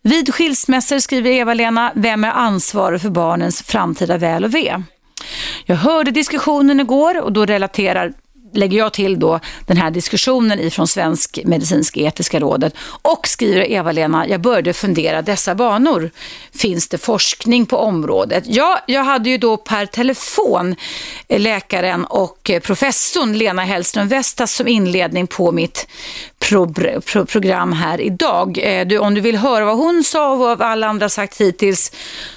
Vid 0.02 0.34
skilsmässor 0.34 0.98
skriver 0.98 1.30
Eva-Lena, 1.30 1.92
vem 1.94 2.24
är 2.24 2.30
ansvarig 2.30 3.00
för 3.00 3.10
barnens 3.10 3.62
framtida 3.62 4.16
väl 4.16 4.44
och 4.44 4.54
ve? 4.54 4.82
Jag 5.64 5.76
hörde 5.76 6.10
diskussionen 6.10 6.80
igår 6.80 7.22
och 7.22 7.32
då 7.32 7.46
relaterar 7.46 8.12
lägger 8.52 8.78
jag 8.78 8.92
till 8.92 9.18
då 9.18 9.40
den 9.66 9.76
här 9.76 9.90
diskussionen 9.90 10.60
ifrån 10.60 10.88
Svensk 10.88 11.38
medicinsk 11.44 11.96
etiska 11.96 12.40
rådet 12.40 12.74
och 13.02 13.28
skriver 13.28 13.70
Eva-Lena, 13.70 14.28
jag 14.28 14.40
började 14.40 14.72
fundera 14.72 15.22
dessa 15.22 15.54
banor. 15.54 16.10
Finns 16.54 16.88
det 16.88 16.98
forskning 16.98 17.66
på 17.66 17.76
området? 17.76 18.44
Ja, 18.46 18.80
jag 18.86 19.04
hade 19.04 19.30
ju 19.30 19.38
då 19.38 19.56
per 19.56 19.86
telefon 19.86 20.76
eh, 21.28 21.40
läkaren 21.40 22.04
och 22.04 22.50
eh, 22.50 22.60
professorn 22.60 23.38
Lena 23.38 23.64
Hellström 23.64 24.08
Vestas 24.08 24.54
som 24.54 24.68
inledning 24.68 25.26
på 25.26 25.52
mitt 25.52 25.86
pro 26.40 26.72
pro 27.00 27.26
program 27.26 27.72
här 27.72 28.00
idag. 28.00 28.58
Eh, 28.62 28.86
du, 28.86 28.98
om 28.98 29.14
du 29.14 29.20
vill 29.20 29.36
höra 29.36 29.64
vad 29.64 29.76
hon 29.76 30.04
sa 30.04 30.32
och 30.32 30.38
vad 30.38 30.62
alla 30.62 30.86
andra 30.86 31.08
sagt 31.08 31.40
hittills 31.40 31.92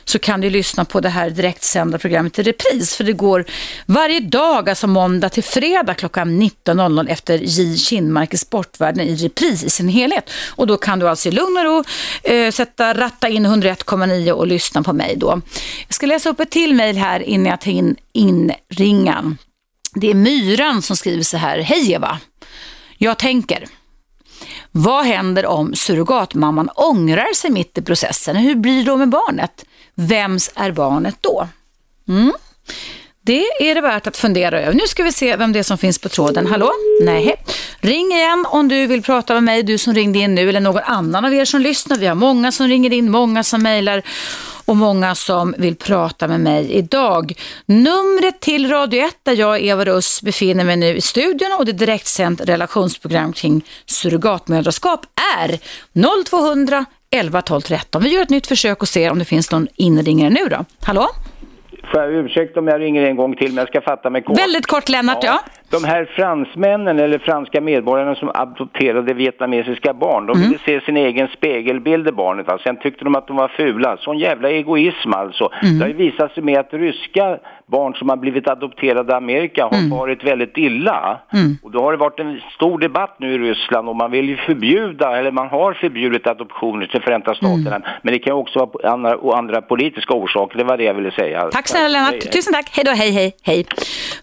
så 0.06 0.20
kan 0.20 0.42
du 0.42 0.50
lyssna 0.50 0.86
på 0.86 1.00
det 1.00 1.10
här 1.10 1.30
direktsända 1.30 1.98
programmet 1.98 2.40
i 2.40 2.44
repris 2.44 2.96
för 2.96 3.04
det 3.04 3.14
går 3.14 3.46
varje 3.86 4.20
dag, 4.20 4.70
alltså 4.70 4.88
måndag 4.88 5.30
till 5.30 5.44
fredag 5.44 5.94
klockan 5.94 6.42
19.00 6.42 7.10
efter 7.10 7.40
J. 7.44 7.78
Kindmark 7.78 8.34
i 8.34 8.38
Sportvärlden 8.38 9.08
i 9.08 9.16
repris 9.16 9.64
i 9.64 9.70
sin 9.70 9.88
helhet. 9.88 10.30
Och 10.56 10.68
då 10.68 10.78
kan 10.78 11.00
du 11.00 11.10
alltså 11.10 11.30
i 11.30 11.32
lugn 11.32 11.58
och 11.58 11.64
ro 11.64 11.84
eh, 12.24 12.52
sätta, 12.52 12.94
ratta 12.94 13.30
in 13.30 13.48
101,9 13.48 14.32
och 14.32 14.48
lyssna 14.48 14.84
på 14.84 14.94
mig 14.94 15.16
då. 15.18 15.42
Jag 15.88 15.96
ska 15.96 16.06
läsa 16.06 16.30
upp 16.30 16.40
ett 16.40 16.52
till 16.52 16.76
mejl 16.76 16.98
här 16.98 17.20
innan 17.20 17.46
jag 17.46 17.62
tar 17.62 17.72
in 17.72 17.96
inringan. 18.14 19.38
Det 19.96 20.10
är 20.10 20.14
Myran 20.14 20.82
som 20.82 20.96
skriver 20.96 21.24
så 21.24 21.38
här. 21.38 21.60
Hej 21.60 21.92
Eva! 21.92 22.20
Jag 22.98 23.18
tänker, 23.18 23.66
vad 24.76 25.06
händer 25.06 25.46
om 25.46 25.76
surrogatmamman 25.76 26.70
ångrar 26.76 27.34
sig 27.34 27.52
mitt 27.52 27.78
i 27.78 27.82
processen? 27.82 28.36
Hur 28.36 28.56
blir 28.56 28.78
det 28.78 28.84
då 28.84 28.98
med 28.98 29.10
barnet? 29.10 29.66
Vems 29.96 30.52
är 30.56 30.72
barnet 30.72 31.16
då? 31.22 31.48
Mm. 32.08 32.34
Det 33.22 33.46
är 33.60 33.76
det 33.76 33.82
värt 33.82 34.08
att 34.08 34.18
fundera 34.18 34.62
över. 34.62 34.74
Nu 34.74 34.88
ska 34.88 35.04
vi 35.04 35.12
se 35.12 35.36
vem 35.36 35.54
det 35.54 35.60
är 35.60 35.64
som 35.64 35.78
finns 35.78 36.00
på 36.00 36.10
tråden. 36.10 36.48
Hallå? 36.48 36.72
Nej. 37.02 37.36
Ring 37.80 38.12
igen 38.12 38.46
om 38.50 38.68
du 38.68 38.88
vill 38.88 39.04
prata 39.04 39.34
med 39.34 39.44
mig, 39.44 39.64
du 39.64 39.78
som 39.78 39.94
ringde 39.94 40.20
in 40.20 40.36
nu 40.36 40.50
eller 40.50 40.60
någon 40.60 40.84
annan 40.84 41.26
av 41.26 41.34
er 41.34 41.46
som 41.46 41.62
lyssnar. 41.62 41.98
Vi 41.98 42.08
har 42.08 42.16
många 42.16 42.52
som 42.52 42.68
ringer 42.68 42.94
in, 42.94 43.12
många 43.12 43.44
som 43.44 43.64
mejlar 43.64 44.04
och 44.66 44.78
många 44.78 45.16
som 45.16 45.56
vill 45.58 45.76
prata 45.76 46.28
med 46.28 46.40
mig 46.40 46.72
idag. 46.72 47.34
Numret 47.66 48.40
till 48.40 48.70
Radio 48.70 49.06
1 49.06 49.18
där 49.24 49.34
jag, 49.34 49.62
Eva 49.62 49.86
Russ, 49.86 50.22
befinner 50.22 50.64
mig 50.64 50.76
nu 50.76 50.96
i 50.96 51.02
studion 51.02 51.56
och 51.60 51.66
det 51.66 51.72
direktsänt 51.72 52.42
relationsprogram 52.42 53.34
kring 53.34 53.66
surrogatmödraskap 53.86 55.06
är 55.40 55.60
0200 56.30 56.86
11 57.12 57.42
12 57.42 57.62
13. 57.62 58.04
Vi 58.04 58.10
gör 58.10 58.22
ett 58.22 58.30
nytt 58.30 58.48
försök 58.48 58.82
och 58.82 58.90
ser 58.90 59.12
om 59.12 59.20
det 59.20 59.26
finns 59.26 59.52
någon 59.52 59.68
inringare 59.76 60.30
nu 60.30 60.50
då. 60.50 60.66
Hallå? 60.82 61.10
Får 61.94 62.02
jag 62.02 62.14
ursäkta 62.14 62.60
om 62.60 62.68
jag 62.68 62.82
ringer 62.82 63.04
en 63.10 63.16
gång 63.16 63.36
till, 63.36 63.48
men 63.48 63.58
jag 63.58 63.68
ska 63.68 63.82
fatta 63.82 64.10
mig 64.10 64.22
kort. 64.22 64.40
Väldigt 64.40 64.68
kort 64.68 64.90
Lennart, 64.90 65.24
ja. 65.24 65.40
ja. 65.46 65.52
De 65.80 65.84
här 65.88 66.06
fransmännen 66.06 67.00
eller 67.00 67.20
franska 67.20 67.62
medborgarna 67.62 68.16
som 68.16 68.32
adopterade 68.34 69.14
vietnamesiska 69.14 69.94
barn, 69.94 70.26
de 70.26 70.38
Mm. 70.38 70.48
ville 70.48 70.60
se 70.66 70.82
sin 70.86 70.98
egen 70.98 71.28
spegelbild 71.28 72.08
i 72.08 72.12
barnet. 72.12 72.50
Alltså. 72.50 72.64
Sen 72.64 72.78
tyckte 72.78 73.04
de 73.04 73.16
att 73.16 73.28
de 73.28 73.36
var 73.38 73.48
fula. 73.48 73.98
Sån 73.98 74.18
jävla 74.18 74.50
egoism 74.50 75.14
alltså. 75.14 75.50
Mm. 75.64 75.78
Det 75.80 75.84
har 75.86 75.90
ju 75.90 75.94
visat 75.96 76.34
sig 76.34 76.44
med 76.44 76.60
att 76.60 76.74
ryska 76.74 77.38
barn 77.78 77.94
som 77.94 78.10
har 78.10 78.18
blivit 78.18 78.48
adopterade 78.48 79.12
i 79.14 79.16
Amerika 79.16 79.62
har 79.72 79.90
varit 80.00 80.24
väldigt 80.24 80.58
illa. 80.58 81.20
Mm. 81.34 81.58
Och 81.64 81.72
då 81.72 81.80
har 81.84 81.92
det 81.92 81.98
varit 81.98 82.20
en 82.20 82.42
stor 82.56 82.80
debatt 82.80 83.16
nu 83.20 83.34
i 83.34 83.38
Ryssland 83.38 83.90
och 83.90 83.96
man 83.96 84.12
vill 84.12 84.30
ju 84.30 84.38
förbjuda, 84.38 85.18
eller 85.18 85.32
man 85.32 85.48
har 85.48 85.74
förbjudit 85.74 86.28
adoptioner 86.28 86.86
till 86.88 87.02
Förenta 87.02 87.36
Staterna. 87.36 87.82
Men 88.04 88.14
det 88.14 88.20
kan 88.20 88.34
också 88.34 88.60
vara 88.60 88.92
andra, 88.94 89.14
andra 89.40 89.62
politiska 89.62 90.14
orsaker, 90.14 90.58
det 90.58 90.64
var 90.64 90.78
det 90.78 90.84
jag 90.84 90.94
ville 90.94 91.12
säga. 91.12 91.50
Tack 91.52 91.68
snälla 91.68 91.88
Lennart. 91.88 92.12
Hej. 92.12 92.32
Tusen 92.32 92.54
tack. 92.54 92.70
Hej 92.76 92.86
då, 92.86 92.92
hej, 92.92 93.12
hej, 93.12 93.36
hej. 93.44 93.66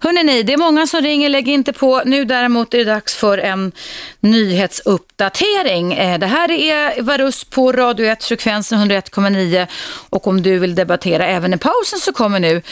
Hörrni 0.01 0.23
ni, 0.25 0.43
det 0.43 0.53
är 0.53 0.59
många 0.59 0.87
som 0.87 1.01
ringer, 1.01 1.29
lägg 1.29 1.49
inte 1.49 1.73
på. 1.73 2.03
Nu 2.05 2.25
däremot 2.25 2.75
är 2.75 2.79
det 2.79 2.85
dags 2.85 3.17
för 3.17 3.39
en 3.39 3.73
nyhetsuppdatering. 4.21 5.93
Eh, 5.93 6.19
Det 6.19 6.27
här 6.27 6.51
är 6.51 7.03
Varus 7.03 7.45
på 7.45 7.73
Radio 7.73 8.07
1, 8.07 8.25
frekvensen 8.25 8.79
101,9 8.79 9.67
och 10.11 10.27
om 10.27 10.43
du 10.43 10.59
vill 10.59 10.75
debattera 10.75 11.27
även 11.27 11.55
i 11.55 11.59
pausen 11.59 11.99
så 11.99 12.13
kommer 12.13 12.41
nu 12.41 12.63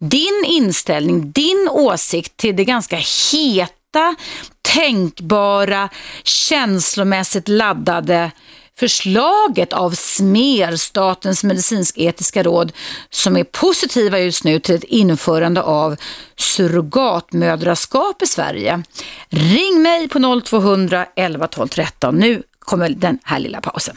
din 0.00 0.44
inställning, 0.46 1.32
din 1.32 1.68
åsikt 1.70 2.36
till 2.36 2.56
det 2.56 2.64
ganska 2.64 2.96
heta, 3.32 4.14
tänkbara, 4.62 5.88
känslomässigt 6.24 7.48
laddade 7.48 8.30
förslaget 8.78 9.72
av 9.72 9.90
SMER, 9.90 10.76
Statens 10.76 11.44
medicinsk-etiska 11.44 12.42
råd, 12.42 12.72
som 13.10 13.36
är 13.36 13.44
positiva 13.44 14.18
just 14.18 14.44
nu 14.44 14.60
till 14.60 14.74
ett 14.74 14.84
införande 14.84 15.62
av 15.62 15.96
surrogatmödraskap 16.36 18.22
i 18.22 18.26
Sverige. 18.26 18.82
Ring 19.28 19.82
mig 19.82 20.08
på 20.08 20.40
0200 20.44 21.06
11 21.16 21.46
12 21.46 21.68
13. 21.68 22.16
Nu 22.16 22.42
kommer 22.58 22.88
den 22.88 23.18
här 23.24 23.38
lilla 23.38 23.60
pausen. 23.60 23.94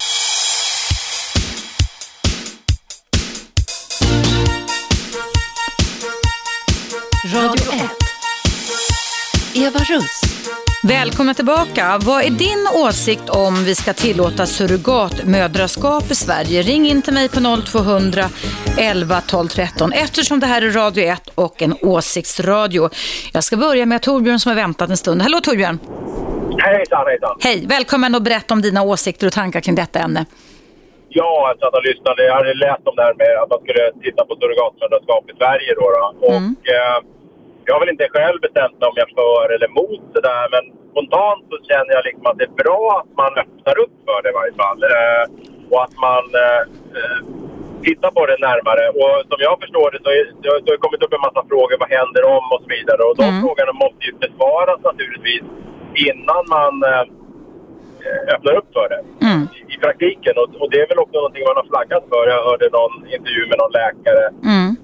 Radio 7.34 7.74
1. 7.74 7.82
Eva 9.56 9.80
Russ. 9.80 10.22
Välkomna 10.84 11.34
tillbaka. 11.34 12.00
Vad 12.02 12.24
är 12.24 12.30
din 12.30 12.68
åsikt 12.88 13.30
om 13.30 13.64
vi 13.64 13.76
ska 13.76 13.94
tillåta 13.94 14.46
surrogatmödraskap 14.46 16.12
i 16.12 16.16
Sverige? 16.16 16.62
Ring 16.62 16.88
in 16.88 17.02
till 17.02 17.14
mig 17.14 17.30
på 17.30 17.40
0200 17.66 18.24
11 18.80 19.22
12 19.22 19.48
13 19.48 19.92
eftersom 19.92 20.40
det 20.40 20.46
här 20.46 20.62
är 20.62 20.72
Radio 20.72 21.04
1 21.04 21.30
och 21.36 21.62
en 21.62 21.76
åsiktsradio. 21.82 22.90
Jag 23.34 23.44
ska 23.44 23.58
börja 23.58 23.86
med 23.86 24.02
Torbjörn 24.02 24.40
som 24.40 24.50
har 24.50 24.56
väntat 24.56 24.90
en 24.90 24.98
stund. 24.98 25.22
Hallå 25.22 25.40
Torbjörn! 25.42 25.80
Hejsan, 26.58 27.06
hejsan! 27.08 27.38
Hej! 27.44 27.66
Välkommen 27.68 28.16
och 28.16 28.22
berätta 28.22 28.54
om 28.54 28.62
dina 28.62 28.82
åsikter 28.82 29.28
och 29.28 29.34
tankar 29.34 29.62
kring 29.62 29.76
detta 29.76 30.00
ämne. 30.00 30.26
Ja, 31.10 31.48
jag 31.50 31.60
satt 31.60 31.74
och 31.80 31.84
lyssnade. 31.84 32.26
Jag 32.26 32.36
hade 32.36 32.54
läst 32.54 32.88
om 32.88 32.96
det 32.96 33.04
här 33.04 33.14
med 33.14 33.44
att 33.44 33.50
man 33.50 33.60
skulle 33.60 33.84
titta 34.06 34.26
på 34.26 34.34
surrogatmödraskap 34.36 35.24
i 35.32 35.34
Sverige 35.38 35.72
då. 35.80 35.86
då. 35.96 36.26
Och, 36.28 36.70
eh, 36.76 36.98
jag 37.66 37.74
har 37.74 37.80
väl 37.80 37.96
inte 37.96 38.14
själv 38.16 38.38
bestämt 38.42 38.76
mig 38.80 38.88
om 38.90 38.98
jag 39.00 39.10
är 39.10 39.16
för 39.22 39.54
eller 39.54 39.68
emot 39.72 40.04
det 40.16 40.24
där, 40.32 40.46
men 40.54 40.64
spontant 40.92 41.44
så 41.52 41.58
känner 41.70 41.92
jag 41.98 42.04
liksom 42.10 42.26
att 42.28 42.38
det 42.40 42.48
är 42.52 42.58
bra 42.64 42.84
att 43.00 43.12
man 43.22 43.32
öppnar 43.44 43.76
upp 43.84 43.96
för 44.08 44.20
det 44.22 44.30
i 44.34 44.38
varje 44.40 44.56
fall. 44.64 44.80
Eh, 44.96 45.24
och 45.72 45.82
att 45.86 45.96
man 46.08 46.26
eh, 46.46 46.62
eh, 46.98 47.20
tittar 47.86 48.12
på 48.18 48.22
det 48.30 48.40
närmare. 48.50 48.84
Och 49.02 49.16
som 49.30 49.40
jag 49.48 49.56
förstår 49.64 49.88
det 49.94 50.00
så 50.06 50.10
är, 50.18 50.24
det 50.42 50.48
har 50.52 50.60
det 50.66 50.84
kommit 50.86 51.04
upp 51.06 51.14
en 51.18 51.26
massa 51.28 51.44
frågor. 51.52 51.76
Vad 51.84 51.92
händer 52.00 52.24
om 52.38 52.46
och 52.54 52.62
så 52.64 52.70
vidare. 52.78 53.02
Och 53.08 53.16
de 53.22 53.28
frågorna 53.44 53.74
måste 53.84 54.02
ju 54.08 54.14
besvaras 54.26 54.80
naturligtvis 54.90 55.44
innan 56.10 56.44
man 56.58 56.74
eh, 56.92 57.06
öppnar 58.34 58.54
upp 58.60 58.70
för 58.78 58.88
det 58.94 59.02
i, 59.58 59.74
i 59.74 59.76
praktiken. 59.84 60.34
Och, 60.42 60.50
och 60.62 60.70
det 60.72 60.80
är 60.84 60.88
väl 60.92 61.04
också 61.04 61.18
någonting 61.18 61.44
man 61.50 61.60
har 61.62 61.68
flaggat 61.74 62.04
för. 62.12 62.24
Jag 62.34 62.44
hörde 62.50 62.68
någon 62.80 62.96
intervju 63.16 63.44
med 63.50 63.58
någon 63.62 63.74
läkare, 63.82 64.26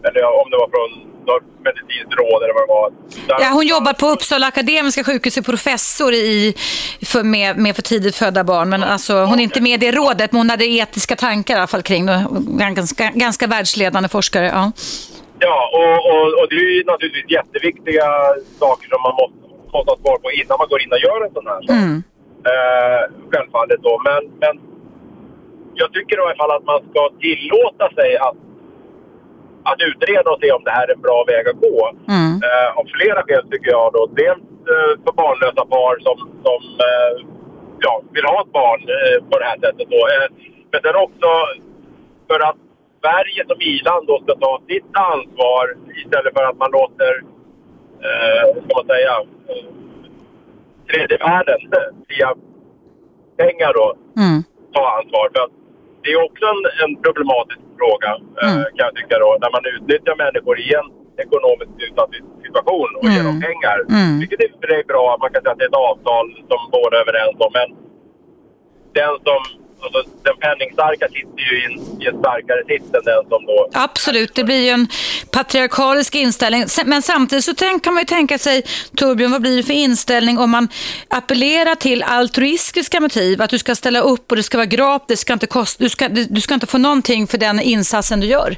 eller 0.06 0.20
ja, 0.26 0.32
om 0.42 0.48
det 0.52 0.58
var 0.64 0.70
från 0.76 0.92
något 1.28 1.44
medicinskt 1.68 2.14
råd 2.20 2.44
eller 2.44 2.54
vad 2.54 2.64
det 2.68 2.74
var. 2.80 2.90
Där- 3.28 3.44
Ja, 3.46 3.50
hon 3.54 3.68
jobbar 3.68 3.94
på 3.94 4.08
Uppsala 4.08 4.48
Akademiska 4.48 5.04
sjukhus, 5.04 5.38
är 5.38 5.42
professor 5.42 6.14
i, 6.14 6.54
för, 7.12 7.24
med, 7.24 7.58
med 7.58 7.76
för 7.76 7.82
tidigt 7.82 8.16
födda 8.16 8.44
barn. 8.44 8.70
Men 8.70 8.84
alltså, 8.84 9.14
hon 9.30 9.40
är 9.40 9.44
inte 9.44 9.62
med 9.62 9.84
i 9.84 9.86
det 9.86 9.92
rådet, 9.98 10.32
men 10.32 10.40
hon 10.40 10.50
hade 10.50 10.66
etiska 10.66 11.16
tankar 11.16 11.54
i 11.54 11.58
alla 11.58 11.68
fall 11.68 11.82
kring 11.82 12.06
det. 12.06 12.26
Ganska, 12.76 13.12
ganska 13.16 13.48
världsledande 13.48 14.10
forskare. 14.10 14.46
Ja. 14.46 14.72
Ja, 15.40 15.58
och, 15.80 15.98
och, 16.12 16.26
och 16.40 16.48
det 16.50 16.56
är 16.56 16.72
ju 16.78 16.84
naturligtvis 16.94 17.32
jätteviktiga 17.40 18.06
saker 18.60 18.88
som 18.94 19.00
man 19.08 19.16
måste, 19.22 19.38
måste 19.74 19.90
ha 19.92 19.98
svar 20.04 20.18
på 20.24 20.28
innan 20.40 20.56
man 20.62 20.68
går 20.72 20.82
in 20.84 20.92
och 20.96 21.00
gör 21.08 21.20
en 21.26 21.34
sån 21.38 21.48
här 21.52 21.62
sak. 21.68 21.70
Mm. 21.84 22.04
Eh, 22.52 23.02
självfallet 23.32 23.80
då. 23.88 23.94
Men, 24.10 24.22
men 24.44 24.54
jag 25.82 25.90
tycker 25.96 26.16
i 26.18 26.22
alla 26.26 26.36
fall 26.42 26.52
att 26.58 26.66
man 26.74 26.80
ska 26.90 27.02
tillåta 27.26 27.86
sig 27.98 28.10
att, 28.28 28.38
att 29.70 29.82
utreda 29.90 30.28
och 30.32 30.40
se 30.42 30.52
om 30.52 30.64
det 30.64 30.76
här 30.78 30.88
är 30.90 30.94
en 30.94 31.02
bra 31.02 31.20
väg 31.32 31.44
att 31.48 31.62
gå. 31.68 31.80
Eh, 32.48 32.70
av 32.80 32.86
flera 32.96 33.22
skäl 33.24 33.46
tycker 33.52 33.72
jag 33.72 33.94
då. 33.94 34.02
Dels 34.22 34.44
eh, 34.74 34.94
för 35.04 35.14
barnlösa 35.22 35.66
par 35.74 35.94
som, 36.06 36.18
som 36.46 36.62
eh, 36.88 37.14
ja, 37.86 37.94
vill 38.14 38.26
ha 38.26 38.42
ett 38.42 38.54
barn 38.60 38.82
eh, 38.98 39.18
på 39.30 39.40
det 39.40 39.46
här 39.46 39.60
sättet 39.66 39.88
då. 39.96 40.02
Eh, 40.14 40.28
men 40.72 40.82
sen 40.82 40.96
också 41.06 41.30
för 42.28 42.40
att 42.50 42.60
Sverige 43.02 43.42
som 43.48 43.62
i-land 43.62 44.08
då 44.08 44.16
ska 44.24 44.36
ta 44.36 44.62
sitt 44.70 44.92
ansvar 45.12 45.66
istället 46.02 46.34
för 46.38 46.44
att 46.50 46.58
man 46.58 46.72
låter, 46.72 47.14
eh, 48.06 48.44
ska 48.64 48.72
man 48.80 48.88
säga, 48.94 49.14
eh, 49.50 49.66
tredje 50.90 51.18
världen 51.18 51.62
eh, 51.78 51.90
via 52.08 52.30
pengar 53.38 53.72
då 53.74 53.88
ta 54.74 54.84
ansvar. 55.00 55.30
För 55.34 55.42
att 55.46 55.52
det 56.02 56.10
är 56.12 56.26
också 56.26 56.46
en, 56.54 56.62
en 56.84 57.02
problematisk 57.02 57.60
fråga 57.82 58.12
eh, 58.44 58.64
kan 58.76 58.86
jag 58.88 58.96
tycka 59.00 59.16
då, 59.24 59.30
när 59.44 59.52
man 59.56 59.64
utnyttjar 59.76 60.16
människor 60.26 60.56
i 60.66 60.68
en 60.80 60.88
ekonomiskt 61.24 61.76
utsatt 61.86 62.12
situation 62.46 62.90
och 63.00 63.08
ger 63.14 63.24
dem 63.30 63.40
pengar. 63.48 63.78
Vilket 64.22 64.40
är 64.46 64.88
bra, 64.92 65.18
man 65.24 65.30
kan 65.34 65.42
säga 65.42 65.52
att 65.54 65.60
det 65.62 65.68
är 65.70 65.74
ett 65.76 65.84
avtal 65.90 66.26
som 66.50 66.60
båda 66.76 66.94
är 66.98 67.02
överens 67.06 67.38
om. 67.46 67.52
Men 67.60 67.70
den 69.00 69.14
som, 69.28 69.42
alltså 69.82 70.10
den 70.24 70.38
penningstarka 70.38 71.08
sitter 71.08 71.42
ju 71.50 71.62
i 71.62 71.66
en, 71.66 72.02
i 72.02 72.06
en 72.06 72.20
starkare 72.20 72.64
sits 72.68 72.86
än 72.86 73.04
den 73.04 73.24
som 73.30 73.46
då 73.46 73.70
Absolut, 73.74 74.36
det 74.36 74.44
blir 74.44 74.64
ju 74.64 74.70
en 74.70 74.88
patriarkalisk 75.32 76.16
inställning. 76.16 76.66
Men 76.86 77.02
samtidigt 77.02 77.46
så 77.46 77.54
tänk, 77.54 77.84
kan 77.84 77.94
man 77.94 78.02
ju 78.02 78.06
tänka 78.06 78.38
sig, 78.38 78.64
Torbjörn, 78.96 79.32
vad 79.32 79.42
blir 79.42 79.58
det 79.58 79.64
för 79.64 79.74
inställning 79.74 80.38
om 80.38 80.52
man 80.52 80.68
appellerar 81.08 81.76
till 81.76 82.04
altruistiska 82.04 83.00
motiv? 83.00 83.42
Att 83.42 83.50
du 83.50 83.60
ska 83.60 83.76
ställa 83.76 84.00
upp 84.00 84.32
och 84.32 84.36
det 84.36 84.44
ska 84.44 84.58
vara 84.58 84.66
gratis, 84.66 85.08
det 85.08 85.18
ska 85.18 85.34
inte 85.34 85.48
kosta, 85.48 85.84
du, 85.84 85.90
ska, 85.90 86.10
du 86.10 86.42
ska 86.42 86.54
inte 86.54 86.68
få 86.68 86.78
någonting 86.78 87.28
för 87.28 87.38
den 87.38 87.60
insatsen 87.60 88.20
du 88.20 88.28
gör. 88.28 88.58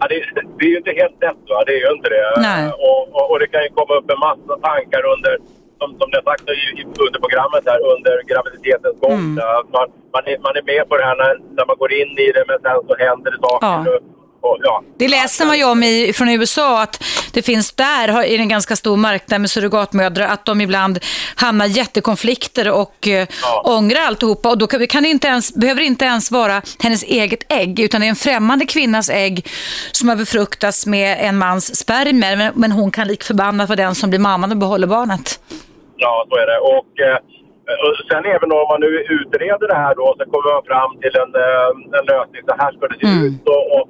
Ja, 0.00 0.06
det, 0.08 0.14
det 0.58 0.64
är 0.64 0.68
ju 0.68 0.76
inte 0.76 0.90
helt 0.90 1.18
lätt, 1.22 1.42
va? 1.48 1.64
det 1.66 1.72
är 1.72 1.80
ju 1.86 1.92
inte 1.96 2.08
det. 2.08 2.24
Och, 2.72 3.02
och, 3.16 3.30
och 3.30 3.38
det 3.38 3.46
kan 3.46 3.62
ju 3.62 3.68
komma 3.68 3.94
upp 3.98 4.10
en 4.10 4.18
massa 4.18 4.54
tankar 4.68 5.02
under, 5.14 5.38
som, 5.80 5.88
som 6.00 6.06
ni 6.10 6.16
har 6.20 6.26
sagt 6.30 6.44
i, 6.54 6.56
i- 6.80 6.88
under 7.06 7.18
programmet 7.24 7.62
här, 7.70 7.78
under 7.94 8.14
graviditetens 8.30 8.96
gång. 9.04 9.12
Mm. 9.12 9.34
Man, 9.74 9.86
man, 10.14 10.22
är, 10.30 10.36
man 10.46 10.54
är 10.60 10.64
med 10.72 10.82
på 10.88 10.94
det 10.98 11.04
här 11.08 11.16
när, 11.22 11.32
när 11.56 11.64
man 11.70 11.76
går 11.82 11.92
in 12.00 12.10
i 12.26 12.28
det, 12.36 12.44
men 12.50 12.58
sen 12.64 12.78
så 12.88 12.94
händer 13.06 13.30
det 13.34 13.38
saker. 13.48 13.66
Ja. 13.66 13.98
Och, 14.42 14.50
och, 14.50 14.56
ja. 14.62 14.82
Det 14.98 15.08
läser 15.08 15.46
man 15.46 15.58
ju 15.58 15.64
om 15.64 15.82
i, 15.82 16.12
från 16.12 16.28
USA 16.28 16.82
att 16.82 17.04
det 17.32 17.42
finns 17.42 17.72
där, 17.72 18.08
det 18.08 18.36
en 18.36 18.48
ganska 18.48 18.76
stor 18.76 18.96
marknad 18.96 19.40
med 19.40 19.50
surrogatmödrar, 19.50 20.26
att 20.26 20.44
de 20.44 20.60
ibland 20.60 20.98
hamnar 21.34 21.66
i 21.66 21.68
jättekonflikter 21.68 22.70
och 22.70 23.08
eh, 23.08 23.26
ångrar 23.64 24.00
alltihopa. 24.00 24.48
Och 24.50 24.58
då 24.58 24.66
kan, 24.66 24.86
kan 24.86 25.02
det 25.02 25.08
inte 25.08 25.28
ens, 25.28 25.54
behöver 25.54 25.80
det 25.80 25.86
inte 25.86 26.04
ens 26.04 26.30
vara 26.30 26.62
hennes 26.82 27.02
eget 27.02 27.52
ägg, 27.52 27.80
utan 27.80 28.00
det 28.00 28.06
är 28.06 28.08
en 28.08 28.16
främmande 28.16 28.66
kvinnas 28.66 29.10
ägg 29.10 29.46
som 29.92 30.08
har 30.08 30.16
befruktats 30.16 30.86
med 30.86 31.18
en 31.20 31.38
mans 31.38 31.76
spermier, 31.76 32.36
men, 32.36 32.52
men 32.54 32.72
hon 32.72 32.90
kan 32.90 33.08
lik 33.08 33.24
förbannat 33.24 33.68
vara 33.68 33.76
den 33.76 33.94
som 33.94 34.10
blir 34.10 34.20
mamman 34.20 34.50
och 34.50 34.56
behåller 34.56 34.86
barnet. 34.86 35.40
Ja, 36.04 36.26
så 36.28 36.34
är 36.42 36.46
det. 36.52 36.58
Och, 36.74 36.92
eh, 37.08 37.18
och 37.84 37.94
sen 38.10 38.24
även 38.34 38.52
om 38.58 38.64
man 38.72 38.80
nu 38.80 38.90
utreder 39.18 39.66
det 39.72 39.80
här 39.84 39.94
då, 40.00 40.06
så 40.18 40.22
kommer 40.30 40.50
man 40.54 40.64
fram 40.72 40.92
till 41.00 41.14
en, 41.22 41.32
eh, 41.46 41.70
en 41.98 42.06
lösning. 42.12 42.42
Så 42.48 42.54
här 42.60 42.70
ska 42.72 42.82
det 42.88 42.98
se 43.02 43.10
ut. 43.26 43.42
Och, 43.54 43.64
och, 43.74 43.84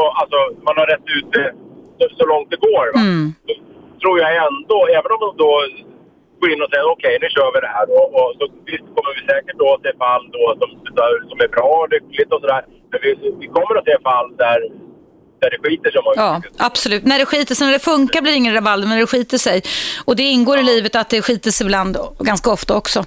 och, 0.00 0.10
alltså, 0.20 0.38
man 0.66 0.74
har 0.80 0.86
rätt 0.92 1.08
ut 1.16 1.28
det 1.36 1.48
så, 1.98 2.04
så 2.18 2.24
långt 2.32 2.50
det 2.52 2.60
går. 2.68 2.86
Va? 2.94 3.00
Så 3.46 3.52
tror 4.00 4.16
jag 4.22 4.30
ändå, 4.48 4.78
även 4.98 5.10
om 5.14 5.20
de 5.24 5.30
då 5.44 5.52
går 6.40 6.50
in 6.52 6.62
och 6.64 6.70
säger 6.70 6.92
okej, 6.94 7.14
nu 7.22 7.28
kör 7.36 7.50
vi 7.54 7.60
det 7.66 7.74
här. 7.76 7.86
Och, 7.98 8.08
och 8.18 8.30
så 8.38 8.44
visst 8.70 8.88
kommer 8.94 9.12
vi 9.16 9.22
säkert 9.32 9.58
då 9.62 9.70
se 9.84 9.92
fall 10.04 10.24
då 10.36 10.44
som, 10.60 10.70
som 11.30 11.38
är 11.46 11.50
bra 11.56 11.70
och 11.82 11.90
lyckligt 11.94 12.32
och 12.34 12.40
sådär. 12.42 12.62
Men 12.90 12.98
vi, 13.04 13.10
vi 13.42 13.46
kommer 13.54 13.74
att 13.78 13.88
se 13.90 13.96
fall 14.10 14.28
där, 14.44 14.60
där 15.40 15.50
det 15.50 15.58
skiter 15.68 15.90
sig. 15.90 16.00
Ja, 16.16 16.42
absolut. 16.58 17.04
När 17.04 17.18
det 17.18 17.26
skiter 17.26 17.54
sig, 17.54 17.66
när 17.66 17.72
det 17.72 17.78
funkar 17.92 18.20
blir 18.22 18.32
det 18.32 18.36
ingen 18.38 18.54
rabalder, 18.54 18.86
men 18.88 18.94
när 18.96 19.00
det 19.00 19.06
skiter 19.06 19.38
sig. 19.38 19.62
Och 20.04 20.16
det 20.16 20.22
ingår 20.22 20.58
i 20.58 20.62
livet 20.62 20.94
att 20.96 21.10
det 21.10 21.22
skiter 21.22 21.50
sig 21.50 21.64
ibland, 21.66 21.96
ganska 22.18 22.50
ofta 22.50 22.76
också. 22.76 23.04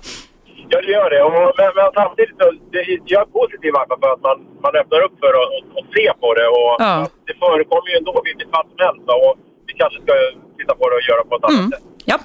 Ja, 0.74 0.82
det 0.82 0.92
gör 0.92 1.10
det. 1.16 1.22
Och, 1.24 1.32
men, 1.60 1.70
men 1.78 1.88
samtidigt 2.00 2.36
så, 2.40 2.46
det, 2.74 2.82
jag 3.14 3.22
är 3.22 3.30
positiv 3.40 3.72
för 3.76 4.12
att 4.14 4.22
man, 4.28 4.38
man 4.66 4.74
öppnar 4.82 5.00
upp 5.06 5.16
för 5.24 5.32
att 5.42 5.48
och, 5.56 5.62
och 5.78 5.86
se 5.96 6.06
på 6.22 6.28
det. 6.40 6.48
Och 6.58 6.74
Ja. 6.88 7.08
det 7.28 7.36
förekommer 7.44 7.88
ju 7.92 7.96
ändå 8.02 8.22
vilket 8.30 8.50
fall 8.54 8.66
som 8.72 8.80
helst. 8.86 9.06
Och 9.26 9.32
vi 9.68 9.74
kanske 9.82 9.98
ska 10.06 10.14
titta 10.60 10.74
på 10.80 10.84
det 10.90 10.96
och 11.00 11.06
göra 11.10 11.24
på 11.30 11.36
ett 11.38 11.44
annat 11.50 11.70
sätt. 11.74 11.84
Ja. 12.06 12.18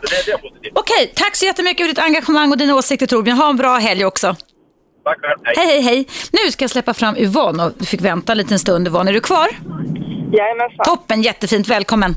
Okej, 0.73 1.13
tack 1.17 1.37
så 1.37 1.45
jättemycket 1.45 1.83
för 1.85 1.89
ditt 1.89 1.99
engagemang 2.09 2.51
och 2.53 2.59
dina 2.59 2.75
åsikter 2.75 3.07
Torbjörn. 3.07 3.37
Ha 3.39 3.49
en 3.51 3.57
bra 3.57 3.75
helg 3.77 4.05
också. 4.05 4.37
Tack 5.07 5.19
själv. 5.21 5.39
Hej. 5.45 5.55
Hej, 5.57 5.67
hej, 5.67 5.83
hej. 5.83 6.07
Nu 6.33 6.51
ska 6.51 6.63
jag 6.63 6.71
släppa 6.71 6.95
fram 6.95 7.17
Yvonne 7.17 7.65
och 7.65 7.73
du 7.79 7.85
fick 7.87 8.03
vänta 8.03 8.33
en 8.33 8.39
liten 8.39 8.59
stund. 8.59 8.89
Yvonne, 8.89 9.11
är 9.11 9.15
du 9.15 9.21
kvar? 9.21 9.49
Jajamensan. 10.33 10.85
Toppen, 10.85 11.23
jättefint. 11.23 11.69
Välkommen. 11.69 12.13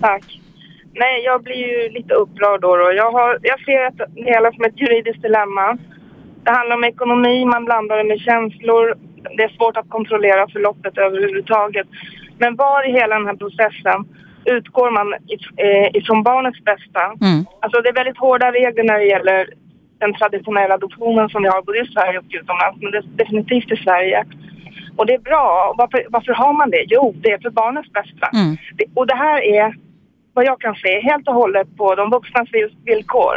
Tack. 0.00 0.24
Nej, 1.02 1.24
jag 1.24 1.42
blir 1.42 1.60
ju 1.66 1.88
lite 1.88 2.14
upprörd 2.14 2.60
då. 2.60 2.76
då. 2.76 2.92
Jag, 2.92 3.10
har, 3.12 3.38
jag 3.42 3.60
ser 3.64 3.86
att 3.86 3.96
det 3.96 4.24
hela 4.34 4.52
som 4.52 4.64
ett 4.64 4.80
juridiskt 4.80 5.22
dilemma. 5.22 5.78
Det 6.44 6.50
handlar 6.50 6.76
om 6.76 6.84
ekonomi, 6.84 7.44
man 7.44 7.64
blandar 7.64 7.96
det 7.96 8.04
med 8.04 8.20
känslor. 8.20 8.94
Det 9.36 9.42
är 9.42 9.56
svårt 9.56 9.76
att 9.76 9.88
kontrollera 9.88 10.48
förloppet 10.48 10.98
överhuvudtaget. 10.98 11.86
Men 12.38 12.56
var 12.56 12.88
i 12.88 12.92
hela 12.92 13.18
den 13.18 13.26
här 13.26 13.36
processen 13.36 13.98
utgår 14.44 14.90
man 14.90 15.12
eh, 15.66 15.88
ifrån 15.98 16.22
barnets 16.22 16.64
bästa? 16.64 17.02
Alltså 17.62 17.80
det 17.80 17.88
är 17.88 18.00
väldigt 18.00 18.18
hårda 18.18 18.52
regler 18.52 18.84
när 18.84 18.98
det 18.98 19.04
gäller 19.14 19.46
den 20.04 20.14
traditionella 20.20 20.74
adoptionen 20.74 21.26
som 21.28 21.42
vi 21.42 21.48
har 21.48 21.62
både 21.62 21.78
i 21.84 21.86
Sverige 21.94 22.18
och 22.18 22.24
utomlands, 22.38 22.78
men 22.82 22.90
det 22.92 22.98
är 22.98 23.04
definitivt 23.22 23.70
i 23.72 23.76
Sverige. 23.76 24.24
Och 24.96 25.06
det 25.06 25.14
är 25.14 25.18
bra. 25.30 25.74
Varför, 25.78 26.00
varför 26.16 26.32
har 26.32 26.52
man 26.52 26.70
det? 26.70 26.84
Jo, 26.88 27.14
det 27.22 27.30
är 27.32 27.38
för 27.38 27.50
barnets 27.50 27.92
bästa. 27.92 28.26
Det, 28.78 28.84
och 28.94 29.06
det 29.06 29.14
här 29.26 29.38
är, 29.58 29.74
vad 30.34 30.44
jag 30.44 30.60
kan 30.60 30.74
se, 30.74 31.00
helt 31.00 31.28
och 31.28 31.34
hållet 31.34 31.76
på 31.76 31.94
de 31.94 32.10
vuxnas 32.10 32.48
vil- 32.52 32.76
villkor. 32.84 33.34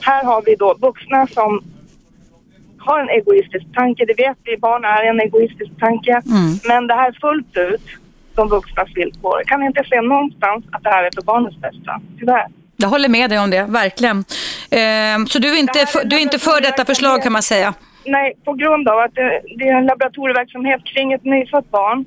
Här 0.00 0.24
har 0.24 0.42
vi 0.46 0.54
då 0.54 0.74
vuxna 0.88 1.26
som 1.26 1.50
har 2.78 3.00
en 3.00 3.08
egoistisk 3.08 3.66
tanke, 3.74 4.04
det 4.04 4.14
vet 4.24 4.38
vi, 4.44 4.56
barn 4.56 4.84
är 4.84 5.02
en 5.04 5.20
egoistisk 5.20 5.72
tanke. 5.80 6.22
Men 6.68 6.86
det 6.86 6.94
här 6.94 7.12
fullt 7.20 7.56
ut, 7.56 7.82
de 8.34 8.48
vuxnas 8.48 8.88
villkor. 8.94 9.34
Jag 9.38 9.46
kan 9.46 9.62
inte 9.62 9.84
se 9.84 10.00
någonstans 10.00 10.64
att 10.72 10.82
det 10.82 10.90
här 10.90 11.04
är 11.04 11.10
för 11.14 11.22
barnets 11.22 11.56
bästa, 11.56 12.00
tyvärr. 12.18 12.46
Jag 12.82 12.88
håller 12.88 13.08
med 13.08 13.30
dig 13.30 13.38
om 13.38 13.50
det, 13.50 13.66
verkligen. 13.68 14.24
Ehm, 14.70 15.26
så 15.26 15.38
du 15.38 15.48
är, 15.54 15.60
inte 15.60 15.86
för, 15.86 16.04
du 16.04 16.16
är 16.16 16.20
inte 16.20 16.38
för 16.38 16.60
detta 16.60 16.84
förslag 16.84 17.22
kan 17.22 17.32
man 17.32 17.42
säga? 17.42 17.74
Nej, 18.04 18.34
på 18.44 18.52
grund 18.52 18.88
av 18.88 18.98
att 18.98 19.14
det, 19.58 19.64
är 19.68 19.74
en 19.74 19.86
laboratorieverksamhet 19.86 20.80
kring 20.84 21.12
ett 21.12 21.24
nyfött 21.24 21.70
barn 21.70 22.04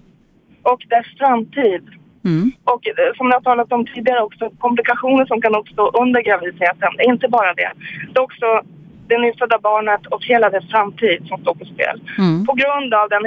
och 0.64 0.82
dess 0.90 1.06
framtid. 1.20 1.84
Mm. 2.26 2.52
Och 2.64 2.88
eh, 2.88 3.14
som 3.18 3.28
jag 3.28 3.36
har 3.40 3.42
talat 3.42 3.72
om 3.72 3.86
tidigare 3.86 4.22
också, 4.22 4.50
komplikationer 4.60 5.26
som 5.26 5.42
kan 5.42 5.56
uppstå 5.56 5.84
under 6.04 6.22
graviditeten. 6.22 6.92
Det 6.98 7.04
är 7.04 7.12
inte 7.18 7.28
bara 7.28 7.54
det. 7.54 7.72
Det 8.14 8.20
är 8.20 8.24
också 8.24 8.62
det 9.08 9.18
nyfödda 9.18 9.60
barnet 9.60 10.06
och 10.06 10.24
hela 10.26 10.50
dess 10.50 10.70
framtid 10.72 11.28
som 11.28 11.42
står 11.42 11.56
på 11.56 11.66
spel. 11.66 12.02
Mm. 12.18 12.46
På 12.46 12.54
grund 12.54 12.94
av 12.94 13.10
den, 13.10 13.24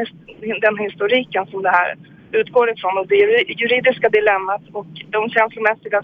den 0.60 0.78
historiken 0.78 1.46
som 1.46 1.62
det 1.62 1.70
här 1.70 1.94
utgår 2.32 2.70
ifrån 2.70 2.98
och 2.98 3.06
det 3.06 3.14
juri- 3.14 3.54
juridiska 3.60 4.08
dilemmat 4.08 4.62
och 4.72 4.86
de 5.10 5.30
känslomässiga 5.30 6.02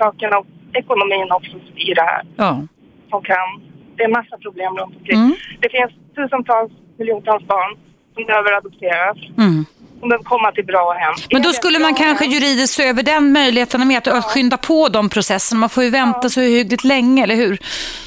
eh, 0.00 0.04
sakerna 0.04 0.38
och 0.38 0.46
ekonomin 0.74 1.28
också 1.32 1.56
i 1.76 1.94
det 1.94 2.02
här 2.12 2.22
Ja. 2.36 2.62
som 3.10 3.22
kan... 3.22 3.48
Det 3.96 4.02
är 4.04 4.08
massa 4.08 4.36
problem 4.38 4.76
runt 4.78 4.96
omkring. 4.96 5.18
Mm. 5.20 5.34
Det 5.60 5.68
finns 5.70 5.90
tusentals, 6.16 6.72
miljontals 6.98 7.44
barn 7.46 7.76
som 8.14 8.24
behöver 8.26 8.52
adopteras. 8.52 9.16
Mm. 9.38 9.64
Som 10.00 10.08
behöver 10.08 10.24
komma 10.24 10.52
till 10.52 10.64
bra 10.64 10.92
hem. 10.92 11.14
Men 11.32 11.42
då 11.42 11.48
skulle 11.48 11.78
man 11.78 11.94
kanske 11.94 12.24
juridiskt 12.24 12.74
se 12.74 12.88
över 12.88 13.02
den 13.02 13.32
möjligheten 13.32 13.88
med 13.88 14.08
att 14.08 14.24
skynda 14.24 14.56
på 14.56 14.88
de 14.88 15.08
processerna. 15.08 15.60
Man 15.60 15.68
får 15.68 15.82
ju 15.84 15.90
vänta 15.90 16.28
så 16.28 16.40
hyggligt 16.40 16.84
länge, 16.84 17.22
eller 17.22 17.34
hur? 17.34 17.58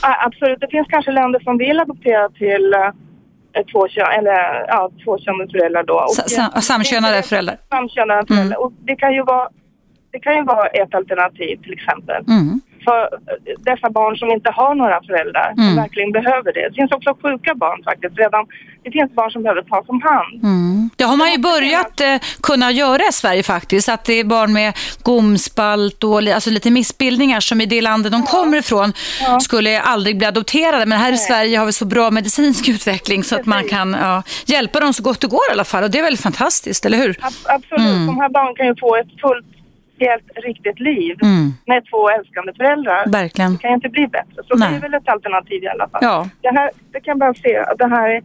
Ja, 0.02 0.26
absolut. 0.26 0.60
Det 0.60 0.68
finns 0.72 0.88
kanske 0.90 1.11
länder 1.11 1.40
som 1.40 1.57
vill 1.57 1.80
adoptera 1.80 2.30
till 2.30 2.74
eh, 2.74 3.64
två 3.72 3.88
kön, 3.88 4.07
eller 4.20 4.65
ja, 4.68 4.91
tvåkönade 5.03 5.49
föräldrar 5.52 5.84
då. 5.84 5.94
Och, 5.94 6.10
Sa- 6.15 6.28
sa- 6.52 6.61
Samkönade 6.61 7.24
föräldrar. 7.24 7.57
samkönade 7.70 8.28
föräldrar. 8.28 8.57
Och 8.64 8.72
det 8.88 8.95
kan 8.95 9.14
ju 9.14 9.24
vara 9.24 9.48
det 10.14 10.19
kan 10.19 10.35
ju 10.35 10.44
vara 10.44 10.68
ett 10.68 10.94
alternativ 10.95 11.56
till 11.64 11.73
exempel. 11.73 12.22
Mm. 12.27 12.61
För 12.85 13.02
dessa 13.69 13.90
barn 13.90 14.18
som 14.18 14.30
inte 14.31 14.49
har 14.52 14.76
några 14.76 14.99
föräldrar 15.07 15.49
som 15.56 15.64
Mm. 15.64 15.76
verkligen 15.76 16.11
behöver 16.11 16.53
det. 16.53 16.69
Det 16.69 16.76
finns 16.76 16.91
också 16.91 17.10
sjuka 17.22 17.56
barn 17.56 17.84
faktiskt 17.84 18.18
redan. 18.18 18.45
Det 18.84 18.91
finns 18.91 19.11
barn 19.15 19.31
som 19.31 19.44
behöver 19.44 19.61
tas 19.61 19.85
om 19.90 20.02
hand. 20.02 20.44
Mm. 20.44 20.90
Det 20.95 21.03
har 21.03 21.18
man 21.18 21.31
ju 21.31 21.38
börjat 21.38 22.02
eh, 22.02 22.15
kunna 22.44 22.72
göra 22.72 23.02
i 23.10 23.11
Sverige 23.11 23.44
faktiskt. 23.44 23.90
Att 23.90 24.03
det 24.06 24.14
är 24.14 24.23
barn 24.23 24.53
med 24.53 24.73
gomspalt 25.03 26.03
och 26.03 26.18
alltså 26.23 26.49
lite 26.49 26.72
missbildningar 26.72 27.40
som 27.40 27.61
i 27.61 27.65
det 27.65 27.81
landet 27.81 28.11
de 28.11 28.23
kommer 28.23 28.57
ifrån 28.57 28.94
skulle 29.41 29.81
aldrig 29.81 30.18
bli 30.18 30.27
adopterade. 30.27 30.85
Men 30.85 30.99
här 30.99 31.14
i 31.14 31.18
Sverige 31.18 31.57
har 31.57 31.65
vi 31.65 31.73
så 31.73 31.85
bra 31.85 32.11
medicinsk 32.11 32.69
utveckling 32.76 33.23
så 33.23 33.35
att 33.35 33.45
man 33.45 33.64
kan 33.68 33.95
ja, 34.02 34.23
hjälpa 34.45 34.80
dem 34.80 34.94
så 34.94 35.03
gott 35.03 35.22
det 35.22 35.27
går 35.27 35.40
i 35.49 35.52
alla 35.52 35.64
fall. 35.64 35.84
Och 35.84 35.91
det 35.91 35.99
är 35.99 36.03
väl 36.03 36.18
fantastiskt, 36.18 36.85
eller 36.85 36.98
hur? 36.98 37.10
Ab- 37.22 37.45
absolut. 37.48 37.88
Mm. 37.88 38.06
De 38.07 38.19
här 38.19 38.30
barnen 38.30 38.56
kan 38.56 38.65
ju 38.68 38.76
få 38.80 38.95
ett 38.95 39.07
fullt, 39.22 39.45
helt 39.99 40.24
riktigt 40.48 40.80
liv 40.80 41.15
Mm. 41.22 41.53
med 41.65 41.84
två 41.90 42.10
älskande 42.10 42.53
föräldrar. 42.53 43.03
Verkligen. 43.07 43.52
Det 43.53 43.57
kan 43.61 43.70
ju 43.72 43.76
inte 43.76 43.90
bli 43.90 44.07
bättre. 44.07 44.41
Så 44.48 44.56
Nej. 44.56 44.70
det 44.72 44.76
är 44.76 44.82
väl 44.82 44.94
ett 44.94 45.10
alternativ 45.10 45.64
i 45.64 45.68
alla 45.68 45.90
fall. 45.90 45.99
Ja. 46.03 46.30
Det, 46.41 46.49
här, 46.49 46.72
det 46.94 46.99
kan 47.02 47.20
bara 47.20 47.34
se 47.34 47.57
att 47.57 47.78
det 47.78 47.88
här 47.88 48.10
är 48.10 48.22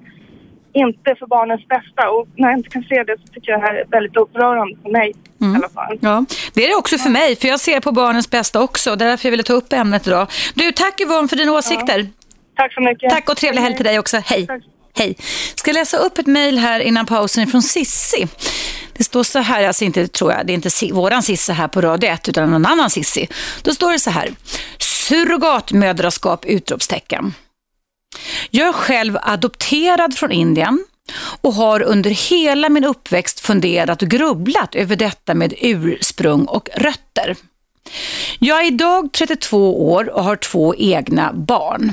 inte 0.73 1.15
för 1.19 1.27
barnens 1.27 1.69
bästa. 1.69 2.11
Och 2.11 2.29
när 2.37 2.49
jag 2.49 2.59
inte 2.59 2.69
kan 2.69 2.83
se 2.83 3.03
det 3.03 3.17
så 3.27 3.33
tycker 3.33 3.53
jag 3.53 3.61
det 3.61 3.67
här 3.67 3.75
är 3.75 3.85
väldigt 3.91 4.17
upprörande 4.17 4.77
för 4.83 4.91
mig 4.91 5.11
i 5.41 5.45
alla 5.57 5.69
fall. 5.69 5.99
Ja, 6.01 6.25
det 6.55 6.65
är 6.65 6.69
det 6.69 6.75
också 6.75 6.99
för 6.99 7.11
mig, 7.11 7.37
för 7.37 7.49
jag 7.49 7.61
ser 7.61 7.81
på 7.81 7.93
barnens 7.93 8.31
bästa 8.31 8.61
också. 8.63 8.97
Det 8.97 9.05
är 9.05 9.09
därför 9.09 9.27
jag 9.27 9.31
ville 9.31 9.43
ta 9.43 9.53
upp 9.53 9.73
ämnet 9.73 10.07
idag. 10.07 10.27
Du, 10.55 10.73
tack 10.73 11.01
Yvonne 11.01 11.29
för 11.29 11.37
dina 11.37 11.53
åsikter. 11.53 12.07
Tack 12.57 12.73
så 12.75 12.81
mycket. 12.81 13.11
Tack 13.11 13.29
och 13.31 13.37
trevlig 13.37 13.63
helg 13.63 13.77
till 13.77 13.85
dig 13.85 13.99
också. 13.99 14.17
Hej. 14.25 14.47
Hej. 14.99 15.17
Ska 15.55 15.73
läsa 15.73 15.97
upp 15.97 16.19
ett 16.19 16.27
mejl 16.27 16.59
här 16.59 16.81
innan 16.81 17.07
pausen 17.07 17.47
från 17.47 17.63
Sissi. 17.63 18.27
Det 18.99 19.05
står 19.05 19.25
så 19.25 19.39
här, 19.39 19.67
alltså 19.67 19.85
inte 19.85 20.09
tror 20.09 20.33
jag, 20.33 20.47
det 20.47 20.53
är 20.53 20.55
inte 20.55 20.93
våran 20.93 21.23
Sissi 21.23 21.53
här 21.53 21.69
på 21.69 21.81
Radio 21.81 22.11
1 22.11 22.29
utan 22.29 22.51
någon 22.51 22.67
annan 22.67 22.91
Sissi. 22.91 23.29
Då 23.63 23.75
står 23.75 23.93
det 23.93 23.99
så 23.99 24.11
här, 24.11 24.35
surrogatmödraskap 24.79 26.45
utropstecken. 26.45 27.35
Jag 28.51 28.69
är 28.69 28.73
själv 28.73 29.19
adopterad 29.23 30.15
från 30.15 30.33
Indien 30.33 30.85
och 31.41 31.55
har 31.55 31.83
under 31.83 32.11
hela 32.11 32.69
min 32.69 32.85
uppväxt 32.85 33.41
funderat 33.41 34.03
och 34.03 34.09
grubblat 34.09 34.75
över 34.75 34.97
detta 34.97 35.35
med 35.35 35.55
ursprung 35.59 36.45
och 36.45 36.69
rötter. 36.75 37.37
Jag 38.39 38.61
är 38.61 38.67
idag 38.67 39.13
32 39.13 39.93
år 39.93 40.09
och 40.09 40.25
har 40.25 40.37
två 40.37 40.75
egna 40.75 41.33
barn. 41.33 41.93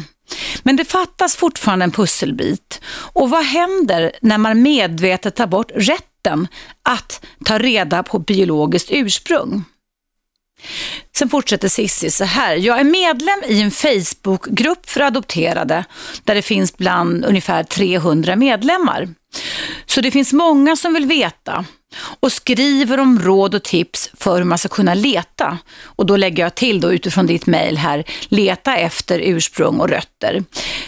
Men 0.64 0.76
det 0.76 0.86
fattas 0.86 1.36
fortfarande 1.36 1.84
en 1.84 1.92
pusselbit. 1.92 2.82
Och 3.14 3.30
vad 3.30 3.46
händer 3.46 4.12
när 4.22 4.38
man 4.38 4.62
medvetet 4.62 5.36
tar 5.36 5.48
bort 5.48 5.72
rätten 6.26 6.48
att 6.84 7.26
ta 7.46 7.58
reda 7.58 8.04
på 8.04 8.20
biologiskt 8.20 8.90
ursprung? 8.92 9.64
Sen 11.18 11.30
fortsätter 11.30 11.70
Sissi 11.70 12.12
så 12.12 12.24
här. 12.24 12.56
Jag 12.56 12.80
är 12.80 12.84
medlem 12.84 13.44
i 13.48 13.62
en 13.62 13.72
Facebookgrupp 13.72 14.90
för 14.90 15.02
adopterade 15.02 15.86
där 16.24 16.36
det 16.36 16.42
finns 16.42 16.78
bland 16.78 17.26
ungefär 17.26 17.64
300 17.64 18.36
medlemmar. 18.36 19.10
Så 19.86 20.02
det 20.02 20.12
finns 20.12 20.34
många 20.34 20.76
som 20.76 20.94
vill 20.94 21.06
veta 21.06 21.66
och 22.20 22.32
skriver 22.32 23.00
om 23.00 23.20
råd 23.20 23.56
och 23.56 23.64
tips 23.64 24.12
för 24.14 24.38
hur 24.38 24.44
man 24.44 24.58
ska 24.58 24.70
kunna 24.70 24.94
leta. 24.94 25.58
Och 25.84 26.06
då 26.06 26.18
lägger 26.18 26.44
jag 26.44 26.56
till 26.56 26.82
då 26.82 26.94
utifrån 26.94 27.28
ditt 27.28 27.46
mejl 27.46 27.78
här, 27.78 28.04
leta 28.28 28.76
efter 28.76 29.20
ursprung 29.20 29.80
och 29.80 29.90
rötter. 29.90 30.44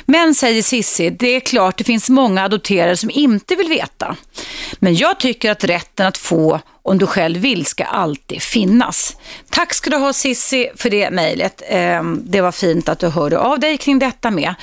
Men 0.05 0.35
säger 0.35 0.63
Sissi, 0.63 1.09
det 1.09 1.35
är 1.35 1.39
klart 1.39 1.77
det 1.77 1.83
finns 1.83 2.09
många 2.09 2.43
adopterade 2.43 2.97
som 2.97 3.09
inte 3.09 3.55
vill 3.55 3.69
veta. 3.69 4.15
Men 4.79 4.95
jag 4.95 5.19
tycker 5.19 5.51
att 5.51 5.63
rätten 5.63 6.07
att 6.07 6.17
få 6.17 6.59
om 6.87 6.97
du 6.97 7.07
själv 7.07 7.39
vill 7.39 7.65
ska 7.65 7.83
alltid 7.83 8.41
finnas. 8.41 9.17
Tack 9.49 9.73
ska 9.73 9.89
du 9.89 9.97
ha 9.97 10.13
Sissi 10.13 10.69
för 10.75 10.89
det 10.89 11.11
mejlet. 11.11 11.61
Ehm, 11.67 12.21
det 12.25 12.41
var 12.41 12.51
fint 12.51 12.89
att 12.89 12.99
du 12.99 13.07
hörde 13.07 13.39
av 13.39 13.59
dig 13.59 13.77
kring 13.77 13.99
detta 13.99 14.31
med. 14.31 14.55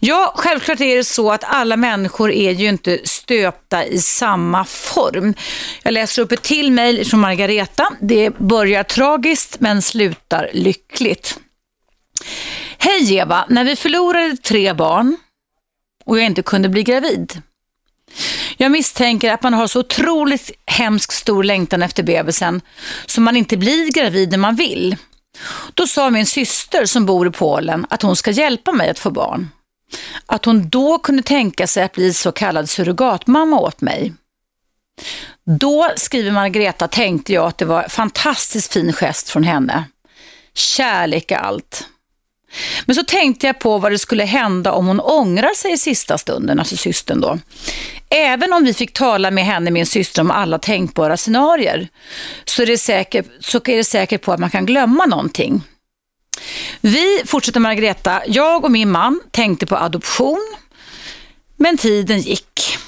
Ja, 0.00 0.32
självklart 0.36 0.80
är 0.80 0.96
det 0.96 1.04
så 1.04 1.32
att 1.32 1.44
alla 1.44 1.76
människor 1.76 2.32
är 2.32 2.50
ju 2.50 2.68
inte 2.68 2.98
stöpta 3.04 3.84
i 3.84 3.98
samma 3.98 4.64
form. 4.64 5.34
Jag 5.82 5.92
läser 5.92 6.22
upp 6.22 6.32
ett 6.32 6.42
till 6.42 6.72
mejl 6.72 7.06
från 7.06 7.20
Margareta. 7.20 7.88
Det 8.00 8.38
börjar 8.38 8.82
tragiskt 8.82 9.60
men 9.60 9.82
slutar 9.82 10.50
lyckligt. 10.52 11.38
Hej 12.78 13.14
Eva, 13.14 13.44
när 13.48 13.64
vi 13.64 13.76
förlorade 13.76 14.36
tre 14.36 14.72
barn 14.72 15.16
och 16.04 16.18
jag 16.18 16.26
inte 16.26 16.42
kunde 16.42 16.68
bli 16.68 16.82
gravid 16.82 17.42
jag 18.62 18.72
misstänker 18.72 19.32
att 19.32 19.42
man 19.42 19.54
har 19.54 19.66
så 19.66 19.80
otroligt 19.80 20.50
hemskt 20.66 21.12
stor 21.12 21.44
längtan 21.44 21.82
efter 21.82 22.02
bebisen 22.02 22.60
så 23.06 23.20
man 23.20 23.36
inte 23.36 23.56
blir 23.56 23.92
gravid 23.92 24.30
när 24.30 24.38
man 24.38 24.54
vill. 24.54 24.96
Då 25.74 25.86
sa 25.86 26.10
min 26.10 26.26
syster 26.26 26.86
som 26.86 27.06
bor 27.06 27.28
i 27.28 27.30
Polen 27.30 27.86
att 27.90 28.02
hon 28.02 28.16
ska 28.16 28.30
hjälpa 28.30 28.72
mig 28.72 28.90
att 28.90 28.98
få 28.98 29.10
barn. 29.10 29.50
Att 30.26 30.44
hon 30.44 30.68
då 30.68 30.98
kunde 30.98 31.22
tänka 31.22 31.66
sig 31.66 31.82
att 31.82 31.92
bli 31.92 32.14
så 32.14 32.32
kallad 32.32 32.70
surrogatmamma 32.70 33.60
åt 33.60 33.80
mig. 33.80 34.12
Då, 35.58 35.90
skriver 35.96 36.30
Margareta, 36.30 36.88
tänkte 36.88 37.32
jag 37.32 37.46
att 37.46 37.58
det 37.58 37.64
var 37.64 37.82
en 37.82 37.90
fantastiskt 37.90 38.72
fin 38.72 38.92
gest 38.92 39.30
från 39.30 39.44
henne. 39.44 39.84
Kärlek 40.54 41.30
är 41.30 41.38
allt. 41.38 41.88
Men 42.86 42.96
så 42.96 43.02
tänkte 43.02 43.46
jag 43.46 43.58
på 43.58 43.78
vad 43.78 43.92
det 43.92 43.98
skulle 43.98 44.24
hända 44.24 44.72
om 44.72 44.86
hon 44.86 45.00
ångrar 45.00 45.54
sig 45.54 45.72
i 45.72 45.78
sista 45.78 46.18
stunden, 46.18 46.58
alltså 46.58 46.76
systern 46.76 47.20
då. 47.20 47.38
Även 48.08 48.52
om 48.52 48.64
vi 48.64 48.74
fick 48.74 48.92
tala 48.92 49.30
med 49.30 49.44
henne, 49.44 49.70
min 49.70 49.86
syster, 49.86 50.22
om 50.22 50.30
alla 50.30 50.58
tänkbara 50.58 51.16
scenarier 51.16 51.88
så 52.44 52.62
är 52.62 52.66
det 52.66 52.78
säkert, 52.78 53.26
så 53.40 53.58
är 53.58 53.76
det 53.76 53.84
säkert 53.84 54.22
på 54.22 54.32
att 54.32 54.40
man 54.40 54.50
kan 54.50 54.66
glömma 54.66 55.06
någonting. 55.06 55.62
Vi, 56.80 57.22
fortsätter 57.26 57.60
Margareta, 57.60 58.22
jag 58.26 58.64
och 58.64 58.70
min 58.70 58.90
man 58.90 59.20
tänkte 59.30 59.66
på 59.66 59.76
adoption, 59.76 60.56
men 61.56 61.78
tiden 61.78 62.20
gick. 62.20 62.78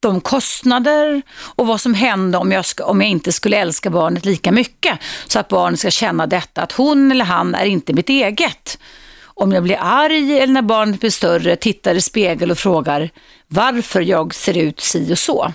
De 0.00 0.20
kostnader 0.20 1.22
och 1.38 1.66
vad 1.66 1.80
som 1.80 1.94
händer 1.94 2.38
om 2.38 2.52
jag, 2.52 2.64
ska, 2.64 2.84
om 2.84 3.00
jag 3.00 3.10
inte 3.10 3.32
skulle 3.32 3.56
älska 3.56 3.90
barnet 3.90 4.24
lika 4.24 4.52
mycket 4.52 4.98
så 5.26 5.38
att 5.38 5.48
barnet 5.48 5.80
ska 5.80 5.90
känna 5.90 6.26
detta 6.26 6.62
att 6.62 6.72
hon 6.72 7.12
eller 7.12 7.24
han 7.24 7.54
är 7.54 7.64
inte 7.64 7.92
mitt 7.92 8.08
eget. 8.08 8.78
Om 9.24 9.52
jag 9.52 9.62
blir 9.62 9.78
arg 9.80 10.38
eller 10.38 10.52
när 10.52 10.62
barnet 10.62 11.00
blir 11.00 11.10
större, 11.10 11.56
tittar 11.56 11.94
i 11.94 12.00
spegel 12.00 12.50
och 12.50 12.58
frågar 12.58 13.10
varför 13.46 14.00
jag 14.00 14.34
ser 14.34 14.56
ut 14.56 14.80
si 14.80 15.12
och 15.12 15.18
så. 15.18 15.52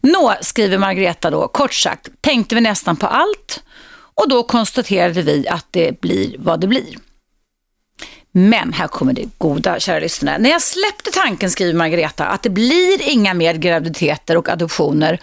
Nå, 0.00 0.34
skriver 0.40 0.78
Margareta 0.78 1.30
då, 1.30 1.48
kort 1.48 1.74
sagt, 1.74 2.08
tänkte 2.20 2.54
vi 2.54 2.60
nästan 2.60 2.96
på 2.96 3.06
allt 3.06 3.62
och 4.14 4.28
då 4.28 4.42
konstaterade 4.42 5.22
vi 5.22 5.48
att 5.48 5.66
det 5.70 6.00
blir 6.00 6.36
vad 6.38 6.60
det 6.60 6.66
blir. 6.66 7.09
Men 8.32 8.72
här 8.72 8.88
kommer 8.88 9.12
det 9.12 9.28
goda, 9.38 9.80
kära 9.80 10.00
lyssnare. 10.00 10.38
När 10.38 10.50
jag 10.50 10.62
släppte 10.62 11.10
tanken, 11.10 11.50
skriver 11.50 11.74
Margareta, 11.74 12.26
att 12.26 12.42
det 12.42 12.50
blir 12.50 13.08
inga 13.08 13.34
mer 13.34 13.54
graviditeter 13.54 14.36
och 14.36 14.48
adoptioner 14.48 15.20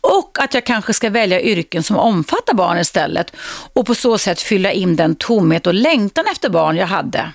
och 0.00 0.38
att 0.40 0.54
jag 0.54 0.66
kanske 0.66 0.94
ska 0.94 1.10
välja 1.10 1.40
yrken 1.40 1.82
som 1.82 1.96
omfattar 1.96 2.54
barn 2.54 2.78
istället 2.78 3.32
och 3.72 3.86
på 3.86 3.94
så 3.94 4.18
sätt 4.18 4.40
fylla 4.40 4.72
in 4.72 4.96
den 4.96 5.14
tomhet 5.14 5.66
och 5.66 5.74
längtan 5.74 6.24
efter 6.32 6.50
barn 6.50 6.76
jag 6.76 6.86
hade. 6.86 7.32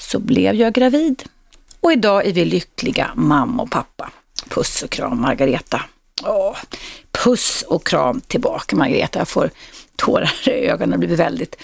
Så 0.00 0.18
blev 0.18 0.54
jag 0.54 0.72
gravid 0.72 1.22
och 1.80 1.92
idag 1.92 2.26
är 2.26 2.32
vi 2.32 2.44
lyckliga 2.44 3.10
mamma 3.14 3.62
och 3.62 3.70
pappa. 3.70 4.10
Puss 4.48 4.82
och 4.82 4.90
kram 4.90 5.20
Margareta. 5.20 5.82
Åh, 6.24 6.56
puss 7.24 7.64
och 7.68 7.86
kram 7.86 8.20
tillbaka 8.20 8.76
Margareta. 8.76 9.18
Jag 9.18 9.28
får 9.28 9.50
tårar 10.00 10.48
i 10.48 10.50
ögonen 10.50 10.92
och 10.92 10.98
blir 10.98 11.16
väldigt 11.16 11.56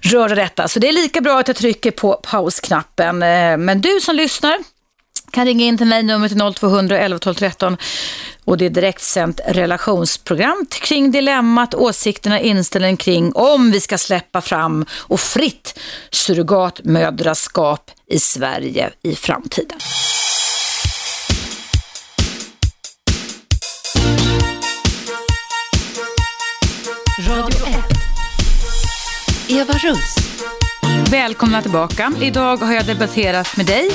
rörd 0.00 0.30
av 0.30 0.36
detta. 0.36 0.68
Så 0.68 0.78
det 0.78 0.88
är 0.88 0.92
lika 0.92 1.20
bra 1.20 1.40
att 1.40 1.48
jag 1.48 1.56
trycker 1.56 1.90
på 1.90 2.20
pausknappen. 2.22 3.22
Eh, 3.22 3.56
men 3.56 3.80
du 3.80 4.00
som 4.00 4.16
lyssnar, 4.16 4.58
kan 5.30 5.46
ringa 5.46 5.64
in 5.64 5.78
till 5.78 5.86
mig, 5.86 6.02
numret 6.02 6.32
är 6.32 6.52
0200 6.52 6.98
11 6.98 7.18
12 7.18 7.34
13 7.34 7.76
och 8.44 8.58
det 8.58 8.66
är 8.66 8.70
direktsänt 8.70 9.40
relationsprogram 9.46 10.66
kring 10.70 11.10
dilemmat, 11.10 11.74
åsikterna, 11.74 12.40
inställningen 12.40 12.96
kring 12.96 13.32
om 13.34 13.70
vi 13.70 13.80
ska 13.80 13.98
släppa 13.98 14.40
fram 14.40 14.86
och 14.92 15.20
fritt 15.20 15.78
surrogatmödraskap 16.10 17.90
i 18.06 18.18
Sverige 18.18 18.90
i 19.02 19.14
framtiden. 19.14 19.78
Eva 29.48 29.72
Russ. 29.72 30.16
Välkomna 31.10 31.62
tillbaka. 31.62 32.12
Idag 32.20 32.56
har 32.56 32.74
jag 32.74 32.86
debatterat 32.86 33.56
med 33.56 33.66
dig, 33.66 33.90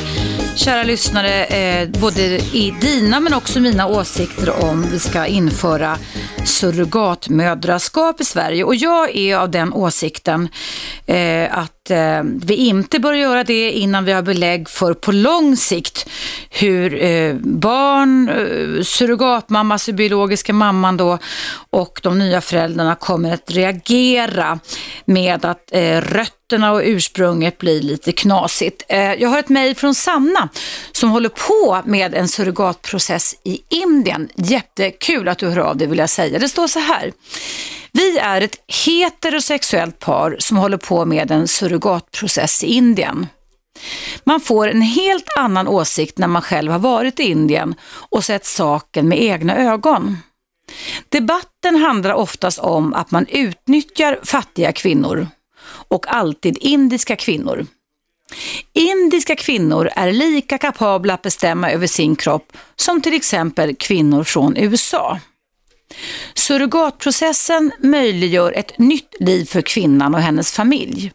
kära 0.55 0.83
lyssnare, 0.83 1.45
eh, 1.45 1.89
både 1.89 2.21
i 2.37 2.75
dina 2.81 3.19
men 3.19 3.33
också 3.33 3.59
mina 3.59 3.87
åsikter 3.87 4.63
om 4.63 4.85
vi 4.91 4.99
ska 4.99 5.25
införa 5.25 5.97
surrogatmödraskap 6.45 8.21
i 8.21 8.25
Sverige. 8.25 8.63
Och 8.63 8.75
jag 8.75 9.15
är 9.15 9.37
av 9.37 9.51
den 9.51 9.73
åsikten 9.73 10.49
eh, 11.05 11.57
att 11.57 11.80
eh, 11.89 12.23
vi 12.23 12.55
inte 12.55 12.99
bör 12.99 13.13
göra 13.13 13.43
det 13.43 13.71
innan 13.71 14.05
vi 14.05 14.11
har 14.11 14.21
belägg 14.21 14.69
för 14.69 14.93
på 14.93 15.11
lång 15.11 15.57
sikt 15.57 16.09
hur 16.49 17.03
eh, 17.03 17.35
barn, 17.35 18.29
eh, 18.29 18.83
surrogatmamma, 18.83 19.73
alltså 19.75 19.93
biologiska 19.93 20.53
mamman 20.53 20.97
då 20.97 21.17
och 21.69 21.99
de 22.03 22.19
nya 22.19 22.41
föräldrarna 22.41 22.95
kommer 22.95 23.33
att 23.33 23.51
reagera 23.51 24.59
med 25.05 25.45
att 25.45 25.71
eh, 25.71 26.01
rötterna 26.01 26.71
och 26.71 26.81
ursprunget 26.83 27.57
blir 27.57 27.81
lite 27.81 28.11
knasigt. 28.11 28.83
Eh, 28.89 29.13
jag 29.13 29.29
har 29.29 29.39
ett 29.39 29.49
mejl 29.49 29.75
från 29.75 29.95
Sanna 29.95 30.49
som 30.91 31.09
håller 31.09 31.29
på 31.29 31.81
med 31.85 32.13
en 32.13 32.27
surrogatprocess 32.27 33.35
i 33.43 33.61
Indien. 33.69 34.29
Jättekul 34.35 35.27
att 35.27 35.37
du 35.37 35.49
hör 35.49 35.57
av 35.57 35.77
dig 35.77 35.87
vill 35.87 35.99
jag 35.99 36.09
säga. 36.09 36.39
Det 36.39 36.49
står 36.49 36.67
så 36.67 36.79
här. 36.79 37.11
Vi 37.91 38.17
är 38.17 38.41
ett 38.41 38.55
heterosexuellt 38.85 39.99
par 39.99 40.35
som 40.39 40.57
håller 40.57 40.77
på 40.77 41.05
med 41.05 41.31
en 41.31 41.47
surrogatprocess 41.47 42.63
i 42.63 42.67
Indien. 42.67 43.27
Man 44.23 44.41
får 44.41 44.67
en 44.67 44.81
helt 44.81 45.37
annan 45.37 45.67
åsikt 45.67 46.17
när 46.17 46.27
man 46.27 46.41
själv 46.41 46.71
har 46.71 46.79
varit 46.79 47.19
i 47.19 47.23
Indien 47.23 47.75
och 48.09 48.23
sett 48.23 48.45
saken 48.45 49.07
med 49.07 49.21
egna 49.21 49.57
ögon. 49.57 50.17
Debatten 51.09 51.75
handlar 51.75 52.13
oftast 52.13 52.59
om 52.59 52.93
att 52.93 53.11
man 53.11 53.27
utnyttjar 53.27 54.19
fattiga 54.23 54.71
kvinnor 54.71 55.27
och 55.87 56.07
alltid 56.07 56.57
indiska 56.61 57.15
kvinnor. 57.15 57.65
Indiska 58.73 59.35
kvinnor 59.35 59.89
är 59.95 60.11
lika 60.11 60.57
kapabla 60.57 61.13
att 61.13 61.21
bestämma 61.21 61.71
över 61.71 61.87
sin 61.87 62.15
kropp 62.15 62.57
som 62.75 63.01
till 63.01 63.13
exempel 63.13 63.75
kvinnor 63.75 64.23
från 64.23 64.57
USA. 64.57 65.19
Surrogatprocessen 66.33 67.71
möjliggör 67.79 68.51
ett 68.51 68.77
nytt 68.77 69.15
liv 69.19 69.45
för 69.45 69.61
kvinnan 69.61 70.15
och 70.15 70.21
hennes 70.21 70.51
familj. 70.51 71.11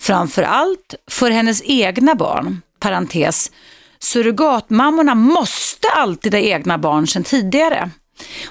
Framför 0.00 0.42
allt 0.42 0.94
för 1.10 1.30
hennes 1.30 1.62
egna 1.64 2.14
barn. 2.14 2.62
Parentes. 2.80 3.50
Surrogatmammorna 3.98 5.14
måste 5.14 5.88
alltid 5.88 6.34
ha 6.34 6.40
egna 6.40 6.78
barn 6.78 7.06
sedan 7.06 7.24
tidigare. 7.24 7.90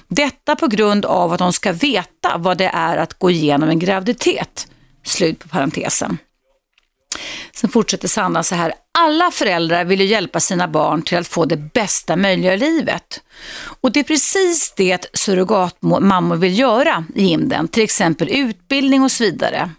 Detta 0.07 0.55
på 0.55 0.67
grund 0.67 1.05
av 1.05 1.33
att 1.33 1.39
de 1.39 1.53
ska 1.53 1.71
veta 1.71 2.37
vad 2.37 2.57
det 2.57 2.71
är 2.73 2.97
att 2.97 3.19
gå 3.19 3.31
igenom 3.31 3.69
en 3.69 3.79
graviditet. 3.79 4.67
Slut 5.03 5.39
på 5.39 5.47
parentesen. 5.49 6.17
Sen 7.55 7.69
fortsätter 7.69 8.07
Sanna 8.07 8.43
så 8.43 8.55
här. 8.55 8.73
Alla 8.97 9.31
föräldrar 9.31 9.85
vill 9.85 10.01
ju 10.01 10.05
hjälpa 10.05 10.39
sina 10.39 10.67
barn 10.67 11.01
till 11.01 11.17
att 11.17 11.27
få 11.27 11.45
det 11.45 11.57
bästa 11.57 12.15
möjliga 12.15 12.55
livet. 12.55 13.21
Och 13.81 13.91
det 13.91 13.99
är 13.99 14.03
precis 14.03 14.73
det 14.77 15.05
surrogatmammor 15.13 16.35
vill 16.35 16.59
göra 16.59 17.05
i 17.15 17.27
Indien, 17.27 17.67
till 17.67 17.83
exempel 17.83 18.29
utbildning 18.31 19.03
och 19.03 19.11
så 19.11 19.23
vidare. 19.23 19.69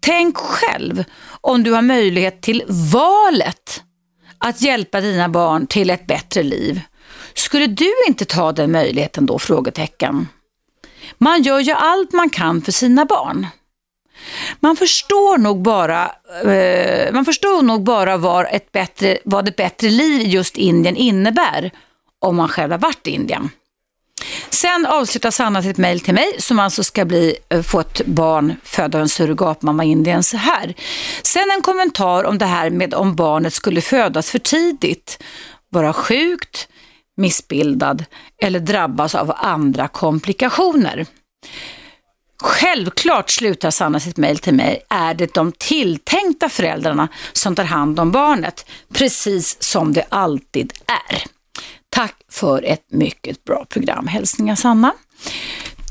Tänk 0.00 0.36
själv 0.36 1.04
om 1.40 1.62
du 1.62 1.72
har 1.72 1.82
möjlighet 1.82 2.42
till 2.42 2.64
valet 2.92 3.82
att 4.38 4.62
hjälpa 4.62 5.00
dina 5.00 5.28
barn 5.28 5.66
till 5.66 5.90
ett 5.90 6.06
bättre 6.06 6.42
liv. 6.42 6.80
Skulle 7.34 7.66
du 7.66 7.92
inte 8.08 8.24
ta 8.24 8.52
den 8.52 8.72
möjligheten 8.72 9.26
då? 9.26 9.38
Frågetecken. 9.38 10.28
Man 11.18 11.42
gör 11.42 11.60
ju 11.60 11.72
allt 11.72 12.12
man 12.12 12.30
kan 12.30 12.62
för 12.62 12.72
sina 12.72 13.04
barn. 13.04 13.46
Man 14.60 14.76
förstår 14.76 15.38
nog 15.38 15.62
bara, 15.62 16.10
eh, 16.44 17.12
man 17.12 17.24
förstår 17.24 17.62
nog 17.62 17.82
bara 17.82 18.16
vad 18.16 18.46
ett, 18.50 18.72
bättre, 18.72 19.18
vad 19.24 19.48
ett 19.48 19.56
bättre 19.56 19.90
liv 19.90 20.20
i 20.20 20.28
just 20.28 20.56
Indien 20.56 20.96
innebär 20.96 21.70
om 22.18 22.36
man 22.36 22.48
själv 22.48 22.70
har 22.70 22.78
varit 22.78 23.06
i 23.06 23.10
Indien. 23.10 23.50
Sen 24.50 24.86
avslutar 24.86 25.30
Sanna 25.30 25.62
sitt 25.62 25.78
mejl 25.78 26.00
till 26.00 26.14
mig 26.14 26.34
som 26.38 26.58
alltså 26.58 26.84
ska 26.84 27.04
bli, 27.04 27.36
eh, 27.48 27.62
få 27.62 27.80
ett 27.80 28.06
barn 28.06 28.56
född 28.64 28.94
av 28.94 29.00
en 29.00 29.08
surrogatmamma 29.08 29.84
i 29.84 29.88
Indien 29.88 30.22
så 30.22 30.36
här. 30.36 30.74
Sen 31.22 31.50
en 31.56 31.62
kommentar 31.62 32.24
om 32.24 32.38
det 32.38 32.46
här 32.46 32.70
med 32.70 32.94
om 32.94 33.14
barnet 33.14 33.54
skulle 33.54 33.80
födas 33.80 34.30
för 34.30 34.38
tidigt, 34.38 35.22
vara 35.70 35.92
sjukt, 35.92 36.68
missbildad 37.16 38.04
eller 38.42 38.60
drabbas 38.60 39.14
av 39.14 39.32
andra 39.36 39.88
komplikationer. 39.88 41.06
Självklart, 42.42 43.30
slutar 43.30 43.70
Sanna 43.70 44.00
sitt 44.00 44.16
mejl 44.16 44.38
till 44.38 44.54
mig, 44.54 44.82
är 44.88 45.14
det 45.14 45.34
de 45.34 45.52
tilltänkta 45.58 46.48
föräldrarna 46.48 47.08
som 47.32 47.54
tar 47.54 47.64
hand 47.64 48.00
om 48.00 48.10
barnet, 48.10 48.66
precis 48.92 49.62
som 49.62 49.92
det 49.92 50.04
alltid 50.08 50.72
är. 50.86 51.22
Tack 51.90 52.14
för 52.30 52.62
ett 52.62 52.86
mycket 52.90 53.44
bra 53.44 53.64
program. 53.68 54.06
Hälsningar 54.06 54.56
Sanna. 54.56 54.92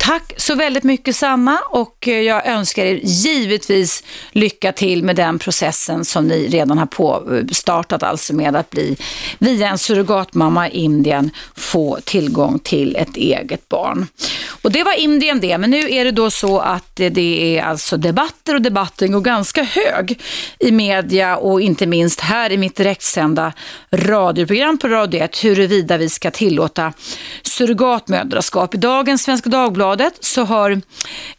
Tack 0.03 0.33
så 0.37 0.55
väldigt 0.55 0.83
mycket 0.83 1.15
Sanna 1.15 1.59
och 1.69 2.07
eh, 2.07 2.21
jag 2.21 2.47
önskar 2.47 2.85
er 2.85 2.99
givetvis 3.03 4.03
lycka 4.31 4.71
till 4.71 5.03
med 5.03 5.15
den 5.15 5.39
processen 5.39 6.05
som 6.05 6.27
ni 6.27 6.47
redan 6.47 6.77
har 6.77 6.85
påstartat, 6.85 8.03
eh, 8.03 8.09
alltså 8.09 8.35
med 8.35 8.55
att 8.55 8.69
bli 8.69 8.97
via 9.39 9.69
en 9.69 9.77
surrogatmamma 9.77 10.69
i 10.69 10.77
Indien 10.77 11.31
få 11.55 11.99
tillgång 12.03 12.59
till 12.59 12.95
ett 12.95 13.17
eget 13.17 13.69
barn. 13.69 14.07
Och 14.61 14.71
det 14.71 14.83
var 14.83 14.99
Indien 14.99 15.39
det, 15.39 15.57
men 15.57 15.69
nu 15.69 15.91
är 15.91 16.05
det 16.05 16.11
då 16.11 16.31
så 16.31 16.59
att 16.59 16.99
eh, 16.99 17.11
det 17.11 17.57
är 17.57 17.63
alltså 17.63 17.97
debatter 17.97 18.55
och 18.55 18.61
debatten 18.61 19.11
går 19.11 19.21
ganska 19.21 19.63
hög 19.63 20.19
i 20.59 20.71
media 20.71 21.37
och 21.37 21.61
inte 21.61 21.85
minst 21.85 22.21
här 22.21 22.51
i 22.51 22.57
mitt 22.57 22.75
direktsända 22.75 23.53
radioprogram 23.91 24.77
på 24.77 24.87
Radio 24.87 25.21
1 25.23 25.43
huruvida 25.43 25.97
vi 25.97 26.09
ska 26.09 26.31
tillåta 26.31 26.93
surrogatmödraskap. 27.43 28.75
I 28.75 28.77
dagens 28.77 29.23
Svenska 29.23 29.49
Dagbladet 29.49 29.90
så 30.19 30.43
har 30.43 30.81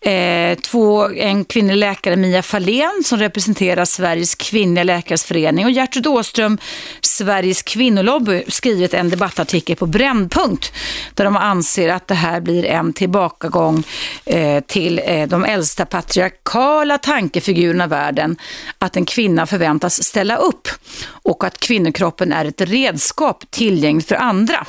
eh, 0.00 0.58
två, 0.58 1.08
en 1.08 1.44
kvinnlig 1.44 1.76
läkare, 1.76 2.16
Mia 2.16 2.42
Fahlén, 2.42 3.02
som 3.04 3.18
representerar 3.18 3.84
Sveriges 3.84 4.34
kvinnliga 4.34 4.84
läkares 4.84 5.24
förening 5.24 5.64
och 5.64 5.70
Gertrud 5.70 6.06
Åström, 6.06 6.58
Sveriges 7.00 7.62
kvinnolobby, 7.62 8.42
skrivit 8.48 8.94
en 8.94 9.10
debattartikel 9.10 9.76
på 9.76 9.86
Brännpunkt 9.86 10.72
där 11.14 11.24
de 11.24 11.36
anser 11.36 11.88
att 11.88 12.08
det 12.08 12.14
här 12.14 12.40
blir 12.40 12.64
en 12.64 12.92
tillbakagång 12.92 13.84
eh, 14.24 14.60
till 14.60 15.00
eh, 15.04 15.28
de 15.28 15.44
äldsta 15.44 15.86
patriarkala 15.86 16.98
tankefigurerna 16.98 17.84
i 17.84 17.88
världen, 17.88 18.36
att 18.78 18.96
en 18.96 19.04
kvinna 19.04 19.46
förväntas 19.46 20.02
ställa 20.02 20.36
upp 20.36 20.68
och 21.08 21.44
att 21.44 21.58
kvinnokroppen 21.58 22.32
är 22.32 22.44
ett 22.44 22.60
redskap 22.60 23.44
tillgängligt 23.50 24.08
för 24.08 24.14
andra. 24.14 24.66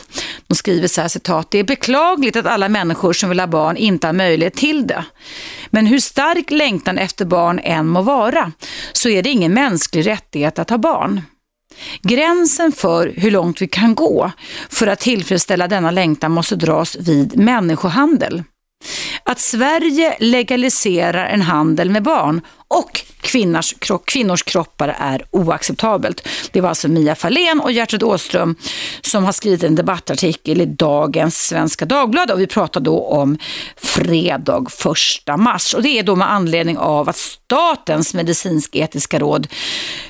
De 0.48 0.56
skriver 0.56 0.88
så 0.88 1.02
här 1.02 1.08
citat, 1.08 1.52
det 1.52 1.60
är 1.60 1.64
beklagligt 1.64 2.36
att 2.36 2.46
alla 2.46 2.70
människor 2.70 3.14
som 3.14 3.30
vill 3.30 3.40
ha 3.40 3.48
barn 3.48 3.73
inte 3.78 4.08
har 4.08 4.14
möjlighet 4.14 4.56
till 4.56 4.88
det. 4.88 5.06
Men 5.70 5.86
hur 5.86 6.00
stark 6.00 6.52
längtan 6.52 6.98
efter 6.98 7.26
barn 7.26 7.60
än 7.64 7.88
må 7.88 8.02
vara, 8.02 8.52
så 8.94 9.10
är 9.10 9.24
det 9.24 9.30
ingen 9.30 9.54
mänsklig 9.54 10.08
rättighet 10.08 10.60
att 10.60 10.70
ha 10.70 10.78
barn. 10.78 11.22
Gränsen 12.02 12.72
för 12.72 13.14
hur 13.18 13.32
långt 13.32 13.62
vi 13.62 13.68
kan 13.68 13.96
gå 13.96 14.32
för 14.70 14.88
att 14.88 15.00
tillfredsställa 15.00 15.68
denna 15.68 15.92
längtan 15.92 16.32
måste 16.32 16.56
dras 16.56 16.96
vid 16.96 17.38
människohandel. 17.38 18.44
Att 19.24 19.40
Sverige 19.40 20.18
legaliserar 20.20 21.26
en 21.26 21.42
handel 21.42 21.90
med 21.90 22.04
barn 22.04 22.42
och 22.68 23.02
kvinnors, 23.24 23.76
kvinnors 24.06 24.44
kroppar 24.44 24.96
är 25.00 25.26
oacceptabelt. 25.32 26.28
Det 26.52 26.62
var 26.62 26.70
alltså 26.70 26.88
Mia 26.88 27.16
Fahlén 27.16 27.60
och 27.60 27.72
Gertrud 27.72 28.04
Åström 28.04 28.56
som 29.02 29.24
har 29.24 29.32
skrivit 29.32 29.64
en 29.64 29.76
debattartikel 29.76 30.62
i 30.62 30.66
dagens 30.66 31.38
Svenska 31.48 31.86
Dagbladet 31.86 32.34
och 32.34 32.42
vi 32.42 32.48
pratar 32.48 32.82
då 32.82 33.00
om 33.00 33.38
fredag 33.78 34.66
1 35.28 35.40
mars. 35.40 35.74
Och 35.74 35.84
det 35.84 36.00
är 36.00 36.04
då 36.04 36.16
med 36.16 36.32
anledning 36.32 36.78
av 36.78 37.10
att 37.10 37.18
Statens 37.18 38.14
medicinsk-etiska 38.14 39.20
råd 39.20 39.48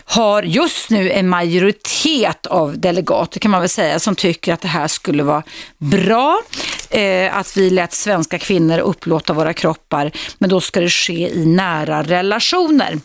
har 0.06 0.44
just 0.44 0.90
nu 0.90 1.11
en 1.11 1.30
majoritet 1.30 2.45
av 2.45 2.80
delegater 2.80 3.40
kan 3.40 3.52
man 3.52 3.60
väl 3.60 3.69
säga 3.69 3.99
som 3.99 4.15
tycker 4.15 4.53
att 4.53 4.61
det 4.61 4.68
här 4.68 4.88
skulle 4.88 5.23
vara 5.23 5.44
bra. 5.77 6.41
Eh, 6.90 7.38
att 7.38 7.57
vi 7.57 7.69
lät 7.69 7.94
svenska 7.94 8.40
kvinnor 8.40 8.80
upplåta 8.80 9.34
våra 9.34 9.53
kroppar 9.53 10.11
men 10.38 10.49
då 10.49 10.61
ska 10.61 10.80
det 10.80 10.90
ske 10.90 11.30
i 11.30 11.45
nära 11.45 12.03
relationer. 12.03 12.99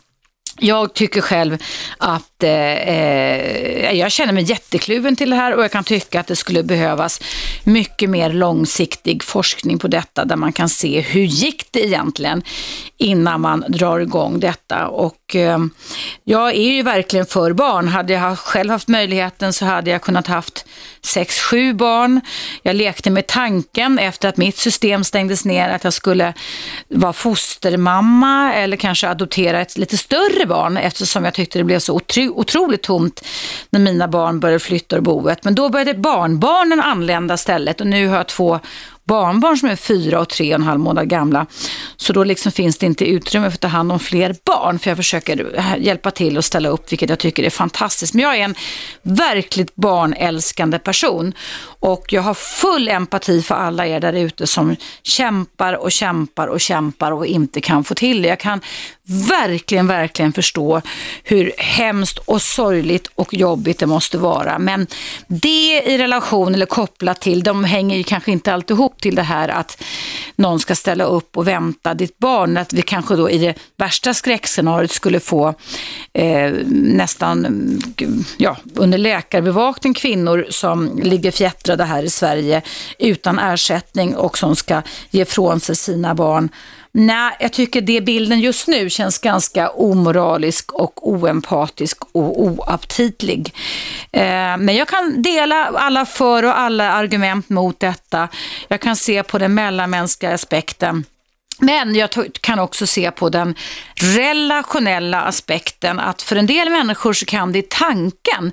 Jag 0.57 0.95
tycker 0.95 1.21
själv 1.21 1.59
att 1.99 2.38
jätte, 2.39 2.51
eh, 2.91 3.89
eh, 3.89 3.99
jag 3.99 4.13
känner 4.13 4.33
mig 4.33 4.43
jättekluven 4.45 5.17
till 5.17 5.31
det 5.31 5.37
här 5.37 5.55
och 5.55 5.65
jag 5.65 5.73
kan 5.73 5.85
tycka 5.85 6.21
att 6.21 6.27
det 6.27 6.37
skulle 6.37 6.63
behövas 6.63 7.21
mycket 7.65 8.11
mer 8.11 8.33
långsiktig 8.33 9.23
forskning 9.23 9.79
på 9.79 9.89
detta 9.89 10.25
där 10.25 10.37
man 10.37 10.53
kan 10.53 10.69
se 10.69 11.01
hur 11.01 11.23
gick 11.23 11.73
det 11.73 11.87
egentligen 11.87 12.43
innan 12.97 13.41
man 13.41 13.65
drar 13.69 14.01
igång 14.01 14.41
detta. 14.41 14.89
Och 14.89 15.37
eh, 15.37 15.59
jag 16.25 16.49
är 16.55 16.73
ju 16.73 16.83
verkligen 16.83 17.27
för 17.27 17.53
barn. 17.53 17.89
Hade 17.89 18.13
jag 18.13 18.39
själv 18.39 18.71
haft 18.71 18.89
möjligheten 18.89 19.53
så 19.53 19.65
hade 19.65 19.91
jag 19.91 20.03
kunnat 20.03 20.27
haft 20.27 20.67
sex, 21.03 21.41
sju 21.41 21.73
barn. 21.73 22.21
Jag 22.63 22.77
lekte 22.77 23.11
med 23.11 23.27
tanken 23.27 23.99
efter 23.99 24.29
att 24.29 24.37
mitt 24.37 24.57
system 24.57 25.05
stängdes 25.05 25.45
ner 25.45 25.69
att 25.69 25.85
jag 25.85 25.93
skulle 25.93 26.35
vara 26.89 27.13
fostermamma 27.13 28.55
eller 28.55 28.77
kanske 28.77 29.09
adoptera 29.09 29.61
ett 29.61 29.79
lite 29.79 29.97
större 29.97 30.47
barn 30.47 30.77
eftersom 30.77 31.25
jag 31.25 31.35
tyckte 31.35 31.59
det 31.59 31.65
blev 31.65 31.79
så 31.79 31.95
otro 32.31 32.59
otroligt 32.59 32.83
tomt 32.83 33.25
när 33.71 33.81
mina 33.81 34.09
barn 34.09 34.41
började 34.41 34.59
flytta 34.59 34.97
ur 34.97 35.01
boet. 35.01 35.45
Men 35.45 35.55
då 35.55 35.69
började 35.69 35.95
barnbarnen 35.95 36.81
anlända 36.81 37.37
stället 37.37 37.81
och 37.81 37.87
nu 37.87 38.09
har 38.09 38.17
jag 38.17 38.27
två 38.27 38.61
barnbarn 39.09 39.57
som 39.57 39.69
är 39.69 39.77
fyra 39.77 40.21
och 40.21 40.29
tre 40.29 40.49
och 40.49 40.61
en 40.61 40.67
halv 40.67 40.81
månad 40.81 41.09
gamla. 41.09 41.47
Så 41.97 42.13
då 42.13 42.25
liksom 42.25 42.53
finns 42.53 42.79
det 42.79 42.87
inte 42.87 43.05
utrymme 43.05 43.51
för 43.51 43.55
att 43.55 43.61
ta 43.61 43.69
hand 43.69 43.93
om 43.93 43.99
fler 43.99 44.37
barn. 44.45 44.79
För 44.79 44.91
jag 44.91 44.97
försöker 44.97 45.65
hjälpa 45.79 46.11
till 46.11 46.37
och 46.37 46.45
ställa 46.45 46.69
upp, 46.69 46.93
vilket 46.93 47.11
jag 47.11 47.19
tycker 47.19 47.43
är 47.43 47.51
fantastiskt. 47.51 48.15
Men 48.15 48.23
jag 48.23 48.37
är 48.37 48.45
en 48.45 48.55
verkligt 49.03 49.75
barnälskande 49.77 50.79
person. 50.79 51.33
Och 51.81 52.13
jag 52.13 52.23
har 52.23 52.35
full 52.35 52.89
empati 52.89 53.43
för 53.43 53.55
alla 53.55 53.87
er 53.87 54.01
där 54.01 54.13
ute 54.13 54.47
som 54.47 54.77
kämpar 55.03 55.73
och 55.73 55.93
kämpar 55.93 56.47
och 56.47 56.61
kämpar 56.61 57.13
och 57.13 57.27
inte 57.27 57.61
kan 57.61 57.85
få 57.85 57.95
till 57.95 58.23
det. 58.23 58.29
Jag 58.29 58.41
kan 58.41 58.61
verkligen, 59.09 59.87
verkligen 59.87 60.33
förstå 60.33 60.81
hur 61.25 61.53
hemskt 61.59 62.19
och 62.19 62.43
sorgligt 62.43 63.11
och 63.15 63.35
jobbigt 63.35 63.79
det 63.79 63.87
måste 63.87 64.19
vara. 64.19 64.59
Men 64.59 64.87
det 65.27 65.83
i 65.83 65.99
relation 65.99 66.55
eller 66.55 66.67
kopplat 66.67 67.21
till, 67.21 67.43
de 67.43 67.65
hänger 67.65 67.97
ju 67.97 68.03
kanske 68.03 68.33
inte 68.33 68.53
alltid 68.53 68.75
ihop 68.75 69.01
till 69.01 69.15
det 69.15 69.23
här 69.23 69.49
att 69.49 69.83
någon 70.37 70.61
ska 70.61 70.75
ställa 70.75 71.05
upp 71.05 71.37
och 71.37 71.49
vänta 71.49 71.95
ditt 71.95 72.19
barn. 72.19 72.57
Att 72.57 72.73
vi 72.73 72.83
kanske 72.83 73.17
då 73.17 73.31
i 73.31 73.39
det 73.39 73.55
värsta 73.77 74.15
skräckscenariot 74.15 74.91
skulle 74.91 75.21
få 75.21 75.55
eh, 76.13 76.53
nästan 76.71 77.47
ja, 78.37 78.57
under 78.75 78.99
läkarbevakning 78.99 79.95
kvinnor 79.95 80.47
som 80.51 80.99
ligger 81.03 81.31
fjättrade 81.31 81.85
här 81.85 82.03
i 82.03 82.11
Sverige 82.11 82.63
utan 82.99 83.39
ersättning 83.39 84.17
och 84.17 84.39
som 84.39 84.57
ska 84.57 84.83
ge 85.11 85.25
från 85.25 85.61
sig 85.61 85.77
sina 85.77 86.15
barn 86.15 86.49
Nej, 86.93 87.37
jag 87.41 87.53
tycker 87.53 87.81
det 87.81 88.01
bilden 88.01 88.41
just 88.41 88.69
nu 88.69 88.91
känns 88.91 89.19
ganska 89.19 89.71
omoralisk 89.71 90.73
och 90.73 91.09
oempatisk 91.09 92.05
och 92.13 92.43
oaptitlig. 92.43 93.55
Eh, 94.13 94.57
men 94.59 94.77
jag 94.77 94.89
kan 94.89 95.23
dela 95.23 95.65
alla 95.65 96.07
för 96.07 96.43
och 96.43 96.59
alla 96.59 96.93
argument 96.93 97.49
mot 97.49 97.81
detta. 97.81 98.29
Jag 98.69 98.81
kan 98.81 98.97
se 98.97 99.23
på 99.23 99.39
den 99.39 99.55
mellanmänskliga 99.55 100.35
aspekten. 100.35 101.05
Men 101.59 101.95
jag 101.95 102.11
kan 102.41 102.59
också 102.59 102.87
se 102.87 103.11
på 103.11 103.29
den 103.29 103.55
relationella 103.95 105.21
aspekten 105.23 106.01
att 106.01 106.23
för 106.23 106.37
en 106.37 106.47
del 106.47 106.71
människor 106.71 107.13
så 107.13 107.27
kan 107.27 107.53
det 107.53 107.59
i 107.59 107.63
tanken 107.63 108.53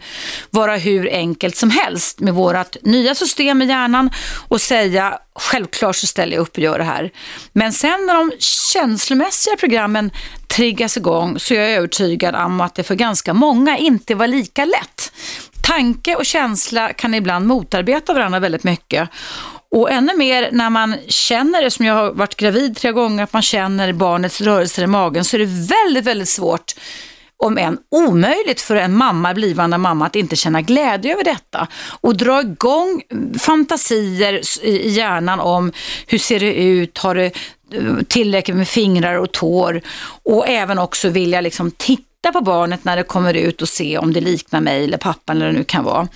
vara 0.49 0.77
hur 0.77 1.10
enkelt 1.11 1.56
som 1.56 1.69
helst 1.69 2.19
med 2.19 2.34
vårt 2.34 2.77
nya 2.82 3.15
system 3.15 3.61
i 3.61 3.65
hjärnan 3.65 4.10
och 4.48 4.61
säga 4.61 5.19
självklart 5.36 5.95
så 5.95 6.07
ställer 6.07 6.34
jag 6.34 6.41
upp 6.41 6.57
och 6.57 6.64
gör 6.64 6.77
det 6.77 6.84
här. 6.84 7.11
Men 7.53 7.73
sen 7.73 8.06
när 8.06 8.14
de 8.14 8.32
känslomässiga 8.40 9.56
programmen 9.56 10.11
triggas 10.48 10.98
igång 10.98 11.40
så 11.40 11.53
är 11.53 11.60
jag 11.60 11.72
övertygad 11.72 12.36
om 12.36 12.61
att 12.61 12.76
det 12.76 12.84
för 12.84 12.95
ganska 12.95 13.34
många 13.34 13.77
inte 13.77 14.15
var 14.15 14.27
lika 14.27 14.65
lätt. 14.65 15.11
Tanke 15.64 16.15
och 16.15 16.26
känsla 16.26 16.94
kan 16.94 17.14
ibland 17.14 17.48
motarbeta 17.48 18.14
varandra 18.14 18.40
väldigt 18.40 18.64
mycket. 18.64 19.10
Och 19.72 19.92
ännu 19.92 20.18
mer 20.18 20.50
när 20.52 20.70
man 20.70 20.96
känner 21.08 21.62
det, 21.62 21.72
som 21.72 21.86
jag 21.86 21.94
har 21.94 22.12
varit 22.12 22.36
gravid 22.36 22.78
tre 22.78 22.92
gånger, 22.92 23.24
att 23.24 23.34
man 23.34 23.42
känner 23.42 23.94
barnets 23.94 24.42
rörelser 24.42 24.84
i 24.84 24.88
magen, 24.88 25.26
så 25.26 25.38
är 25.38 25.40
det 25.40 25.68
väldigt, 25.76 26.06
väldigt 26.06 26.30
svårt 26.30 26.74
om 27.38 27.58
än 27.58 27.78
omöjligt 27.92 28.62
för 28.62 28.76
en 28.76 28.98
mamma, 28.98 29.34
blivande 29.34 29.78
mamma, 29.78 30.06
att 30.06 30.16
inte 30.16 30.36
känna 30.36 30.62
glädje 30.62 31.14
över 31.14 31.24
detta. 31.24 31.68
Och 32.02 32.18
dra 32.18 32.42
igång 32.42 33.02
fantasier 33.40 34.42
i 34.64 34.90
hjärnan 34.90 35.40
om 35.40 35.72
hur 36.08 36.18
ser 36.18 36.40
det 36.40 36.54
ut, 36.54 36.98
har 36.98 37.16
det 37.16 37.26
eh, 37.74 37.96
tillräckligt 38.08 38.58
med 38.58 38.68
fingrar 38.68 39.16
och 39.16 39.32
tår? 39.32 39.82
Och 40.24 40.48
även 40.48 40.80
också 40.80 41.10
vilja 41.10 41.42
liksom 41.42 41.72
titta 41.72 42.15
titta 42.26 42.39
på 42.39 42.41
barnet 42.41 42.85
när 42.85 42.95
det 42.95 43.03
kommer 43.03 43.34
ut 43.34 43.61
och 43.61 43.69
se 43.69 43.97
om 43.97 44.14
det 44.14 44.22
liknar 44.22 44.61
mig 44.61 44.84
eller 44.84 44.97
pappan 44.97 45.38
eller 45.38 45.47
det 45.47 45.57
nu 45.57 45.64
kan 45.64 45.84
vara. 45.84 46.07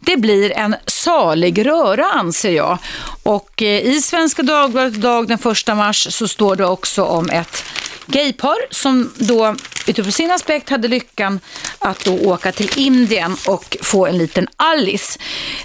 Det 0.00 0.16
blir 0.16 0.52
en 0.52 0.76
salig 0.86 1.66
röra 1.66 2.04
anser 2.04 2.50
jag. 2.50 2.78
Och 3.22 3.62
eh, 3.62 3.86
i 3.86 4.00
Svenska 4.00 4.42
Dagbladet 4.42 4.94
idag 4.94 5.28
den 5.28 5.38
1 5.68 5.76
mars 5.76 6.06
så 6.10 6.28
står 6.28 6.56
det 6.56 6.66
också 6.66 7.04
om 7.04 7.30
ett 7.30 7.64
gaypar 8.08 8.56
som 8.70 9.12
då 9.16 9.56
utifrån 9.86 10.12
sin 10.12 10.30
aspekt 10.30 10.70
hade 10.70 10.88
lyckan 10.88 11.40
att 11.78 12.04
då 12.04 12.18
åka 12.18 12.52
till 12.52 12.70
Indien 12.76 13.36
och 13.46 13.76
få 13.82 14.06
en 14.06 14.18
liten 14.18 14.48
Alice. 14.56 15.18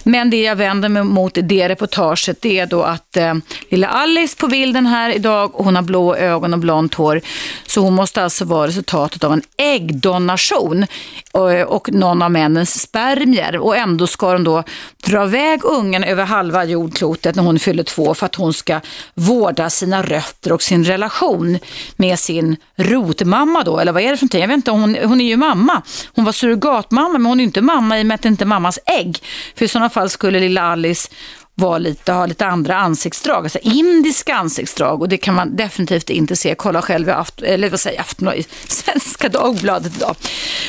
Men 0.03 0.29
det 0.29 0.41
jag 0.41 0.55
vänder 0.55 0.89
mig 0.89 1.03
mot 1.03 1.37
i 1.37 1.41
det 1.41 1.69
reportaget 1.69 2.41
det 2.41 2.59
är 2.59 2.65
då 2.65 2.83
att 2.83 3.17
eh, 3.17 3.33
lilla 3.69 3.87
Alice 3.87 4.37
på 4.37 4.47
bilden 4.47 4.85
här 4.85 5.09
idag, 5.09 5.51
hon 5.53 5.75
har 5.75 5.83
blå 5.83 6.15
ögon 6.15 6.53
och 6.53 6.59
blont 6.59 6.93
hår, 6.93 7.21
så 7.67 7.81
hon 7.81 7.93
måste 7.93 8.23
alltså 8.23 8.45
vara 8.45 8.67
resultatet 8.67 9.23
av 9.23 9.33
en 9.33 9.41
äggdonation 9.57 10.85
och, 11.31 11.51
och 11.51 11.91
någon 11.91 12.21
av 12.21 12.31
männens 12.31 12.81
spermier 12.81 13.57
och 13.57 13.77
ändå 13.77 14.07
ska 14.07 14.33
de 14.33 14.43
då 14.43 14.63
dra 15.03 15.23
iväg 15.23 15.65
ungen 15.65 16.03
över 16.03 16.23
halva 16.23 16.63
jordklotet 16.63 17.35
när 17.35 17.43
hon 17.43 17.59
fyller 17.59 17.83
två 17.83 18.13
för 18.13 18.25
att 18.25 18.35
hon 18.35 18.53
ska 18.53 18.79
vårda 19.13 19.69
sina 19.69 20.01
rötter 20.01 20.51
och 20.51 20.63
sin 20.63 20.83
relation 20.83 21.59
med 21.95 22.19
sin 22.19 22.32
rotmamma 22.75 23.63
då, 23.63 23.79
eller 23.79 23.91
vad 23.91 24.03
är 24.03 24.11
det 24.11 24.17
för 24.17 24.25
någonting? 24.25 24.41
Jag 24.41 24.47
vet 24.47 24.55
inte, 24.55 24.71
hon, 24.71 24.97
hon 25.03 25.21
är 25.21 25.25
ju 25.25 25.37
mamma. 25.37 25.81
Hon 26.15 26.25
var 26.25 26.31
surrogatmamma, 26.31 27.17
men 27.17 27.25
hon 27.25 27.39
är 27.39 27.43
inte 27.43 27.61
mamma 27.61 27.99
i 27.99 28.01
och 28.01 28.05
med 28.05 28.15
att 28.15 28.21
det 28.21 28.29
inte 28.29 28.43
är 28.43 28.45
mammas 28.45 28.79
ägg. 28.85 29.19
För 29.55 29.65
i 29.65 29.67
sådana 29.67 29.89
fall 29.89 30.09
skulle 30.09 30.39
lilla 30.39 30.61
Alice 30.61 31.09
var 31.55 31.79
lite, 31.79 32.11
ha 32.11 32.25
lite 32.25 32.45
andra 32.45 32.75
ansiktsdrag, 32.75 33.43
alltså 33.43 33.59
indiska 33.61 34.35
ansiktsdrag 34.35 35.01
och 35.01 35.09
det 35.09 35.17
kan 35.17 35.35
man 35.35 35.55
definitivt 35.55 36.09
inte 36.09 36.35
se. 36.35 36.55
Kolla 36.55 36.81
själv 36.81 37.09
i 37.09 37.11
aft, 37.11 37.41
eller 37.41 37.69
vad 37.69 37.79
säger 37.79 38.01
afton, 38.01 38.33
i 38.33 38.45
Svenska 38.67 39.29
Dagbladet 39.29 39.95
idag. 39.95 40.15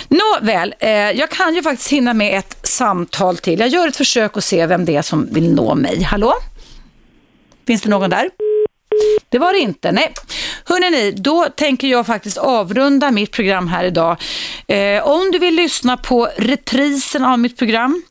Nåväl, 0.09 0.75
eh, 0.79 0.91
jag 0.91 1.31
kan 1.31 1.55
ju 1.55 1.63
faktiskt 1.63 1.91
hinna 1.91 2.15
med 2.15 2.39
ett 2.39 2.59
samtal 2.63 3.37
till. 3.37 3.61
Jag 3.61 3.69
gör 3.69 3.89
ett 3.89 3.97
försök 3.97 4.37
att 4.37 4.45
se 4.45 4.67
vem 4.67 4.85
det 4.85 4.97
är 4.97 5.03
som 5.03 5.29
vill 5.33 5.55
nå 5.55 5.75
mig. 5.75 6.03
Hallå? 6.03 6.35
Finns 7.67 7.83
det 7.83 7.89
någon 7.89 8.11
där? 8.11 8.31
Det 9.29 9.39
var 9.39 9.53
det 9.53 9.59
inte, 9.59 9.93
nej. 9.93 10.13
Hörrni, 10.65 11.11
då 11.11 11.47
tänker 11.57 11.89
jag 11.89 12.07
faktiskt 12.07 12.39
avrunda 12.39 13.11
mitt 13.11 13.31
program 13.31 13.69
här 13.69 13.85
idag. 13.85 14.17
Eh, 14.69 15.07
om 15.07 15.31
du 15.31 15.39
vill 15.39 15.55
lyssna 15.55 15.97
på 15.97 16.29
reprisen 16.37 17.25
av 17.25 17.39
mitt 17.39 17.59
program 17.59 18.03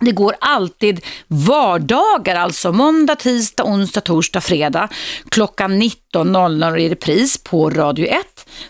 det 0.00 0.12
går 0.12 0.34
alltid 0.40 1.04
vardagar, 1.28 2.34
alltså 2.34 2.72
måndag, 2.72 3.16
tisdag, 3.16 3.64
onsdag, 3.64 4.00
torsdag, 4.00 4.40
fredag 4.40 4.88
klockan 5.28 5.82
19.00 5.82 6.78
i 6.78 6.88
repris 6.88 7.44
på 7.44 7.70
Radio 7.70 8.06
1, 8.06 8.16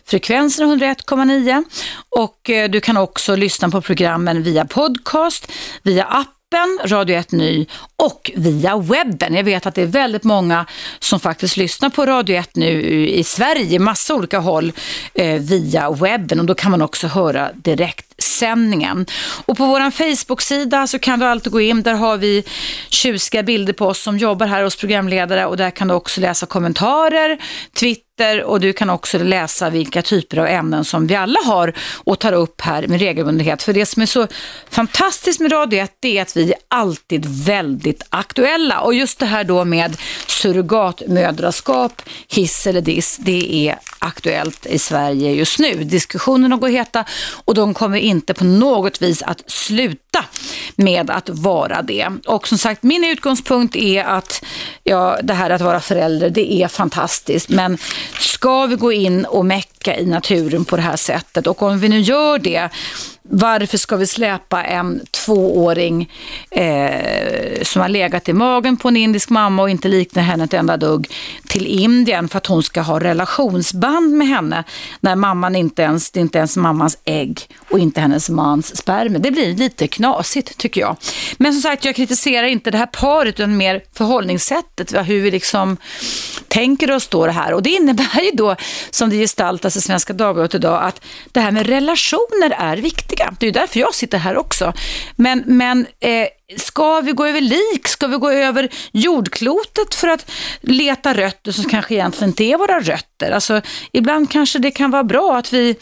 frekvensen 0.06 0.80
101,9 0.80 1.64
och 2.08 2.50
eh, 2.50 2.70
du 2.70 2.80
kan 2.80 2.96
också 2.96 3.36
lyssna 3.36 3.70
på 3.70 3.80
programmen 3.80 4.42
via 4.42 4.64
podcast, 4.64 5.52
via 5.82 6.04
app 6.04 6.37
appen, 6.50 6.78
Radio 6.84 7.16
1 7.16 7.32
Ny 7.32 7.66
och 7.96 8.30
via 8.36 8.78
webben. 8.78 9.34
Jag 9.34 9.44
vet 9.44 9.66
att 9.66 9.74
det 9.74 9.82
är 9.82 9.86
väldigt 9.86 10.24
många 10.24 10.66
som 10.98 11.20
faktiskt 11.20 11.56
lyssnar 11.56 11.90
på 11.90 12.06
Radio 12.06 12.36
1 12.36 12.56
nu 12.56 12.82
i 13.08 13.24
Sverige, 13.24 13.78
massa 13.78 14.14
olika 14.14 14.38
håll 14.38 14.72
eh, 15.14 15.40
via 15.40 15.90
webben 15.90 16.40
och 16.40 16.46
då 16.46 16.54
kan 16.54 16.70
man 16.70 16.82
också 16.82 17.06
höra 17.06 17.50
direktsändningen. 17.54 19.06
Och 19.46 19.56
på 19.56 19.66
vår 19.66 19.90
Facebook-sida 19.90 20.86
så 20.86 20.98
kan 20.98 21.18
du 21.18 21.26
alltid 21.26 21.52
gå 21.52 21.60
in, 21.60 21.82
där 21.82 21.94
har 21.94 22.16
vi 22.16 22.44
tjusiga 22.88 23.42
bilder 23.42 23.72
på 23.72 23.86
oss 23.86 24.02
som 24.02 24.18
jobbar 24.18 24.46
här 24.46 24.62
hos 24.62 24.76
programledare 24.76 25.46
och 25.46 25.56
där 25.56 25.70
kan 25.70 25.88
du 25.88 25.94
också 25.94 26.20
läsa 26.20 26.46
kommentarer, 26.46 27.38
Twitter 27.72 28.07
och 28.44 28.60
du 28.60 28.72
kan 28.72 28.90
också 28.90 29.18
läsa 29.18 29.70
vilka 29.70 30.02
typer 30.02 30.36
av 30.36 30.46
ämnen 30.46 30.84
som 30.84 31.06
vi 31.06 31.14
alla 31.14 31.40
har 31.44 31.72
och 32.04 32.18
tar 32.18 32.32
upp 32.32 32.60
här 32.60 32.86
med 32.86 33.00
regelbundenhet. 33.00 33.62
För 33.62 33.72
det 33.72 33.86
som 33.86 34.02
är 34.02 34.06
så 34.06 34.26
fantastiskt 34.70 35.40
med 35.40 35.52
Radio 35.52 35.80
1 35.80 36.04
är 36.04 36.22
att 36.22 36.36
vi 36.36 36.52
är 36.52 36.58
alltid 36.68 37.26
väldigt 37.26 38.02
aktuella 38.10 38.80
och 38.80 38.94
just 38.94 39.18
det 39.18 39.26
här 39.26 39.44
då 39.44 39.64
med 39.64 39.96
surrogatmödraskap, 40.26 42.02
hiss 42.28 42.66
eller 42.66 42.80
diss, 42.80 43.16
det 43.16 43.68
är 43.68 43.78
aktuellt 43.98 44.66
i 44.66 44.78
Sverige 44.78 45.32
just 45.32 45.58
nu. 45.58 45.84
Diskussionerna 45.84 46.56
går 46.56 46.68
heta 46.68 47.04
och 47.44 47.54
de 47.54 47.74
kommer 47.74 47.98
inte 47.98 48.34
på 48.34 48.44
något 48.44 49.02
vis 49.02 49.22
att 49.22 49.50
sluta 49.50 50.24
med 50.76 51.10
att 51.10 51.28
vara 51.28 51.82
det. 51.82 52.08
Och 52.26 52.48
som 52.48 52.58
sagt, 52.58 52.82
min 52.82 53.04
utgångspunkt 53.04 53.76
är 53.76 54.04
att 54.04 54.44
ja, 54.84 55.18
det 55.22 55.34
här 55.34 55.50
att 55.50 55.60
vara 55.60 55.80
förälder, 55.80 56.30
det 56.30 56.52
är 56.52 56.68
fantastiskt. 56.68 57.48
Men 57.48 57.78
ska 58.18 58.66
vi 58.66 58.76
gå 58.76 58.92
in 58.92 59.24
och 59.24 59.46
mecka 59.46 59.96
i 59.96 60.06
naturen 60.06 60.64
på 60.64 60.76
det 60.76 60.82
här 60.82 60.96
sättet 60.96 61.46
och 61.46 61.62
om 61.62 61.78
vi 61.78 61.88
nu 61.88 62.00
gör 62.00 62.38
det 62.38 62.68
varför 63.30 63.78
ska 63.78 63.96
vi 63.96 64.06
släpa 64.06 64.64
en 64.64 65.00
tvååring 65.10 66.12
eh, 66.50 67.62
som 67.62 67.82
har 67.82 67.88
legat 67.88 68.28
i 68.28 68.32
magen 68.32 68.76
på 68.76 68.88
en 68.88 68.96
indisk 68.96 69.30
mamma 69.30 69.62
och 69.62 69.70
inte 69.70 69.88
liknar 69.88 70.22
henne 70.22 70.44
ett 70.44 70.54
enda 70.54 70.76
dugg 70.76 71.08
till 71.46 71.66
Indien 71.66 72.28
för 72.28 72.38
att 72.38 72.46
hon 72.46 72.62
ska 72.62 72.80
ha 72.80 73.00
relationsband 73.00 74.12
med 74.12 74.28
henne 74.28 74.64
när 75.00 75.16
mamman 75.16 75.56
inte 75.56 75.82
ens, 75.82 76.10
det 76.10 76.20
är 76.20 76.22
inte 76.22 76.38
ens 76.38 76.56
mammans 76.56 76.98
ägg 77.04 77.40
och 77.70 77.78
inte 77.78 78.00
hennes 78.00 78.30
mans 78.30 78.76
spermier. 78.76 79.18
Det 79.18 79.30
blir 79.30 79.54
lite 79.56 79.88
knasigt 79.88 80.58
tycker 80.58 80.80
jag. 80.80 80.96
Men 81.36 81.52
som 81.52 81.62
sagt, 81.62 81.84
jag 81.84 81.94
kritiserar 81.94 82.46
inte 82.46 82.70
det 82.70 82.78
här 82.78 82.86
paret 82.86 83.40
utan 83.40 83.56
mer 83.56 83.82
förhållningssättet, 83.92 84.92
hur 84.92 85.20
vi 85.20 85.30
liksom 85.30 85.76
tänker 86.48 86.90
oss 86.90 87.08
då 87.08 87.26
det 87.26 87.32
här. 87.32 87.52
Och 87.52 87.62
det 87.62 87.70
innebär 87.70 88.22
ju 88.24 88.30
då, 88.30 88.56
som 88.90 89.10
det 89.10 89.16
gestaltas 89.16 89.76
i 89.76 89.80
Svenska 89.80 90.12
Dagbladet 90.12 90.54
idag, 90.54 90.82
att 90.82 91.04
det 91.32 91.40
här 91.40 91.50
med 91.50 91.66
relationer 91.66 92.50
är 92.58 92.76
viktigt 92.76 93.17
viktiga. 93.18 93.36
Det 93.38 93.44
är 93.44 93.48
ju 93.48 93.52
därför 93.52 93.80
jag 93.80 93.94
sitter 93.94 94.18
här 94.18 94.36
också. 94.36 94.72
Men, 95.16 95.42
men 95.46 95.86
eh, 96.00 96.28
Ska 96.56 97.00
vi 97.00 97.12
gå 97.12 97.26
över 97.26 97.40
lik? 97.40 97.88
Ska 97.88 98.06
vi 98.06 98.16
gå 98.16 98.30
över 98.30 98.68
jordklotet 98.92 99.94
för 99.94 100.08
att 100.08 100.30
leta 100.60 101.14
rötter 101.14 101.52
som 101.52 101.64
kanske 101.64 101.94
egentligen 101.94 102.28
inte 102.28 102.44
är 102.44 102.56
våra 102.56 102.80
rötter? 102.80 103.30
Alltså, 103.30 103.60
ibland 103.92 104.30
kanske 104.30 104.58
det 104.58 104.70
kan 104.70 104.90
vara 104.90 105.04
bra 105.04 105.36
att 105.36 105.52
vi 105.52 105.76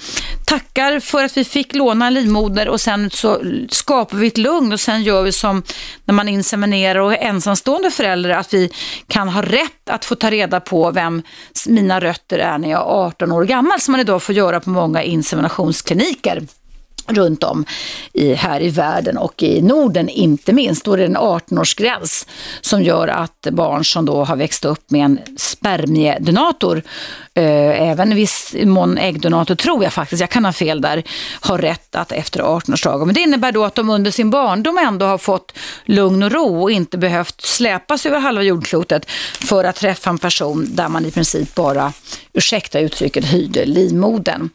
tackar 0.47 1.01
för 1.01 1.25
att 1.25 1.37
vi 1.37 1.45
fick 1.45 1.75
låna 1.75 2.07
en 2.07 2.15
livmoder 2.15 2.69
och 2.69 2.81
sen 2.81 3.11
så 3.11 3.43
skapar 3.71 4.17
vi 4.17 4.27
ett 4.27 4.39
lugn 4.39 4.73
och 4.73 4.81
sen 4.81 5.03
gör 5.03 5.23
vi 5.23 5.33
som 5.33 5.63
när 6.05 6.15
man 6.15 6.29
inseminerar 6.29 7.01
och 7.01 7.13
är 7.13 7.19
ensamstående 7.19 7.91
förälder 7.91 8.31
att 8.31 8.55
vi 8.55 8.71
kan 9.09 9.29
ha 9.29 9.43
rätt 9.43 9.91
att 9.91 10.05
få 10.05 10.15
ta 10.15 10.31
reda 10.31 10.61
på 10.61 10.91
vem 10.91 11.23
mina 11.67 12.01
rötter 12.01 12.39
är 12.39 12.59
när 12.59 12.71
jag 12.71 12.81
är 12.81 13.07
18 13.07 13.33
år 13.33 13.45
gammal 13.45 13.81
som 13.81 13.93
man 13.93 14.01
idag 14.01 14.23
får 14.23 14.35
göra 14.35 14.61
på 14.61 14.71
många 14.71 15.03
inseminationskliniker 15.03 16.43
runt 17.07 17.45
om 17.45 17.65
i, 18.13 18.35
här 18.35 18.63
i 18.63 18.69
världen 18.69 19.19
och 19.19 19.43
i 19.43 19.63
Norden 19.63 20.09
inte 20.09 20.53
minst. 20.53 20.85
Då 20.85 20.93
är 20.93 20.97
det 20.97 21.05
en 21.05 21.17
18-årsgräns 21.17 22.27
som 22.61 22.83
gör 22.83 23.09
att 23.09 23.47
barn 23.51 23.85
som 23.85 24.05
då 24.05 24.25
har 24.25 24.37
växt 24.37 24.65
upp 24.65 24.91
med 24.91 25.05
en 25.05 25.21
spermiedonator, 25.37 26.83
eh, 27.35 27.91
även 27.91 28.13
i 28.13 28.15
viss 28.15 28.55
mån 28.65 28.99
äggdonator 28.99 29.55
tror 29.55 29.85
jag 29.85 29.93
faktiskt, 29.93 30.21
jag 30.21 30.31
kan 30.31 30.45
ha 30.45 30.53
fel 30.53 30.81
där, 30.81 31.03
har 31.41 31.59
rätt 31.59 31.95
att 31.95 32.13
efter 32.13 32.41
18-årsdagen. 32.41 33.07
Men 33.07 33.15
det 33.15 33.21
innebär 33.21 33.53
då 33.53 33.65
att 33.65 33.75
de 33.75 33.91
under 33.91 34.11
sin 34.11 34.31
barndom 34.31 34.79
ändå 34.79 35.07
har 35.07 35.19
fått 35.19 35.53
lugn 35.85 36.23
och 36.23 36.33
ro 36.33 36.63
och 36.63 36.71
inte 36.71 36.99
behövt 36.99 37.41
släpas 37.41 38.07
över 38.07 38.19
halva 38.19 38.43
jordklotet 38.43 39.11
för 39.41 39.65
att 39.65 39.77
träffa 39.77 40.11
en 40.11 40.19
person 40.19 40.67
där 40.71 40.89
man 40.89 41.07
i 41.07 41.11
princip 41.11 41.55
bara, 41.55 41.93
ursäkta 42.33 42.81
uttrycket, 42.81 43.25
hyrde 43.25 43.67
livmodern. 43.67 44.51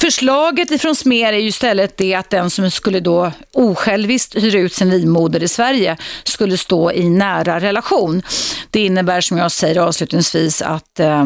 Förslaget 0.00 0.70
ifrån 0.70 0.96
Smer 0.96 1.32
är 1.32 1.38
ju 1.38 1.48
istället 1.48 1.96
det 1.96 2.14
att 2.14 2.30
den 2.30 2.50
som 2.50 2.70
skulle 2.70 3.00
då 3.00 3.32
osjälviskt 3.52 4.36
hyra 4.36 4.58
ut 4.58 4.74
sin 4.74 4.90
livmoder 4.90 5.42
i 5.42 5.48
Sverige 5.48 5.96
skulle 6.24 6.58
stå 6.58 6.92
i 6.92 7.10
nära 7.10 7.60
relation. 7.60 8.22
Det 8.70 8.80
innebär 8.80 9.20
som 9.20 9.38
jag 9.38 9.52
säger 9.52 9.80
avslutningsvis 9.80 10.62
att 10.62 11.00
eh, 11.00 11.24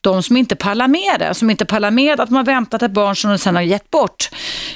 de 0.00 0.22
som 0.22 0.36
inte 0.36 0.56
pallar 0.56 0.88
med 0.88 1.16
det, 1.18 1.34
som 1.34 1.50
inte 1.50 1.64
pallar 1.64 1.90
med 1.90 2.20
att 2.20 2.30
man 2.30 2.44
väntat 2.44 2.82
ett 2.82 2.90
barn 2.90 3.16
som 3.16 3.30
de 3.30 3.38
sen 3.38 3.54
har 3.54 3.62
gett 3.62 3.90
bort, 3.90 4.30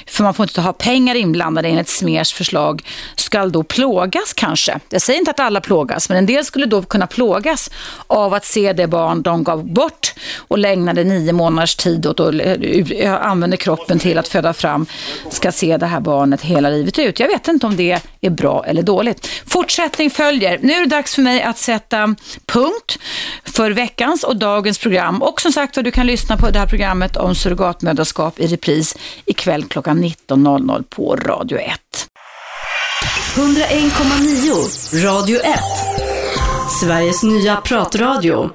för 0.07 0.23
man 0.23 0.33
får 0.33 0.43
inte 0.43 0.61
ha 0.61 0.73
pengar 0.73 1.15
inblandade 1.15 1.67
enligt 1.67 1.89
Smers 1.89 2.33
förslag, 2.33 2.81
ska 3.15 3.45
då 3.45 3.63
plågas 3.63 4.33
kanske. 4.33 4.79
Jag 4.89 5.01
säger 5.01 5.19
inte 5.19 5.31
att 5.31 5.39
alla 5.39 5.61
plågas, 5.61 6.09
men 6.09 6.17
en 6.17 6.25
del 6.25 6.45
skulle 6.45 6.65
då 6.65 6.81
kunna 6.81 7.07
plågas 7.07 7.71
av 8.07 8.33
att 8.33 8.45
se 8.45 8.73
det 8.73 8.87
barn 8.87 9.21
de 9.21 9.43
gav 9.43 9.73
bort 9.73 10.13
och 10.37 10.57
lägnade 10.57 11.03
nio 11.03 11.33
månaders 11.33 11.75
tid 11.75 12.05
åt 12.05 12.19
och 12.19 12.33
eh, 12.33 13.13
använde 13.13 13.57
kroppen 13.57 13.99
till 13.99 14.17
att 14.17 14.27
föda 14.27 14.53
fram, 14.53 14.85
ska 15.29 15.51
se 15.51 15.77
det 15.77 15.85
här 15.85 15.99
barnet 15.99 16.41
hela 16.41 16.69
livet 16.69 16.99
ut. 16.99 17.19
Jag 17.19 17.27
vet 17.27 17.47
inte 17.47 17.67
om 17.67 17.75
det 17.75 18.01
är 18.21 18.29
bra 18.29 18.65
eller 18.67 18.83
dåligt. 18.83 19.27
Fortsättning 19.47 20.09
följer. 20.09 20.59
Nu 20.61 20.73
är 20.73 20.79
det 20.79 20.85
dags 20.85 21.15
för 21.15 21.21
mig 21.21 21.43
att 21.43 21.57
sätta 21.57 22.15
punkt 22.45 22.99
för 23.43 23.71
veckans 23.71 24.23
och 24.23 24.35
dagens 24.35 24.77
program 24.77 25.14
program. 25.15 25.29
Och 25.29 25.41
som 25.41 25.51
sagt 25.51 25.75
du 25.83 25.91
kan 25.91 26.07
lyssna 26.07 26.37
på 26.37 26.49
det 26.49 26.59
här 26.59 26.67
programmet 26.67 27.17
om 27.17 27.35
surrogatmödraskap 27.35 28.39
i 28.39 28.47
repris 28.47 28.95
ikväll 29.25 29.63
klockan 29.63 30.03
19.00 30.03 30.83
på 30.89 31.15
Radio 31.15 31.57
1. 31.57 31.79
101,9 33.35 35.03
Radio 35.05 35.39
1 35.39 35.59
Sveriges 36.81 37.23
nya 37.23 37.55
pratradio 37.55 38.49